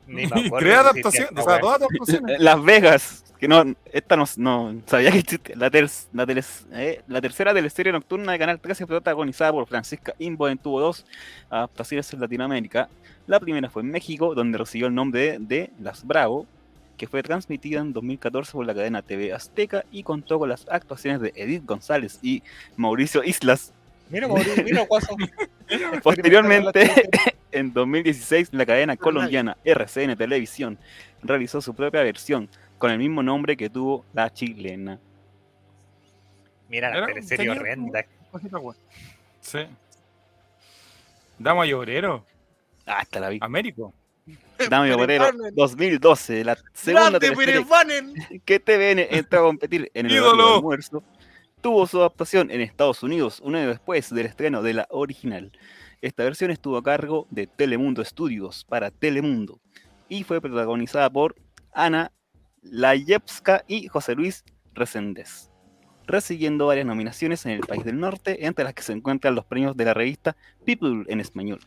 Ni 0.08 0.26
me 0.26 0.40
acuerdo 0.46 0.74
adaptación, 0.74 1.28
o 1.38 1.42
sea, 1.42 1.56
weá. 1.64 1.74
adaptaciones. 1.74 2.40
Las 2.40 2.62
Vegas, 2.64 3.24
que 3.38 3.46
no, 3.48 3.62
esta 3.92 4.16
no, 4.16 4.24
no 4.36 4.74
sabía 4.86 5.12
que 5.12 5.18
existía. 5.18 5.54
La, 5.56 5.70
ter- 5.70 5.88
la, 6.12 6.26
teles- 6.26 6.66
eh, 6.72 7.02
la 7.06 7.20
tercera 7.20 7.54
teleserie 7.54 7.92
nocturna 7.92 8.32
de 8.32 8.38
Canal 8.38 8.58
13 8.60 8.86
protagonizada 8.86 9.52
por 9.52 9.66
Francisca 9.66 10.14
Imboden 10.18 10.58
tuvo 10.58 10.80
dos 10.80 11.04
adaptaciones 11.50 12.12
en 12.12 12.20
Latinoamérica. 12.20 12.88
La 13.26 13.38
primera 13.38 13.68
fue 13.70 13.82
en 13.82 13.90
México, 13.90 14.34
donde 14.34 14.58
recibió 14.58 14.86
el 14.86 14.94
nombre 14.94 15.20
de, 15.20 15.38
de 15.40 15.70
Las 15.80 16.06
Bravo, 16.06 16.46
que 16.96 17.06
fue 17.06 17.22
transmitida 17.22 17.80
en 17.80 17.92
2014 17.92 18.52
por 18.52 18.66
la 18.66 18.74
cadena 18.74 19.02
TV 19.02 19.32
Azteca 19.32 19.84
y 19.92 20.02
contó 20.02 20.38
con 20.40 20.48
las 20.48 20.66
actuaciones 20.68 21.20
de 21.20 21.32
Edith 21.36 21.64
González 21.64 22.18
y 22.22 22.42
Mauricio 22.76 23.22
Islas. 23.22 23.72
Mira, 24.10 24.28
mira, 24.64 24.82
Guaso. 24.82 25.16
Posteriormente, 26.02 26.90
en 27.52 27.72
2016, 27.72 28.50
la 28.52 28.64
cadena 28.64 28.96
colombiana 28.96 29.56
RCN 29.64 30.16
Televisión 30.16 30.78
realizó 31.22 31.60
su 31.60 31.74
propia 31.74 32.02
versión 32.02 32.48
con 32.78 32.90
el 32.90 32.98
mismo 32.98 33.22
nombre 33.22 33.56
que 33.56 33.68
tuvo 33.68 34.04
la 34.14 34.32
chilena. 34.32 34.98
Mira 36.68 36.90
la 36.90 37.06
teleserie 37.06 37.50
horrenda. 37.50 38.04
Sí. 39.40 39.60
Dama 41.38 41.66
y 41.66 41.72
obrero. 41.72 42.24
Hasta 42.86 43.20
la 43.20 43.28
vi. 43.28 43.38
Américo. 43.40 43.92
Dame 44.68 44.92
Obrero 44.92 45.24
Perepanen. 45.24 45.54
2012, 45.54 46.44
la 46.44 46.58
segunda 46.72 47.18
¡Grande 47.18 48.40
que 48.44 48.58
TVN 48.58 49.06
entró 49.16 49.40
a 49.40 49.42
competir 49.44 49.90
en 49.94 50.06
el 50.06 50.18
almuerzo, 50.18 51.02
tuvo 51.60 51.86
su 51.86 51.98
adaptación 51.98 52.50
en 52.50 52.60
Estados 52.60 53.02
Unidos 53.02 53.40
un 53.42 53.56
año 53.56 53.68
después 53.68 54.12
del 54.14 54.26
estreno 54.26 54.62
de 54.62 54.74
la 54.74 54.86
original. 54.90 55.52
Esta 56.00 56.24
versión 56.24 56.50
estuvo 56.50 56.76
a 56.76 56.82
cargo 56.82 57.26
de 57.30 57.46
Telemundo 57.46 58.04
Studios 58.04 58.64
para 58.64 58.90
Telemundo 58.90 59.60
y 60.08 60.22
fue 60.24 60.40
protagonizada 60.40 61.10
por 61.10 61.34
Ana 61.72 62.12
Layevska 62.62 63.64
y 63.66 63.88
José 63.88 64.14
Luis 64.14 64.44
Reséndez, 64.74 65.50
recibiendo 66.06 66.66
varias 66.66 66.86
nominaciones 66.86 67.44
en 67.46 67.52
el 67.52 67.60
país 67.60 67.84
del 67.84 67.98
norte, 67.98 68.46
entre 68.46 68.64
las 68.64 68.74
que 68.74 68.82
se 68.82 68.92
encuentran 68.92 69.34
los 69.34 69.44
premios 69.44 69.76
de 69.76 69.84
la 69.84 69.94
revista 69.94 70.36
People 70.64 71.04
en 71.08 71.20
español. 71.20 71.60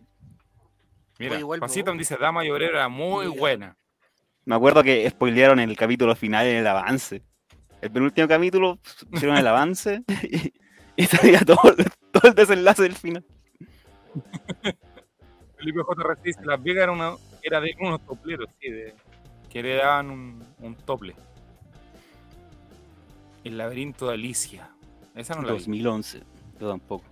Mira. 1.19 1.39
Pasito 1.59 1.93
dice 1.93 2.17
Dama 2.17 2.45
y 2.45 2.49
obrero 2.49 2.77
era 2.77 2.87
muy 2.87 3.27
Mira. 3.27 3.39
buena. 3.39 3.77
Me 4.45 4.55
acuerdo 4.55 4.81
que 4.81 5.07
spoilearon 5.09 5.59
el 5.59 5.77
capítulo 5.77 6.15
final 6.15 6.47
en 6.47 6.57
el 6.57 6.67
avance. 6.67 7.21
El 7.81 7.91
penúltimo 7.91 8.27
capítulo 8.27 8.79
pusieron 9.09 9.37
el 9.37 9.47
avance 9.47 10.03
y, 10.07 10.53
y 10.95 11.05
salía 11.05 11.41
todo, 11.41 11.75
todo 12.11 12.29
el 12.29 12.35
desenlace 12.35 12.83
del 12.83 12.95
final. 12.95 13.25
Felipe 15.57 15.79
JRC 15.79 16.23
dice, 16.23 16.45
Las 16.45 16.61
Vegas 16.61 16.83
era, 16.83 16.91
una, 16.91 17.15
era 17.41 17.59
de 17.59 17.75
unos 17.79 18.05
topleros, 18.05 18.47
sí, 18.59 18.69
de, 18.69 18.93
que 19.49 19.63
le 19.63 19.75
daban 19.75 20.09
un, 20.09 20.45
un 20.59 20.75
tople. 20.75 21.15
El 23.43 23.57
laberinto 23.57 24.07
de 24.07 24.13
Alicia. 24.13 24.69
Esa 25.15 25.35
no 25.35 25.41
la 25.41 25.53
vi. 25.53 25.59
2011, 25.59 26.21
yo 26.59 26.69
tampoco. 26.69 27.05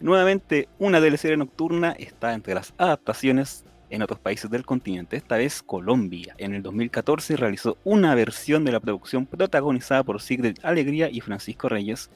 Nuevamente, 0.00 0.68
una 0.78 1.00
teleserie 1.00 1.36
nocturna 1.36 1.92
está 1.92 2.34
entre 2.34 2.54
las 2.54 2.74
adaptaciones 2.76 3.64
en 3.92 4.02
otros 4.02 4.18
países 4.18 4.50
del 4.50 4.64
continente. 4.64 5.16
Esta 5.16 5.36
vez 5.36 5.62
Colombia. 5.62 6.34
En 6.38 6.54
el 6.54 6.62
2014 6.62 7.36
realizó 7.36 7.76
una 7.84 8.14
versión 8.14 8.64
de 8.64 8.72
la 8.72 8.80
producción 8.80 9.26
protagonizada 9.26 10.02
por 10.02 10.20
Sigrid 10.22 10.56
Alegría 10.62 11.10
y 11.10 11.20
Francisco 11.20 11.68
Reyes. 11.68 12.10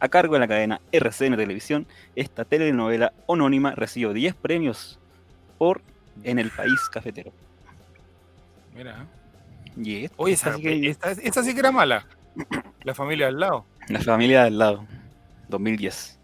A 0.00 0.08
cargo 0.08 0.34
de 0.34 0.40
la 0.40 0.48
cadena 0.48 0.80
RCN 0.92 1.36
Televisión, 1.36 1.86
esta 2.16 2.44
telenovela 2.44 3.12
anónima 3.28 3.70
recibió 3.76 4.12
10 4.12 4.34
premios 4.34 4.98
por 5.56 5.80
En 6.24 6.38
el 6.38 6.50
País 6.50 6.80
Cafetero. 6.92 7.32
Mira. 8.74 9.06
Y 9.76 10.04
esta- 10.04 10.14
Oye, 10.22 10.34
esa, 10.34 10.54
sí 10.56 10.62
que- 10.62 10.88
esta, 10.90 11.10
esta 11.12 11.42
sí 11.42 11.54
que 11.54 11.60
era 11.60 11.70
mala. 11.72 12.06
La 12.82 12.94
familia 12.94 13.28
al 13.28 13.38
lado. 13.38 13.64
La 13.88 14.00
familia 14.00 14.44
del 14.44 14.58
lado, 14.58 14.84
2010. 15.48 16.18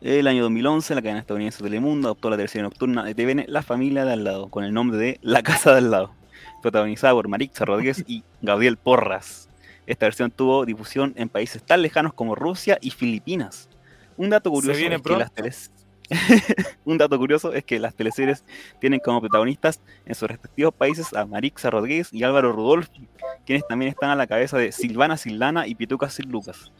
El 0.00 0.28
año 0.28 0.42
2011, 0.44 0.94
la 0.94 1.02
cadena 1.02 1.20
estadounidense 1.20 1.62
Telemundo 1.62 2.08
adoptó 2.08 2.30
la 2.30 2.36
teleserie 2.36 2.62
nocturna 2.62 3.02
de 3.04 3.14
TVN 3.14 3.44
La 3.48 3.62
familia 3.62 4.04
de 4.04 4.12
al 4.12 4.24
lado, 4.24 4.48
con 4.48 4.64
el 4.64 4.72
nombre 4.72 4.96
de 4.96 5.18
La 5.22 5.42
casa 5.42 5.72
de 5.72 5.78
al 5.78 5.90
lado, 5.90 6.14
protagonizada 6.62 7.14
por 7.14 7.26
Marixa 7.28 7.64
Rodríguez 7.64 8.04
y 8.06 8.22
Gabriel 8.40 8.76
Porras. 8.76 9.48
Esta 9.86 10.06
versión 10.06 10.30
tuvo 10.30 10.64
difusión 10.66 11.14
en 11.16 11.28
países 11.28 11.62
tan 11.62 11.82
lejanos 11.82 12.12
como 12.12 12.34
Rusia 12.36 12.78
y 12.80 12.90
Filipinas. 12.90 13.68
Un 14.16 14.30
dato 14.30 14.50
curioso, 14.50 14.72
es 14.96 15.02
que 15.02 15.16
las 15.18 15.32
teles- 15.34 15.70
Un 16.84 16.96
dato 16.96 17.18
curioso 17.18 17.52
es 17.52 17.64
que 17.64 17.78
las 17.78 17.94
teleseries 17.94 18.44
tienen 18.80 19.00
como 19.00 19.20
protagonistas 19.20 19.80
en 20.06 20.14
sus 20.14 20.28
respectivos 20.28 20.72
países 20.74 21.12
a 21.12 21.26
Marixa 21.26 21.70
Rodríguez 21.70 22.08
y 22.12 22.22
Álvaro 22.22 22.52
Rudolfi, 22.52 23.08
quienes 23.44 23.66
también 23.66 23.90
están 23.90 24.10
a 24.10 24.16
la 24.16 24.26
cabeza 24.26 24.56
de 24.58 24.72
Silvana 24.72 25.16
Silana 25.16 25.66
y 25.66 25.74
Pituca 25.74 26.08
Sil 26.08 26.30
Lucas. 26.30 26.70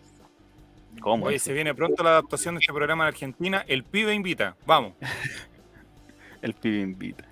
¿Cómo? 1.01 1.27
Oye, 1.27 1.39
se 1.39 1.53
viene 1.53 1.75
pronto 1.75 2.03
la 2.03 2.11
adaptación 2.11 2.55
de 2.55 2.61
este 2.61 2.73
programa 2.73 3.05
en 3.05 3.09
Argentina. 3.09 3.65
El 3.67 3.85
pibe 3.85 4.15
invita. 4.15 4.57
Vamos. 4.67 4.95
El 6.43 6.55
pibe 6.55 6.81
invita. 6.81 7.25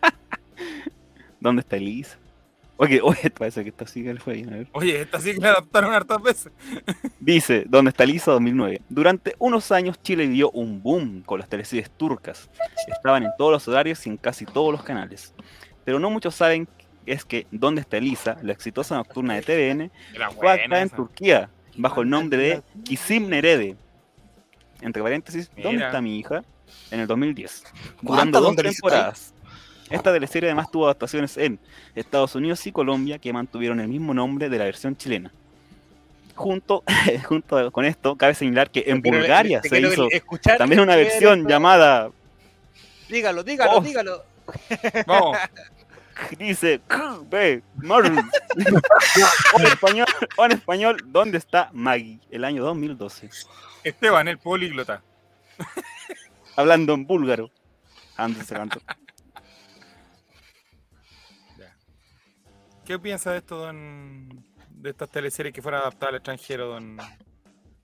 ¿Dónde 1.40 1.60
está 1.60 1.76
Elisa? 1.76 2.18
Oye, 2.76 3.00
oye, 3.02 3.30
parece 3.30 3.62
que 3.62 3.70
esta 3.70 3.84
le 3.94 4.20
fue 4.20 4.34
bien. 4.34 4.52
A 4.52 4.56
ver. 4.56 4.68
Oye, 4.72 5.00
esta 5.00 5.20
sí 5.20 5.34
que 5.34 5.40
la 5.40 5.50
adaptaron 5.50 5.92
hartas 5.92 6.22
veces. 6.22 6.52
Dice, 7.20 7.64
¿dónde 7.66 7.90
está 7.90 8.04
Elisa 8.04 8.32
2009? 8.32 8.82
Durante 8.88 9.34
unos 9.38 9.70
años 9.72 10.00
Chile 10.02 10.26
vivió 10.26 10.50
un 10.50 10.82
boom 10.82 11.22
con 11.22 11.38
las 11.38 11.48
teleseries 11.48 11.90
turcas. 11.90 12.50
Estaban 12.88 13.24
en 13.24 13.30
todos 13.38 13.52
los 13.52 13.68
horarios 13.68 14.06
y 14.06 14.10
en 14.10 14.16
casi 14.16 14.44
todos 14.44 14.72
los 14.72 14.82
canales. 14.82 15.34
Pero 15.84 15.98
no 15.98 16.10
muchos 16.10 16.34
saben 16.34 16.68
es 17.06 17.24
que 17.24 17.46
¿Dónde 17.50 17.82
está 17.82 17.98
Elisa? 17.98 18.38
La 18.42 18.52
exitosa 18.52 18.96
nocturna 18.96 19.34
de 19.34 19.42
TVN 19.42 19.90
fue 20.34 20.50
acá 20.50 20.80
en. 20.80 20.88
Turquía, 20.88 21.50
bajo 21.76 22.02
el 22.02 22.10
nombre 22.10 22.38
de 22.38 22.62
Kisim 22.84 23.28
Nerede. 23.28 23.76
Entre 24.80 25.02
paréntesis, 25.02 25.50
¿dónde 25.56 25.72
Mira. 25.72 25.86
está 25.86 26.00
mi 26.00 26.18
hija? 26.18 26.42
En 26.90 27.00
el 27.00 27.06
2010. 27.06 27.62
¿Cuántas 27.62 28.02
Durando 28.02 28.40
dos 28.40 28.48
dónde 28.56 28.62
temporadas. 28.64 29.32
Esta 29.90 30.12
teleserie 30.12 30.48
además 30.48 30.70
tuvo 30.70 30.86
adaptaciones 30.86 31.36
en 31.36 31.58
Estados 31.94 32.34
Unidos 32.34 32.66
y 32.66 32.72
Colombia 32.72 33.18
que 33.18 33.32
mantuvieron 33.32 33.80
el 33.80 33.88
mismo 33.88 34.14
nombre 34.14 34.48
de 34.48 34.58
la 34.58 34.64
versión 34.64 34.96
chilena. 34.96 35.30
Junto, 36.34 36.82
junto 37.28 37.70
con 37.70 37.84
esto, 37.84 38.16
cabe 38.16 38.34
señalar 38.34 38.70
que 38.70 38.84
en 38.86 39.00
Pero 39.02 39.18
Bulgaria 39.18 39.60
se 39.62 39.80
hizo 39.80 40.08
escuchar 40.10 40.58
también 40.58 40.80
una 40.80 40.96
ver 40.96 41.06
versión 41.06 41.46
llamada, 41.46 42.10
Dígalo, 43.08 43.44
dígalo, 43.44 43.72
Oh. 43.76 43.80
dígalo. 43.80 44.24
Vamos. 45.06 45.36
dice, 46.38 46.80
ve, 47.30 47.62
o, 47.88 48.00
en 49.60 49.66
español, 49.66 50.06
o 50.36 50.44
en 50.44 50.52
español, 50.52 50.96
¿dónde 51.06 51.38
está 51.38 51.70
Maggie? 51.72 52.20
El 52.30 52.44
año 52.44 52.62
2012. 52.64 53.30
Esteban, 53.82 54.28
el 54.28 54.38
políglota. 54.38 55.02
Hablando 56.56 56.94
en 56.94 57.06
búlgaro. 57.06 57.50
Antes 58.16 58.46
se 58.46 58.54
cantó. 58.54 58.80
¿Qué 62.84 62.98
piensa 62.98 63.32
de 63.32 63.38
esto, 63.38 63.56
don, 63.56 64.44
de 64.68 64.90
estas 64.90 65.10
teleseries 65.10 65.54
que 65.54 65.62
fueran 65.62 65.80
adaptadas 65.80 66.10
al 66.10 66.16
extranjero, 66.16 66.66
don, 66.68 66.98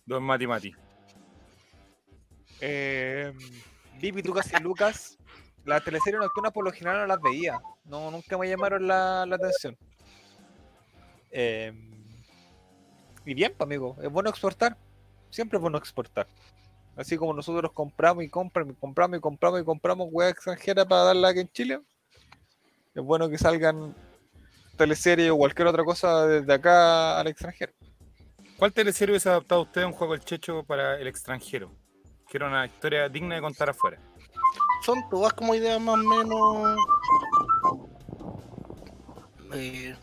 don 0.04 0.22
Mati 0.22 0.46
Mati? 0.46 0.74
Eh, 2.60 3.32
vi 3.98 4.12
Pitucas 4.12 4.52
y 4.52 4.62
Lucas. 4.62 5.18
Las 5.64 5.84
teleseries 5.84 6.20
nocturnas 6.20 6.52
por 6.52 6.64
lo 6.64 6.72
general 6.72 7.00
no 7.00 7.06
las 7.06 7.20
veía. 7.20 7.60
No, 7.84 8.10
nunca 8.10 8.38
me 8.38 8.48
llamaron 8.48 8.86
la, 8.86 9.22
atención. 9.22 9.76
Eh, 11.30 11.72
y 13.24 13.34
bien, 13.34 13.52
pues, 13.56 13.66
amigo. 13.66 13.96
Es 14.02 14.10
bueno 14.10 14.30
exportar. 14.30 14.76
Siempre 15.28 15.58
es 15.58 15.62
bueno 15.62 15.78
exportar. 15.78 16.26
Así 16.96 17.16
como 17.16 17.32
nosotros 17.32 17.72
compramos 17.72 18.24
y 18.24 18.28
compramos 18.28 18.74
y 18.74 18.76
compramos 18.76 19.18
y 19.18 19.20
compramos 19.20 19.60
y 19.60 19.64
compramos 19.64 20.08
weas 20.10 20.32
extranjeras 20.32 20.86
para 20.86 21.04
darla 21.04 21.28
aquí 21.28 21.40
en 21.40 21.48
Chile. 21.48 21.80
Es 22.94 23.02
bueno 23.02 23.28
que 23.28 23.38
salgan 23.38 23.94
teleseries 24.76 25.30
o 25.30 25.36
cualquier 25.36 25.68
otra 25.68 25.84
cosa 25.84 26.26
desde 26.26 26.52
acá 26.52 27.20
al 27.20 27.28
extranjero. 27.28 27.72
¿Cuál 28.58 28.72
teleserie 28.72 29.12
hubiese 29.12 29.28
adaptado 29.28 29.62
usted 29.62 29.82
a 29.82 29.86
un 29.86 29.92
juego 29.92 30.14
del 30.14 30.24
Checho 30.24 30.64
para 30.64 30.98
el 31.00 31.06
extranjero? 31.06 31.70
Que 32.28 32.36
era 32.36 32.48
una 32.48 32.66
historia 32.66 33.08
digna 33.08 33.36
de 33.36 33.40
contar 33.40 33.70
afuera. 33.70 33.98
Son 34.82 35.08
todas 35.10 35.32
como 35.34 35.54
ideas 35.54 35.80
más 35.80 35.94
o 35.94 35.98
menos. 35.98 36.76
eh, 39.52 39.94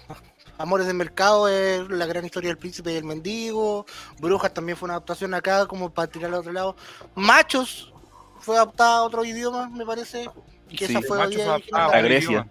Amores 0.60 0.88
del 0.88 0.96
Mercado 0.96 1.48
es 1.48 1.88
la 1.90 2.06
gran 2.08 2.26
historia 2.26 2.50
del 2.50 2.58
príncipe 2.58 2.92
y 2.92 2.96
el 2.96 3.04
mendigo. 3.04 3.86
Brujas 4.20 4.54
también 4.54 4.76
fue 4.78 4.88
una 4.88 4.96
adaptación 4.96 5.34
acá, 5.36 5.68
como 5.68 5.90
para 5.92 6.08
tirar 6.08 6.32
al 6.34 6.40
otro 6.40 6.52
lado. 6.52 6.76
Machos 7.16 7.94
fue 8.40 8.56
adaptada 8.56 8.98
a 8.98 9.04
otro 9.04 9.24
idioma, 9.24 9.70
me 9.70 9.86
parece. 9.86 10.28
Que 10.70 10.88
Sí, 10.88 10.96
esa 10.98 11.02
fue 11.08 11.22
Hasta 11.22 12.02
Grecia. 12.02 12.30
idioma. 12.32 12.48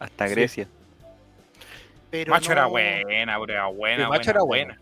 Hasta 0.00 0.26
Sí. 0.26 0.30
Grecia. 0.34 0.68
Pero 2.10 2.30
Macho 2.30 2.52
era 2.52 2.66
buena, 2.66 3.38
bro, 3.38 3.52
era 3.52 3.66
buena. 3.66 4.04
Sí, 4.04 4.10
Macho 4.10 4.16
buena, 4.16 4.30
era 4.30 4.42
buena. 4.42 4.80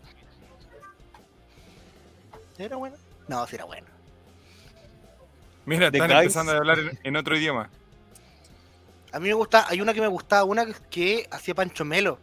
¿Era 2.57 2.75
buena? 2.77 2.95
No, 3.27 3.47
sí 3.47 3.55
era 3.55 3.65
buena. 3.65 3.87
Mira, 5.65 5.91
The 5.91 5.97
están 5.97 6.09
Guys. 6.09 6.21
empezando 6.21 6.51
a 6.51 6.57
hablar 6.57 6.79
en, 6.79 6.99
en 7.03 7.15
otro 7.15 7.37
idioma. 7.37 7.69
A 9.11 9.19
mí 9.19 9.27
me 9.27 9.33
gusta, 9.33 9.67
hay 9.69 9.79
una 9.79 9.93
que 9.93 10.01
me 10.01 10.07
gustaba, 10.07 10.43
una 10.43 10.65
que, 10.65 10.73
que 10.89 11.27
hacía 11.31 11.53
Pancho 11.53 11.85
Melo, 11.85 12.19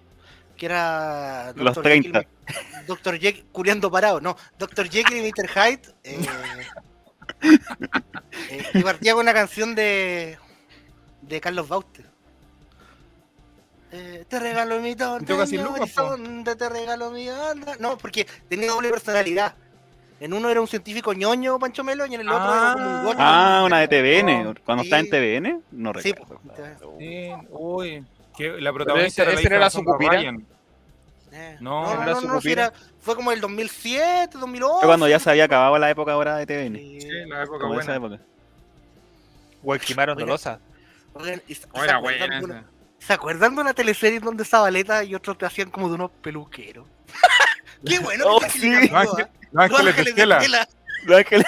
que 0.57 0.67
era 0.67 1.53
Los 1.55 1.77
Dr. 1.77 1.85
30. 1.85 2.19
Jekyll, 2.19 2.87
Dr. 2.87 3.19
Jekyll, 3.19 3.45
curiando 3.53 3.91
parado, 3.91 4.21
no, 4.21 4.37
Dr. 4.59 4.89
Jekyll 4.91 5.19
y 5.19 5.31
Mr. 5.31 5.49
Hyde, 5.49 5.95
eh, 6.03 6.21
eh, 8.51 8.67
y 8.75 8.83
partía 8.83 9.13
con 9.13 9.23
una 9.23 9.33
canción 9.33 9.75
de, 9.75 10.37
de 11.23 11.41
Carlos 11.41 11.69
Bauter. 11.69 12.11
Eh, 13.93 14.25
te 14.29 14.39
regalo 14.39 14.81
mi 14.81 14.93
horizonte, 14.93 16.55
te 16.55 16.69
regalo 16.69 17.11
mi 17.11 17.29
alma. 17.29 17.75
No, 17.81 17.99
porque 17.99 18.27
tenía 18.49 18.71
doble 18.71 18.91
personalidad. 18.91 19.55
En 20.21 20.35
uno 20.35 20.51
era 20.51 20.61
un 20.61 20.69
científico 20.69 21.13
ñoño, 21.15 21.59
Pancho 21.59 21.83
Melo, 21.83 22.05
y 22.07 22.15
en 22.15 22.21
el 22.21 22.29
otro 22.29 22.45
era 22.55 22.73
como 22.75 22.87
un 22.99 23.05
gótico. 23.05 23.23
Ah, 23.25 23.63
una 23.65 23.81
de 23.81 23.89
TVN. 23.89 24.55
Cuando 24.65 24.85
Sí. 24.85 24.89
está 24.91 24.99
en 25.01 25.09
TVN, 25.11 25.63
no 25.73 25.93
Sí, 26.01 26.13
recuerdo. 26.13 26.41
po. 26.45 26.97
Sí, 26.99 27.31
uy, 27.51 28.05
que 28.37 28.49
la 28.51 28.57
ese- 28.69 28.73
protagonista 28.75 29.23
era 29.23 29.31
la 29.33 29.35
ese 29.39 29.47
hija 29.47 29.55
era 29.57 29.65
de 29.65 29.71
su 29.71 29.77
Sandra 29.79 29.93
copina. 29.95 30.13
Ryan. 30.13 30.47
Eh, 31.33 31.57
No, 31.61 31.83
no, 31.83 31.95
no, 31.95 32.03
era 32.03 32.13
no, 32.13 32.21
no, 32.23 32.41
si 32.41 32.53
era- 32.53 32.73
fue 33.01 33.15
como 33.17 33.33
el 33.33 33.41
2007, 33.41 34.37
2008. 34.39 34.81
Fue 34.81 34.89
cuando 34.89 35.09
ya 35.09 35.19
se 35.19 35.31
había 35.31 35.45
acabado 35.45 35.79
la 35.79 35.89
época 35.89 36.13
ahora 36.13 36.37
de 36.37 36.45
TVN. 36.47 36.79
Sí. 36.79 37.01
Sí, 37.01 37.09
la 37.27 37.43
época 37.45 37.61
Como 37.61 37.81
esa 37.81 37.99
buena. 37.99 38.17
época. 38.17 38.31
Guayquimaron 39.63 40.17
Oiga. 40.17 40.27
Dolosa. 40.27 40.61
Oigan, 41.15 41.43
¿y 41.49 41.55
se- 41.55 41.67
era 41.75 41.97
acuerdan 41.97 42.03
buena 42.03 42.39
de 42.41 42.45
una- 42.45 42.59
esa. 42.59 42.67
¿Se 42.99 43.13
acuerdan 43.15 43.55
de 43.55 43.61
una 43.63 43.73
teleserie 43.75 44.21
donde 44.21 44.43
estaba 44.43 44.65
Baleta 44.65 45.03
y 45.05 45.15
otros 45.15 45.39
te 45.39 45.47
hacían 45.47 45.71
como 45.71 45.89
de 45.89 45.95
unos 45.95 46.11
peluqueros? 46.21 46.87
Qué 47.85 47.99
bueno. 47.99 48.25
Oh, 48.29 48.41
que 48.41 48.51
sí. 48.51 48.61
se 48.61 48.89
Los 48.91 48.93
Ángeles- 49.71 49.97
de 49.97 50.03
de 50.03 50.11
Estela. 50.11 50.69
Los 51.05 51.19
Ángeles- 51.19 51.47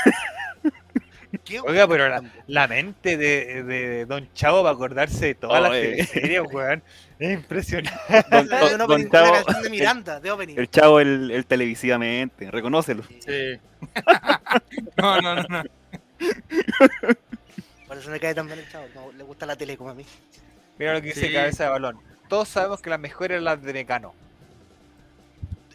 Qué 1.44 1.60
Oiga, 1.60 1.88
pero 1.88 2.04
que 2.04 2.10
la, 2.10 2.22
la 2.46 2.68
mente 2.68 3.16
de, 3.16 3.62
de 3.64 4.04
Don 4.06 4.28
Chavo 4.34 4.62
para 4.62 4.74
acordarse 4.74 5.26
de 5.26 5.34
todas 5.34 5.62
las 5.62 5.72
teleseries, 5.72 6.42
weón. 6.52 6.82
Es 7.18 7.32
impresionante. 7.32 7.98
Don, 8.30 8.48
de 8.48 8.58
don- 8.58 8.78
don 8.88 9.00
una 9.00 9.10
Chavo, 9.10 9.52
de 9.60 9.60
el, 9.66 9.70
Miranda, 9.70 10.20
de 10.20 10.30
opening. 10.30 10.58
el 10.58 10.70
chavo, 10.70 11.00
el, 11.00 11.30
el 11.30 11.46
televisivamente, 11.46 12.50
reconócelo. 12.50 13.02
Sí. 13.20 13.58
no, 14.98 15.20
no, 15.22 15.34
no, 15.36 15.42
no. 15.48 15.62
Por 17.88 17.98
eso 17.98 18.10
me 18.10 18.20
cae 18.20 18.34
tan 18.34 18.46
bien 18.46 18.58
el 18.58 18.68
chavo. 18.70 18.86
No, 18.94 19.10
le 19.12 19.24
gusta 19.24 19.46
la 19.46 19.56
tele 19.56 19.76
como 19.76 19.90
a 19.90 19.94
mí. 19.94 20.04
Mira 20.78 20.94
lo 20.94 21.00
que 21.00 21.08
dice 21.08 21.28
Sí. 21.28 21.32
Cabeza 21.32 21.64
de 21.64 21.70
Balón. 21.70 21.98
Todos 22.28 22.48
sabemos 22.48 22.80
que 22.82 22.90
las 22.90 23.00
mejores 23.00 23.30
eran 23.36 23.44
las 23.44 23.62
de 23.62 23.72
Mecano. 23.72 24.14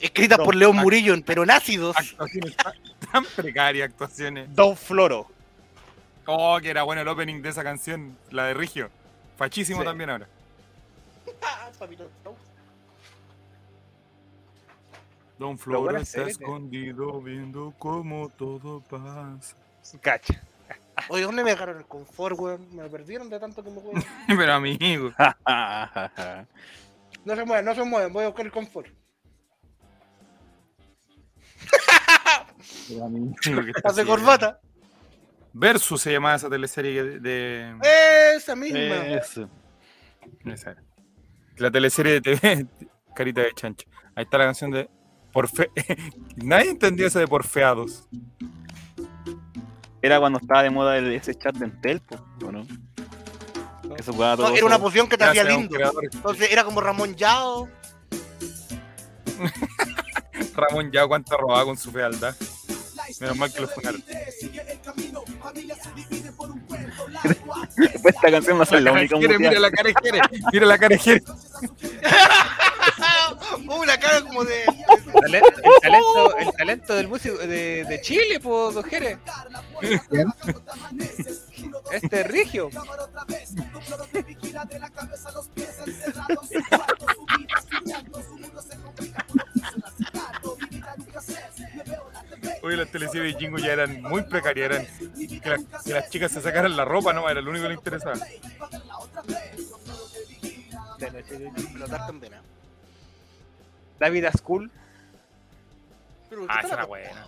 Escritas 0.01 0.37
No, 0.37 0.43
por 0.45 0.55
León 0.55 0.75
Murillo, 0.77 1.15
pero 1.25 1.45
nácidos. 1.45 1.95
Actuaciones 1.97 2.55
tan, 2.57 2.73
tan 3.11 3.25
precarias, 3.35 3.89
actuaciones. 3.89 4.53
Don 4.53 4.75
Floro. 4.75 5.27
Oh, 6.25 6.59
que 6.61 6.69
era 6.69 6.83
bueno 6.83 7.01
el 7.01 7.07
opening 7.07 7.41
de 7.41 7.49
esa 7.49 7.63
canción, 7.63 8.17
la 8.31 8.45
de 8.45 8.53
Rigio. 8.53 8.89
Fachísimo 9.37 9.81
Sí. 9.81 9.85
también 9.85 10.09
ahora. 10.09 10.27
Ah. 11.41 11.69
Don 15.37 15.57
Floro 15.57 15.91
está 15.97 16.05
serie. 16.05 16.31
escondido 16.31 17.21
viendo 17.21 17.73
cómo 17.77 18.29
todo 18.29 18.81
pasa. 18.81 19.55
Cacha. 20.01 20.41
Oye, 21.09 21.23
¿dónde 21.23 21.43
me 21.43 21.51
dejaron 21.51 21.77
el 21.77 21.85
confort, 21.85 22.37
weón? 22.39 22.75
Me 22.75 22.89
perdieron 22.89 23.29
de 23.29 23.39
tanto 23.39 23.63
que 23.63 23.69
me 23.69 23.79
juegan. 23.79 24.03
Pero 24.27 24.53
amigo. 24.53 25.11
No 27.25 27.35
se 27.35 27.43
muevan, 27.43 27.65
no 27.65 27.75
se 27.75 27.83
muevan, 27.83 28.13
voy 28.13 28.23
a 28.23 28.27
buscar 28.27 28.45
el 28.45 28.51
confort. 28.53 28.87
Hace 33.83 34.05
corbata. 34.05 34.59
Versus 35.53 36.01
se 36.01 36.11
llamaba 36.11 36.35
esa 36.35 36.49
teleserie 36.49 37.19
de. 37.19 37.75
Esa 38.35 38.55
misma. 38.55 38.79
Eso. 38.79 39.49
esa 40.45 40.71
era. 40.71 40.83
La 41.57 41.71
teleserie 41.71 42.19
de 42.19 42.21
TV, 42.21 42.67
Carita 43.15 43.41
de 43.41 43.51
Chancho. 43.53 43.87
Ahí 44.15 44.23
está 44.23 44.37
la 44.37 44.45
canción 44.45 44.71
de 44.71 44.89
Porfe. 45.31 45.71
Nadie 46.35 46.69
entendió 46.71 47.07
esa 47.07 47.19
de 47.19 47.27
Porfeados. 47.27 48.07
Era 50.01 50.19
cuando 50.19 50.37
estaba 50.39 50.61
de 50.63 50.69
moda 50.69 50.97
el, 50.97 51.11
ese 51.13 51.33
chat 51.33 51.55
de 51.55 51.65
Entel, 51.65 52.01
¿o 52.45 52.51
no? 52.51 52.65
Todo 54.05 54.37
No, 54.37 54.55
era 54.55 54.65
una 54.65 54.75
eso. 54.75 54.83
poción 54.83 55.07
que 55.07 55.17
te 55.17 55.23
hacía 55.23 55.43
lindo. 55.43 55.75
Entonces 56.01 56.51
era 56.51 56.63
como 56.63 56.81
Ramón 56.81 57.15
Yao. 57.15 57.67
Ramón 60.55 60.91
ya 60.91 61.07
cuánto 61.07 61.35
robaba 61.37 61.65
con 61.65 61.77
su 61.77 61.91
fealdad. 61.91 62.35
Menos 63.19 63.37
mal 63.37 63.51
que 63.51 63.61
lo 63.61 63.67
funaron. 63.67 64.03
Después 67.77 68.15
esta 68.15 68.31
canción 68.31 68.59
va 68.59 68.63
a 68.63 68.65
ser 68.65 68.81
la 68.81 68.91
única 68.91 69.15
Jere, 69.17 69.33
mundial. 69.33 69.51
mira 69.51 69.59
la 69.59 69.71
cara 69.71 69.89
de 69.89 69.95
mira 70.51 70.65
la 70.65 70.77
cara 70.77 70.95
de 70.95 70.99
Jere. 70.99 71.23
Uh, 73.67 73.83
la 73.85 73.99
cara 73.99 74.21
como 74.21 74.43
de. 74.43 74.63
El 74.63 75.41
talento, 75.81 76.37
el 76.37 76.51
talento 76.53 76.95
del 76.95 77.07
músico 77.07 77.37
de, 77.37 77.85
de 77.85 78.01
Chile, 78.01 78.39
po, 78.39 78.71
don 78.71 78.83
Jere. 78.83 79.17
Este 81.91 82.21
es 82.21 82.27
Rigio. 82.27 82.69
Oye, 92.63 92.75
las 92.77 92.89
teleseries 92.89 93.33
de 93.35 93.39
Jingo 93.39 93.57
ya 93.59 93.73
eran 93.73 94.01
muy 94.01 94.23
precarias. 94.23 94.71
Eran 94.71 94.85
que, 95.41 95.49
la- 95.49 95.81
que 95.83 95.93
las 95.93 96.09
chicas 96.09 96.31
se 96.31 96.41
sacaran 96.41 96.75
la 96.75 96.85
ropa, 96.85 97.13
no, 97.13 97.29
era 97.29 97.41
lo 97.41 97.49
único 97.51 97.63
que 97.63 97.69
les 97.69 97.77
interesaba. 97.77 98.15
También, 102.07 102.33
¿eh? 102.33 102.41
David 103.99 104.25
Ascool. 104.25 104.71
Pero 106.29 106.45
Ah, 106.49 106.57
¿qué 106.61 106.65
esa 106.67 106.75
era 106.75 106.85
buena. 106.85 107.25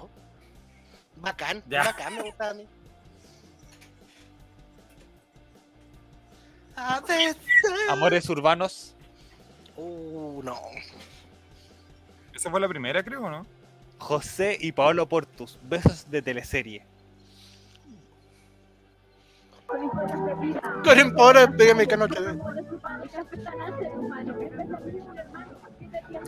Bacán, 1.18 1.64
Ya. 1.68 1.84
bacán, 1.84 2.15
me 2.15 2.23
gustaba 2.23 2.51
a 2.51 2.53
mí. 2.53 2.68
A 6.76 6.99
veces. 7.01 7.38
Amores 7.89 8.30
Urbanos. 8.30 8.93
Uh, 9.76 10.41
no. 10.43 10.60
Esa 12.34 12.49
fue 12.49 12.60
la 12.60 12.68
primera, 12.68 13.03
creo, 13.03 13.30
¿no? 13.30 13.45
José 13.99 14.57
y 14.59 14.71
Paolo 14.71 15.07
Portus. 15.07 15.59
Besos 15.63 16.09
de 16.09 16.21
teleserie. 16.21 16.84
Karen 20.84 21.13
Pora, 21.13 21.47
pégame 21.51 21.88
que 21.88 21.95
noche. 21.97 22.15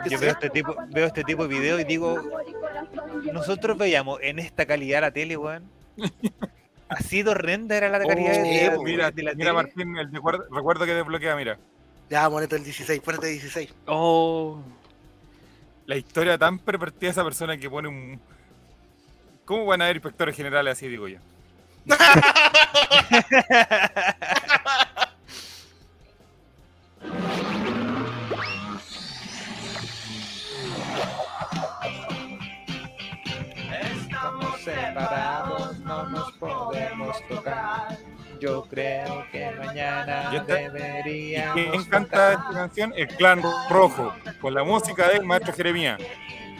Yo 0.09 0.19
veo 0.19 0.31
este 0.31 0.49
tipo, 0.49 0.75
veo 0.89 1.07
este 1.07 1.23
tipo 1.23 1.47
de 1.47 1.59
video 1.59 1.79
y 1.79 1.83
digo, 1.83 2.21
nosotros 3.33 3.77
veíamos 3.77 4.19
en 4.21 4.39
esta 4.39 4.65
calidad 4.65 5.01
la 5.01 5.11
tele, 5.11 5.37
weón. 5.37 5.63
Así 6.87 7.23
de 7.23 7.31
horrenda 7.31 7.75
era 7.77 7.89
la 7.89 7.99
calidad 8.05 8.33
Oh, 8.33 8.43
de, 8.43 8.49
de- 8.69 8.79
mira, 8.83 9.11
de 9.11 9.23
la 9.23 9.33
mira 9.33 9.51
tele. 9.51 9.53
Martín, 9.53 9.97
el 9.97 10.11
recuerdo, 10.11 10.45
recuerdo 10.51 10.85
que 10.85 10.93
desbloquea, 10.93 11.35
mira. 11.35 11.57
Ya, 12.09 12.29
moneta 12.29 12.55
el 12.57 12.63
16, 12.63 12.99
ponete 13.01 13.27
el 13.27 13.33
16. 13.39 13.73
Oh, 13.87 14.59
La 15.85 15.97
historia 15.97 16.37
tan 16.37 16.59
pervertida 16.59 17.07
de 17.07 17.11
esa 17.11 17.23
persona 17.23 17.57
que 17.57 17.69
pone 17.69 17.87
un. 17.87 18.21
¿Cómo 19.45 19.65
van 19.65 19.81
a 19.81 19.85
haber 19.85 19.97
inspectores 19.97 20.35
generales 20.35 20.77
así, 20.77 20.87
digo 20.87 21.07
yo? 21.07 21.19
Estamos 33.81 34.61
separados, 34.61 35.77
podemos 36.39 37.27
tocar. 37.27 37.97
Yo 38.41 38.65
creo 38.67 39.23
que 39.31 39.51
mañana 39.51 40.31
esta- 40.35 40.55
deberíamos 40.55 41.53
¿Quién 41.53 41.83
canta 41.85 42.31
esta 42.33 42.49
canción? 42.51 42.91
El 42.97 43.07
Clan 43.07 43.39
Rojo, 43.69 44.11
con 44.41 44.55
la 44.55 44.63
música 44.63 45.07
del 45.09 45.23
maestro 45.23 45.53
Jeremías. 45.53 46.01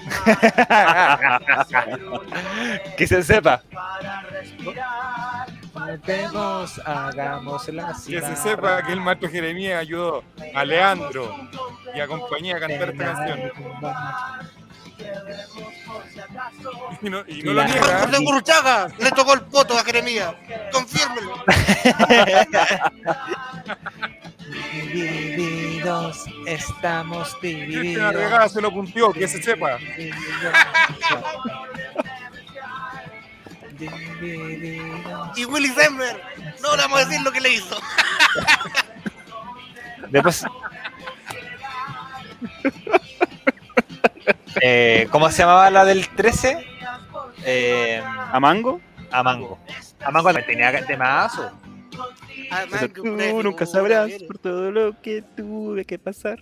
que 2.97 3.07
se 3.07 3.23
sepa. 3.23 3.63
Vemos, 6.05 6.79
hagamos 6.85 7.67
la 7.69 7.95
Que 8.05 8.21
se 8.21 8.35
sepa 8.35 8.83
que 8.83 8.93
el 8.93 9.01
maestro 9.01 9.27
Jeremías 9.29 9.79
ayudó 9.81 10.23
a 10.53 10.63
Leandro 10.63 11.35
y 11.95 11.99
a 11.99 12.05
compañía 12.07 12.57
a 12.57 12.59
cantar 12.59 12.89
esta 12.91 13.03
canción. 13.05 13.51
Y 17.02 17.10
no, 17.10 17.23
y 17.28 17.41
no 17.44 17.53
lo 17.53 17.61
La- 17.64 17.68
niega. 17.68 18.07
Gurruchaga 18.19 18.88
le 18.99 19.11
tocó 19.11 19.34
el 19.34 19.41
poto 19.41 19.78
a 19.78 19.84
Jeremías. 19.84 20.34
Confírmelo. 20.72 21.44
Divididos, 24.91 26.26
estamos 26.45 27.36
Cristian 27.40 27.69
divididos. 27.72 28.03
Arregada 28.15 28.49
se 28.49 28.61
lo 28.61 28.72
puntió, 28.72 29.11
que 29.14 29.28
se 29.28 29.41
sepa. 29.41 29.78
Divididos. 29.78 30.53
Y 35.36 35.45
Willy 35.45 35.69
Semmer. 35.69 36.22
No 36.61 36.76
le 36.76 36.82
vamos 36.84 37.02
a 37.02 37.06
decir 37.06 37.22
lo 37.22 37.32
que 37.32 37.41
le 37.41 37.49
hizo. 37.53 37.80
Después. 40.10 40.44
Eh, 44.61 45.07
¿Cómo 45.11 45.29
se 45.31 45.39
llamaba 45.43 45.69
la 45.69 45.85
del 45.85 46.07
13? 46.09 46.65
Eh, 47.45 48.01
¿A 48.05 48.39
Mango? 48.39 48.81
a 49.11 49.23
Mango. 49.23 49.59
A 50.03 50.11
Mango 50.11 50.33
tenía 50.45 50.85
temazo. 50.85 51.51
Además, 52.49 52.79
Pero 52.81 52.93
tú 52.93 53.43
nunca 53.43 53.65
sabrás 53.65 54.11
por 54.27 54.37
todo 54.37 54.71
lo 54.71 55.01
que 55.01 55.21
tuve 55.21 55.85
que 55.85 55.97
pasar 55.99 56.39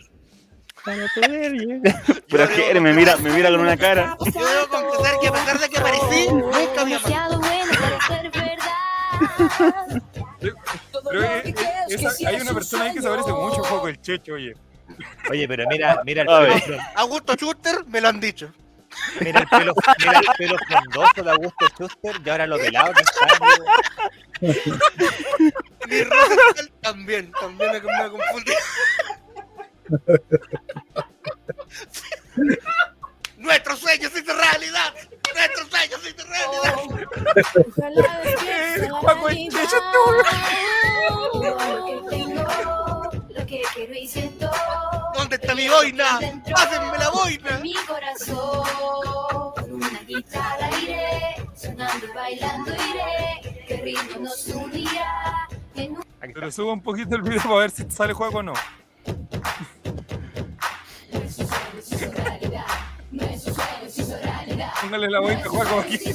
para 0.85 1.05
poder 1.15 1.51
llegar. 1.53 2.01
Pero 2.29 2.43
es 2.43 2.49
que 2.49 2.79
me 2.79 2.93
mira, 2.93 3.17
me 3.17 3.31
mira 3.31 3.49
con 3.49 3.59
una 3.61 3.75
cara. 3.77 4.15
Yo 4.19 4.31
debo 4.47 4.67
confesar 4.69 5.19
que 5.19 5.27
a 5.27 5.31
pesar 5.31 5.59
de 5.59 5.69
que 5.69 5.77
aparecí, 5.77 6.27
nunca 6.31 6.81
había 6.81 6.99
pasado. 6.99 7.39
Demasiado 7.39 7.39
bueno 7.39 7.71
para 7.79 8.07
ser 8.07 8.31
verdad. 8.31 10.01
Pero 10.39 11.23
eh, 11.23 11.41
eh, 11.45 11.53
esa- 11.89 12.29
hay 12.29 12.41
una 12.41 12.53
persona 12.53 12.83
ahí 12.85 12.93
que 12.93 13.01
se 13.01 13.09
parece 13.09 13.31
mucho 13.33 13.65
a 13.65 13.67
Joco 13.67 13.87
el 13.87 14.01
Checho, 14.01 14.33
oye. 14.33 14.53
Oye, 15.29 15.47
pero 15.47 15.65
mira, 15.69 16.01
mira 16.05 16.23
el 16.23 16.29
A 16.29 16.39
pelo, 16.61 16.77
Augusto 16.95 17.33
Schuster 17.35 17.85
me 17.87 18.01
lo 18.01 18.07
han 18.09 18.19
dicho. 18.19 18.51
mira 19.21 19.39
el 19.41 19.47
pelo, 19.47 19.73
mira 19.99 20.19
el 20.19 20.25
pelo 20.37 20.55
frondoso 20.67 21.23
de 21.23 21.31
Augusto 21.31 21.67
Schuster 21.67 22.15
y 22.25 22.29
ahora 22.29 22.47
lo 22.47 22.57
pelado 22.57 22.91
que 22.93 23.01
está. 23.01 23.27
Mi 25.87 26.03
Rosenthal 26.03 26.71
también, 26.81 27.31
también 27.39 27.71
me, 27.71 27.79
me 27.81 28.09
confundí. 28.09 28.53
Nuestro 33.37 33.75
sueño 33.75 34.09
se 34.09 34.19
hizo 34.19 34.33
realidad. 34.33 34.93
Nuestro 35.33 35.67
sueño 35.69 35.97
se 35.99 36.09
hizo 36.09 36.25
realidad. 36.25 36.75
Ojalá 38.91 39.19
que 43.49 43.57
tengo, 43.57 43.63
lo 43.63 43.73
que 43.73 43.76
quiero 43.76 43.93
y 43.93 44.07
siento. 44.07 44.51
¿Dónde 45.15 45.35
está 45.35 45.55
mi 45.55 45.67
boina? 45.67 46.19
Pásenme 46.51 46.97
la 46.97 47.09
boina. 47.09 47.49
En 47.55 47.61
mi 47.61 47.73
corazón, 47.88 48.63
con 49.55 49.73
una 49.73 49.99
guitarra 50.01 50.69
iré, 50.81 51.35
sonando 51.55 52.05
y 52.05 52.15
bailando 52.15 52.71
iré, 52.71 53.65
que 53.67 53.77
ritmo 53.77 54.19
nos 54.21 54.47
unirá. 54.47 55.47
En 55.76 55.91
un 55.97 56.03
Pero 56.19 56.51
subo 56.51 56.73
un 56.73 56.81
poquito 56.81 57.15
el 57.15 57.21
video 57.21 57.41
para 57.43 57.55
ver 57.55 57.71
si 57.71 57.89
sale 57.89 58.13
juego 58.13 58.39
o 58.39 58.43
no. 58.43 58.53
Póngale 64.81 65.09
la 65.09 65.19
boina 65.19 65.41
a 65.41 65.49
Juaco 65.49 65.80
aquí. 65.80 65.97
Si 65.97 66.13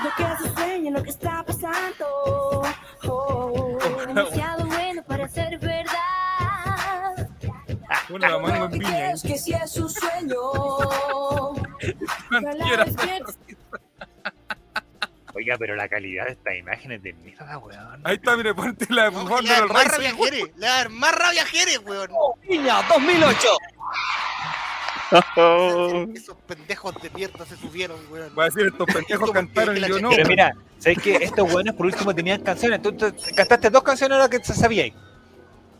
lo 0.00 0.10
que 0.16 0.24
se 0.42 0.45
sueña 0.86 0.98
lo 0.98 1.02
que 1.02 1.10
está 1.10 1.42
pasando. 1.42 2.62
Oh, 3.04 3.78
demasiado 4.06 4.66
bueno 4.66 5.02
para 5.02 5.28
ser 5.28 5.58
verdad. 5.58 7.28
Pone 8.08 8.28
la 8.28 8.38
mano 8.38 8.64
en 8.66 8.70
piña. 8.72 9.10
es 9.12 9.22
que 9.22 9.36
si 9.38 9.52
es 9.52 9.76
un 9.76 9.88
sueño. 9.90 10.36
Oiga, 15.34 15.56
pero 15.58 15.76
la 15.76 15.86
calidad 15.88 16.24
de 16.26 16.32
estas 16.32 16.56
imágenes 16.56 17.02
de 17.02 17.12
mierda, 17.12 17.58
weón. 17.58 18.00
Ahí 18.04 18.14
está, 18.16 18.36
mire, 18.36 18.54
ponte 18.54 18.86
la 18.88 19.10
No, 19.10 19.26
Fondo 19.26 19.42
le 19.42 19.48
da 19.50 19.60
del 19.60 19.68
más 19.68 19.84
Racing. 19.84 19.90
rabia 19.92 20.10
a 20.10 20.14
Jerez, 20.14 20.50
le 20.56 20.66
da 20.66 20.88
más 20.88 21.12
rabia 21.14 21.42
a 21.42 21.46
Jerez, 21.46 21.80
weón. 21.84 22.08
Piña 22.48 22.82
2008. 22.88 23.48
Esos 26.14 26.36
pendejos 26.46 26.94
de 27.00 27.10
mierda 27.10 27.46
se 27.46 27.56
subieron, 27.56 27.98
weón. 28.10 28.32
Va 28.36 28.44
a 28.44 28.46
decir, 28.46 28.66
estos 28.66 28.86
pendejos 28.86 29.30
cantaron 29.30 29.76
y 29.76 29.80
yo 29.80 30.00
no. 30.00 30.10
Pero 30.10 30.28
mira, 30.28 30.52
¿sabes 30.78 30.98
que 30.98 31.16
Estos 31.16 31.52
weones 31.52 31.74
por 31.74 31.86
último 31.86 32.14
tenían 32.14 32.42
canciones. 32.42 32.82
Tú, 32.82 32.92
tú 32.92 33.14
cantaste 33.34 33.70
dos 33.70 33.82
canciones 33.82 34.16
ahora 34.16 34.28
que 34.28 34.44
se 34.44 34.54
sabíais. 34.54 34.94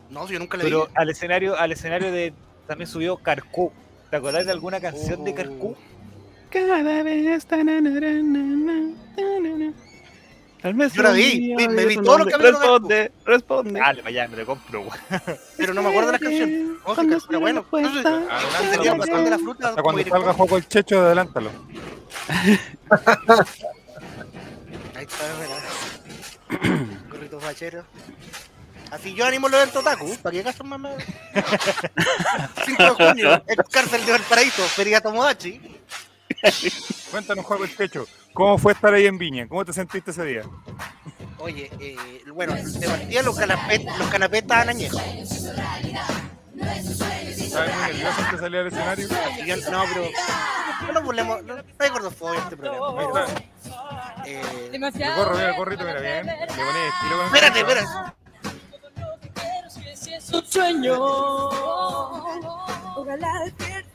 No, 0.09 0.27
yo 0.27 0.39
nunca 0.39 0.57
le 0.57 0.63
Pero 0.63 0.85
vi. 0.85 0.91
al 0.95 1.09
escenario, 1.09 1.57
al 1.57 1.71
escenario 1.71 2.11
de 2.11 2.33
también 2.67 2.87
subió 2.87 3.17
Carcú. 3.17 3.71
¿Te 4.09 4.15
acordás 4.15 4.45
de 4.45 4.51
alguna 4.53 4.79
canción 4.79 5.23
de 5.23 5.33
Carcú? 5.33 5.75
Cada 6.49 7.03
vez. 7.03 7.45
ta, 7.45 7.57
na, 7.57 7.81
na, 7.81 7.89
na, 7.89 7.99
na, 7.99 8.41
na, 9.17 9.39
na, 9.41 9.57
na. 9.57 9.73
Tal 10.61 10.73
vez 10.73 10.93
Yo 10.93 11.03
la 11.03 11.11
vi, 11.11 11.53
vi- 11.55 11.67
me 11.67 11.85
vi 11.85 11.93
Dios 11.93 12.05
todo 12.05 12.17
lo 12.17 12.25
nos 12.25 12.27
que 12.27 12.35
había 12.35 12.47
de 12.47 12.51
Responde, 12.57 13.11
responde. 13.25 13.79
Dale, 13.79 14.01
vaya, 14.01 14.27
me 14.27 14.37
lo 14.37 14.45
compro. 14.45 14.85
Pero 15.57 15.73
no 15.73 15.83
me 15.83 15.89
acuerdo 15.89 16.07
de 16.07 16.11
las 16.13 16.21
canciones. 16.21 16.67
Cuando 16.83 17.19
pero 17.27 17.39
bueno, 17.39 17.65
el 17.73 19.23
de 19.23 19.29
la 19.29 19.37
fruta. 19.39 19.69
Hasta 19.69 19.81
cuando 19.83 20.03
salga 20.03 20.33
Juego 20.33 20.57
el 20.57 20.67
Checho, 20.67 20.99
adelántalo. 21.01 21.51
Ahí 24.95 25.05
está, 25.05 25.25
mira. 25.39 26.87
Gorrito 27.11 27.39
fachero. 27.39 27.83
Así 28.89 29.13
yo 29.13 29.25
animo 29.25 29.49
lo 29.49 29.57
del 29.59 29.69
Totaku, 29.69 30.15
para 30.23 30.31
que 30.33 30.39
acaso 30.39 30.63
mamá. 30.63 30.91
5 32.65 32.83
de 32.83 32.89
junio, 32.89 33.43
el 33.45 33.57
cárcel 33.69 34.05
de 34.05 34.11
Valparaíso, 34.13 34.61
Feria 34.63 35.01
Tomodachi. 35.01 35.61
Cuéntanos, 37.11 37.45
Juego 37.45 37.63
el 37.63 37.75
Checho. 37.75 38.05
¿Cómo 38.33 38.57
fue 38.57 38.73
estar 38.73 38.93
ahí 38.93 39.05
en 39.07 39.17
Viña? 39.17 39.47
¿Cómo 39.47 39.63
te 39.65 39.73
sentiste 39.73 40.11
ese 40.11 40.23
día? 40.25 40.41
Oye, 41.39 41.71
eh, 41.79 41.95
bueno, 42.33 42.53
de 42.55 42.87
partida 42.87 43.21
los 43.23 43.37
canapés, 43.37 43.85
los 43.97 44.07
canapés 44.09 44.41
estaban 44.41 44.69
añejos. 44.69 45.01
Yo- 49.45 49.55
no, 49.71 49.83
pero 49.93 50.09
no 50.87 50.91
nos 50.93 51.03
burlemos, 51.03 51.43
no, 51.43 51.55
no 51.55 51.63
hay 51.79 51.89
gordofobia 51.89 52.39
este 52.41 52.57
programa. 52.57 52.87
Ahí 52.89 52.95
pero, 52.97 53.25
está. 53.25 53.41
eh, 54.25 54.69
El 54.71 55.15
gorro, 55.15 55.35
mira 55.35 55.49
el 55.49 55.55
gorrito, 55.55 55.83
mira 55.85 55.99
bien. 56.01 56.25
Le 56.27 56.33
pones 56.33 56.93
estilo 56.93 57.17
con 57.17 57.19
el 57.19 57.25
espérate, 57.25 57.59
espérate. 57.59 57.87
Si 59.95 60.13
es 60.13 60.29
un 60.31 60.45
sueño. 60.45 60.95
Ojalá 62.95 63.39
despierta 63.45 63.77
realidad. 63.77 63.86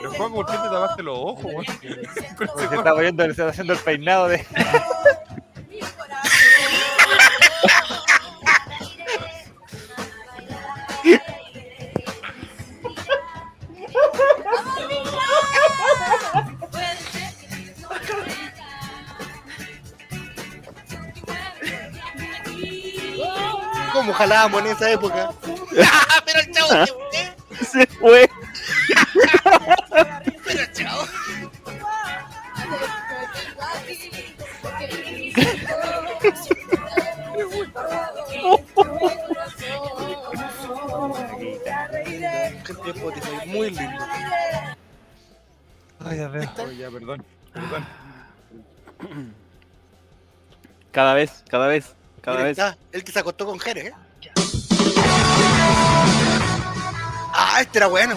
Pero 0.00 0.14
Juan, 0.14 0.32
¿por 0.32 0.46
qué 0.46 0.52
te 0.52 0.58
tapaste 0.58 1.02
los 1.02 1.18
ojos, 1.18 1.44
weón? 1.44 1.64
Se 1.66 2.76
está 2.76 2.94
viendo, 2.94 3.24
se 3.24 3.30
está 3.30 3.48
haciendo 3.48 3.72
el 3.72 3.78
peinado 3.78 4.28
de. 4.28 4.44
¿Cómo 23.92 24.14
jalábamos 24.14 24.62
en 24.62 24.66
esa 24.68 24.90
época? 24.90 25.30
pero 26.24 26.40
el 26.40 26.52
chavo 26.52 26.84
se 27.70 27.86
fue. 27.86 28.28
Spotify, 42.92 43.46
muy 43.48 43.70
lindo. 43.70 44.04
Ay, 46.04 46.20
a 46.20 46.28
ver. 46.28 46.48
Oye, 46.58 46.76
ya, 46.76 46.90
perdón. 46.90 47.24
Perdón. 47.52 47.86
Cada 50.90 51.14
vez, 51.14 51.42
cada 51.48 51.66
vez, 51.68 51.94
cada 52.20 52.36
Mira, 52.38 52.48
vez. 52.48 52.58
está, 52.58 52.76
el 52.92 53.04
que 53.04 53.12
se 53.12 53.18
acostó 53.18 53.46
con 53.46 53.58
Jerez, 53.58 53.86
¿eh? 53.86 53.94
Ah, 57.34 57.58
este 57.60 57.78
era 57.78 57.86
bueno. 57.86 58.16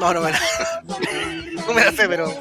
No, 0.00 0.14
no 0.14 0.20
me 0.20 0.30
la, 0.32 0.38
no 1.66 1.74
me 1.74 1.84
la 1.84 1.92
sé, 1.92 2.08
pero. 2.08 2.32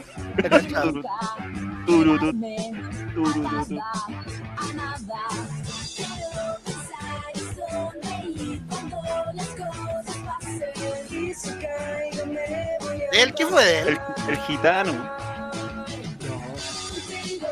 ¿Él 13.12 13.34
qué 13.34 13.46
fue 13.46 13.66
de 13.66 13.80
él? 13.80 13.88
El, 14.28 14.34
el 14.34 14.38
gitano. 14.42 14.92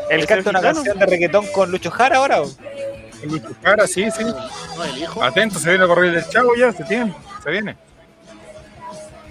Él 0.09 0.19
¿Es 0.21 0.27
canta 0.27 0.49
el 0.49 0.55
una 0.55 0.59
gitano? 0.59 0.75
canción 0.75 0.99
de 0.99 1.05
reggaetón 1.05 1.47
con 1.47 1.71
Lucho 1.71 1.89
Jara 1.91 2.17
ahora. 2.17 2.41
¿o? 2.41 2.49
El 3.23 3.29
Lucho 3.31 3.55
Jara, 3.63 3.87
sí, 3.87 4.09
sí. 4.11 4.23
No, 4.23 4.83
el 4.83 4.97
hijo. 4.97 5.23
Atento, 5.23 5.57
se 5.59 5.69
viene 5.69 5.85
a 5.85 5.87
correr 5.87 6.11
del 6.11 6.29
chavo 6.29 6.55
ya, 6.55 6.71
se 6.71 6.83
tiene, 6.83 7.13
se 7.43 7.49
viene. 7.51 7.75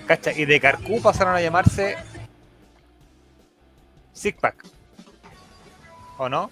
Cacha, 0.06 0.32
y 0.32 0.44
de 0.44 0.60
Carcú 0.60 1.00
pasaron 1.00 1.34
a 1.34 1.40
llamarse 1.40 1.96
Six 4.12 4.38
Pack. 4.40 4.64
¿O 6.18 6.28
no? 6.28 6.50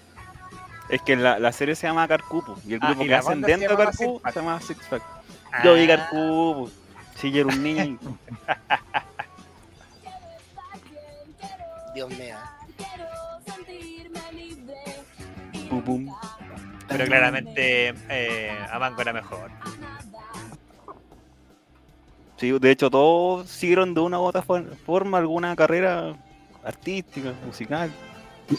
Es 0.89 1.01
que 1.01 1.15
la, 1.15 1.39
la 1.39 1.51
serie 1.51 1.75
se 1.75 1.87
llama 1.87 2.07
Carcupo 2.07 2.57
y 2.67 2.73
el 2.73 2.79
Ah, 2.81 2.87
grupo 2.87 3.03
y 3.03 3.07
que 3.07 3.15
hacen 3.15 3.41
dentro 3.41 3.75
de 3.77 3.93
se 3.93 4.19
llama 4.35 4.59
Six 4.61 4.85
Pack. 4.89 5.03
Yo 5.63 5.75
vi 5.75 5.83
Ah. 5.89 5.97
Carcupo. 5.97 6.69
Sí, 7.15 7.31
yo 7.31 7.41
era 7.41 7.49
un 7.55 7.63
niño. 7.63 7.99
Dios 11.93 12.09
mío. 12.09 12.35
Pum, 15.69 15.81
pum. 15.83 16.15
Pero 16.87 17.05
claramente 17.05 17.93
eh, 18.09 18.57
Amango 18.71 19.01
era 19.01 19.13
mejor. 19.13 19.49
Sí, 22.37 22.51
de 22.59 22.71
hecho, 22.71 22.89
todos 22.89 23.47
siguieron 23.49 23.93
de 23.93 24.01
una 24.01 24.19
u 24.19 24.23
otra 24.23 24.41
for- 24.41 24.75
forma 24.85 25.17
alguna 25.19 25.55
carrera 25.55 26.13
artística, 26.63 27.33
musical. 27.45 27.91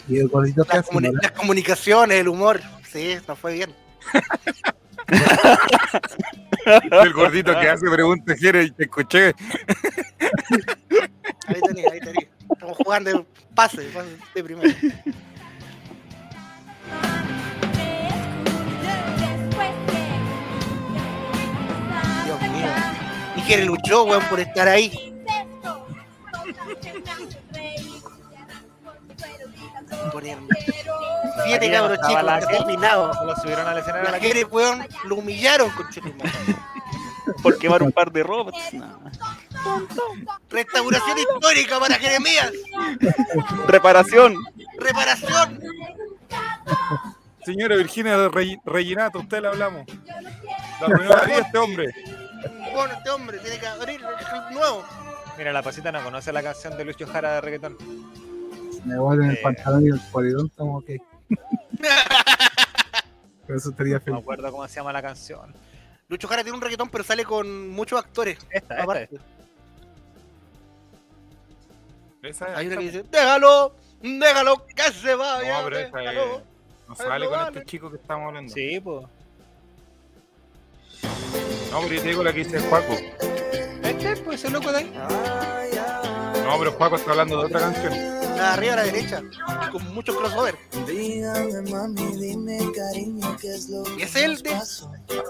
Y 0.07 0.17
el 0.17 0.27
gordito 0.27 0.63
que 0.63 0.77
Las, 0.77 0.85
hace, 0.87 0.91
comuni- 0.91 1.11
¿no? 1.13 1.19
las 1.21 1.31
comunicaciones, 1.31 2.19
el 2.19 2.27
humor. 2.27 2.59
Sí, 2.91 3.15
nos 3.27 3.37
fue 3.37 3.53
bien. 3.53 3.73
El 6.91 7.13
gordito 7.13 7.51
que 7.59 7.69
hace 7.69 7.87
preguntas, 7.91 8.39
quiere, 8.39 8.71
te 8.71 8.83
escuché. 8.85 9.27
Ahí 11.47 11.61
tenía, 11.67 11.91
ahí 11.91 11.99
tenía. 11.99 12.27
Estamos 12.51 12.77
jugando 12.77 13.11
de 13.11 13.25
pase, 13.53 13.83
pase 13.93 14.17
de 14.33 14.43
primero. 14.43 14.73
Dios 22.25 22.41
mío. 22.41 22.94
Que 23.47 23.57
le 23.57 23.65
luchó, 23.65 24.03
weón, 24.03 24.23
por 24.29 24.39
estar 24.39 24.67
ahí. 24.67 25.13
Ponerme. 30.11 30.47
Siete 31.45 31.71
cabros 31.71 31.99
chicos 32.07 32.23
la-. 32.23 32.39
Lo 33.25 33.35
subieron 33.35 33.67
al 33.67 33.77
escenario. 33.77 34.03
La 34.05 34.11
la 34.11 34.19
Jere, 34.19 34.45
weón, 34.45 34.87
lo 35.05 35.15
humillaron 35.15 35.69
con 35.71 35.87
¿Por 37.41 37.57
qué 37.57 37.67
van 37.67 37.83
un 37.83 37.91
par 37.91 38.11
de 38.11 38.23
robots? 38.23 38.73
No. 38.73 38.99
Restauración 40.49 41.17
histórica 41.17 41.79
para 41.79 41.95
Jeremías. 41.95 42.51
Reparación. 43.67 44.35
Reparación. 44.77 45.59
Señora 47.43 47.75
Virginia 47.75 48.17
de 48.17 48.29
Rey- 48.29 48.57
Reginato, 48.65 49.19
usted 49.19 49.41
le 49.41 49.47
hablamos. 49.47 49.85
La 50.81 50.87
vida 50.97 51.23
este 51.39 51.57
hombre. 51.57 51.93
Bueno, 52.73 52.93
este 52.93 53.09
hombre 53.09 53.39
tiene 53.39 53.59
que 53.59 53.67
abrir 53.67 54.01
el 54.01 54.25
club 54.25 54.43
nuevo. 54.51 54.83
Mira, 55.37 55.51
la 55.53 55.61
pasita 55.61 55.91
no 55.91 56.03
conoce 56.03 56.31
la 56.31 56.41
canción 56.43 56.77
de 56.77 56.85
Lucho 56.85 57.07
Jara 57.07 57.35
de 57.35 57.41
reggaetón. 57.41 57.77
Me 58.85 58.93
devuelven 58.93 59.31
el 59.31 59.37
Eh. 59.37 59.41
pantalón 59.41 59.83
y 59.85 59.89
el 59.89 59.99
polidón, 60.11 60.47
estamos 60.47 60.83
ok. 60.83 60.89
Pero 63.47 63.57
eso 63.59 63.69
estaría 63.69 63.93
No 63.95 63.99
me 63.99 64.05
feliz. 64.05 64.19
acuerdo 64.21 64.51
cómo 64.51 64.67
se 64.67 64.75
llama 64.75 64.93
la 64.93 65.01
canción. 65.01 65.53
Lucho 66.07 66.27
Jara 66.27 66.43
tiene 66.43 66.55
un 66.57 66.61
reggaetón, 66.61 66.89
pero 66.89 67.03
sale 67.03 67.23
con 67.25 67.69
muchos 67.69 67.97
actores. 67.99 68.37
Esta, 68.49 68.57
esta 68.75 68.83
aparte. 68.83 69.09
Esa, 72.23 72.45
Hay 72.57 72.65
una 72.67 72.75
esa- 72.75 72.81
que 72.81 72.85
dice, 72.91 73.03
déjalo, 73.11 73.75
déjalo, 74.01 74.65
que 74.67 74.81
se 74.91 75.15
vaya. 75.15 75.59
No, 75.59 75.63
pero 75.65 75.77
esta 75.79 75.99
es- 76.03 76.09
déjalo". 76.09 76.41
no 76.87 76.95
sale 76.95 77.25
con 77.27 77.35
vale. 77.39 77.57
este 77.59 77.69
chico 77.69 77.89
que 77.91 77.97
estamos 77.97 78.27
hablando. 78.27 78.53
Sí, 78.53 78.79
pues. 78.79 79.05
No, 81.71 81.81
pero 81.81 81.93
yo 81.93 82.01
te 82.01 82.07
digo 82.07 82.23
la 82.23 82.33
que 82.33 82.43
dice 82.43 82.59
Juaco. 82.59 82.93
Este, 83.83 84.15
pues 84.23 84.43
ese 84.43 84.49
loco 84.51 84.71
de 84.71 84.77
ahí. 84.77 84.93
No, 86.43 86.59
pero 86.59 86.71
Juaco 86.73 86.95
está 86.95 87.11
hablando 87.11 87.39
de 87.39 87.45
otra 87.45 87.59
canción. 87.59 87.93
La 87.93 88.33
de 88.33 88.41
arriba 88.41 88.73
a 88.73 88.75
la 88.77 88.83
derecha, 88.83 89.23
con 89.71 89.93
muchos 89.93 90.15
crossover. 90.15 90.55
Dígame, 90.85 91.61
mami, 91.71 92.15
dime, 92.17 92.59
cariño, 92.75 93.37
qué 93.39 93.55
es 93.55 93.69
lo 93.69 93.83
Y 93.97 94.03
es 94.03 94.15
el 94.15 94.41
de. 94.41 94.57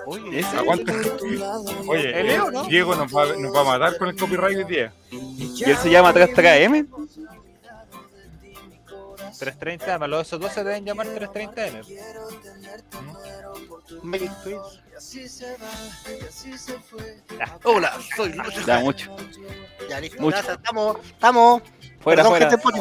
Oye, 0.07 0.39
ese. 0.39 0.57
Aguanta. 0.57 0.93
Oye, 1.87 2.09
¿El 2.09 2.15
eh, 2.15 2.23
Leo, 2.23 2.51
no? 2.51 2.63
Diego 2.65 2.95
nos 2.95 3.15
va, 3.15 3.35
nos 3.35 3.55
va 3.55 3.61
a 3.61 3.63
matar 3.63 3.97
con 3.97 4.09
el 4.09 4.15
copyright 4.15 4.57
hoy 4.57 4.63
día. 4.63 4.93
¿Y 5.11 5.63
él 5.63 5.77
se 5.77 5.89
llama 5.89 6.13
3KM? 6.13 6.87
330, 9.37 9.85
además 9.85 10.09
los 10.09 10.27
esos 10.27 10.39
dos 10.39 10.51
se 10.53 10.63
deben 10.63 10.85
llamar 10.85 11.07
330M. 11.07 11.81
Hola, 17.64 17.91
soy 18.16 18.34
Lucho 18.34 18.62
Jara. 18.66 18.80
mucho. 18.80 19.16
Ya, 19.90 19.99
listo. 19.99 20.22
Mucho. 20.22 20.38
Gracias, 20.38 20.57
estamos. 20.57 20.98
Estamos. 21.06 21.62
Fuera, 21.99 22.24
Perdón, 22.24 22.32
fuera. 22.32 22.48
Estamos, 22.48 22.76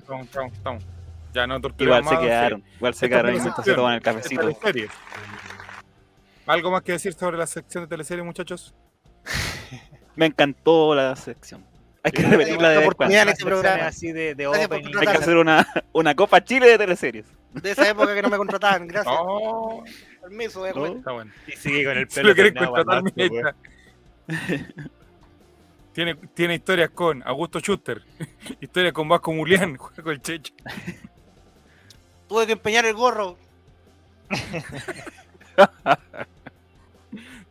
estamos, 0.00 0.24
estamos, 0.26 0.52
estamos. 0.52 0.84
Ya 1.32 1.46
no 1.48 1.56
Igual 1.78 2.04
se 2.04 2.18
quedaron. 2.18 2.62
Igual 2.76 2.94
se 2.94 3.06
Esta 3.06 3.08
quedaron 3.08 3.30
mientras 3.32 3.54
se 3.54 3.62
sección. 3.62 3.76
toman 3.76 3.94
el 3.94 4.02
cafecito. 4.02 4.48
¿Algo 6.46 6.70
más 6.70 6.82
que 6.82 6.92
decir 6.92 7.14
sobre 7.14 7.38
la 7.38 7.46
sección 7.46 7.84
de 7.84 7.88
teleserie, 7.88 8.22
muchachos? 8.22 8.74
Me 10.16 10.26
encantó 10.26 10.94
la 10.94 11.16
sección. 11.16 11.64
Hay 12.04 12.12
que 12.12 12.22
repetirla 12.22 12.68
de 12.68 12.76
vez 12.76 12.84
en 12.84 12.92
oportunidad 12.92 13.22
en 13.22 13.26
cuando. 13.26 13.32
este 13.32 13.44
programa. 13.44 13.86
así 13.86 14.12
de. 14.12 14.36
Hay 15.00 15.06
que 15.06 15.16
hacer 15.18 15.36
una, 15.36 15.66
una 15.92 16.14
Copa 16.14 16.44
Chile 16.44 16.68
de 16.68 16.78
teleseries. 16.78 17.26
De 17.54 17.70
esa 17.70 17.88
época 17.88 18.14
que 18.14 18.22
no 18.22 18.28
me 18.28 18.36
contrataban. 18.36 18.86
Gracias. 18.86 19.14
No, 19.14 19.82
Permiso, 20.24 20.66
está 20.66 21.12
bueno. 21.12 21.30
Y 21.46 21.52
sigue 21.52 21.84
con 21.84 21.98
el 21.98 22.08
Si 22.10 22.20
pelo. 22.22 22.34
lo 22.34 22.72
contratar. 22.72 23.54
Tiene, 25.92 26.16
tiene 26.16 26.54
historias 26.56 26.90
con 26.90 27.22
Augusto 27.24 27.60
Schuster, 27.60 28.02
historias 28.60 28.92
con 28.92 29.08
Vasco 29.08 29.32
Mulián, 29.32 29.76
juega 29.76 30.02
con 30.02 30.12
el 30.12 30.20
Checho. 30.20 30.52
Tuve 32.26 32.46
que 32.46 32.52
empeñar 32.54 32.84
el 32.84 32.94
gorro. 32.94 33.36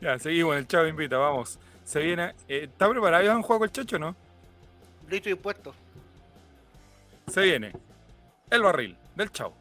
Ya, 0.02 0.20
seguimos, 0.20 0.58
el 0.58 0.68
chavo 0.68 0.88
invita, 0.88 1.18
vamos. 1.18 1.58
Se 1.86 2.02
viene. 2.02 2.34
eh, 2.50 2.64
¿Está 2.64 2.90
preparado 2.90 3.24
Iván 3.24 3.42
juego 3.44 3.60
con 3.60 3.70
el 3.70 3.72
Checho 3.72 3.96
o 3.96 4.00
no? 4.00 4.16
Listo 5.10 5.30
y 5.30 5.34
dispuesto. 5.34 5.74
Se 7.28 7.44
viene. 7.44 7.72
El 8.50 8.62
barril 8.62 8.98
del 9.16 9.32
chavo. 9.32 9.54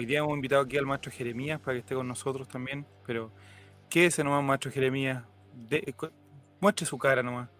Hoy 0.00 0.06
día 0.06 0.20
hemos 0.20 0.34
invitado 0.34 0.62
aquí 0.62 0.78
al 0.78 0.86
maestro 0.86 1.12
Jeremías 1.12 1.60
para 1.60 1.74
que 1.74 1.80
esté 1.80 1.94
con 1.94 2.08
nosotros 2.08 2.48
también, 2.48 2.86
pero 3.06 3.30
quédese 3.90 4.24
nomás, 4.24 4.42
maestro 4.42 4.70
Jeremías. 4.70 5.22
De- 5.52 5.92
cu- 5.94 6.08
muestre 6.58 6.86
su 6.86 6.96
cara 6.96 7.22
nomás. 7.22 7.50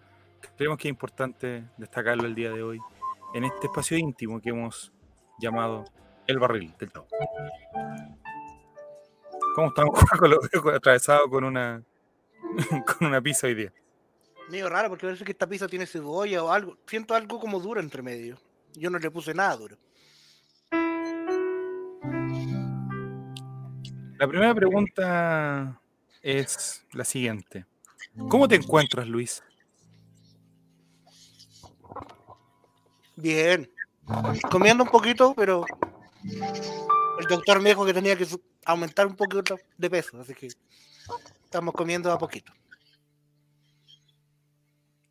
Creemos 0.57 0.79
que 0.79 0.87
es 0.87 0.89
importante 0.89 1.65
destacarlo 1.77 2.25
el 2.25 2.33
día 2.33 2.49
de 2.49 2.63
hoy 2.63 2.79
en 3.35 3.43
este 3.43 3.67
espacio 3.67 3.95
íntimo 3.95 4.41
que 4.41 4.49
hemos 4.49 4.91
llamado 5.39 5.85
el 6.25 6.39
barril 6.39 6.73
del 6.79 6.91
chavo. 6.91 7.05
¿Cómo 9.53 9.67
estamos, 9.67 9.99
Juaco? 9.99 10.27
Lo 10.27 10.39
veo 10.51 10.75
atravesado 10.75 11.29
con 11.29 11.43
una, 11.43 11.83
con 12.97 13.07
una 13.07 13.21
pizza 13.21 13.45
hoy 13.45 13.53
día. 13.53 13.71
Medio 14.49 14.67
raro 14.67 14.89
porque 14.89 15.05
parece 15.05 15.23
que 15.23 15.33
esta 15.33 15.45
pizza 15.45 15.67
tiene 15.67 15.85
cebolla 15.85 16.43
o 16.43 16.51
algo. 16.51 16.75
Siento 16.87 17.13
algo 17.13 17.39
como 17.39 17.59
duro 17.59 17.79
entre 17.79 18.01
medio. 18.01 18.35
Yo 18.73 18.89
no 18.89 18.97
le 18.97 19.11
puse 19.11 19.31
nada 19.35 19.55
duro. 19.57 19.77
La 24.17 24.27
primera 24.27 24.53
pregunta 24.53 25.81
es 26.21 26.85
la 26.93 27.03
siguiente. 27.05 27.65
¿Cómo 28.29 28.47
te 28.47 28.55
encuentras, 28.55 29.07
Luis? 29.07 29.43
Bien. 33.15 33.69
Comiendo 34.49 34.83
un 34.83 34.89
poquito, 34.89 35.33
pero 35.35 35.65
el 37.19 37.25
doctor 37.27 37.61
me 37.61 37.69
dijo 37.69 37.85
que 37.85 37.93
tenía 37.93 38.15
que 38.15 38.25
aumentar 38.65 39.07
un 39.07 39.15
poquito 39.15 39.57
de 39.77 39.89
peso, 39.89 40.19
así 40.19 40.33
que 40.33 40.47
estamos 41.43 41.73
comiendo 41.73 42.11
a 42.11 42.17
poquito. 42.17 42.51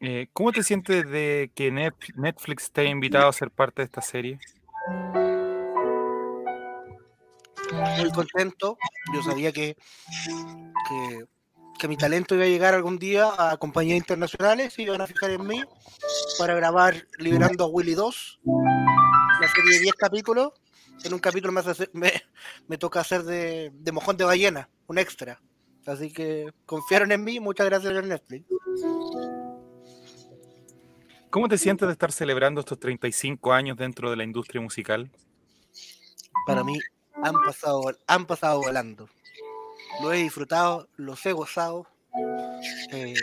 Eh, 0.00 0.28
¿Cómo 0.32 0.50
te 0.52 0.62
sientes 0.62 1.08
de 1.10 1.50
que 1.54 1.70
Net- 1.70 2.14
Netflix 2.16 2.70
te 2.70 2.82
ha 2.82 2.84
invitado 2.84 3.28
a 3.28 3.32
ser 3.32 3.50
parte 3.50 3.82
de 3.82 3.86
esta 3.86 4.00
serie? 4.02 4.38
Muy 7.98 8.10
contento. 8.12 8.78
Yo 9.14 9.22
sabía 9.22 9.52
que, 9.52 9.76
que, 10.88 11.24
que 11.78 11.88
mi 11.88 11.96
talento 11.96 12.34
iba 12.34 12.44
a 12.44 12.48
llegar 12.48 12.74
algún 12.74 12.98
día 12.98 13.30
a 13.38 13.56
compañías 13.56 13.98
internacionales 13.98 14.78
y 14.78 14.82
iban 14.82 15.00
a 15.00 15.06
fijar 15.06 15.30
en 15.30 15.46
mí 15.46 15.62
para 16.38 16.54
grabar 16.54 17.06
Liberando 17.18 17.64
a 17.64 17.68
Willy 17.68 17.94
2, 17.94 18.40
la 18.44 19.48
serie 19.54 19.72
de 19.74 19.78
10 19.80 19.94
capítulos. 19.94 20.52
En 21.04 21.14
un 21.14 21.20
capítulo 21.20 21.52
me, 21.52 21.60
hace- 21.60 21.88
me, 21.94 22.12
me 22.68 22.76
toca 22.76 23.00
hacer 23.00 23.22
de, 23.22 23.70
de 23.72 23.92
mojón 23.92 24.16
de 24.16 24.24
ballena, 24.24 24.68
un 24.86 24.98
extra. 24.98 25.40
Así 25.86 26.12
que 26.12 26.52
confiaron 26.66 27.10
en 27.12 27.24
mí. 27.24 27.40
Muchas 27.40 27.66
gracias 27.66 27.94
a 27.96 28.02
Netflix. 28.02 28.44
¿Cómo 31.30 31.48
te 31.48 31.56
sientes 31.56 31.86
de 31.86 31.92
estar 31.92 32.12
celebrando 32.12 32.60
estos 32.60 32.78
35 32.78 33.52
años 33.52 33.76
dentro 33.76 34.10
de 34.10 34.16
la 34.16 34.24
industria 34.24 34.60
musical? 34.60 35.10
para 36.46 36.64
mí 36.64 36.78
han 37.22 37.34
pasado, 37.44 37.82
han 38.06 38.26
pasado 38.26 38.60
volando. 38.62 39.08
Lo 40.02 40.12
he 40.12 40.18
disfrutado, 40.18 40.88
los 40.96 41.24
he 41.26 41.32
gozado 41.32 41.86
eh, 42.92 43.14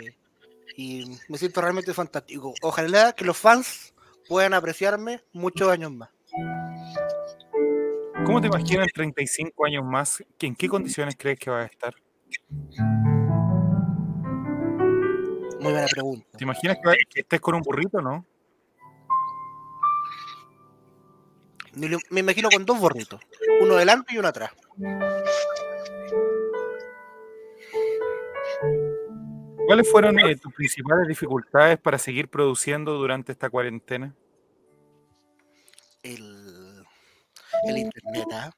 y 0.76 1.04
me 1.28 1.38
siento 1.38 1.60
realmente 1.60 1.92
fantástico. 1.94 2.54
Ojalá 2.62 3.12
que 3.12 3.24
los 3.24 3.36
fans 3.36 3.94
puedan 4.28 4.54
apreciarme 4.54 5.22
muchos 5.32 5.68
años 5.68 5.90
más. 5.92 6.10
¿Cómo 8.24 8.40
te 8.40 8.48
imaginas 8.48 8.86
en 8.88 8.92
35 8.92 9.64
años 9.64 9.84
más? 9.84 10.22
¿Que 10.38 10.46
¿En 10.46 10.54
qué 10.54 10.68
condiciones 10.68 11.16
crees 11.18 11.38
que 11.38 11.50
vas 11.50 11.64
a 11.64 11.72
estar? 11.72 11.94
Muy 15.60 15.72
buena 15.72 15.86
pregunta. 15.88 16.26
¿Te 16.36 16.44
imaginas 16.44 16.76
que, 16.82 16.88
va- 16.88 16.94
que 17.08 17.20
estés 17.20 17.40
con 17.40 17.54
un 17.54 17.62
burrito, 17.62 18.00
no? 18.00 18.24
Me, 21.78 22.20
imagino 22.20 22.48
con 22.50 22.64
dos 22.66 22.78
burritos, 22.78 23.20
uno 23.60 23.76
delante 23.76 24.14
y 24.14 24.18
uno 24.18 24.28
atrás. 24.28 24.50
¿Cuáles 29.66 29.90
fueron 29.90 30.18
eh, 30.20 30.36
tus 30.36 30.52
principales 30.54 31.06
dificultades 31.06 31.78
para 31.78 31.98
seguir 31.98 32.28
produciendo 32.28 32.94
durante 32.94 33.32
esta 33.32 33.50
cuarentena? 33.50 34.14
El, 36.02 36.82
el 37.66 37.78
internet, 37.78 38.26
¿ah? 38.32 38.50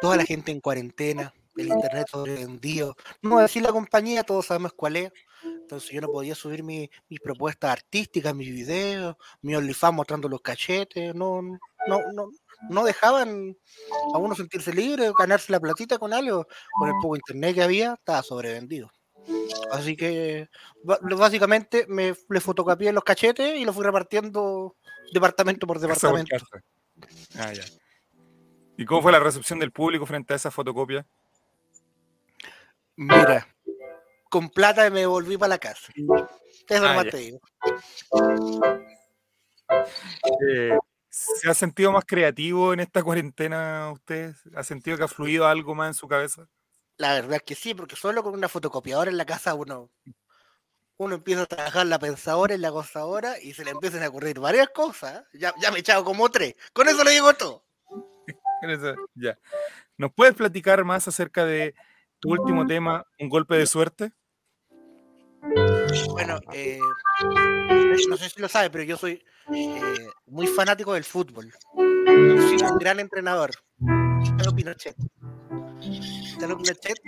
Toda 0.00 0.16
la 0.16 0.24
gente 0.24 0.52
en 0.52 0.60
cuarentena, 0.60 1.34
el 1.56 1.68
internet 1.68 2.06
sobrevendido. 2.10 2.94
No 3.20 3.30
voy 3.30 3.38
a 3.40 3.42
decir 3.42 3.62
la 3.62 3.72
compañía, 3.72 4.22
todos 4.22 4.46
sabemos 4.46 4.72
cuál 4.74 4.96
es. 4.96 5.12
Entonces 5.42 5.90
yo 5.90 6.00
no 6.00 6.08
podía 6.08 6.34
subir 6.34 6.62
mi- 6.62 6.88
mis 7.08 7.20
propuestas 7.20 7.70
artísticas, 7.72 8.34
mis 8.34 8.50
videos, 8.50 9.16
mi 9.42 9.56
OnlyFans 9.56 9.94
mostrando 9.94 10.28
los 10.28 10.40
cachetes. 10.40 11.14
No, 11.14 11.42
no, 11.86 12.00
no, 12.12 12.30
no 12.70 12.84
dejaban 12.84 13.56
a 14.14 14.18
uno 14.18 14.34
sentirse 14.34 14.72
libre, 14.72 15.12
ganarse 15.18 15.52
la 15.52 15.60
platita 15.60 15.98
con 15.98 16.12
algo. 16.12 16.46
Con 16.78 16.88
el 16.88 16.94
poco 17.02 17.16
internet 17.16 17.54
que 17.54 17.62
había, 17.62 17.94
estaba 17.94 18.22
sobrevendido. 18.22 18.90
Así 19.72 19.96
que 19.96 20.48
básicamente 20.82 21.86
me 21.88 22.14
le 22.28 22.40
fotocopié 22.40 22.92
los 22.92 23.04
cachetes 23.04 23.56
y 23.56 23.64
los 23.64 23.74
fui 23.74 23.84
repartiendo 23.84 24.76
departamento 25.12 25.66
por 25.66 25.78
departamento. 25.78 26.36
Ah, 27.38 27.52
ya. 27.52 27.64
¿Y 28.76 28.84
cómo 28.84 29.02
fue 29.02 29.12
la 29.12 29.20
recepción 29.20 29.58
del 29.58 29.72
público 29.72 30.04
frente 30.04 30.32
a 30.32 30.36
esa 30.36 30.50
fotocopia? 30.50 31.06
Mira, 32.96 33.48
con 34.28 34.50
plata 34.50 34.90
me 34.90 35.06
volví 35.06 35.36
para 35.36 35.50
la 35.50 35.58
casa. 35.58 35.92
Eso 35.96 36.84
Ah, 36.84 36.88
nomás 36.88 37.04
ya. 37.06 37.10
te 37.10 37.16
digo. 37.18 37.40
Eh, 40.48 40.78
¿Se 41.14 41.48
ha 41.48 41.54
sentido 41.54 41.92
más 41.92 42.04
creativo 42.04 42.72
en 42.72 42.80
esta 42.80 43.00
cuarentena 43.00 43.88
usted? 43.92 44.34
¿Ha 44.56 44.64
sentido 44.64 44.96
que 44.96 45.04
ha 45.04 45.08
fluido 45.08 45.46
algo 45.46 45.72
más 45.76 45.88
en 45.88 45.94
su 45.94 46.08
cabeza? 46.08 46.48
La 46.96 47.14
verdad 47.14 47.34
es 47.34 47.42
que 47.42 47.54
sí, 47.54 47.72
porque 47.72 47.94
solo 47.94 48.24
con 48.24 48.34
una 48.34 48.48
fotocopiadora 48.48 49.12
en 49.12 49.16
la 49.16 49.24
casa 49.24 49.54
uno, 49.54 49.92
uno 50.96 51.14
empieza 51.14 51.42
a 51.42 51.46
trabajar 51.46 51.86
la 51.86 52.00
pensadora 52.00 52.56
y 52.56 52.58
la 52.58 52.70
gozadora 52.70 53.40
y 53.40 53.54
se 53.54 53.64
le 53.64 53.70
empiezan 53.70 54.02
a 54.02 54.08
ocurrir 54.08 54.40
varias 54.40 54.70
cosas. 54.70 55.24
Ya, 55.32 55.54
ya 55.60 55.70
me 55.70 55.76
he 55.76 55.80
echado 55.80 56.02
como 56.04 56.28
tres. 56.30 56.56
Con 56.72 56.88
eso 56.88 57.04
le 57.04 57.12
digo 57.12 57.32
todo. 57.34 57.64
Ya. 59.14 59.38
¿Nos 59.98 60.10
puedes 60.14 60.34
platicar 60.34 60.82
más 60.84 61.06
acerca 61.06 61.44
de 61.44 61.74
tu 62.18 62.30
último 62.30 62.66
tema, 62.66 63.06
Un 63.18 63.28
golpe 63.28 63.56
de 63.56 63.66
suerte? 63.66 64.12
Bueno, 66.10 66.40
eh, 66.52 66.78
no 68.08 68.16
sé 68.16 68.28
si 68.30 68.40
lo 68.40 68.48
sabe, 68.48 68.70
pero 68.70 68.84
yo 68.84 68.96
soy 68.96 69.22
eh, 69.54 70.08
muy 70.26 70.46
fanático 70.46 70.94
del 70.94 71.04
fútbol. 71.04 71.52
Soy 71.74 72.58
un 72.62 72.78
gran 72.78 73.00
entrenador. 73.00 73.50
Italo 74.24 74.54
Pinochet. 74.54 74.96
Italo 75.82 76.56
Pinochet, 76.56 76.98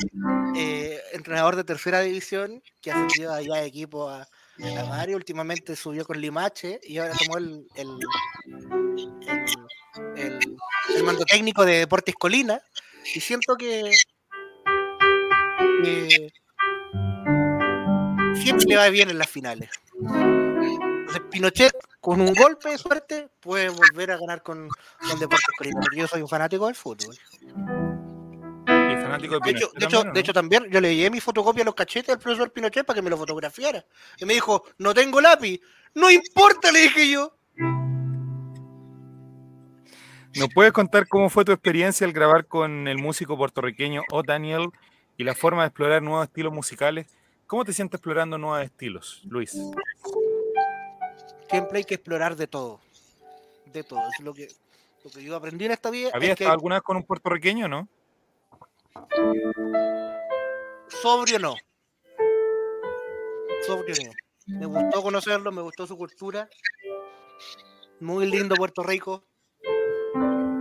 eh, 0.54 1.00
entrenador 1.12 1.56
de 1.56 1.64
tercera 1.64 2.00
división, 2.00 2.62
que 2.80 2.90
ha 2.90 2.94
ascendido 2.94 3.32
allá 3.32 3.56
de 3.56 3.66
equipo 3.66 4.08
a, 4.08 4.22
a 4.22 4.82
varios. 4.88 5.16
Últimamente 5.16 5.74
subió 5.76 6.04
con 6.04 6.20
Limache 6.20 6.78
y 6.82 6.98
ahora 6.98 7.14
tomó 7.18 7.38
el, 7.38 7.66
el, 7.74 7.88
el- 9.26 10.16
el- 10.16 10.56
el 10.94 11.04
mando 11.04 11.24
técnico 11.24 11.64
de 11.64 11.78
Deportes 11.80 12.14
Colina. 12.14 12.60
Y 13.14 13.20
siento 13.20 13.56
que, 13.56 13.90
que 15.82 16.30
siempre 18.46 18.66
le 18.68 18.76
va 18.76 18.88
bien 18.90 19.10
en 19.10 19.18
las 19.18 19.28
finales. 19.28 19.70
Entonces, 20.00 21.22
Pinochet, 21.30 21.72
con 22.00 22.20
un 22.20 22.32
golpe 22.34 22.70
de 22.70 22.78
suerte, 22.78 23.28
puede 23.40 23.68
volver 23.70 24.12
a 24.12 24.18
ganar 24.18 24.42
con, 24.42 24.68
con 24.68 25.18
Deportes 25.18 25.46
Colina, 25.58 25.80
yo 25.92 26.06
soy 26.06 26.22
un 26.22 26.28
fanático 26.28 26.66
del 26.66 26.76
fútbol. 26.76 27.16
¿Y 28.68 28.96
fanático 29.02 29.40
de 29.40 29.52
De 29.52 29.84
hecho, 29.84 30.04
de 30.04 30.20
hecho 30.20 30.32
también 30.32 30.64
yo 30.70 30.80
le 30.80 30.94
llevé 30.94 31.10
mi 31.10 31.20
fotocopia 31.20 31.62
a 31.62 31.64
los 31.64 31.74
cachetes 31.74 32.10
al 32.10 32.20
profesor 32.20 32.52
Pinochet 32.52 32.86
para 32.86 32.96
que 32.96 33.02
me 33.02 33.10
lo 33.10 33.16
fotografiara. 33.16 33.84
Y 34.18 34.24
me 34.24 34.34
dijo, 34.34 34.64
no 34.78 34.94
tengo 34.94 35.20
lápiz. 35.20 35.60
No 35.94 36.10
importa, 36.10 36.70
le 36.70 36.80
dije 36.82 37.10
yo. 37.10 37.36
¿Nos 40.36 40.48
puedes 40.54 40.72
contar 40.72 41.08
cómo 41.08 41.30
fue 41.30 41.44
tu 41.44 41.52
experiencia 41.52 42.06
al 42.06 42.12
grabar 42.12 42.46
con 42.46 42.86
el 42.88 42.98
músico 42.98 43.38
puertorriqueño 43.38 44.02
O 44.12 44.22
Daniel 44.22 44.68
y 45.16 45.24
la 45.24 45.34
forma 45.34 45.62
de 45.62 45.68
explorar 45.68 46.02
nuevos 46.02 46.26
estilos 46.26 46.52
musicales? 46.52 47.06
¿Cómo 47.46 47.64
te 47.64 47.72
sientes 47.72 47.98
explorando 47.98 48.38
nuevos 48.38 48.64
estilos, 48.64 49.22
Luis? 49.28 49.56
Siempre 51.48 51.78
hay 51.78 51.84
que 51.84 51.94
explorar 51.94 52.34
de 52.34 52.48
todo. 52.48 52.80
De 53.66 53.84
todo. 53.84 54.00
Es 54.18 54.24
lo 54.24 54.34
que, 54.34 54.48
lo 55.04 55.10
que 55.10 55.22
yo 55.22 55.36
aprendí 55.36 55.66
en 55.66 55.72
esta 55.72 55.90
vida. 55.90 56.10
¿Habías 56.12 56.32
es 56.32 56.38
que 56.38 56.44
estado 56.44 56.54
alguna 56.54 56.76
vez 56.76 56.82
con 56.82 56.96
un 56.96 57.04
puertorriqueño, 57.04 57.68
no? 57.68 57.88
sobrio 60.88 61.38
no. 61.38 61.54
Sobrio 63.66 63.94
no. 64.04 64.12
Me 64.58 64.66
gustó 64.66 65.02
conocerlo, 65.02 65.52
me 65.52 65.62
gustó 65.62 65.86
su 65.86 65.96
cultura. 65.96 66.48
Muy 68.00 68.26
lindo 68.26 68.56
Puerto 68.56 68.82
Rico. 68.82 69.24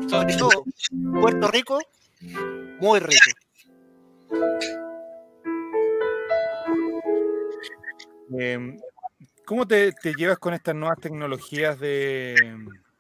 Sobre 0.08 0.36
todo, 0.38 0.66
Puerto 1.20 1.48
Rico, 1.48 1.80
muy 2.80 3.00
rico. 3.00 3.32
Em, 8.32 8.78
¿Cómo 9.46 9.68
te, 9.68 9.92
te 9.92 10.14
llevas 10.14 10.40
con 10.40 10.54
estas 10.54 10.76
nuevas 10.76 11.00
tecnologías 11.00 11.80
de, 11.80 12.34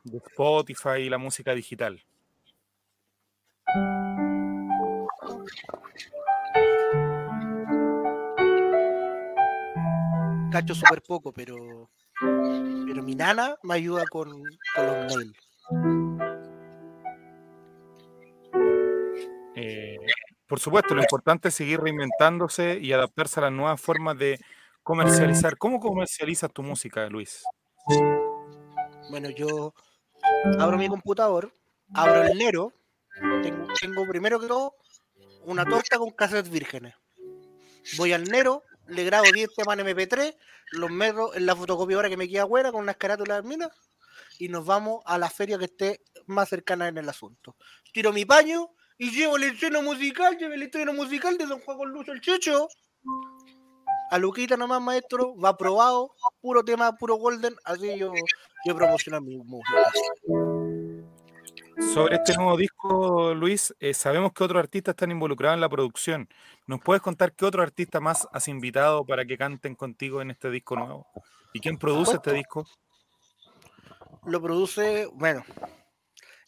de 0.03 0.17
Spotify 0.17 0.99
y 0.99 1.09
la 1.09 1.17
música 1.17 1.53
digital? 1.53 2.03
Cacho 10.51 10.75
súper 10.75 11.01
poco, 11.01 11.33
pero 11.33 11.89
pero 12.87 13.03
mi 13.03 13.15
nana 13.15 13.55
me 13.63 13.73
ayuda 13.73 14.03
con, 14.09 14.29
con 14.75 14.85
los 14.85 15.15
mails. 15.15 15.37
Eh, 19.55 19.97
por 20.47 20.59
supuesto, 20.59 20.93
lo 20.93 21.01
importante 21.01 21.49
es 21.49 21.55
seguir 21.55 21.81
reinventándose 21.81 22.79
y 22.79 22.93
adaptarse 22.93 23.39
a 23.39 23.43
las 23.43 23.51
nuevas 23.51 23.81
formas 23.81 24.17
de 24.17 24.39
comercializar. 24.85 25.57
¿Cómo 25.57 25.79
comercializas 25.79 26.53
tu 26.53 26.61
música, 26.61 27.09
Luis? 27.09 27.43
Bueno, 29.09 29.29
yo 29.31 29.73
abro 30.59 30.77
mi 30.77 30.87
computador, 30.87 31.51
abro 31.93 32.21
el 32.23 32.37
Nero, 32.37 32.71
tengo, 33.41 33.67
tengo 33.81 34.07
primero 34.07 34.39
que 34.39 34.47
todo 34.47 34.75
una 35.45 35.65
torta 35.65 35.97
con 35.97 36.11
cassettes 36.11 36.51
vírgenes. 36.51 36.93
Voy 37.97 38.13
al 38.13 38.25
Nero, 38.25 38.61
le 38.87 39.03
grabo 39.03 39.25
10 39.33 39.55
temas 39.55 39.79
en 39.79 39.87
MP3, 39.87 40.37
los 40.73 40.91
meto 40.91 41.33
en 41.33 41.47
la 41.47 41.55
fotocopiadora 41.55 42.07
que 42.07 42.17
me 42.17 42.29
queda 42.29 42.43
buena 42.43 42.71
con 42.71 42.81
unas 42.81 42.97
carátulas 42.97 43.43
minas 43.43 43.71
y 44.37 44.49
nos 44.49 44.67
vamos 44.67 45.01
a 45.05 45.17
la 45.17 45.31
feria 45.31 45.57
que 45.57 45.65
esté 45.65 46.01
más 46.27 46.47
cercana 46.47 46.87
en 46.87 46.99
el 46.99 47.09
asunto. 47.09 47.55
Tiro 47.91 48.13
mi 48.13 48.25
paño 48.25 48.69
Y 48.97 49.09
llevo 49.09 49.37
el 49.37 49.43
estreno 49.43 49.81
musical, 49.81 50.37
llevo 50.37 50.53
el 50.53 50.61
estreno 50.61 50.93
musical 50.93 51.37
de 51.39 51.47
Don 51.47 51.59
Juan 51.61 51.77
con 51.77 51.89
Lucho 51.89 52.11
el 52.11 52.21
Checho. 52.21 52.69
A 54.15 54.17
Luquita 54.17 54.55
nomás, 54.55 54.81
maestro, 54.81 55.35
va 55.35 55.49
aprobado, 55.49 56.15
puro 56.39 56.63
tema, 56.63 56.95
puro 56.95 57.15
golden, 57.15 57.53
así 57.65 57.97
yo, 57.99 58.13
yo 58.65 58.73
promociono 58.73 59.19
mi 59.19 59.35
música. 59.39 59.91
Sobre 61.93 62.15
este 62.15 62.33
nuevo 62.37 62.55
disco, 62.55 63.33
Luis, 63.33 63.75
eh, 63.77 63.93
sabemos 63.93 64.31
que 64.31 64.45
otros 64.45 64.61
artistas 64.61 64.93
están 64.93 65.11
involucrados 65.11 65.55
en 65.55 65.59
la 65.59 65.67
producción. 65.67 66.29
¿Nos 66.65 66.79
puedes 66.79 67.01
contar 67.01 67.33
qué 67.33 67.43
otro 67.43 67.61
artista 67.61 67.99
más 67.99 68.25
has 68.31 68.47
invitado 68.47 69.05
para 69.05 69.25
que 69.25 69.37
canten 69.37 69.75
contigo 69.75 70.21
en 70.21 70.31
este 70.31 70.49
disco 70.49 70.77
nuevo? 70.77 71.05
¿Y 71.53 71.59
quién 71.59 71.77
produce 71.77 72.13
este 72.13 72.31
disco? 72.31 72.65
Lo 74.27 74.41
produce, 74.41 75.09
bueno, 75.11 75.43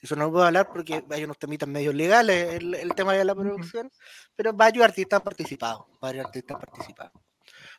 eso 0.02 0.16
no 0.16 0.24
lo 0.24 0.32
puedo 0.32 0.46
hablar 0.46 0.70
porque 0.72 1.04
hay 1.10 1.26
unos 1.26 1.38
temitas 1.38 1.68
medios 1.68 1.94
legales 1.94 2.54
el, 2.54 2.76
el 2.76 2.96
tema 2.96 3.12
de 3.12 3.26
la 3.26 3.36
producción, 3.36 3.92
pero 4.38 4.54
varios 4.54 4.86
artistas 4.86 5.18
han 5.20 5.26
participado, 5.26 5.90
varios 6.00 6.28
artistas 6.28 6.56
han 6.56 6.62
participado. 6.62 7.27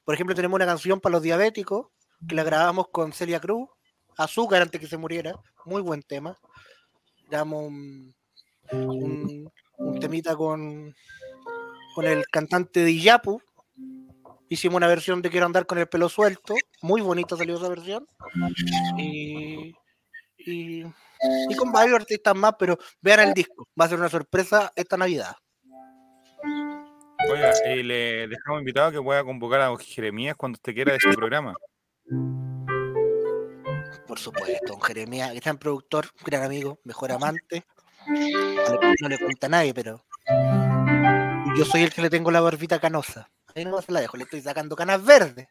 Por 0.08 0.14
ejemplo, 0.14 0.34
tenemos 0.34 0.56
una 0.56 0.64
canción 0.64 1.00
para 1.02 1.12
los 1.12 1.22
diabéticos 1.22 1.88
que 2.26 2.34
la 2.34 2.42
grabamos 2.42 2.86
con 2.90 3.12
Celia 3.12 3.40
Cruz, 3.40 3.68
Azúcar 4.16 4.62
antes 4.62 4.80
que 4.80 4.86
se 4.86 4.96
muriera, 4.96 5.34
muy 5.66 5.82
buen 5.82 6.02
tema. 6.02 6.38
Un, 7.30 8.14
un- 8.72 9.52
un 9.76 10.00
temita 10.00 10.34
con, 10.34 10.94
con 11.94 12.04
el 12.06 12.26
cantante 12.28 12.80
de 12.84 12.90
Iyapu. 12.90 13.38
Hicimos 14.48 14.78
una 14.78 14.86
versión 14.86 15.20
de 15.20 15.28
Quiero 15.28 15.44
andar 15.44 15.66
con 15.66 15.76
el 15.76 15.88
pelo 15.88 16.08
suelto, 16.08 16.54
muy 16.80 17.02
bonita 17.02 17.36
salió 17.36 17.56
esa 17.58 17.68
versión. 17.68 18.06
Y, 18.96 19.74
y, 20.38 20.84
y 21.50 21.54
con 21.54 21.70
varios 21.70 21.96
artistas 22.00 22.34
más, 22.34 22.54
pero 22.58 22.78
vean 23.02 23.20
el 23.20 23.34
disco, 23.34 23.68
va 23.78 23.84
a 23.84 23.88
ser 23.90 23.98
una 23.98 24.08
sorpresa 24.08 24.72
esta 24.74 24.96
Navidad. 24.96 25.36
Oiga, 27.30 27.52
eh, 27.64 27.82
le 27.82 28.28
dejamos 28.28 28.60
invitado 28.60 28.90
que 28.90 29.02
pueda 29.02 29.22
convocar 29.22 29.60
a 29.60 29.76
Jeremías 29.78 30.36
cuando 30.36 30.56
usted 30.56 30.74
quiera 30.74 30.92
de 30.92 30.98
este 30.98 31.12
programa. 31.14 31.54
Por 34.06 34.18
supuesto, 34.18 34.66
don 34.66 34.80
Jeremías, 34.80 35.34
gran 35.40 35.58
productor, 35.58 36.06
gran 36.24 36.42
amigo, 36.42 36.80
mejor 36.84 37.12
amante. 37.12 37.64
No 38.06 38.14
le, 38.14 38.94
no 39.00 39.08
le 39.08 39.18
cuenta 39.18 39.46
a 39.46 39.50
nadie, 39.50 39.74
pero 39.74 40.04
yo 41.56 41.64
soy 41.64 41.82
el 41.82 41.92
que 41.92 42.00
le 42.00 42.08
tengo 42.08 42.30
la 42.30 42.40
barbita 42.40 42.80
canosa. 42.80 43.30
Ahí 43.54 43.64
no 43.64 43.82
se 43.82 43.92
la 43.92 44.00
dejo, 44.00 44.16
le 44.16 44.24
estoy 44.24 44.40
sacando 44.40 44.74
canas 44.76 45.04
verdes. 45.04 45.48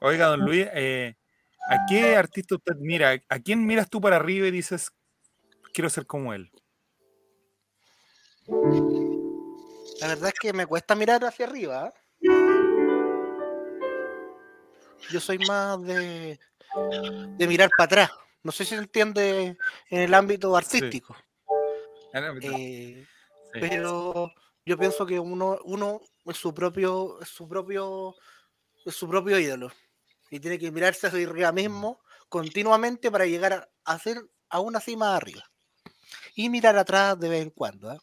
Oiga, 0.00 0.26
don 0.26 0.40
Luis, 0.40 0.66
eh, 0.72 1.16
¿a 1.68 1.86
qué 1.86 2.16
artista 2.16 2.54
usted 2.54 2.76
mira? 2.76 3.20
¿A 3.28 3.38
quién 3.40 3.66
miras 3.66 3.90
tú 3.90 4.00
para 4.00 4.16
arriba 4.16 4.46
y 4.46 4.52
dices, 4.52 4.90
quiero 5.72 5.90
ser 5.90 6.06
como 6.06 6.32
él? 6.32 6.50
La 10.00 10.08
verdad 10.08 10.28
es 10.28 10.38
que 10.40 10.52
me 10.52 10.66
cuesta 10.66 10.94
mirar 10.94 11.24
hacia 11.24 11.46
arriba. 11.46 11.86
¿ah? 11.86 11.94
Yo 15.10 15.20
soy 15.20 15.38
más 15.38 15.82
de, 15.82 16.38
de 17.36 17.46
mirar 17.46 17.70
para 17.76 17.84
atrás. 17.86 18.10
No 18.42 18.52
sé 18.52 18.64
si 18.64 18.70
se 18.70 18.76
entiende 18.80 19.56
en 19.90 20.00
el 20.00 20.14
ámbito 20.14 20.56
artístico. 20.56 21.16
Eh, 22.12 23.06
Sí. 23.50 23.60
pero 23.60 24.30
yo 24.66 24.76
pienso 24.78 25.06
que 25.06 25.18
uno, 25.18 25.58
uno 25.64 26.00
es 26.26 26.36
su 26.36 26.52
propio, 26.52 27.18
es 27.22 27.28
su 27.28 27.48
propio, 27.48 28.14
es 28.84 28.94
su 28.94 29.08
propio 29.08 29.38
ídolo. 29.38 29.72
Y 30.30 30.38
tiene 30.38 30.58
que 30.58 30.70
mirarse 30.70 31.06
hacia 31.06 31.26
arriba 31.26 31.50
mismo 31.52 32.00
continuamente 32.28 33.10
para 33.10 33.24
llegar 33.24 33.52
a, 33.54 33.68
a 33.84 33.98
ser 33.98 34.22
aún 34.50 34.76
así 34.76 34.96
más 34.96 35.16
arriba. 35.16 35.42
Y 36.34 36.50
mirar 36.50 36.76
atrás 36.76 37.18
de 37.18 37.30
vez 37.30 37.42
en 37.42 37.50
cuando, 37.50 37.90
¿ah? 37.90 37.98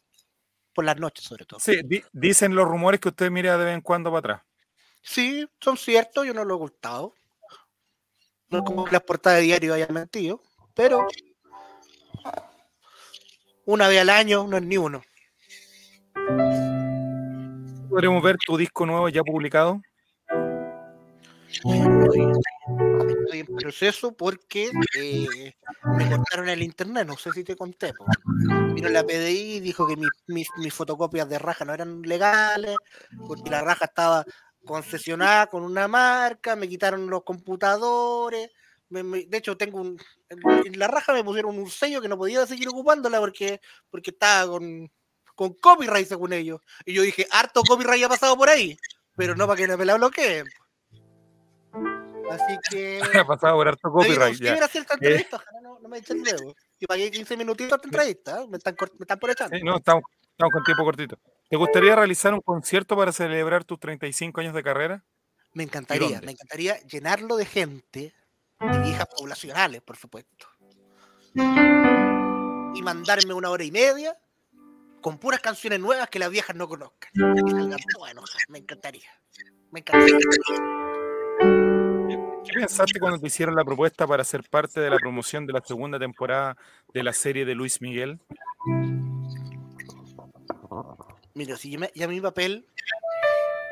Por 0.76 0.84
las 0.84 0.98
noches 0.98 1.24
sobre 1.24 1.46
todo. 1.46 1.58
Sí, 1.58 1.80
di- 1.82 2.04
dicen 2.12 2.54
los 2.54 2.68
rumores 2.68 3.00
que 3.00 3.08
usted 3.08 3.30
mira 3.30 3.56
de 3.56 3.64
vez 3.64 3.74
en 3.74 3.80
cuando 3.80 4.10
para 4.10 4.18
atrás. 4.18 4.42
Sí, 5.02 5.48
son 5.58 5.78
ciertos, 5.78 6.26
yo 6.26 6.34
no 6.34 6.44
lo 6.44 6.54
he 6.54 6.56
ocultado. 6.56 7.14
No 8.50 8.58
es 8.58 8.64
como 8.64 8.84
que 8.84 8.92
las 8.92 9.02
portadas 9.02 9.38
de 9.38 9.44
diario 9.46 9.72
hayan 9.72 9.92
mentido, 9.92 10.42
pero 10.74 11.06
una 13.64 13.88
vez 13.88 14.00
al 14.02 14.10
año 14.10 14.46
no 14.46 14.58
es 14.58 14.62
ni 14.62 14.76
uno. 14.76 15.02
¿Podremos 17.88 18.22
ver 18.22 18.36
tu 18.44 18.58
disco 18.58 18.84
nuevo 18.84 19.08
ya 19.08 19.22
publicado? 19.24 19.80
Estoy, 22.66 23.16
estoy 23.20 23.40
en 23.40 23.46
proceso 23.46 24.12
porque 24.12 24.70
eh, 24.98 25.54
me 25.96 26.10
cortaron 26.10 26.48
el 26.48 26.62
internet, 26.62 27.06
no 27.06 27.16
sé 27.16 27.30
si 27.32 27.44
te 27.44 27.54
conté. 27.54 27.92
po. 27.94 28.04
Vino 28.74 28.88
la 28.88 29.04
PDI 29.04 29.56
y 29.56 29.60
dijo 29.60 29.86
que 29.86 29.96
mis, 29.96 30.48
mis, 30.56 30.74
fotocopias 30.74 31.28
de 31.28 31.38
raja 31.38 31.64
no 31.64 31.74
eran 31.74 32.02
legales, 32.02 32.76
porque 33.26 33.50
la 33.50 33.62
raja 33.62 33.84
estaba 33.84 34.24
concesionada 34.64 35.46
con 35.46 35.62
una 35.62 35.86
marca, 35.86 36.56
me 36.56 36.68
quitaron 36.68 37.08
los 37.08 37.22
computadores. 37.22 38.50
de 38.90 39.36
hecho, 39.36 39.56
tengo 39.56 39.80
un. 39.80 39.98
En 40.28 40.78
la 40.78 40.88
raja 40.88 41.12
me 41.12 41.22
pusieron 41.22 41.56
un 41.56 41.70
sello 41.70 42.00
que 42.00 42.08
no 42.08 42.18
podía 42.18 42.46
seguir 42.46 42.68
ocupándola 42.68 43.20
porque, 43.20 43.60
porque 43.90 44.10
estaba 44.10 44.50
con, 44.50 44.90
con 45.36 45.54
copyright, 45.54 46.08
según 46.08 46.32
ellos. 46.32 46.60
Y 46.84 46.94
yo 46.94 47.02
dije, 47.02 47.28
harto 47.30 47.62
copyright 47.62 48.04
ha 48.04 48.08
pasado 48.08 48.36
por 48.36 48.48
ahí, 48.48 48.76
pero 49.14 49.36
no 49.36 49.46
para 49.46 49.56
que 49.56 49.76
me 49.76 49.84
la 49.84 49.94
bloqueen. 49.94 50.46
Así 52.30 52.56
que. 52.70 53.00
Ha 53.24 53.26
pasado 53.26 53.54
por 53.56 53.68
harto 53.68 53.90
copyright. 53.90 54.38
¿Qué 54.38 54.44
ya. 54.44 54.50
hubiera 54.52 54.68
sido 54.68 54.82
esta 54.82 54.94
entrevista? 54.94 55.36
Ojalá 55.36 55.60
no, 55.62 55.78
no 55.80 55.88
me 55.88 55.98
echen 55.98 56.22
luego. 56.22 56.54
Y 56.78 56.86
pagué 56.86 57.10
15 57.10 57.36
minutitos 57.36 57.76
esta 57.76 57.86
entrevista. 57.88 58.42
¿eh? 58.42 58.46
Me 58.48 58.56
están, 58.58 58.76
cort- 58.76 58.92
me 58.98 59.04
están 59.04 59.18
por 59.18 59.30
echando. 59.30 59.56
sí, 59.56 59.62
no, 59.62 59.76
estamos, 59.76 60.04
estamos 60.30 60.52
con 60.52 60.64
tiempo 60.64 60.84
cortito. 60.84 61.18
¿Te 61.48 61.56
gustaría 61.56 61.94
realizar 61.94 62.34
un 62.34 62.40
concierto 62.40 62.96
para 62.96 63.12
celebrar 63.12 63.64
tus 63.64 63.78
35 63.78 64.40
años 64.40 64.54
de 64.54 64.62
carrera? 64.62 65.04
Me 65.52 65.62
encantaría, 65.62 66.20
me 66.20 66.32
encantaría 66.32 66.78
llenarlo 66.82 67.36
de 67.36 67.46
gente, 67.46 68.14
de 68.60 68.78
viejas 68.80 69.06
poblacionales, 69.16 69.80
por 69.80 69.96
supuesto. 69.96 70.46
Y 72.74 72.82
mandarme 72.82 73.32
una 73.32 73.48
hora 73.50 73.64
y 73.64 73.70
media 73.70 74.18
con 75.00 75.18
puras 75.18 75.40
canciones 75.40 75.78
nuevas 75.80 76.08
que 76.10 76.18
las 76.18 76.30
viejas 76.30 76.54
no 76.56 76.68
conozcan. 76.68 77.10
Enojadas. 77.14 77.80
Me 78.48 78.58
encantaría. 78.58 79.08
Me 79.70 79.80
encantaría. 79.80 80.18
¿Qué 82.46 82.60
pensaste 82.60 83.00
cuando 83.00 83.18
te 83.18 83.26
hicieron 83.26 83.54
la 83.54 83.64
propuesta 83.64 84.06
para 84.06 84.24
ser 84.24 84.42
parte 84.48 84.80
de 84.80 84.90
la 84.90 84.96
promoción 84.96 85.46
de 85.46 85.52
la 85.52 85.60
segunda 85.60 85.98
temporada 85.98 86.56
de 86.92 87.02
la 87.02 87.12
serie 87.12 87.44
de 87.44 87.54
Luis 87.54 87.80
Miguel? 87.80 88.18
Mira, 91.34 91.56
si 91.56 91.70
ya, 91.70 91.90
ya 91.94 92.08
mi 92.08 92.20
papel, 92.20 92.66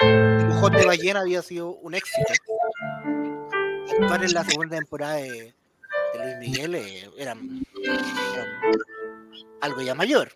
Dibujón 0.00 0.72
de 0.72 0.86
Ballena, 0.86 1.20
había 1.20 1.42
sido 1.42 1.70
un 1.76 1.94
éxito. 1.94 2.32
Actuar 3.92 4.24
en 4.24 4.34
la 4.34 4.44
segunda 4.44 4.76
temporada 4.76 5.14
de, 5.14 5.54
Luis 6.14 6.36
Miguel 6.38 6.74
eh, 6.74 7.10
algo 9.60 9.80
ya 9.80 9.94
mayor. 9.94 10.32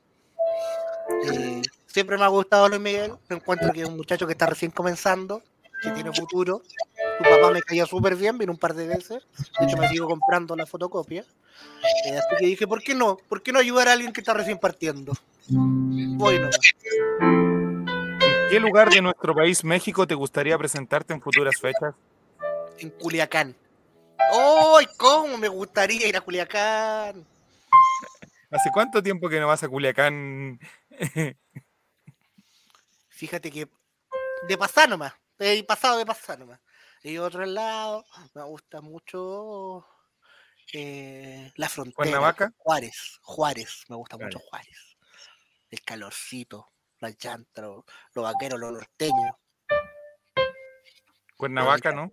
Eh, 1.24 1.62
siempre 1.86 2.16
me 2.16 2.24
ha 2.24 2.28
gustado 2.28 2.68
Luis 2.68 2.80
Miguel. 2.80 3.12
Me 3.28 3.36
encuentro 3.36 3.72
que 3.72 3.82
es 3.82 3.88
un 3.88 3.96
muchacho 3.96 4.26
que 4.26 4.32
está 4.32 4.46
recién 4.46 4.70
comenzando, 4.70 5.42
que 5.82 5.90
tiene 5.90 6.12
futuro. 6.12 6.62
Su 7.18 7.24
papá 7.24 7.50
me 7.50 7.62
caía 7.62 7.86
súper 7.86 8.16
bien, 8.16 8.38
vino 8.38 8.52
un 8.52 8.58
par 8.58 8.74
de 8.74 8.86
veces. 8.86 9.26
De 9.58 9.66
hecho, 9.66 9.76
me 9.76 9.88
sigo 9.88 10.06
comprando 10.06 10.54
la 10.56 10.66
fotocopia. 10.66 11.24
Eh, 12.06 12.16
así 12.16 12.28
que 12.38 12.46
dije, 12.46 12.66
¿por 12.66 12.82
qué 12.82 12.94
no? 12.94 13.16
¿Por 13.28 13.42
qué 13.42 13.52
no 13.52 13.58
ayudar 13.58 13.88
a 13.88 13.92
alguien 13.92 14.12
que 14.12 14.20
está 14.20 14.34
recién 14.34 14.58
partiendo? 14.58 15.12
Voy 15.48 16.38
nomás. 16.38 16.58
¿En 17.20 18.50
qué 18.50 18.60
lugar 18.60 18.90
de 18.90 19.02
nuestro 19.02 19.34
país, 19.34 19.64
México, 19.64 20.06
te 20.06 20.14
gustaría 20.14 20.56
presentarte 20.56 21.12
en 21.12 21.20
futuras 21.20 21.56
fechas? 21.60 21.94
en 22.78 22.90
Culiacán. 22.90 23.54
¡Ay, 24.18 24.86
cómo 24.96 25.38
me 25.38 25.48
gustaría 25.48 26.06
ir 26.06 26.16
a 26.16 26.20
Culiacán! 26.20 27.26
¿Hace 28.50 28.70
cuánto 28.72 29.02
tiempo 29.02 29.28
que 29.28 29.40
no 29.40 29.46
vas 29.46 29.62
a 29.62 29.68
Culiacán? 29.68 30.58
Fíjate 33.08 33.50
que 33.50 33.68
de 34.46 34.58
pasar 34.58 34.88
nomás, 34.88 35.12
he 35.38 35.62
pasado 35.64 35.98
de 35.98 36.06
pasar 36.06 36.38
nomás. 36.38 36.60
Y 37.02 37.18
otro 37.18 37.44
lado, 37.46 38.04
me 38.34 38.42
gusta 38.44 38.80
mucho 38.80 39.86
eh, 40.72 41.52
la 41.56 41.68
frontera. 41.68 41.94
¿Cuernavaca? 41.96 42.52
Juárez, 42.56 43.18
Juárez, 43.22 43.84
me 43.88 43.96
gusta 43.96 44.16
mucho 44.16 44.38
Juárez. 44.38 44.96
El 45.70 45.82
calorcito, 45.82 46.72
la 47.00 47.10
llanta, 47.10 47.62
lo- 47.62 47.84
los 48.14 48.24
vaqueros, 48.24 48.58
los 48.58 48.72
norteños. 48.72 49.36
Cuernavaca, 51.36 51.92
¿no? 51.92 52.10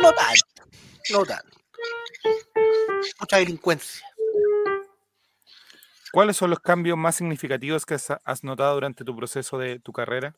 No 0.00 0.12
tanto, 0.12 0.78
no 1.10 1.24
tanto. 1.24 1.58
Mucha 3.20 3.36
delincuencia. 3.38 4.06
¿Cuáles 6.12 6.36
son 6.36 6.50
los 6.50 6.60
cambios 6.60 6.96
más 6.96 7.16
significativos 7.16 7.84
que 7.84 7.94
has 7.94 8.42
notado 8.44 8.74
durante 8.74 9.04
tu 9.04 9.14
proceso 9.14 9.58
de 9.58 9.78
tu 9.78 9.92
carrera? 9.92 10.34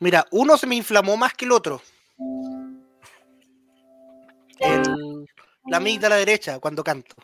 Mira, 0.00 0.26
uno 0.30 0.56
se 0.56 0.66
me 0.66 0.74
inflamó 0.74 1.16
más 1.16 1.34
que 1.34 1.44
el 1.44 1.52
otro. 1.52 1.80
El- 4.58 5.26
la 5.66 5.80
derecha 6.16 6.58
cuando 6.58 6.84
canto. 6.84 7.14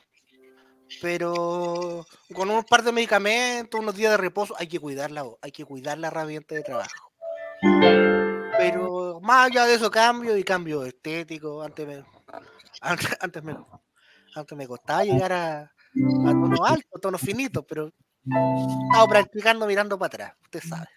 pero 1.00 2.04
con 2.34 2.50
un 2.50 2.64
par 2.64 2.82
de 2.82 2.90
medicamentos, 2.90 3.80
unos 3.80 3.94
días 3.94 4.10
de 4.10 4.16
reposo, 4.16 4.54
hay 4.58 4.66
que 4.66 4.80
cuidarla, 4.80 5.24
hay 5.40 5.52
que 5.52 5.64
cuidar 5.64 5.98
la 5.98 6.08
herramienta 6.08 6.54
de 6.54 6.62
trabajo. 6.62 7.12
Pero 8.58 9.20
más 9.20 9.46
allá 9.50 9.66
de 9.66 9.74
eso, 9.74 9.90
cambio 9.90 10.36
y 10.36 10.42
cambio 10.42 10.84
estético. 10.84 11.62
Antes 11.62 11.86
me, 11.86 12.04
antes, 12.80 13.08
antes 13.20 13.42
me, 13.42 13.56
antes 14.34 14.58
me 14.58 14.66
costaba 14.66 15.04
llegar 15.04 15.32
a, 15.32 15.60
a 15.60 16.30
tono 16.32 16.64
alto, 16.64 16.98
tono 17.00 17.18
finito, 17.18 17.62
pero 17.62 17.86
he 17.86 18.84
estado 18.86 19.08
practicando 19.08 19.66
mirando 19.66 19.98
para 19.98 20.06
atrás, 20.08 20.34
usted 20.42 20.60
sabe. 20.60 20.88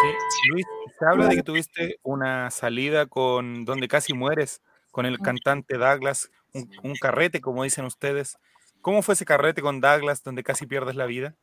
Sí, 0.00 0.48
Luis, 0.50 0.66
se 0.98 1.04
habla 1.06 1.26
de 1.28 1.36
que 1.36 1.42
tuviste 1.42 1.98
una 2.02 2.50
salida 2.50 3.06
con 3.06 3.64
donde 3.64 3.88
casi 3.88 4.12
mueres 4.12 4.60
con 4.90 5.06
el 5.06 5.18
cantante 5.20 5.76
Douglas, 5.76 6.30
un, 6.54 6.70
un 6.82 6.94
carrete, 6.96 7.40
como 7.40 7.62
dicen 7.64 7.84
ustedes. 7.84 8.38
¿Cómo 8.80 9.02
fue 9.02 9.14
ese 9.14 9.24
carrete 9.24 9.62
con 9.62 9.80
Douglas 9.80 10.22
donde 10.22 10.42
casi 10.42 10.66
pierdes 10.66 10.96
la 10.96 11.06
vida? 11.06 11.34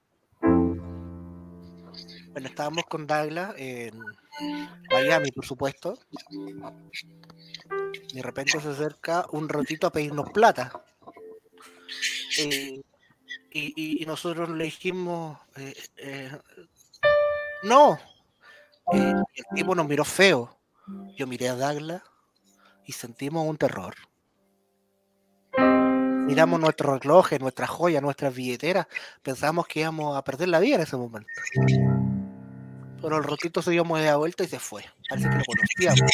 Bueno, 2.32 2.48
estábamos 2.48 2.84
con 2.86 3.06
Douglas 3.06 3.54
en 3.58 4.00
Miami, 4.92 5.32
por 5.32 5.46
supuesto. 5.46 5.98
De 8.14 8.22
repente 8.22 8.60
se 8.60 8.70
acerca 8.70 9.26
un 9.32 9.50
rotito 9.50 9.88
a 9.88 9.92
pedirnos 9.92 10.30
plata. 10.32 10.84
Eh, 12.40 12.82
y, 13.52 13.74
y- 13.76 14.02
y 14.04 14.06
nosotros 14.06 14.50
le 14.50 14.64
dijimos, 14.66 15.38
eh, 15.58 15.74
eh, 15.98 16.32
no. 17.64 18.00
El 18.92 19.24
tipo 19.56 19.76
nos 19.76 19.88
miró 19.88 20.04
feo. 20.04 20.58
Yo 21.16 21.28
miré 21.28 21.50
a 21.50 21.56
Douglas 21.56 22.02
y 22.86 22.92
sentimos 22.92 23.48
un 23.48 23.58
terror. 23.58 23.96
Miramos 26.26 26.60
nuestros 26.60 27.00
relojes, 27.00 27.40
nuestras 27.40 27.70
joyas, 27.70 28.02
nuestras 28.02 28.34
billeteras. 28.34 28.88
Pensamos 29.22 29.68
que 29.68 29.82
íbamos 29.82 30.18
a 30.18 30.24
perder 30.24 30.50
la 30.50 30.60
vida 30.60 30.76
en 30.76 30.82
ese 30.82 30.98
momento. 30.98 31.30
Pero 33.02 33.18
el 33.18 33.24
rotito 33.24 33.62
se 33.62 33.72
dio 33.72 33.84
media 33.84 34.16
vuelta 34.16 34.44
y 34.44 34.48
se 34.48 34.60
fue. 34.60 34.86
Parece 35.10 35.30
que 35.30 35.36
lo 35.36 35.44
conocíamos. 35.44 36.12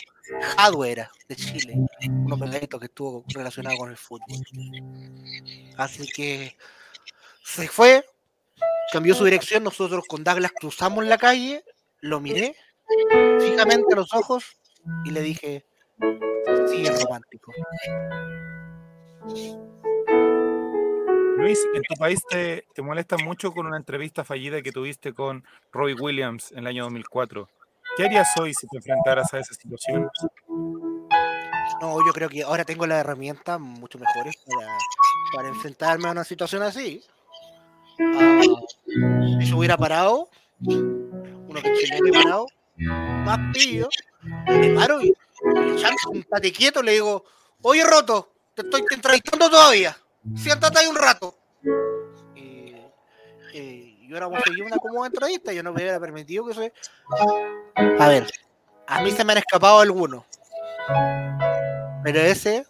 Jadwe 0.58 0.92
era, 0.92 1.12
de 1.28 1.36
Chile. 1.36 1.76
Uno 2.08 2.38
pegadito 2.38 2.80
que 2.80 2.86
estuvo 2.86 3.24
relacionado 3.28 3.78
con 3.78 3.90
el 3.90 3.98
fútbol. 3.98 4.42
Así 5.78 6.08
que 6.08 6.58
se 7.44 7.68
fue, 7.68 8.06
cambió 8.92 9.14
su 9.14 9.26
dirección. 9.26 9.64
Nosotros 9.64 10.04
con 10.08 10.24
Douglas 10.24 10.52
cruzamos 10.60 11.06
la 11.06 11.18
calle, 11.18 11.64
lo 12.02 12.20
miré 12.20 12.56
fijamente 13.40 13.94
a 13.94 13.98
los 13.98 14.14
ojos 14.14 14.58
y 15.06 15.12
le 15.12 15.22
dije: 15.22 15.66
Sigue 16.68 16.92
romántico. 17.04 17.54
Luis, 21.38 21.66
en 21.74 21.82
tu 21.84 21.96
país 21.96 22.20
te, 22.30 22.66
te 22.74 22.82
molesta 22.82 23.18
mucho 23.18 23.54
con 23.54 23.66
una 23.66 23.78
entrevista 23.78 24.26
fallida 24.26 24.62
que 24.62 24.72
tuviste 24.72 25.14
con 25.14 25.46
Roy 25.72 25.94
Williams 25.94 26.52
en 26.52 26.60
el 26.60 26.68
año 26.68 26.84
2004. 26.84 27.48
¿Qué 27.96 28.06
harías 28.06 28.30
hoy 28.40 28.54
si 28.54 28.68
te 28.68 28.78
enfrentaras 28.78 29.34
a 29.34 29.40
esa 29.40 29.54
situación? 29.54 30.10
No, 31.82 32.06
yo 32.06 32.12
creo 32.14 32.30
que 32.30 32.44
ahora 32.44 32.66
tengo 32.66 32.86
las 32.86 33.00
herramientas 33.00 33.60
mucho 33.60 33.98
mejores 33.98 34.36
para, 34.46 34.78
para 35.34 35.48
enfrentarme 35.48 36.10
a 36.10 36.12
una 36.12 36.24
situación 36.24 36.62
así. 36.62 37.04
Ah, 38.00 38.42
si 39.40 39.46
yo 39.46 39.58
hubiera 39.58 39.78
parado, 39.78 40.30
uno 41.50 41.62
que 41.62 41.72
es 41.72 41.80
chileno 41.80 42.08
y 42.08 42.12
parado, 42.12 42.48
más 42.78 43.40
pillo, 43.54 43.90
me 44.48 44.70
paro 44.76 45.02
y 45.02 45.14
un 46.12 46.24
tate 46.24 46.52
quieto, 46.52 46.82
le 46.84 46.94
digo, 46.94 47.26
oye 47.62 47.84
Roto, 47.84 48.32
te 48.54 48.62
estoy 48.62 48.84
entrevistando 48.92 49.50
todavía, 49.50 49.98
siéntate 50.36 50.80
ahí 50.80 50.88
un 50.88 50.96
rato. 50.96 51.36
Y, 53.54 54.08
yo 54.08 54.30
conseguí 54.30 54.62
una 54.62 54.78
cómoda 54.78 55.08
entrevista, 55.08 55.54
yo 55.54 55.62
no 55.64 55.72
me 55.72 55.82
hubiera 55.82 56.00
permitido 56.00 56.46
que 56.48 56.54
se... 56.54 56.74
A 57.76 58.08
ver, 58.08 58.28
a 58.88 59.02
mí 59.02 59.12
se 59.12 59.24
me 59.24 59.34
han 59.34 59.38
escapado 59.38 59.80
algunos. 59.80 60.24
Pero 62.04 62.20
ese 62.20 62.66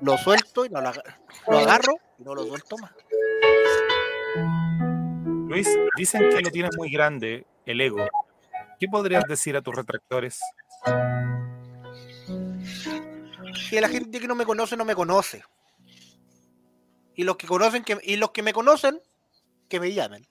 lo 0.00 0.18
suelto 0.18 0.64
y 0.64 0.68
no 0.68 0.80
lo 0.80 0.88
agarro 1.58 1.94
y 2.18 2.24
no 2.24 2.34
lo 2.34 2.44
suelto 2.44 2.76
más. 2.78 2.90
Luis, 5.54 5.68
dicen 5.96 6.28
que 6.30 6.40
lo 6.42 6.50
tienes 6.50 6.76
muy 6.76 6.90
grande, 6.90 7.46
el 7.64 7.80
ego. 7.80 8.04
¿Qué 8.80 8.88
podrías 8.88 9.22
decir 9.28 9.56
a 9.56 9.62
tus 9.62 9.72
retractores? 9.74 10.40
Que 13.70 13.80
la 13.80 13.88
gente 13.88 14.18
que 14.18 14.26
no 14.26 14.34
me 14.34 14.44
conoce 14.44 14.76
no 14.76 14.84
me 14.84 14.96
conoce. 14.96 15.44
Y 17.14 17.22
los 17.22 17.36
que 17.36 17.46
conocen 17.46 17.84
que 17.84 17.98
y 18.02 18.16
los 18.16 18.32
que 18.32 18.42
me 18.42 18.52
conocen 18.52 19.00
que 19.68 19.78
me 19.78 19.92
llamen. 19.92 20.26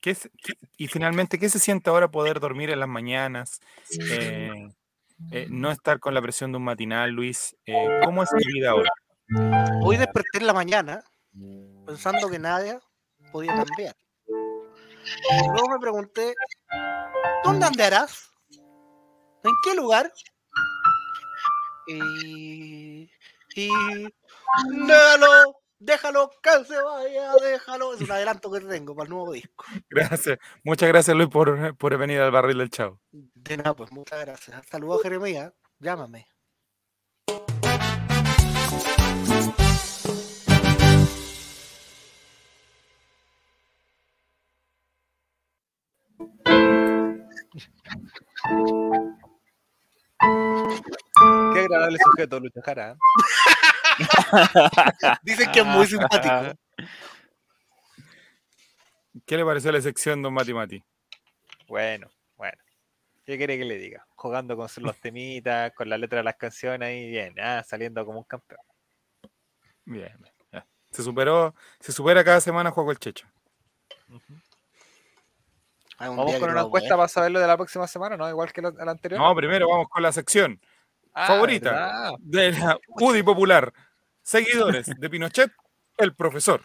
¿Qué 0.00 0.10
es- 0.10 0.30
qué- 0.40 0.54
y 0.76 0.86
finalmente, 0.86 1.40
¿qué 1.40 1.48
se 1.48 1.58
siente 1.58 1.90
ahora 1.90 2.08
poder 2.12 2.38
dormir 2.38 2.70
en 2.70 2.78
las 2.78 2.88
mañanas? 2.88 3.60
Eh, 4.08 4.68
eh, 5.32 5.48
no 5.50 5.72
estar 5.72 5.98
con 5.98 6.14
la 6.14 6.22
presión 6.22 6.52
de 6.52 6.58
un 6.58 6.64
matinal, 6.64 7.10
Luis. 7.10 7.56
Eh, 7.66 7.74
¿Cómo 8.04 8.22
es 8.22 8.30
tu 8.30 8.36
vida 8.36 8.70
ahora? 8.70 8.90
Hoy 9.82 9.96
desperté 9.96 10.38
en 10.38 10.46
la 10.46 10.52
mañana 10.52 11.02
pensando 11.86 12.28
que 12.28 12.38
nada 12.38 12.80
podía 13.32 13.54
cambiar. 13.54 13.96
Luego 15.52 15.68
me 15.68 15.78
pregunté, 15.78 16.34
¿dónde 17.44 17.66
andarás? 17.66 18.30
¿En 19.44 19.52
qué 19.62 19.74
lugar? 19.74 20.12
Y, 21.86 23.08
y 23.54 23.70
déjalo, 24.70 25.60
déjalo, 25.78 26.30
que 26.42 26.64
se 26.64 26.82
vaya, 26.82 27.32
déjalo. 27.40 27.94
Es 27.94 28.00
un 28.00 28.10
adelanto 28.10 28.50
que 28.50 28.60
tengo 28.60 28.96
para 28.96 29.04
el 29.04 29.10
nuevo 29.10 29.32
disco. 29.32 29.64
Gracias. 29.88 30.38
Muchas 30.64 30.88
gracias, 30.88 31.16
Luis, 31.16 31.28
por, 31.28 31.76
por 31.76 31.96
venir 31.96 32.20
al 32.20 32.32
barril 32.32 32.58
del 32.58 32.70
Chavo. 32.70 33.00
De 33.12 33.56
nada, 33.56 33.74
pues 33.74 33.92
muchas 33.92 34.20
gracias. 34.20 34.66
Saludos, 34.66 35.02
Jeremías. 35.02 35.52
Llámame. 35.78 36.26
Qué 51.52 51.60
agradable 51.60 51.98
sujeto, 51.98 52.40
Lucho 52.40 52.60
Jara. 52.62 52.96
Dicen 55.22 55.50
que 55.52 55.60
es 55.60 55.66
muy 55.66 55.86
simpático. 55.88 56.58
¿Qué 59.24 59.36
le 59.36 59.44
pareció 59.44 59.72
la 59.72 59.80
sección, 59.80 60.22
don 60.22 60.34
Mati 60.34 60.52
Mati? 60.52 60.84
Bueno, 61.68 62.08
bueno. 62.36 62.58
¿Qué 63.24 63.36
quiere 63.36 63.58
que 63.58 63.64
le 63.64 63.78
diga? 63.78 64.06
Jugando 64.14 64.56
con 64.56 64.68
los 64.82 65.00
temitas, 65.00 65.72
con 65.72 65.88
la 65.88 65.98
letra 65.98 66.18
de 66.18 66.24
las 66.24 66.36
canciones 66.36 66.86
ahí, 66.88 67.08
bien, 67.08 67.34
ah, 67.40 67.64
saliendo 67.66 68.04
como 68.06 68.18
un 68.18 68.24
campeón. 68.24 68.60
Bien, 69.84 70.16
bien. 70.20 70.64
Se 70.90 71.02
superó, 71.02 71.54
se 71.80 71.92
supera 71.92 72.24
cada 72.24 72.40
semana 72.40 72.70
juego 72.70 72.90
el 72.90 72.98
Checho. 72.98 73.26
Un 74.08 74.20
Vamos 75.98 76.26
día 76.26 76.38
con 76.40 76.50
una 76.50 76.60
encuesta 76.62 76.90
vamos 76.90 77.00
para 77.02 77.08
saber 77.08 77.30
lo 77.32 77.40
de 77.40 77.46
la 77.46 77.56
próxima 77.56 77.86
semana, 77.86 78.16
¿no? 78.16 78.28
Igual 78.28 78.52
que 78.52 78.60
la, 78.62 78.70
la 78.70 78.90
anterior. 78.90 79.20
No, 79.20 79.34
primero 79.34 79.68
vamos 79.68 79.88
con 79.88 80.02
la 80.02 80.12
sección 80.12 80.60
Ah, 81.14 81.26
favorita 81.28 81.70
¿verdad? 81.70 82.10
de 82.20 82.52
la 82.52 82.78
UDI 83.00 83.22
Popular. 83.22 83.72
Seguidores 84.22 84.86
de 84.98 85.10
Pinochet, 85.10 85.50
el 85.96 86.14
profesor. 86.14 86.62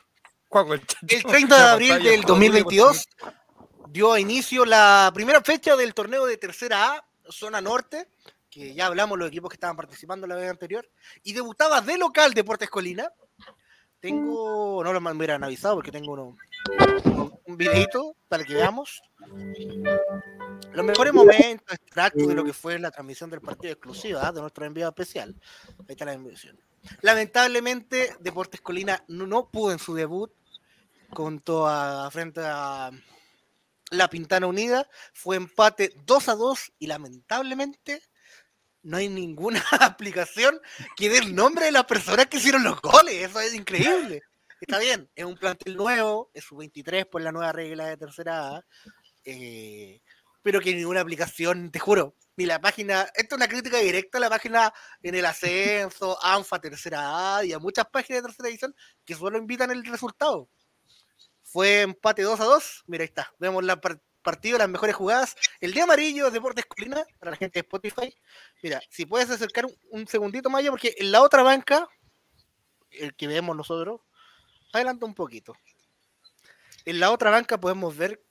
El 0.73 0.85
Checho. 0.85 1.05
El 1.15 1.23
30 1.23 1.55
de 1.57 1.69
abril 1.69 2.03
del 2.03 2.23
con 2.25 2.37
UDI 2.39 2.47
2022 2.49 3.05
dio 3.87 4.17
inicio 4.17 4.65
la 4.65 5.09
primera 5.13 5.41
fecha 5.41 5.75
del 5.77 5.93
torneo 5.93 6.25
de 6.25 6.35
tercera 6.37 6.95
A, 6.95 7.05
zona 7.29 7.61
norte, 7.61 8.07
que 8.49 8.73
ya 8.73 8.87
hablamos 8.87 9.17
los 9.17 9.29
equipos 9.29 9.49
que 9.49 9.55
estaban 9.55 9.77
participando 9.77 10.27
la 10.27 10.35
vez 10.35 10.49
anterior, 10.49 10.85
y 11.23 11.31
debutaba 11.31 11.79
de 11.79 11.97
local 11.97 12.33
Deportes 12.33 12.69
Colina. 12.69 13.09
Tengo, 14.01 14.83
no 14.83 14.91
lo 14.93 14.99
me 14.99 15.11
hubieran 15.11 15.43
avisado 15.43 15.75
porque 15.75 15.91
tengo 15.91 16.13
uno- 16.13 16.35
un, 17.45 17.57
videito 17.57 18.15
para 18.27 18.43
que 18.43 18.53
veamos 18.53 19.01
los 20.73 20.85
mejores 20.85 21.13
momentos, 21.13 21.75
extractos 21.75 22.27
de 22.27 22.33
lo 22.33 22.43
que 22.43 22.53
fue 22.53 22.79
la 22.79 22.91
transmisión 22.91 23.29
del 23.29 23.41
partido 23.41 23.73
exclusiva 23.73 24.27
¿ah? 24.27 24.31
de 24.31 24.41
nuestro 24.41 24.65
enviado 24.65 24.89
especial. 24.89 25.35
Ahí 25.79 25.85
está 25.89 26.05
la 26.05 26.13
invitación. 26.13 26.59
Lamentablemente, 27.01 28.15
Deportes 28.19 28.61
Colina 28.61 29.03
no, 29.07 29.49
pudo 29.49 29.71
en 29.71 29.79
su 29.79 29.93
debut 29.93 30.31
a 31.67 32.09
frente 32.11 32.41
a 32.43 32.89
la 33.91 34.09
Pintana 34.09 34.47
Unida. 34.47 34.87
Fue 35.13 35.35
empate 35.35 35.93
2 36.05 36.29
a 36.29 36.35
2 36.35 36.73
y 36.79 36.87
lamentablemente 36.87 38.01
no 38.83 38.97
hay 38.97 39.09
ninguna 39.09 39.63
aplicación 39.79 40.59
que 40.95 41.09
dé 41.09 41.19
el 41.19 41.35
nombre 41.35 41.65
de 41.65 41.71
las 41.71 41.85
personas 41.85 42.27
que 42.27 42.37
hicieron 42.37 42.63
los 42.63 42.81
goles. 42.81 43.29
Eso 43.29 43.39
es 43.41 43.53
increíble. 43.53 44.23
Está 44.61 44.77
bien, 44.79 45.09
es 45.15 45.25
un 45.25 45.35
plantel 45.35 45.75
nuevo, 45.75 46.29
es 46.33 46.43
su 46.43 46.55
23 46.55 47.05
por 47.07 47.21
la 47.21 47.31
nueva 47.31 47.51
regla 47.51 47.87
de 47.87 47.97
tercera 47.97 48.55
A. 48.57 48.65
eh, 49.25 50.01
pero 50.43 50.59
que 50.59 50.73
ninguna 50.73 51.01
aplicación, 51.01 51.69
te 51.71 51.79
juro, 51.79 52.15
ni 52.35 52.45
la 52.45 52.59
página, 52.59 53.01
esto 53.15 53.35
es 53.35 53.37
una 53.37 53.47
crítica 53.47 53.77
directa 53.77 54.17
a 54.17 54.21
la 54.21 54.29
página 54.29 54.73
en 55.03 55.13
el 55.15 55.25
ascenso, 55.25 56.17
ANFA, 56.23 56.59
tercera 56.59 57.37
A 57.37 57.45
y 57.45 57.53
a 57.53 57.59
muchas 57.59 57.85
páginas 57.91 58.21
de 58.21 58.27
tercera 58.29 58.49
edición 58.49 58.75
que 59.05 59.13
solo 59.15 59.37
invitan 59.37 59.69
el 59.71 59.85
resultado. 59.85 60.49
Fue 61.43 61.81
empate 61.81 62.21
2 62.23 62.39
a 62.39 62.45
2, 62.45 62.83
mira 62.87 63.03
ahí 63.03 63.07
está, 63.07 63.33
vemos 63.37 63.63
la 63.63 63.79
par- 63.79 64.01
partido, 64.23 64.57
las 64.57 64.69
mejores 64.69 64.95
jugadas, 64.95 65.35
el 65.59 65.73
de 65.73 65.81
amarillo, 65.81 66.29
Deportes 66.31 66.65
Colina, 66.65 67.03
para 67.19 67.31
la 67.31 67.37
gente 67.37 67.59
de 67.59 67.61
Spotify. 67.67 68.15
Mira, 68.63 68.79
si 68.89 69.05
puedes 69.05 69.29
acercar 69.31 69.65
un, 69.65 69.75
un 69.89 70.07
segundito, 70.07 70.49
Maya, 70.49 70.69
porque 70.69 70.95
en 70.97 71.11
la 71.11 71.21
otra 71.21 71.41
banca, 71.43 71.87
el 72.91 73.15
que 73.15 73.27
vemos 73.27 73.55
nosotros, 73.55 74.01
adelanta 74.73 75.05
un 75.05 75.13
poquito. 75.13 75.55
En 76.85 76.99
la 76.99 77.11
otra 77.11 77.29
banca 77.29 77.59
podemos 77.59 77.95
ver, 77.95 78.23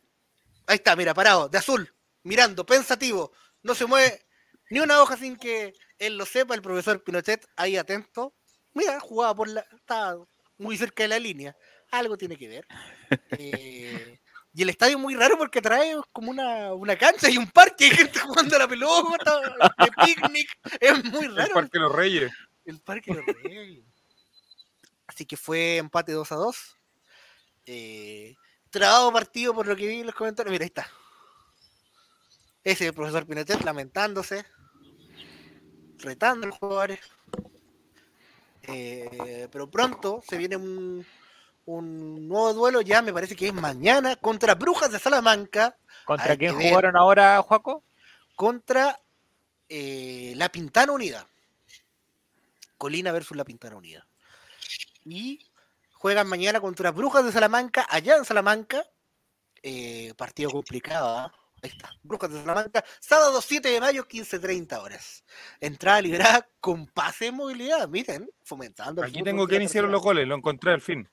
ahí 0.67 0.77
está, 0.77 0.97
mira, 0.97 1.15
parado, 1.15 1.49
de 1.49 1.59
azul, 1.59 1.95
mirando, 2.23 2.67
pensativo, 2.67 3.33
no 3.63 3.75
se 3.75 3.87
mueve 3.87 4.27
ni 4.71 4.81
una 4.81 5.01
hoja 5.03 5.17
sin 5.17 5.37
que 5.37 5.75
él 5.99 6.17
lo 6.17 6.27
sepa, 6.27 6.55
el 6.55 6.63
profesor 6.63 7.03
Pinochet 7.03 7.47
ahí 7.57 7.77
atento. 7.77 8.35
Mira, 8.73 8.99
jugaba 9.01 9.35
por 9.35 9.49
la, 9.49 9.61
está 9.73 10.17
muy 10.59 10.77
cerca 10.77 11.03
de 11.03 11.09
la 11.09 11.19
línea, 11.19 11.57
algo 11.91 12.17
tiene 12.17 12.37
que 12.37 12.49
ver. 12.49 12.67
Eh, 13.33 14.21
y 14.53 14.63
el 14.63 14.71
estadio 14.71 14.97
es 14.97 15.03
muy 15.03 15.15
raro 15.15 15.37
porque 15.37 15.61
trae 15.61 15.97
como 16.13 16.31
una, 16.31 16.73
una 16.75 16.97
cancha 16.97 17.29
y 17.29 17.37
un 17.37 17.49
parque, 17.51 17.87
hay 17.87 17.91
gente 17.91 18.19
jugando 18.21 18.55
a 18.55 18.61
la 18.61 18.69
pelota, 18.69 19.41
de 19.79 19.91
picnic, 20.05 20.59
es 20.81 21.05
muy 21.05 21.27
El 21.27 21.37
raro. 21.37 21.55
Parque 21.55 21.71
de 21.73 21.81
los 21.81 21.93
Reyes. 21.93 22.33
El 22.65 22.81
Parque 22.81 23.15
de 23.15 23.23
los 23.23 23.43
Reyes. 23.43 23.85
Así 25.21 25.27
que 25.27 25.37
fue 25.37 25.77
empate 25.77 26.13
2 26.13 26.33
a 26.33 26.35
2. 26.37 26.77
Eh, 27.67 28.37
trabado 28.71 29.13
partido 29.13 29.53
por 29.53 29.67
lo 29.67 29.77
que 29.77 29.87
vi 29.87 30.01
en 30.01 30.07
los 30.07 30.15
comentarios. 30.15 30.51
Mira, 30.51 30.63
ahí 30.65 30.69
está. 30.69 30.89
Ese 32.65 32.85
es 32.85 32.89
el 32.89 32.95
profesor 32.95 33.27
Pinochet 33.27 33.63
lamentándose, 33.63 34.47
retando 35.99 36.47
a 36.47 36.49
los 36.49 36.59
jugadores. 36.59 37.01
Eh, 38.63 39.47
pero 39.53 39.71
pronto 39.71 40.23
se 40.27 40.39
viene 40.39 40.57
un, 40.57 41.05
un 41.67 42.27
nuevo 42.27 42.55
duelo, 42.55 42.81
ya 42.81 43.03
me 43.03 43.13
parece 43.13 43.37
que 43.37 43.49
es 43.49 43.53
mañana, 43.53 44.17
contra 44.17 44.55
Brujas 44.55 44.91
de 44.91 44.99
Salamanca. 44.99 45.77
¿Contra 46.07 46.33
Hay 46.33 46.39
quién 46.39 46.57
ver. 46.57 46.71
jugaron 46.71 46.97
ahora, 46.97 47.43
Juaco? 47.43 47.85
Contra 48.37 48.99
eh, 49.69 50.33
la 50.37 50.49
Pintana 50.49 50.93
Unida. 50.93 51.29
Colina 52.79 53.13
versus 53.13 53.37
la 53.37 53.45
Pintana 53.45 53.77
Unida. 53.77 54.07
Y 55.05 55.47
juegan 55.93 56.29
mañana 56.29 56.61
contra 56.61 56.91
Brujas 56.91 57.25
de 57.25 57.33
Salamanca, 57.33 57.87
allá 57.89 58.17
en 58.17 58.25
Salamanca. 58.25 58.85
Eh, 59.63 60.15
partido 60.17 60.51
complicado. 60.51 61.09
¿ah? 61.19 61.35
Ahí 61.63 61.71
está. 61.71 61.91
Brujas 62.03 62.31
de 62.31 62.41
Salamanca, 62.41 62.85
sábado 63.01 63.41
7 63.41 63.69
de 63.69 63.81
mayo, 63.81 64.07
15.30 64.09 64.79
horas. 64.83 65.25
Entrada 65.61 66.01
liberada 66.01 66.49
con 66.61 66.87
pase 66.87 67.27
de 67.27 67.33
movilidad. 67.33 67.89
Miren, 67.89 68.31
fomentando. 68.43 69.03
el 69.03 69.11
Aquí 69.11 69.23
tengo 69.23 69.47
quién 69.47 69.63
hicieron 69.63 69.91
los 69.91 70.03
goles, 70.03 70.27
lo 70.27 70.37
encontré 70.37 70.73
al 70.73 70.81
fin. 70.81 71.09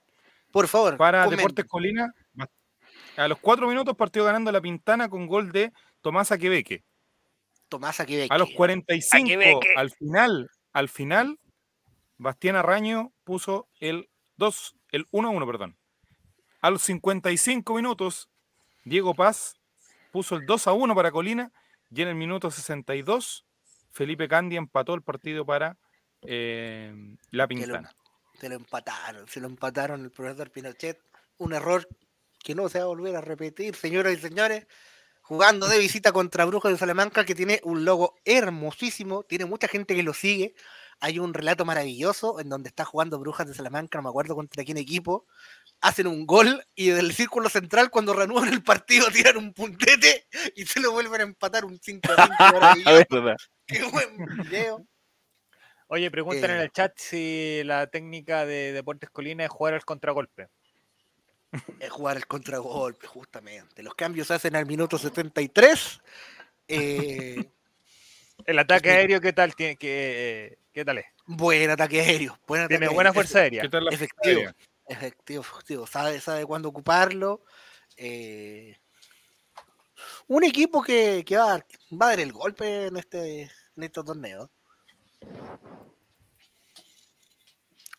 Por 0.51 0.67
favor. 0.67 0.97
Para. 0.97 1.27
Deportes 1.27 1.65
Colina, 1.65 2.13
a 3.17 3.27
los 3.27 3.39
cuatro 3.39 3.67
minutos 3.67 3.95
partió 3.95 4.23
ganando 4.23 4.51
la 4.51 4.61
Pintana 4.61 5.09
con 5.09 5.27
gol 5.27 5.51
de 5.51 5.73
Tomás 6.01 6.31
Aquebeque. 6.31 6.83
Tomás 7.67 7.99
Aquebeque. 7.99 8.33
A 8.33 8.37
los 8.37 8.51
45, 8.51 9.25
Aquebeque. 9.25 9.73
al 9.75 9.91
final, 9.91 10.49
al 10.71 10.87
final, 10.87 11.39
Bastián 12.17 12.55
Arraño 12.55 13.11
puso 13.23 13.67
el 13.79 14.09
2, 14.37 14.75
el 14.91 15.05
1 15.11 15.29
1, 15.29 15.45
perdón. 15.47 15.77
A 16.61 16.69
los 16.71 16.81
55 16.83 17.73
minutos, 17.75 18.29
Diego 18.83 19.13
Paz 19.13 19.55
puso 20.11 20.35
el 20.35 20.45
2 20.45 20.67
a 20.67 20.73
1 20.73 20.95
para 20.95 21.11
Colina 21.11 21.51
y 21.91 22.01
en 22.01 22.07
el 22.09 22.15
minuto 22.15 22.49
62, 22.51 23.45
Felipe 23.91 24.27
Candia 24.27 24.57
empató 24.57 24.93
el 24.93 25.01
partido 25.01 25.45
para 25.45 25.77
eh, 26.23 26.93
la 27.31 27.43
lo- 27.43 27.47
Pintana. 27.47 27.93
Se 28.39 28.49
lo 28.49 28.55
empataron, 28.55 29.27
se 29.27 29.39
lo 29.39 29.47
empataron 29.47 30.01
el 30.03 30.11
profesor 30.11 30.51
Pinochet. 30.51 30.99
Un 31.37 31.53
error 31.53 31.87
que 32.43 32.53
no 32.55 32.69
se 32.69 32.77
va 32.79 32.85
a 32.85 32.87
volver 32.87 33.15
a 33.15 33.21
repetir, 33.21 33.75
señoras 33.75 34.13
y 34.13 34.17
señores. 34.17 34.67
Jugando 35.21 35.67
de 35.67 35.77
visita 35.79 36.11
contra 36.11 36.45
Brujas 36.45 36.71
de 36.71 36.77
Salamanca, 36.77 37.25
que 37.25 37.35
tiene 37.35 37.59
un 37.63 37.83
logo 37.83 38.15
hermosísimo, 38.25 39.23
tiene 39.23 39.45
mucha 39.45 39.67
gente 39.67 39.95
que 39.95 40.03
lo 40.03 40.13
sigue. 40.13 40.55
Hay 40.99 41.19
un 41.19 41.33
relato 41.33 41.63
maravilloso 41.63 42.39
en 42.39 42.49
donde 42.49 42.69
está 42.69 42.83
jugando 42.83 43.19
Brujas 43.19 43.47
de 43.47 43.53
Salamanca, 43.53 43.97
no 43.99 44.03
me 44.03 44.09
acuerdo 44.09 44.35
contra 44.35 44.63
quién 44.63 44.77
equipo. 44.77 45.25
Hacen 45.79 46.07
un 46.07 46.25
gol 46.25 46.63
y 46.73 46.89
del 46.89 47.13
círculo 47.13 47.49
central, 47.49 47.91
cuando 47.91 48.13
reanudan 48.13 48.49
el 48.51 48.63
partido, 48.63 49.05
tiran 49.13 49.37
un 49.37 49.53
puntete 49.53 50.25
y 50.55 50.65
se 50.65 50.79
lo 50.79 50.91
vuelven 50.91 51.21
a 51.21 51.23
empatar 51.25 51.65
un 51.65 51.79
5 51.79 52.11
a 52.17 52.25
5. 52.25 52.35
A 52.39 52.51
maravilloso. 52.51 53.05
verdad. 53.11 53.35
Qué 53.67 53.83
buen 53.83 54.25
video. 54.43 54.85
Oye, 55.89 56.09
preguntan 56.11 56.49
en 56.51 56.57
Eh. 56.57 56.63
el 56.63 56.71
chat 56.71 56.93
si 56.97 57.61
la 57.63 57.87
técnica 57.87 58.45
de 58.45 58.71
Deportes 58.73 59.09
Colina 59.11 59.43
es 59.45 59.49
jugar 59.51 59.73
al 59.75 59.85
contragolpe. 59.85 60.47
es 61.79 61.89
jugar 61.89 62.17
el 62.17 62.27
contragolpe, 62.27 63.07
justamente. 63.07 63.81
Los 63.83 63.93
cambios 63.95 64.27
se 64.27 64.33
hacen 64.33 64.55
al 64.55 64.65
minuto 64.65 64.97
73. 64.97 66.01
Eh, 66.67 67.49
El 68.45 68.59
ataque 68.59 68.89
aéreo, 68.91 69.21
¿qué 69.21 69.31
tal? 69.33 69.55
tiene- 69.55 69.77
¿Qué, 69.77 70.57
qué 70.77 70.85
tal 70.85 70.99
es? 70.99 71.05
buen 71.25 71.71
ataque 71.71 71.99
aéreo. 72.01 72.39
Buen 72.45 72.61
ataque 72.61 72.75
Tiene 72.75 72.85
aéreo. 72.85 72.95
buena 72.95 73.11
fuerza 73.11 73.39
aérea. 73.39 73.63
¿Qué 73.63 73.69
tal 73.69 73.85
la 73.85 73.91
Efectivo. 73.91 74.41
aérea? 74.41 74.55
Efectivo, 74.87 75.41
efectivo. 75.41 75.87
Sabe, 75.87 76.21
sabe 76.21 76.45
cuándo 76.45 76.69
ocuparlo. 76.69 77.41
Eh, 77.95 78.77
un 80.27 80.43
equipo 80.43 80.83
que, 80.83 81.23
que 81.25 81.35
va, 81.35 81.45
a 81.45 81.49
dar, 81.49 81.65
va 81.99 82.05
a 82.05 82.09
dar 82.09 82.19
el 82.19 82.31
golpe 82.31 82.85
en 82.85 82.97
este, 82.97 83.41
en 83.41 83.83
este 83.83 84.03
torneo. 84.03 84.51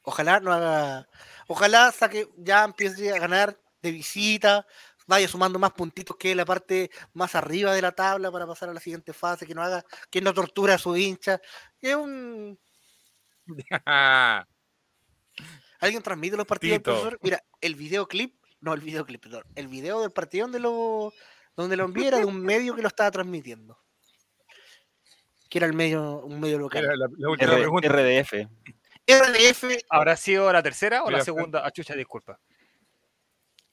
Ojalá 0.03 0.39
no 0.39 0.53
haga. 0.53 1.09
Ojalá 1.49 1.91
saque, 1.91 2.29
ya 2.37 2.63
empiece 2.63 3.13
a 3.13 3.19
ganar 3.19 3.59
de 3.83 3.91
visita, 3.91 4.65
vaya 5.09 5.27
sumando 5.27 5.59
más 5.59 5.73
puntitos 5.73 6.17
que 6.17 6.33
la 6.35 6.45
parte 6.45 6.91
más 7.13 7.35
arriba 7.35 7.75
de 7.75 7.83
la 7.83 7.91
tabla 7.93 8.31
para 8.31 8.47
pasar 8.47 8.69
a 8.69 8.75
la 8.75 8.81
siguiente 8.81 9.13
fase, 9.13 9.47
que 9.47 9.55
no 9.55 9.63
haga, 9.63 9.85
que 10.11 10.21
no 10.21 10.33
tortura 10.33 10.75
a 10.75 10.79
su 10.79 10.97
hincha. 10.97 11.41
Es 11.81 11.97
un, 11.97 12.59
¿Alguien 15.81 16.03
transmite 16.03 16.37
los 16.37 16.47
partidos 16.47 16.75
del 16.75 16.83
profesor? 16.83 17.19
Mira, 17.23 17.43
el 17.61 17.75
videoclip, 17.75 18.35
no 18.61 18.75
el 18.75 18.81
videoclip, 18.81 19.23
perdón, 19.23 19.45
el 19.55 19.69
video 19.69 20.01
del 20.01 20.11
partido 20.11 20.47
donde 20.47 20.61
lo, 20.61 21.13
donde 21.57 21.77
lo 21.77 21.85
envié 21.85 22.09
era 22.09 22.19
de 22.19 22.25
un 22.25 22.41
medio 22.41 22.75
que 22.75 22.83
lo 22.83 22.89
estaba 22.89 23.11
transmitiendo. 23.11 23.79
Que 25.49 25.59
era 25.59 25.67
el 25.67 25.73
medio, 25.73 26.19
un 26.19 26.41
medio 26.41 26.59
local. 26.59 26.85
Era 26.85 26.97
la, 26.97 27.07
la 27.17 27.31
última 27.31 27.53
R- 27.53 27.61
pregunta. 27.61 27.89
RDF. 27.89 28.33
RDF, 29.07 29.65
¿Habrá 29.89 30.17
sido 30.17 30.53
la 30.53 30.63
tercera 30.63 31.05
o 31.05 31.11
la 31.11 31.25
segunda? 31.25 31.65
Ah, 31.65 31.71
chucha, 31.71 31.95
disculpa. 31.95 32.39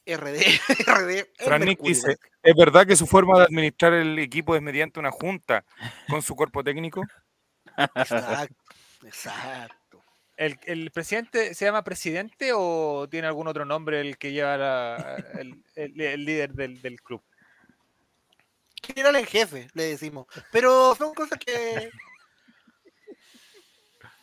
RD, 0.05 0.37
RD. 0.87 1.09
el 1.09 1.27
Fran 1.35 1.61
Nick 1.61 1.79
Mercurio, 1.79 1.95
dice, 1.95 2.17
¿es 2.43 2.55
verdad 2.55 2.85
que 2.85 2.95
su 2.95 3.07
forma 3.07 3.39
de 3.39 3.45
administrar 3.45 3.91
el 3.93 4.17
equipo 4.19 4.55
es 4.55 4.61
mediante 4.61 4.99
una 4.99 5.09
junta 5.09 5.65
con 6.07 6.21
su 6.21 6.35
cuerpo 6.35 6.63
técnico? 6.63 7.01
Exacto, 7.75 8.55
exacto. 9.03 10.03
¿El, 10.37 10.59
el 10.65 10.91
presidente 10.91 11.53
se 11.53 11.65
llama 11.65 11.83
presidente 11.83 12.51
o 12.53 13.07
tiene 13.09 13.27
algún 13.27 13.47
otro 13.47 13.63
nombre 13.65 14.01
el 14.01 14.17
que 14.17 14.31
lleva 14.33 14.57
la- 14.57 15.15
el, 15.39 15.63
el- 15.75 16.01
el 16.01 16.25
líder 16.25 16.53
del, 16.53 16.81
del 16.81 17.01
club? 17.01 17.23
General 18.85 19.15
en 19.15 19.25
jefe, 19.25 19.67
le 19.73 19.83
decimos. 19.83 20.27
Pero 20.51 20.93
son 20.95 21.13
cosas 21.13 21.39
que. 21.39 21.89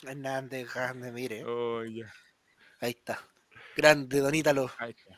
Hernández, 0.02 0.72
grande, 0.72 1.10
mire. 1.12 1.44
Oh, 1.44 1.84
ya. 1.84 2.12
Ahí 2.80 2.90
está. 2.90 3.18
Grande, 3.76 4.20
Donita, 4.20 4.52
lo, 4.52 4.70
Ahí 4.78 4.90
está. 4.90 5.14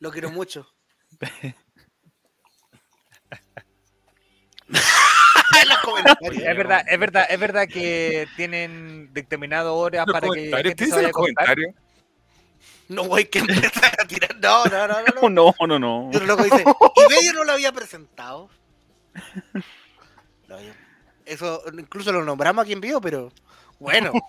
lo 0.00 0.10
quiero 0.10 0.30
mucho. 0.30 0.66
Los 5.68 5.69
comentarios. 5.84 6.42
Es 6.42 6.56
verdad, 6.56 6.84
es 6.88 6.98
verdad, 6.98 7.26
es 7.28 7.40
verdad 7.40 7.68
que 7.68 8.28
tienen 8.36 9.12
determinado 9.12 9.76
horas 9.76 10.06
Los 10.06 10.12
para 10.12 10.28
que 10.28 10.28
la 10.28 10.34
comentarios, 10.34 10.70
gente 10.70 10.84
¿qué 10.84 10.84
se 10.84 10.84
dicen 10.86 10.96
vaya 10.96 11.06
a 11.06 11.10
los 11.10 11.12
contar. 11.12 11.44
comentarios? 11.46 11.74
No, 12.88 13.04
güey, 13.04 13.30
que 13.30 13.38
empezar 13.38 13.92
a 14.00 14.06
tirar. 14.06 14.36
No, 14.40 14.64
no, 14.66 14.88
no, 14.88 14.94
no. 15.02 15.28
no. 15.28 15.54
No, 15.60 15.66
no, 15.66 15.78
no. 15.78 16.10
Y 16.12 16.16
otro 16.16 16.26
loco 16.26 16.42
dice, 16.44 16.64
y 16.64 17.08
medio 17.14 17.32
no 17.34 17.44
lo 17.44 17.52
había 17.52 17.72
presentado. 17.72 18.50
Eso 21.24 21.62
incluso 21.78 22.10
lo 22.12 22.24
nombramos 22.24 22.64
aquí 22.64 22.72
en 22.72 22.80
vivo, 22.80 23.00
pero 23.00 23.32
bueno. 23.78 24.12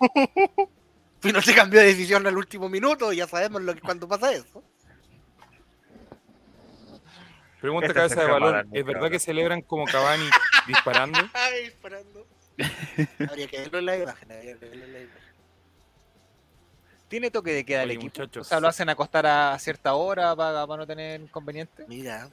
No 1.22 1.40
se 1.40 1.54
cambió 1.54 1.78
de 1.78 1.86
decisión 1.86 2.26
al 2.26 2.36
último 2.36 2.68
minuto, 2.68 3.12
ya 3.12 3.28
sabemos 3.28 3.62
lo 3.62 3.76
que 3.76 3.80
cuando 3.80 4.08
pasa 4.08 4.32
eso. 4.32 4.64
Pregunta 7.62 7.86
Este 7.86 7.94
cabeza 7.94 8.20
de 8.22 8.26
balón. 8.30 8.68
¿Es 8.72 8.84
verdad 8.84 9.08
que 9.10 9.18
celebran 9.18 9.62
como 9.62 9.84
Cavani 9.86 10.28
disparando? 10.66 11.18
Ay, 11.32 11.64
disparando. 11.64 12.26
Habría 13.30 13.46
que 13.46 13.58
verlo 13.60 13.78
en 13.78 13.86
la 13.86 13.96
imagen. 13.96 14.32
habría 14.32 14.58
que 14.58 14.66
verlo 14.66 14.84
en 14.84 14.92
la 14.92 14.98
imagen. 15.00 15.22
¿Tiene 17.08 17.30
toque 17.30 17.52
de 17.52 17.64
queda 17.64 17.84
el 17.84 17.92
equipo? 17.92 18.04
muchachos. 18.06 18.46
O 18.46 18.48
sea, 18.48 18.58
¿lo 18.60 18.68
hacen 18.68 18.88
acostar 18.88 19.26
a 19.26 19.58
cierta 19.58 19.94
hora 19.94 20.34
para, 20.34 20.66
para 20.66 20.78
no 20.80 20.86
tener 20.86 21.20
inconveniente? 21.20 21.84
Mira, 21.86 22.28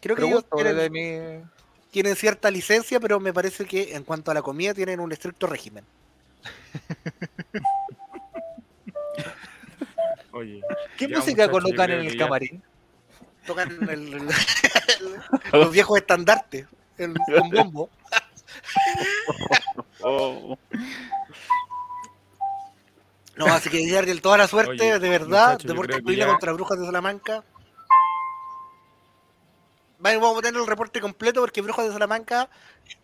creo 0.00 0.14
que 0.16 0.24
ellos 0.26 0.44
tienen, 0.54 0.76
desde 0.76 0.90
mi... 0.90 1.42
tienen 1.90 2.14
cierta 2.14 2.50
licencia, 2.50 3.00
pero 3.00 3.18
me 3.20 3.32
parece 3.32 3.64
que 3.66 3.96
en 3.96 4.04
cuanto 4.04 4.30
a 4.30 4.34
la 4.34 4.42
comida 4.42 4.74
tienen 4.74 5.00
un 5.00 5.10
estricto 5.12 5.46
régimen. 5.46 5.84
Oye. 10.32 10.60
¿Qué 10.96 11.08
ya, 11.08 11.16
música 11.18 11.50
colocan 11.50 11.90
en 11.90 12.00
el 12.00 12.12
ya- 12.12 12.18
camarín? 12.24 12.62
Tocan 13.48 13.70
el- 13.70 13.88
el- 13.88 14.28
los 15.52 15.72
viejos 15.72 15.98
estandartes 15.98 16.66
el- 16.98 17.14
con 17.14 17.50
bombo. 17.50 17.90
No, 23.36 23.46
así 23.46 23.70
que 23.70 23.96
Ariel, 23.96 24.20
toda 24.20 24.36
la 24.36 24.48
suerte, 24.48 24.72
Oye, 24.72 24.98
de 24.98 25.08
verdad. 25.08 25.52
muchachos, 25.52 25.62
yo 25.64 25.68
Deportes 25.82 26.16
ya- 26.16 26.26
contra 26.26 26.52
Brujas 26.52 26.78
de 26.78 26.86
Salamanca. 26.86 27.44
Vamos 30.00 30.38
a 30.38 30.42
tener 30.42 30.60
el 30.60 30.66
reporte 30.66 31.00
completo 31.00 31.40
porque 31.40 31.60
Brujas 31.60 31.86
de 31.86 31.92
Salamanca 31.92 32.48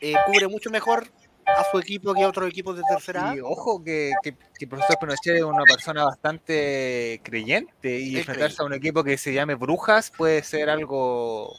eh, 0.00 0.14
cubre 0.26 0.48
mucho 0.48 0.70
mejor 0.70 1.08
a 1.46 1.64
su 1.70 1.78
equipo 1.78 2.14
que 2.14 2.22
a 2.24 2.28
otros 2.28 2.48
equipos 2.48 2.76
de 2.76 2.82
tercera 2.88 3.30
A. 3.30 3.34
Y 3.34 3.40
ojo 3.40 3.82
que, 3.82 4.12
que, 4.22 4.32
que 4.36 4.64
el 4.64 4.68
profesor 4.68 4.98
Pinochet 4.98 5.36
es 5.36 5.42
una 5.42 5.64
persona 5.64 6.04
bastante 6.04 7.20
creyente 7.24 7.98
y 7.98 8.14
Es 8.16 8.20
enfrentarse 8.20 8.62
a 8.62 8.66
un 8.66 8.74
equipo 8.74 9.04
que 9.04 9.16
se 9.18 9.32
llame 9.32 9.54
Brujas 9.54 10.10
puede 10.10 10.42
ser 10.42 10.70
algo... 10.70 11.52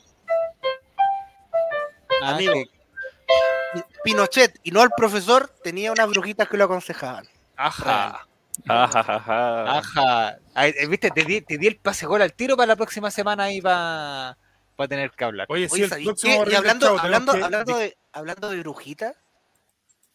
Ah, 2.22 2.30
Amigo, 2.36 2.54
que- 2.54 3.84
Pinochet 4.04 4.58
y 4.64 4.72
no 4.72 4.82
el 4.84 4.90
profesor 4.96 5.50
tenía 5.64 5.92
unas 5.92 6.08
brujitas 6.10 6.48
que 6.48 6.58
lo 6.58 6.64
aconsejaban. 6.66 7.26
Ajá, 7.58 8.26
Ajajaja. 8.68 9.78
ajá. 9.78 10.38
Ay, 10.54 10.74
eh, 10.78 10.88
Viste, 10.88 11.12
te 11.12 11.24
di, 11.26 11.42
te 11.42 11.58
di 11.58 11.68
el 11.68 11.78
pase 11.78 12.06
gol 12.06 12.22
al 12.22 12.34
tiro 12.34 12.56
para 12.56 12.68
la 12.68 12.76
próxima 12.78 13.12
semana 13.12 13.52
y 13.52 13.60
va, 13.60 14.38
va 14.80 14.86
a 14.86 14.88
tener 14.88 15.12
que 15.12 15.26
hablar. 15.26 15.48
Oye, 15.50 15.68
sí, 15.68 15.74
Oye, 15.74 15.84
el 15.84 15.90
¿sabéis 15.90 16.08
próximo 16.08 16.34
Y 16.48 16.56
hablando, 16.56 16.86
tenemos 16.88 17.04
hablando, 17.04 17.34
que- 17.34 17.44
hablando, 17.44 17.78
de, 17.78 17.98
hablando 18.14 18.50
de 18.50 18.60
brujitas, 18.60 19.16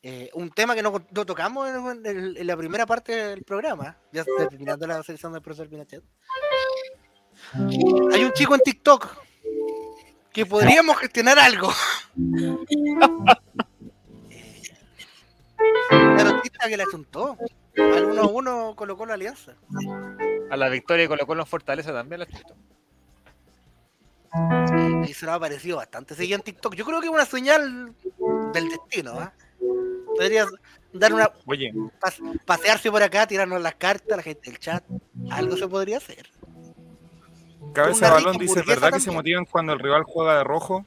eh, 0.02 0.30
un 0.34 0.50
tema 0.50 0.74
que 0.74 0.82
no, 0.82 1.04
no 1.10 1.26
tocamos 1.26 1.68
en, 1.68 2.46
la 2.46 2.56
primera 2.56 2.86
parte 2.86 3.14
del 3.14 3.44
programa, 3.44 3.98
ya 4.12 4.24
terminando 4.24 4.86
la 4.86 5.02
sección 5.02 5.32
del 5.32 5.42
profesor 5.42 5.68
Pinochet. 5.68 6.02
Hay 8.12 8.24
un 8.24 8.32
chico 8.32 8.54
en 8.54 8.60
TikTok 8.60 9.08
que 10.32 10.46
podríamos 10.46 10.96
gestionar 10.98 11.38
algo. 11.38 11.70
La 15.90 16.24
noticia 16.24 16.68
que 16.68 16.76
le 16.76 16.82
asuntó. 16.82 17.36
Al 17.76 18.04
1 18.06 18.20
a 18.22 18.26
1 18.26 18.74
colocó 18.76 19.06
la 19.06 19.14
alianza. 19.14 19.54
A 20.50 20.56
la 20.56 20.68
victoria 20.68 21.08
colocó 21.08 21.34
en 21.34 21.46
Fortaleza 21.46 21.92
también 21.92 22.20
la 22.20 22.26
chutó. 22.26 22.56
Y 25.06 25.12
se 25.12 25.26
nos 25.26 25.34
ha 25.34 25.40
parecido 25.40 25.76
bastante 25.76 26.14
seguido 26.14 26.36
en 26.36 26.42
TikTok. 26.42 26.74
Yo 26.74 26.84
creo 26.84 27.00
que 27.00 27.06
es 27.06 27.12
una 27.12 27.26
señal 27.26 27.94
del 28.52 28.68
destino. 28.68 29.12
¿ah? 29.18 29.32
Podría 30.16 30.46
dar 30.92 31.12
una 31.14 31.30
Oye, 31.46 31.72
pas- 32.00 32.40
pasearse 32.44 32.90
por 32.90 33.02
acá, 33.02 33.26
tirarnos 33.26 33.60
las 33.62 33.74
cartas, 33.76 34.16
la 34.16 34.22
gente 34.22 34.50
del 34.50 34.58
chat. 34.58 34.84
Algo 35.30 35.56
se 35.56 35.68
podría 35.68 35.96
hacer. 35.98 36.28
Cabeza 37.72 38.06
de 38.06 38.12
Una 38.12 38.20
balón 38.20 38.38
dice, 38.38 38.62
¿verdad 38.66 38.92
que 38.92 39.00
se 39.00 39.10
motivan 39.10 39.44
cuando 39.44 39.72
el 39.72 39.78
rival 39.78 40.02
juega 40.04 40.38
de 40.38 40.44
rojo? 40.44 40.84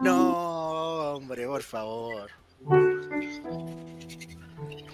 No, 0.00 1.14
hombre, 1.14 1.46
por 1.46 1.62
favor. 1.62 2.30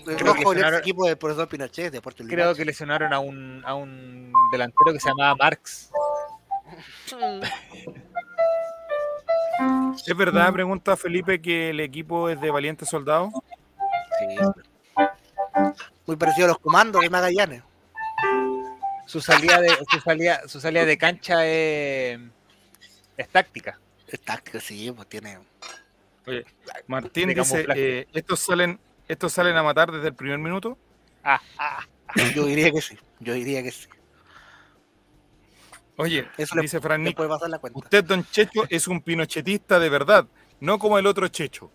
El 0.06 0.16
Creo 0.16 0.16
que 0.16 0.24
rojo 0.42 0.54
sonaron- 0.54 0.78
equipo 0.80 1.06
del 1.06 1.18
profesor 1.18 1.46
Pinochet, 1.48 1.92
Deportes 1.92 2.26
Creo 2.26 2.46
Limache. 2.46 2.58
que 2.58 2.64
lesionaron 2.64 3.12
a 3.12 3.18
un, 3.18 3.62
a 3.66 3.74
un 3.74 4.32
delantero 4.50 4.92
que 4.94 5.00
se 5.00 5.08
llamaba 5.10 5.34
Marx. 5.36 5.90
¿Es 10.06 10.16
verdad, 10.16 10.52
pregunta 10.52 10.96
Felipe, 10.96 11.42
que 11.42 11.70
el 11.70 11.80
equipo 11.80 12.28
es 12.30 12.40
de 12.40 12.50
valientes 12.50 12.88
soldados? 12.88 13.32
Sí. 14.18 14.36
Muy 16.06 16.16
parecido 16.16 16.46
a 16.46 16.48
los 16.48 16.58
comandos 16.58 17.02
de 17.02 17.10
Magallanes. 17.10 17.62
Su 19.06 19.20
salida 19.20 19.60
de, 19.60 19.70
su 19.90 20.00
salida, 20.00 20.42
su 20.46 20.60
salida 20.60 20.84
de 20.84 20.98
cancha 20.98 21.46
es, 21.46 22.18
es 23.16 23.28
táctica. 23.28 23.78
Es 24.06 24.20
táctico, 24.20 24.60
sí, 24.60 24.90
pues 24.94 25.08
tiene. 25.08 25.38
Oye, 26.26 26.44
Martín 26.86 27.32
dice, 27.34 27.66
eh, 27.74 28.06
¿estos, 28.12 28.40
salen, 28.40 28.78
¿estos 29.06 29.32
salen 29.32 29.56
a 29.56 29.62
matar 29.62 29.90
desde 29.90 30.08
el 30.08 30.14
primer 30.14 30.38
minuto? 30.38 30.76
Ah, 31.24 31.40
ah. 31.58 31.86
Yo 32.34 32.44
diría 32.44 32.70
que 32.70 32.80
sí. 32.80 32.98
Yo 33.20 33.34
diría 33.34 33.62
que 33.62 33.70
sí. 33.70 33.88
Oye, 35.96 36.28
Eso 36.36 36.54
le- 36.54 36.62
dice 36.62 36.80
Fran 36.80 37.02
Nick, 37.02 37.18
usted, 37.74 38.04
don 38.04 38.24
Checho, 38.30 38.64
es 38.68 38.86
un 38.86 39.00
pinochetista 39.02 39.78
de 39.80 39.88
verdad, 39.88 40.26
no 40.60 40.78
como 40.78 40.98
el 40.98 41.06
otro 41.06 41.26
Checho. 41.28 41.70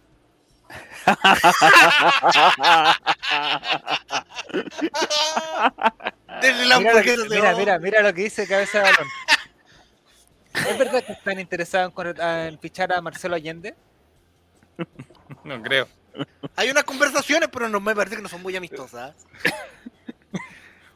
La 6.70 6.80
Mira, 6.80 7.02
mira, 7.30 7.56
mira, 7.56 7.80
mira 7.80 8.02
lo 8.02 8.14
que 8.14 8.24
dice 8.24 8.48
Cabeza 8.48 8.80
de 8.80 8.84
Balón. 8.86 9.08
¿Es 10.54 10.78
verdad 10.78 11.04
que 11.04 11.14
están 11.14 11.40
interesados 11.40 11.94
en, 12.20 12.60
fichar 12.60 12.94
a 12.94 13.02
Marcelo 13.02 13.36
Allende? 13.36 13.76
No 15.44 15.62
creo. 15.62 15.88
Hay 16.56 16.70
unas 16.70 16.84
conversaciones, 16.84 17.50
pero 17.52 17.70
no 17.70 17.80
me 17.80 17.96
parece 17.96 18.16
que 18.18 18.22
no 18.22 18.30
son 18.30 18.42
muy 18.42 18.56
amistosas. 18.56 19.16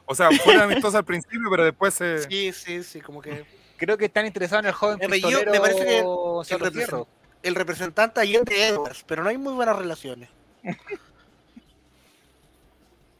O 0.05 0.13
sea, 0.15 0.29
fueron 0.31 0.63
amistosos 0.63 0.95
al 0.95 1.05
principio, 1.05 1.49
pero 1.49 1.65
después 1.65 1.93
se... 1.93 2.23
Sí, 2.29 2.53
sí, 2.53 2.83
sí, 2.83 3.01
como 3.01 3.21
que 3.21 3.45
Creo 3.77 3.97
que 3.97 4.05
están 4.05 4.25
interesados 4.25 4.63
en 4.63 4.69
el 4.69 4.73
joven 4.73 4.95
apellido, 4.95 5.29
pistolero 5.29 5.51
me 5.51 5.59
parece 5.59 5.85
que 5.85 6.03
el 7.43 7.55
representante 7.55 8.19
Allende 8.19 8.67
Edwards, 8.67 9.03
pero 9.07 9.23
no 9.23 9.29
hay 9.29 9.37
muy 9.37 9.53
buenas 9.53 9.75
relaciones. 9.77 10.29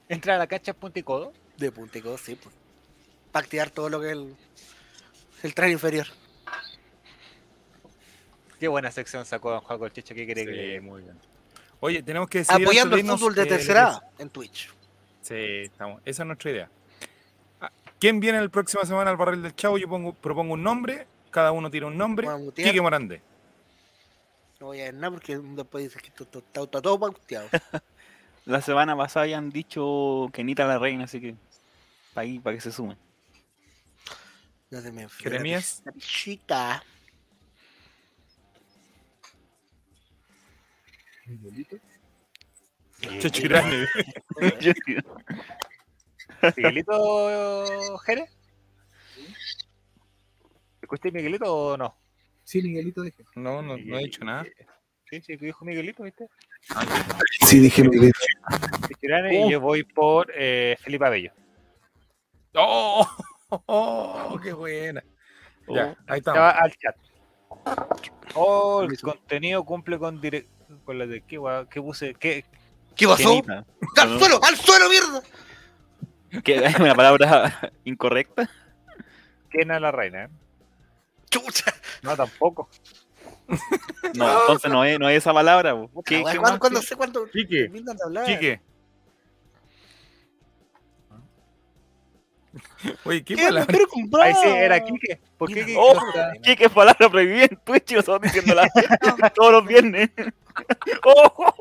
Entra 0.09 0.35
a 0.35 0.37
la 0.37 0.47
cancha 0.47 0.71
en 0.71 0.77
punta 0.77 0.99
y 0.99 1.03
codo. 1.03 1.33
De 1.57 1.71
puntico, 1.71 2.17
sí, 2.17 2.35
pues. 2.35 2.53
Para 3.31 3.43
activar 3.43 3.69
todo 3.71 3.89
lo 3.89 3.99
que 3.99 4.07
es 4.07 4.13
el, 4.13 4.35
el 5.43 5.53
tren 5.53 5.71
inferior. 5.71 6.07
Qué 8.59 8.67
buena 8.67 8.89
sección 8.91 9.25
sacó 9.25 9.51
Don 9.51 9.61
Juan 9.61 9.79
Colchecho. 9.79 10.15
¿Qué 10.15 10.25
quiere 10.25 10.41
Sí, 10.41 10.47
que 10.47 10.81
muy 10.81 11.01
bien. 11.03 11.17
Oye, 11.79 12.01
tenemos 12.01 12.27
que 12.29 12.39
decidir 12.39 12.65
Apoyando 12.65 12.95
el 12.95 13.05
de 13.05 13.11
fútbol 13.11 13.35
de 13.35 13.43
eh, 13.43 13.45
tercera 13.45 14.01
en 14.17 14.29
Twitch. 14.29 14.69
que- 14.69 14.77
Sí, 15.21 15.35
estamos. 15.71 16.01
Esa 16.05 16.23
es 16.23 16.27
nuestra 16.27 16.51
idea. 16.51 16.69
Ah, 17.61 17.69
¿Quién 17.99 18.19
viene 18.19 18.41
la 18.41 18.49
próxima 18.49 18.83
semana 18.85 19.11
al 19.11 19.17
barril 19.17 19.43
del 19.43 19.55
Chavo? 19.55 19.77
Yo 19.77 19.87
pongo, 19.89 20.13
propongo 20.13 20.53
un 20.53 20.63
nombre, 20.63 21.05
cada 21.29 21.51
uno 21.51 21.69
tira 21.69 21.85
un 21.85 21.97
nombre. 21.97 22.27
Quique 22.55 22.81
Morandé. 22.81 23.21
No 24.59 24.67
voy 24.67 24.81
a 24.81 24.85
ver 24.85 24.93
nada 24.95 25.11
porque 25.11 25.37
después 25.37 25.83
dice 25.83 25.99
que 25.99 26.07
está 26.07 26.81
todo 26.81 26.99
pauteado. 26.99 27.47
La 28.45 28.61
semana 28.61 28.97
pasada 28.97 29.23
habían 29.23 29.49
dicho 29.49 30.29
que 30.33 30.43
Nita 30.43 30.65
la 30.65 30.79
reina, 30.79 31.03
así 31.03 31.21
que 31.21 31.35
para 32.13 32.23
ahí, 32.23 32.39
para 32.39 32.55
que 32.55 32.61
se 32.61 32.71
sumen. 32.71 32.97
Ya 34.71 34.81
se 34.81 34.91
me 34.91 35.07
Jeremías. 35.07 35.81
la 35.85 35.91
pichita. 35.91 36.83
Checho 43.19 43.45
Irane. 43.45 43.87
¿Miguelito 46.55 47.97
Jerez? 48.05 48.29
¿Escuchaste 50.81 51.11
Miguelito 51.11 51.53
o 51.53 51.77
no? 51.77 52.06
Sí, 52.47 52.61
Miguelito 52.61 53.01
dije. 53.01 53.25
No, 53.35 53.61
no, 53.61 53.75
no 53.75 53.99
he 53.99 54.03
dicho 54.03 54.23
nada. 54.23 54.45
Sí, 55.09 55.21
sí, 55.21 55.35
dijo 55.35 55.65
Miguelito, 55.65 56.03
¿viste? 56.03 56.29
Sí, 57.41 57.59
dije 57.59 57.83
Miguelito. 57.83 58.17
Y 59.29 59.51
yo 59.51 59.59
voy 59.59 59.83
por 59.83 60.31
eh, 60.33 60.77
Felipe 60.79 61.05
Abello. 61.05 61.33
¡Oh! 62.53 63.05
oh, 63.65 64.39
¡Qué 64.41 64.53
buena! 64.53 65.03
Ya, 65.67 65.93
ahí 66.07 66.21
Se 66.21 66.31
va 66.31 66.51
estamos. 66.51 66.53
al 66.61 66.77
chat. 66.77 66.95
Oh, 68.33 68.81
el 68.83 68.97
contenido 69.01 69.65
cumple 69.65 69.99
con 69.99 70.21
direct... 70.21 70.49
con 70.85 70.97
la 70.97 71.05
de 71.05 71.19
qué 71.23 71.37
qué 71.69 71.81
puse, 71.81 72.13
qué 72.13 72.45
¿Qué 72.95 73.07
pasó? 73.07 73.41
Kenita. 73.41 73.65
¡Al 73.97 74.19
suelo! 74.19 74.39
¡Al 74.41 74.55
suelo, 74.55 74.89
mierda! 74.89 75.21
¿Qué? 76.45 76.65
¿Hay 76.65 76.75
una 76.81 76.95
palabra 76.95 77.73
incorrecta? 77.83 78.49
quién 79.49 79.69
es 79.69 79.81
la 79.81 79.91
reina, 79.91 80.23
¿eh? 80.23 80.29
¡Chucha! 81.29 81.73
No, 82.01 82.15
tampoco. 82.15 82.69
No, 84.15 84.41
entonces 84.41 84.71
no 84.71 84.83
es, 84.83 84.99
no 84.99 85.09
es 85.09 85.17
esa 85.17 85.33
palabra. 85.33 85.75
¿Qué, 86.05 86.23
qué 86.23 86.37
¿Cuándo, 86.37 86.59
cuándo 86.59 86.81
sé 86.81 86.95
cuándo 86.95 87.29
Quique, 87.29 87.63
terminan 87.63 87.95
de 87.95 88.03
hablar? 88.03 88.25
Quique. 88.25 88.61
Oye, 93.03 93.23
¿qué 93.23 93.35
¿Qué 93.35 93.43
palabra? 93.43 93.77
Ahí 94.21 94.33
sí, 94.33 94.47
era 94.47 94.83
Quique. 94.83 95.19
¿Por 95.37 95.49
qué 95.49 95.65
Quique? 95.65 95.75
Oh? 95.77 95.99
¿Qué, 96.43 96.55
qué 96.55 96.69
palabra 96.69 97.09
prohibida 97.09 97.45
en 97.45 97.57
Twitch? 97.63 97.91
Y 97.91 97.95
nosotros 97.95 98.21
diciéndola 98.21 98.67
todos 99.35 99.51
los 99.51 99.65
viernes. 99.65 100.09
Oh. 101.03 101.53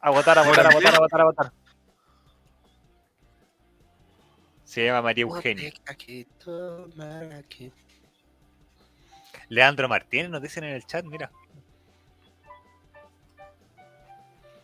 A 0.00 0.10
votar, 0.10 0.38
a 0.38 0.42
votar, 0.42 1.52
Se 4.74 4.84
llama 4.84 5.02
María 5.02 5.22
Eugenia. 5.22 5.72
Leandro 9.48 9.88
Martínez 9.88 10.30
nos 10.30 10.42
dicen 10.42 10.64
en 10.64 10.70
el 10.70 10.84
chat, 10.84 11.04
mira. 11.04 11.30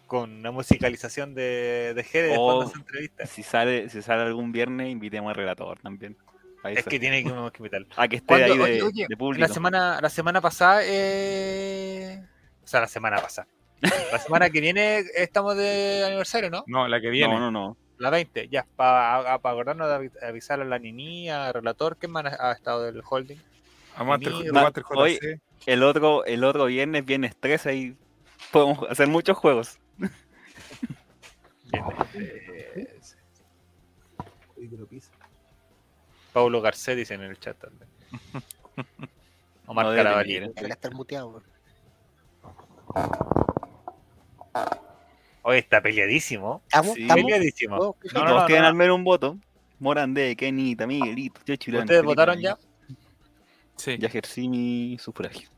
Con 0.08 0.32
una 0.32 0.50
musicalización 0.50 1.32
de, 1.32 1.92
de 1.94 2.02
Jere 2.02 2.26
después 2.26 2.40
Oh, 2.40 2.60
de 2.62 2.66
esa 2.66 2.78
entrevista. 2.78 3.26
Si 3.26 3.44
sale, 3.44 3.88
si 3.88 4.02
sale 4.02 4.22
algún 4.22 4.50
viernes, 4.50 4.90
invitemos 4.90 5.30
al 5.30 5.36
relator 5.36 5.78
también. 5.78 6.16
Es 6.64 6.84
que 6.86 6.98
tiene 6.98 7.22
que, 7.22 7.30
que 7.30 7.58
invitarlo. 7.58 7.86
A 7.94 8.08
que 8.08 8.16
esté 8.16 8.34
ahí 8.34 8.58
de, 8.58 8.64
Oye, 8.64 8.82
oye, 8.82 9.06
de 9.08 9.16
público. 9.16 9.46
La 9.46 9.54
semana, 9.54 10.00
la 10.02 10.10
semana 10.10 10.40
pasada, 10.40 10.80
eh... 10.86 12.20
o 12.64 12.66
sea, 12.66 12.80
la 12.80 12.88
semana 12.88 13.18
pasada. 13.20 13.46
La 14.12 14.18
semana 14.18 14.50
que 14.50 14.60
viene 14.60 15.04
estamos 15.14 15.56
de 15.56 16.04
aniversario, 16.04 16.50
¿no? 16.50 16.64
No, 16.66 16.86
la 16.88 17.00
que 17.00 17.08
viene. 17.10 17.32
No, 17.32 17.38
no, 17.38 17.50
no. 17.52 17.76
La 18.00 18.08
20, 18.08 18.48
ya, 18.48 18.66
para 18.76 19.34
acordarnos 19.34 19.86
de 19.86 19.94
avi- 19.94 20.22
avisar 20.26 20.58
a 20.60 20.64
la 20.64 20.78
Nini, 20.78 21.28
al 21.28 21.52
relator, 21.52 21.98
¿quién 21.98 22.10
más 22.12 22.24
ha 22.24 22.48
ha 22.48 22.52
estado 22.52 22.84
del 22.84 23.02
holding? 23.06 23.36
A 23.94 24.04
Master, 24.04 24.32
Nini, 24.32 24.50
Master 24.50 24.84
hoy-. 24.88 25.18
El 25.66 25.82
otro, 25.82 26.24
el 26.24 26.42
otro 26.44 26.64
viernes, 26.64 27.04
viernes 27.04 27.36
13, 27.38 27.68
ahí 27.68 27.96
podemos 28.52 28.78
hacer 28.90 29.06
muchos 29.06 29.36
juegos. 29.36 29.78
Uy, 34.56 34.68
que 34.68 34.76
lo 34.76 34.86
pisa. 34.86 35.10
Paulo 36.32 36.62
Garcés 36.62 36.96
dice 36.96 37.14
en 37.14 37.22
el 37.22 37.38
chat 37.38 37.58
también. 37.58 37.88
Omar 39.66 39.86
No 39.86 39.94
Carabalí. 39.94 40.40
Debería 40.40 40.72
estar 40.72 40.94
muteado. 40.94 41.28
weón. 41.28 41.44
Hoy 45.42 45.58
está 45.58 45.80
peleadísimo. 45.80 46.62
¿Estamos? 46.66 46.94
Sí. 46.94 47.02
¿Estamos? 47.02 47.24
Peleadísimo. 47.24 47.76
Oh, 47.76 47.96
No, 48.14 48.24
no, 48.24 48.40
no, 48.40 48.46
tienen 48.46 48.62
no. 48.62 48.68
al 48.68 48.74
menos 48.74 48.96
un 48.96 49.04
voto. 49.04 49.38
Morandé, 49.78 50.36
Kenita, 50.36 50.86
Miguelito, 50.86 51.40
Checho 51.44 51.70
Irán, 51.70 51.84
¿Ustedes 51.84 52.00
Felipe 52.00 52.06
votaron 52.06 52.38
ya? 52.40 52.58
Sí, 53.76 53.96
Ya 53.98 54.08
ejercí 54.08 54.46
mi 54.46 54.98
sufragio. 55.00 55.48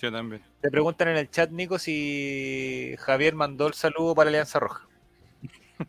yo 0.00 0.10
también. 0.10 0.42
Te 0.60 0.70
preguntan 0.70 1.08
en 1.08 1.18
el 1.18 1.30
chat, 1.30 1.50
Nico, 1.50 1.78
si 1.78 2.96
Javier 2.98 3.34
mandó 3.36 3.68
el 3.68 3.74
saludo 3.74 4.14
para 4.16 4.28
Alianza 4.28 4.58
Roja. 4.58 4.88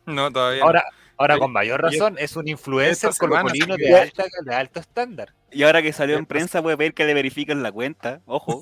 No, 0.06 0.32
todavía. 0.32 0.62
Ahora, 0.64 0.84
ahora 1.18 1.34
Oye, 1.36 1.42
con 1.42 1.52
mayor 1.54 1.82
razón, 1.82 2.18
es 2.20 2.36
un 2.36 2.48
influencer 2.48 3.12
colocolino 3.18 3.78
de, 3.78 3.96
alta, 3.96 4.26
de 4.44 4.54
alto 4.56 4.80
estándar. 4.80 5.34
Y 5.52 5.64
ahora 5.64 5.82
que 5.82 5.92
salió 5.94 6.18
en 6.18 6.26
¿Qué 6.26 6.30
prensa, 6.30 6.62
puede 6.62 6.78
pedir 6.78 6.94
que 6.94 7.06
le 7.06 7.14
verifiquen 7.16 7.64
la 7.64 7.72
cuenta. 7.72 8.22
Ojo, 8.26 8.62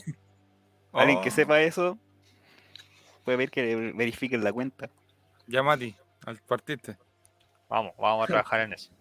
no. 0.93 0.99
alguien 0.99 1.19
que 1.21 1.29
Oh, 1.29 1.31
sepa 1.33 1.61
eso, 1.61 1.97
puede 3.23 3.37
pedir 3.37 3.51
que 3.51 3.63
le 3.63 3.91
verifiquen 3.93 4.43
la 4.43 4.53
cuenta. 4.53 4.89
Ya, 5.47 5.63
Mati, 5.63 5.95
al 6.25 6.37
partiste. 6.37 6.97
Vamos, 7.69 7.93
vamos 7.97 8.23
a 8.25 8.27
trabajar 8.27 8.61
en 8.61 8.73
eso. 8.73 8.91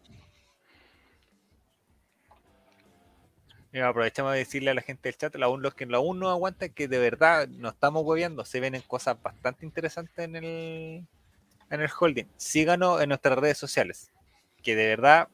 Mira, 3.72 3.88
aprovechamos 3.88 4.32
de 4.32 4.38
decirle 4.40 4.70
a 4.70 4.74
la 4.74 4.82
gente 4.82 5.08
del 5.08 5.16
chat, 5.16 5.34
aún 5.36 5.62
los 5.62 5.74
que 5.74 5.88
aún 5.92 6.18
no 6.18 6.28
aguantan, 6.28 6.70
que 6.70 6.88
de 6.88 6.98
verdad 6.98 7.48
no 7.48 7.70
estamos 7.70 8.04
hueveando, 8.04 8.44
se 8.44 8.60
vienen 8.60 8.82
cosas 8.82 9.20
bastante 9.22 9.64
interesantes 9.64 10.18
en 10.18 10.36
el, 10.36 11.06
en 11.70 11.80
el 11.80 11.90
holding. 11.98 12.26
Síganos 12.36 13.00
en 13.00 13.08
nuestras 13.08 13.38
redes 13.38 13.56
sociales, 13.56 14.12
que 14.62 14.76
de 14.76 14.88
verdad, 14.88 15.28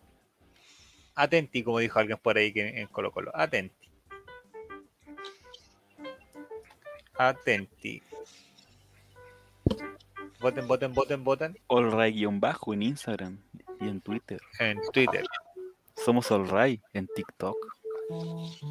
atenti, 1.16 1.64
como 1.64 1.80
dijo 1.80 1.98
alguien 1.98 2.18
por 2.18 2.38
ahí 2.38 2.52
que 2.52 2.80
en 2.80 2.86
Colo 2.86 3.10
Colo, 3.10 3.32
atenti. 3.34 3.90
Atenti. 7.14 8.00
Voten, 10.40 10.68
voten, 10.68 10.94
voten, 10.94 11.24
voten 11.24 11.58
Allray-bajo 11.68 12.72
en 12.72 12.82
Instagram 12.82 13.38
y 13.80 13.88
en 13.88 14.00
Twitter. 14.00 14.40
en 14.60 14.78
Twitter. 14.92 15.24
Somos 15.96 16.30
Allray 16.30 16.80
en 16.92 17.08
TikTok. 17.08 17.56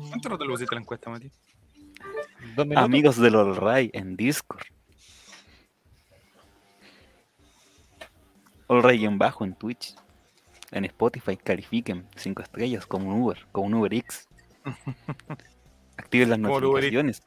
¿Cuánto 0.10 0.30
no 0.30 0.38
te 0.38 0.45
lo 0.45 0.52
pusiste 0.52 0.74
la 0.74 0.82
encuesta, 0.82 1.10
Mati? 1.10 1.30
Amigos 2.76 3.18
del 3.18 3.36
Allray 3.36 3.90
en 3.94 4.15
Discord. 4.15 4.64
Allray-bajo 8.69 9.44
en 9.44 9.53
Twitch. 9.56 9.95
En 10.72 10.86
Spotify 10.86 11.38
califiquen 11.38 12.07
5 12.15 12.41
estrellas 12.44 12.86
como 12.86 13.10
un 13.10 13.22
Uber, 13.22 13.45
como 13.52 13.68
un 13.68 13.74
Uber 13.76 13.94
X. 13.94 14.28
Activen 15.98 16.30
las 16.30 16.40
Como 16.40 16.57
el 16.57 16.65
Uber 16.65 16.84
notificaciones. 16.84 17.24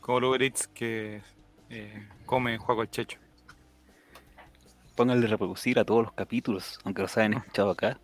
Como 0.00 0.18
el 0.18 0.24
Uber 0.24 0.42
Eats 0.42 0.68
que 0.68 1.22
eh, 1.70 2.06
come 2.24 2.58
Juaco 2.58 2.82
el 2.82 2.90
Checho. 2.90 3.18
Pónganle 4.94 5.26
reproducir 5.26 5.78
a 5.78 5.84
todos 5.84 6.04
los 6.04 6.12
capítulos, 6.12 6.78
aunque 6.84 7.02
los 7.02 7.16
hayan 7.18 7.34
escuchado 7.34 7.70
acá. 7.70 7.98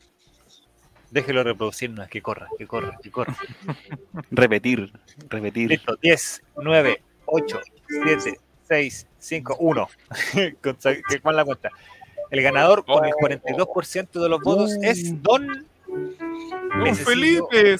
Déjelo 1.10 1.42
reproducirnos, 1.44 2.08
que 2.08 2.22
corra, 2.22 2.48
que 2.58 2.66
corra, 2.66 2.98
que 3.02 3.10
corra. 3.10 3.36
Repetir, 4.30 4.92
repetir. 5.28 5.68
Listo, 5.70 5.96
10, 5.96 6.42
9, 6.56 7.02
8, 7.26 7.60
7, 8.04 8.40
6, 8.68 9.06
5, 9.18 9.56
1. 9.60 9.88
Con 10.62 10.80
sa- 10.80 10.94
que- 10.94 11.20
¿Cuál 11.20 11.34
es 11.34 11.36
la 11.36 11.44
cuenta? 11.44 11.70
El 12.30 12.42
ganador 12.42 12.84
con 12.86 13.04
el 13.04 13.12
42% 13.12 14.22
de 14.22 14.28
los 14.28 14.40
votos 14.40 14.72
es 14.82 15.22
Don 15.22 15.46
¡Don 15.46 15.66
Necesito- 16.84 17.04
Felipe! 17.50 17.78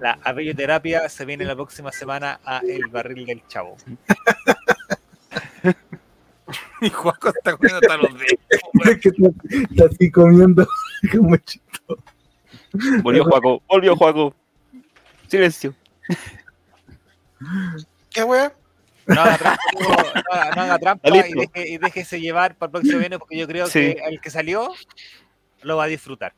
La 0.00 0.18
Abelloterapia 0.22 1.08
se 1.08 1.24
viene 1.24 1.44
la 1.44 1.54
próxima 1.54 1.90
semana 1.92 2.40
a 2.44 2.58
El 2.58 2.86
Barril 2.88 3.26
del 3.26 3.46
Chavo. 3.48 3.76
Y 6.80 6.90
Juaco 6.90 7.28
está 7.30 7.56
comiendo 7.56 7.78
hasta 7.78 7.96
los 7.96 8.12
dedos. 8.12 8.38
Es 8.84 9.00
que 9.00 9.08
está, 9.08 9.28
está 9.72 9.84
así 9.86 10.10
comiendo 10.10 10.66
como 11.12 11.36
chistoso. 11.38 12.02
Volvió 13.02 13.24
Juaco, 13.24 13.62
volvió 13.66 13.96
Juaco. 13.96 14.34
Silencio. 15.26 15.74
¿Qué 18.10 18.22
weón? 18.22 18.52
No 19.06 19.20
haga 19.22 19.38
trampa, 19.38 19.62
no 19.74 20.54
no 20.54 20.62
haga 20.62 20.78
trampa 20.78 21.08
Está 21.08 21.28
y, 21.28 21.32
deje- 21.32 21.68
y 21.68 21.78
déjese 21.78 22.20
llevar 22.20 22.54
para 22.56 22.68
el 22.68 22.72
próximo 22.72 22.98
viernes 22.98 23.18
porque 23.20 23.38
yo 23.38 23.46
creo 23.46 23.66
Sí. 23.66 23.80
que 23.94 24.02
el 24.08 24.20
que 24.20 24.30
salió 24.30 24.72
lo 25.62 25.76
va 25.78 25.84
a 25.84 25.88
disfrutar. 25.88 26.34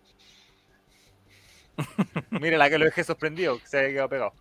Mira 2.30 2.58
la 2.58 2.68
que 2.70 2.78
lo 2.78 2.84
dejé 2.84 3.04
sorprendido, 3.04 3.58
que 3.58 3.66
se 3.66 3.78
había 3.78 3.90
quedado 3.90 4.08
pegado. 4.08 4.32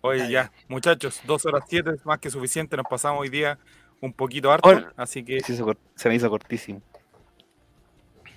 Oye, 0.00 0.30
ya, 0.30 0.52
muchachos, 0.68 1.20
dos 1.26 1.44
horas 1.46 1.64
siete 1.68 1.90
es 1.94 2.04
más 2.06 2.18
que 2.18 2.30
suficiente. 2.30 2.76
Nos 2.76 2.86
pasamos 2.88 3.20
hoy 3.20 3.28
día 3.28 3.58
un 4.00 4.12
poquito 4.12 4.52
harto. 4.52 4.68
Hola. 4.68 4.92
Así 4.96 5.24
que 5.24 5.40
Se, 5.40 5.52
hizo 5.54 5.66
cort- 5.66 5.78
se 5.96 6.08
me 6.08 6.14
hizo 6.14 6.30
cortísimo. 6.30 6.80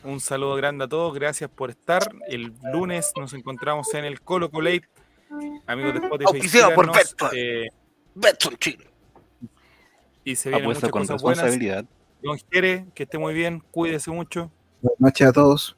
un 0.04 0.20
saludo 0.20 0.56
grande 0.56 0.86
a 0.86 0.88
todos. 0.88 1.14
Gracias 1.14 1.50
por 1.50 1.70
estar. 1.70 2.02
El 2.28 2.54
lunes 2.74 3.12
nos 3.16 3.34
encontramos 3.34 3.94
en 3.94 4.06
el 4.06 4.22
Colo 4.22 4.50
Colate. 4.50 4.88
Amigos 5.68 5.94
de 5.94 6.00
Spotify. 6.00 6.26
Auspiciado 6.34 6.74
por 6.74 6.88
Betfair. 6.92 7.32
eh, 7.36 7.68
Betson 8.16 8.56
Chile. 8.58 8.90
y 10.24 10.36
se 10.36 10.50
vienen 10.50 10.68
muchas 10.68 10.90
con 10.90 11.02
cosas 11.04 11.22
buenas. 11.22 11.44
responsabilidad. 11.44 11.86
Don 12.24 12.38
Jere, 12.52 12.86
que 12.96 13.04
esté 13.04 13.18
muy 13.20 13.34
bien. 13.36 13.64
Cuídese 13.72 14.10
mucho. 14.12 14.52
Buenas 14.82 15.00
noches 15.00 15.28
a 15.28 15.32
todos. 15.32 15.78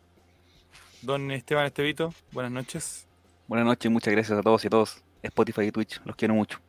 Don 1.04 1.30
Esteban 1.32 1.66
Estevito, 1.66 2.14
buenas 2.32 2.54
noches. 2.54 3.06
Buenas 3.48 3.66
noches, 3.66 3.92
muchas 3.92 4.14
gracias 4.14 4.40
a 4.40 4.42
todos 4.42 4.64
y 4.64 4.68
a 4.68 4.70
todos. 4.70 5.04
Spotify 5.22 5.64
y 5.64 5.72
Twitch, 5.72 6.00
los 6.06 6.16
quiero 6.16 6.34
mucho. 6.34 6.60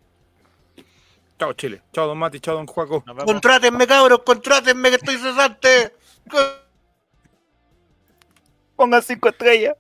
Chao, 1.39 1.53
Chile. 1.53 1.83
Chao, 1.93 2.09
don 2.09 2.19
Mati. 2.19 2.41
Chao, 2.41 2.57
don 2.57 2.67
Juaco. 2.67 3.05
Contrátenme, 3.25 3.87
cabros, 3.87 4.23
contrátenme 4.25 4.91
que 4.91 4.97
estoy 4.97 5.19
cesante. 5.19 5.95
Pongan 8.75 9.03
cinco 9.03 9.29
estrellas. 9.29 9.77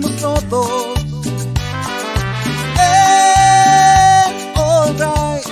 Todos. 0.00 0.98
Eh, 2.80 4.52
alright, 4.54 5.46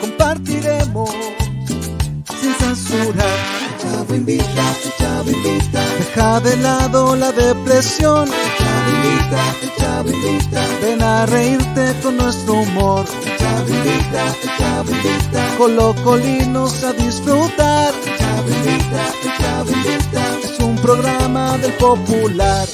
compartiremos 0.00 1.10
sin 2.40 2.54
censura. 2.54 3.24
El 3.64 3.78
Chavo 3.80 4.14
invita, 4.14 4.64
el 4.84 4.92
Chavo 4.98 5.30
invita. 5.30 5.80
Deja 5.98 6.40
de 6.40 6.56
lado 6.56 7.16
la 7.16 7.32
depresión. 7.32 8.28
El 8.28 8.50
Chavo 8.58 8.90
invita, 8.96 9.42
el 9.62 9.74
Chavo 9.76 10.10
invita. 10.10 10.60
Ven 10.80 11.02
a 11.02 11.26
reírte 11.26 11.94
con 12.02 12.16
nuestro 12.16 12.54
humor. 12.54 13.04
El 13.24 13.36
Chavo 13.38 13.68
invita, 13.68 14.26
el 14.42 14.58
Chavo 14.58 14.90
invita. 14.90 15.56
Colocolinos 15.58 16.82
a 16.84 16.92
disfrutar. 16.92 17.94
El 18.06 18.18
Chavo 18.18 18.48
invita, 18.48 19.02
el 19.24 19.38
Chavo 19.38 19.70
invita. 19.70 20.38
Es 20.42 20.58
un 20.60 20.76
programa 20.76 21.58
del 21.58 21.72
popular. 21.74 22.66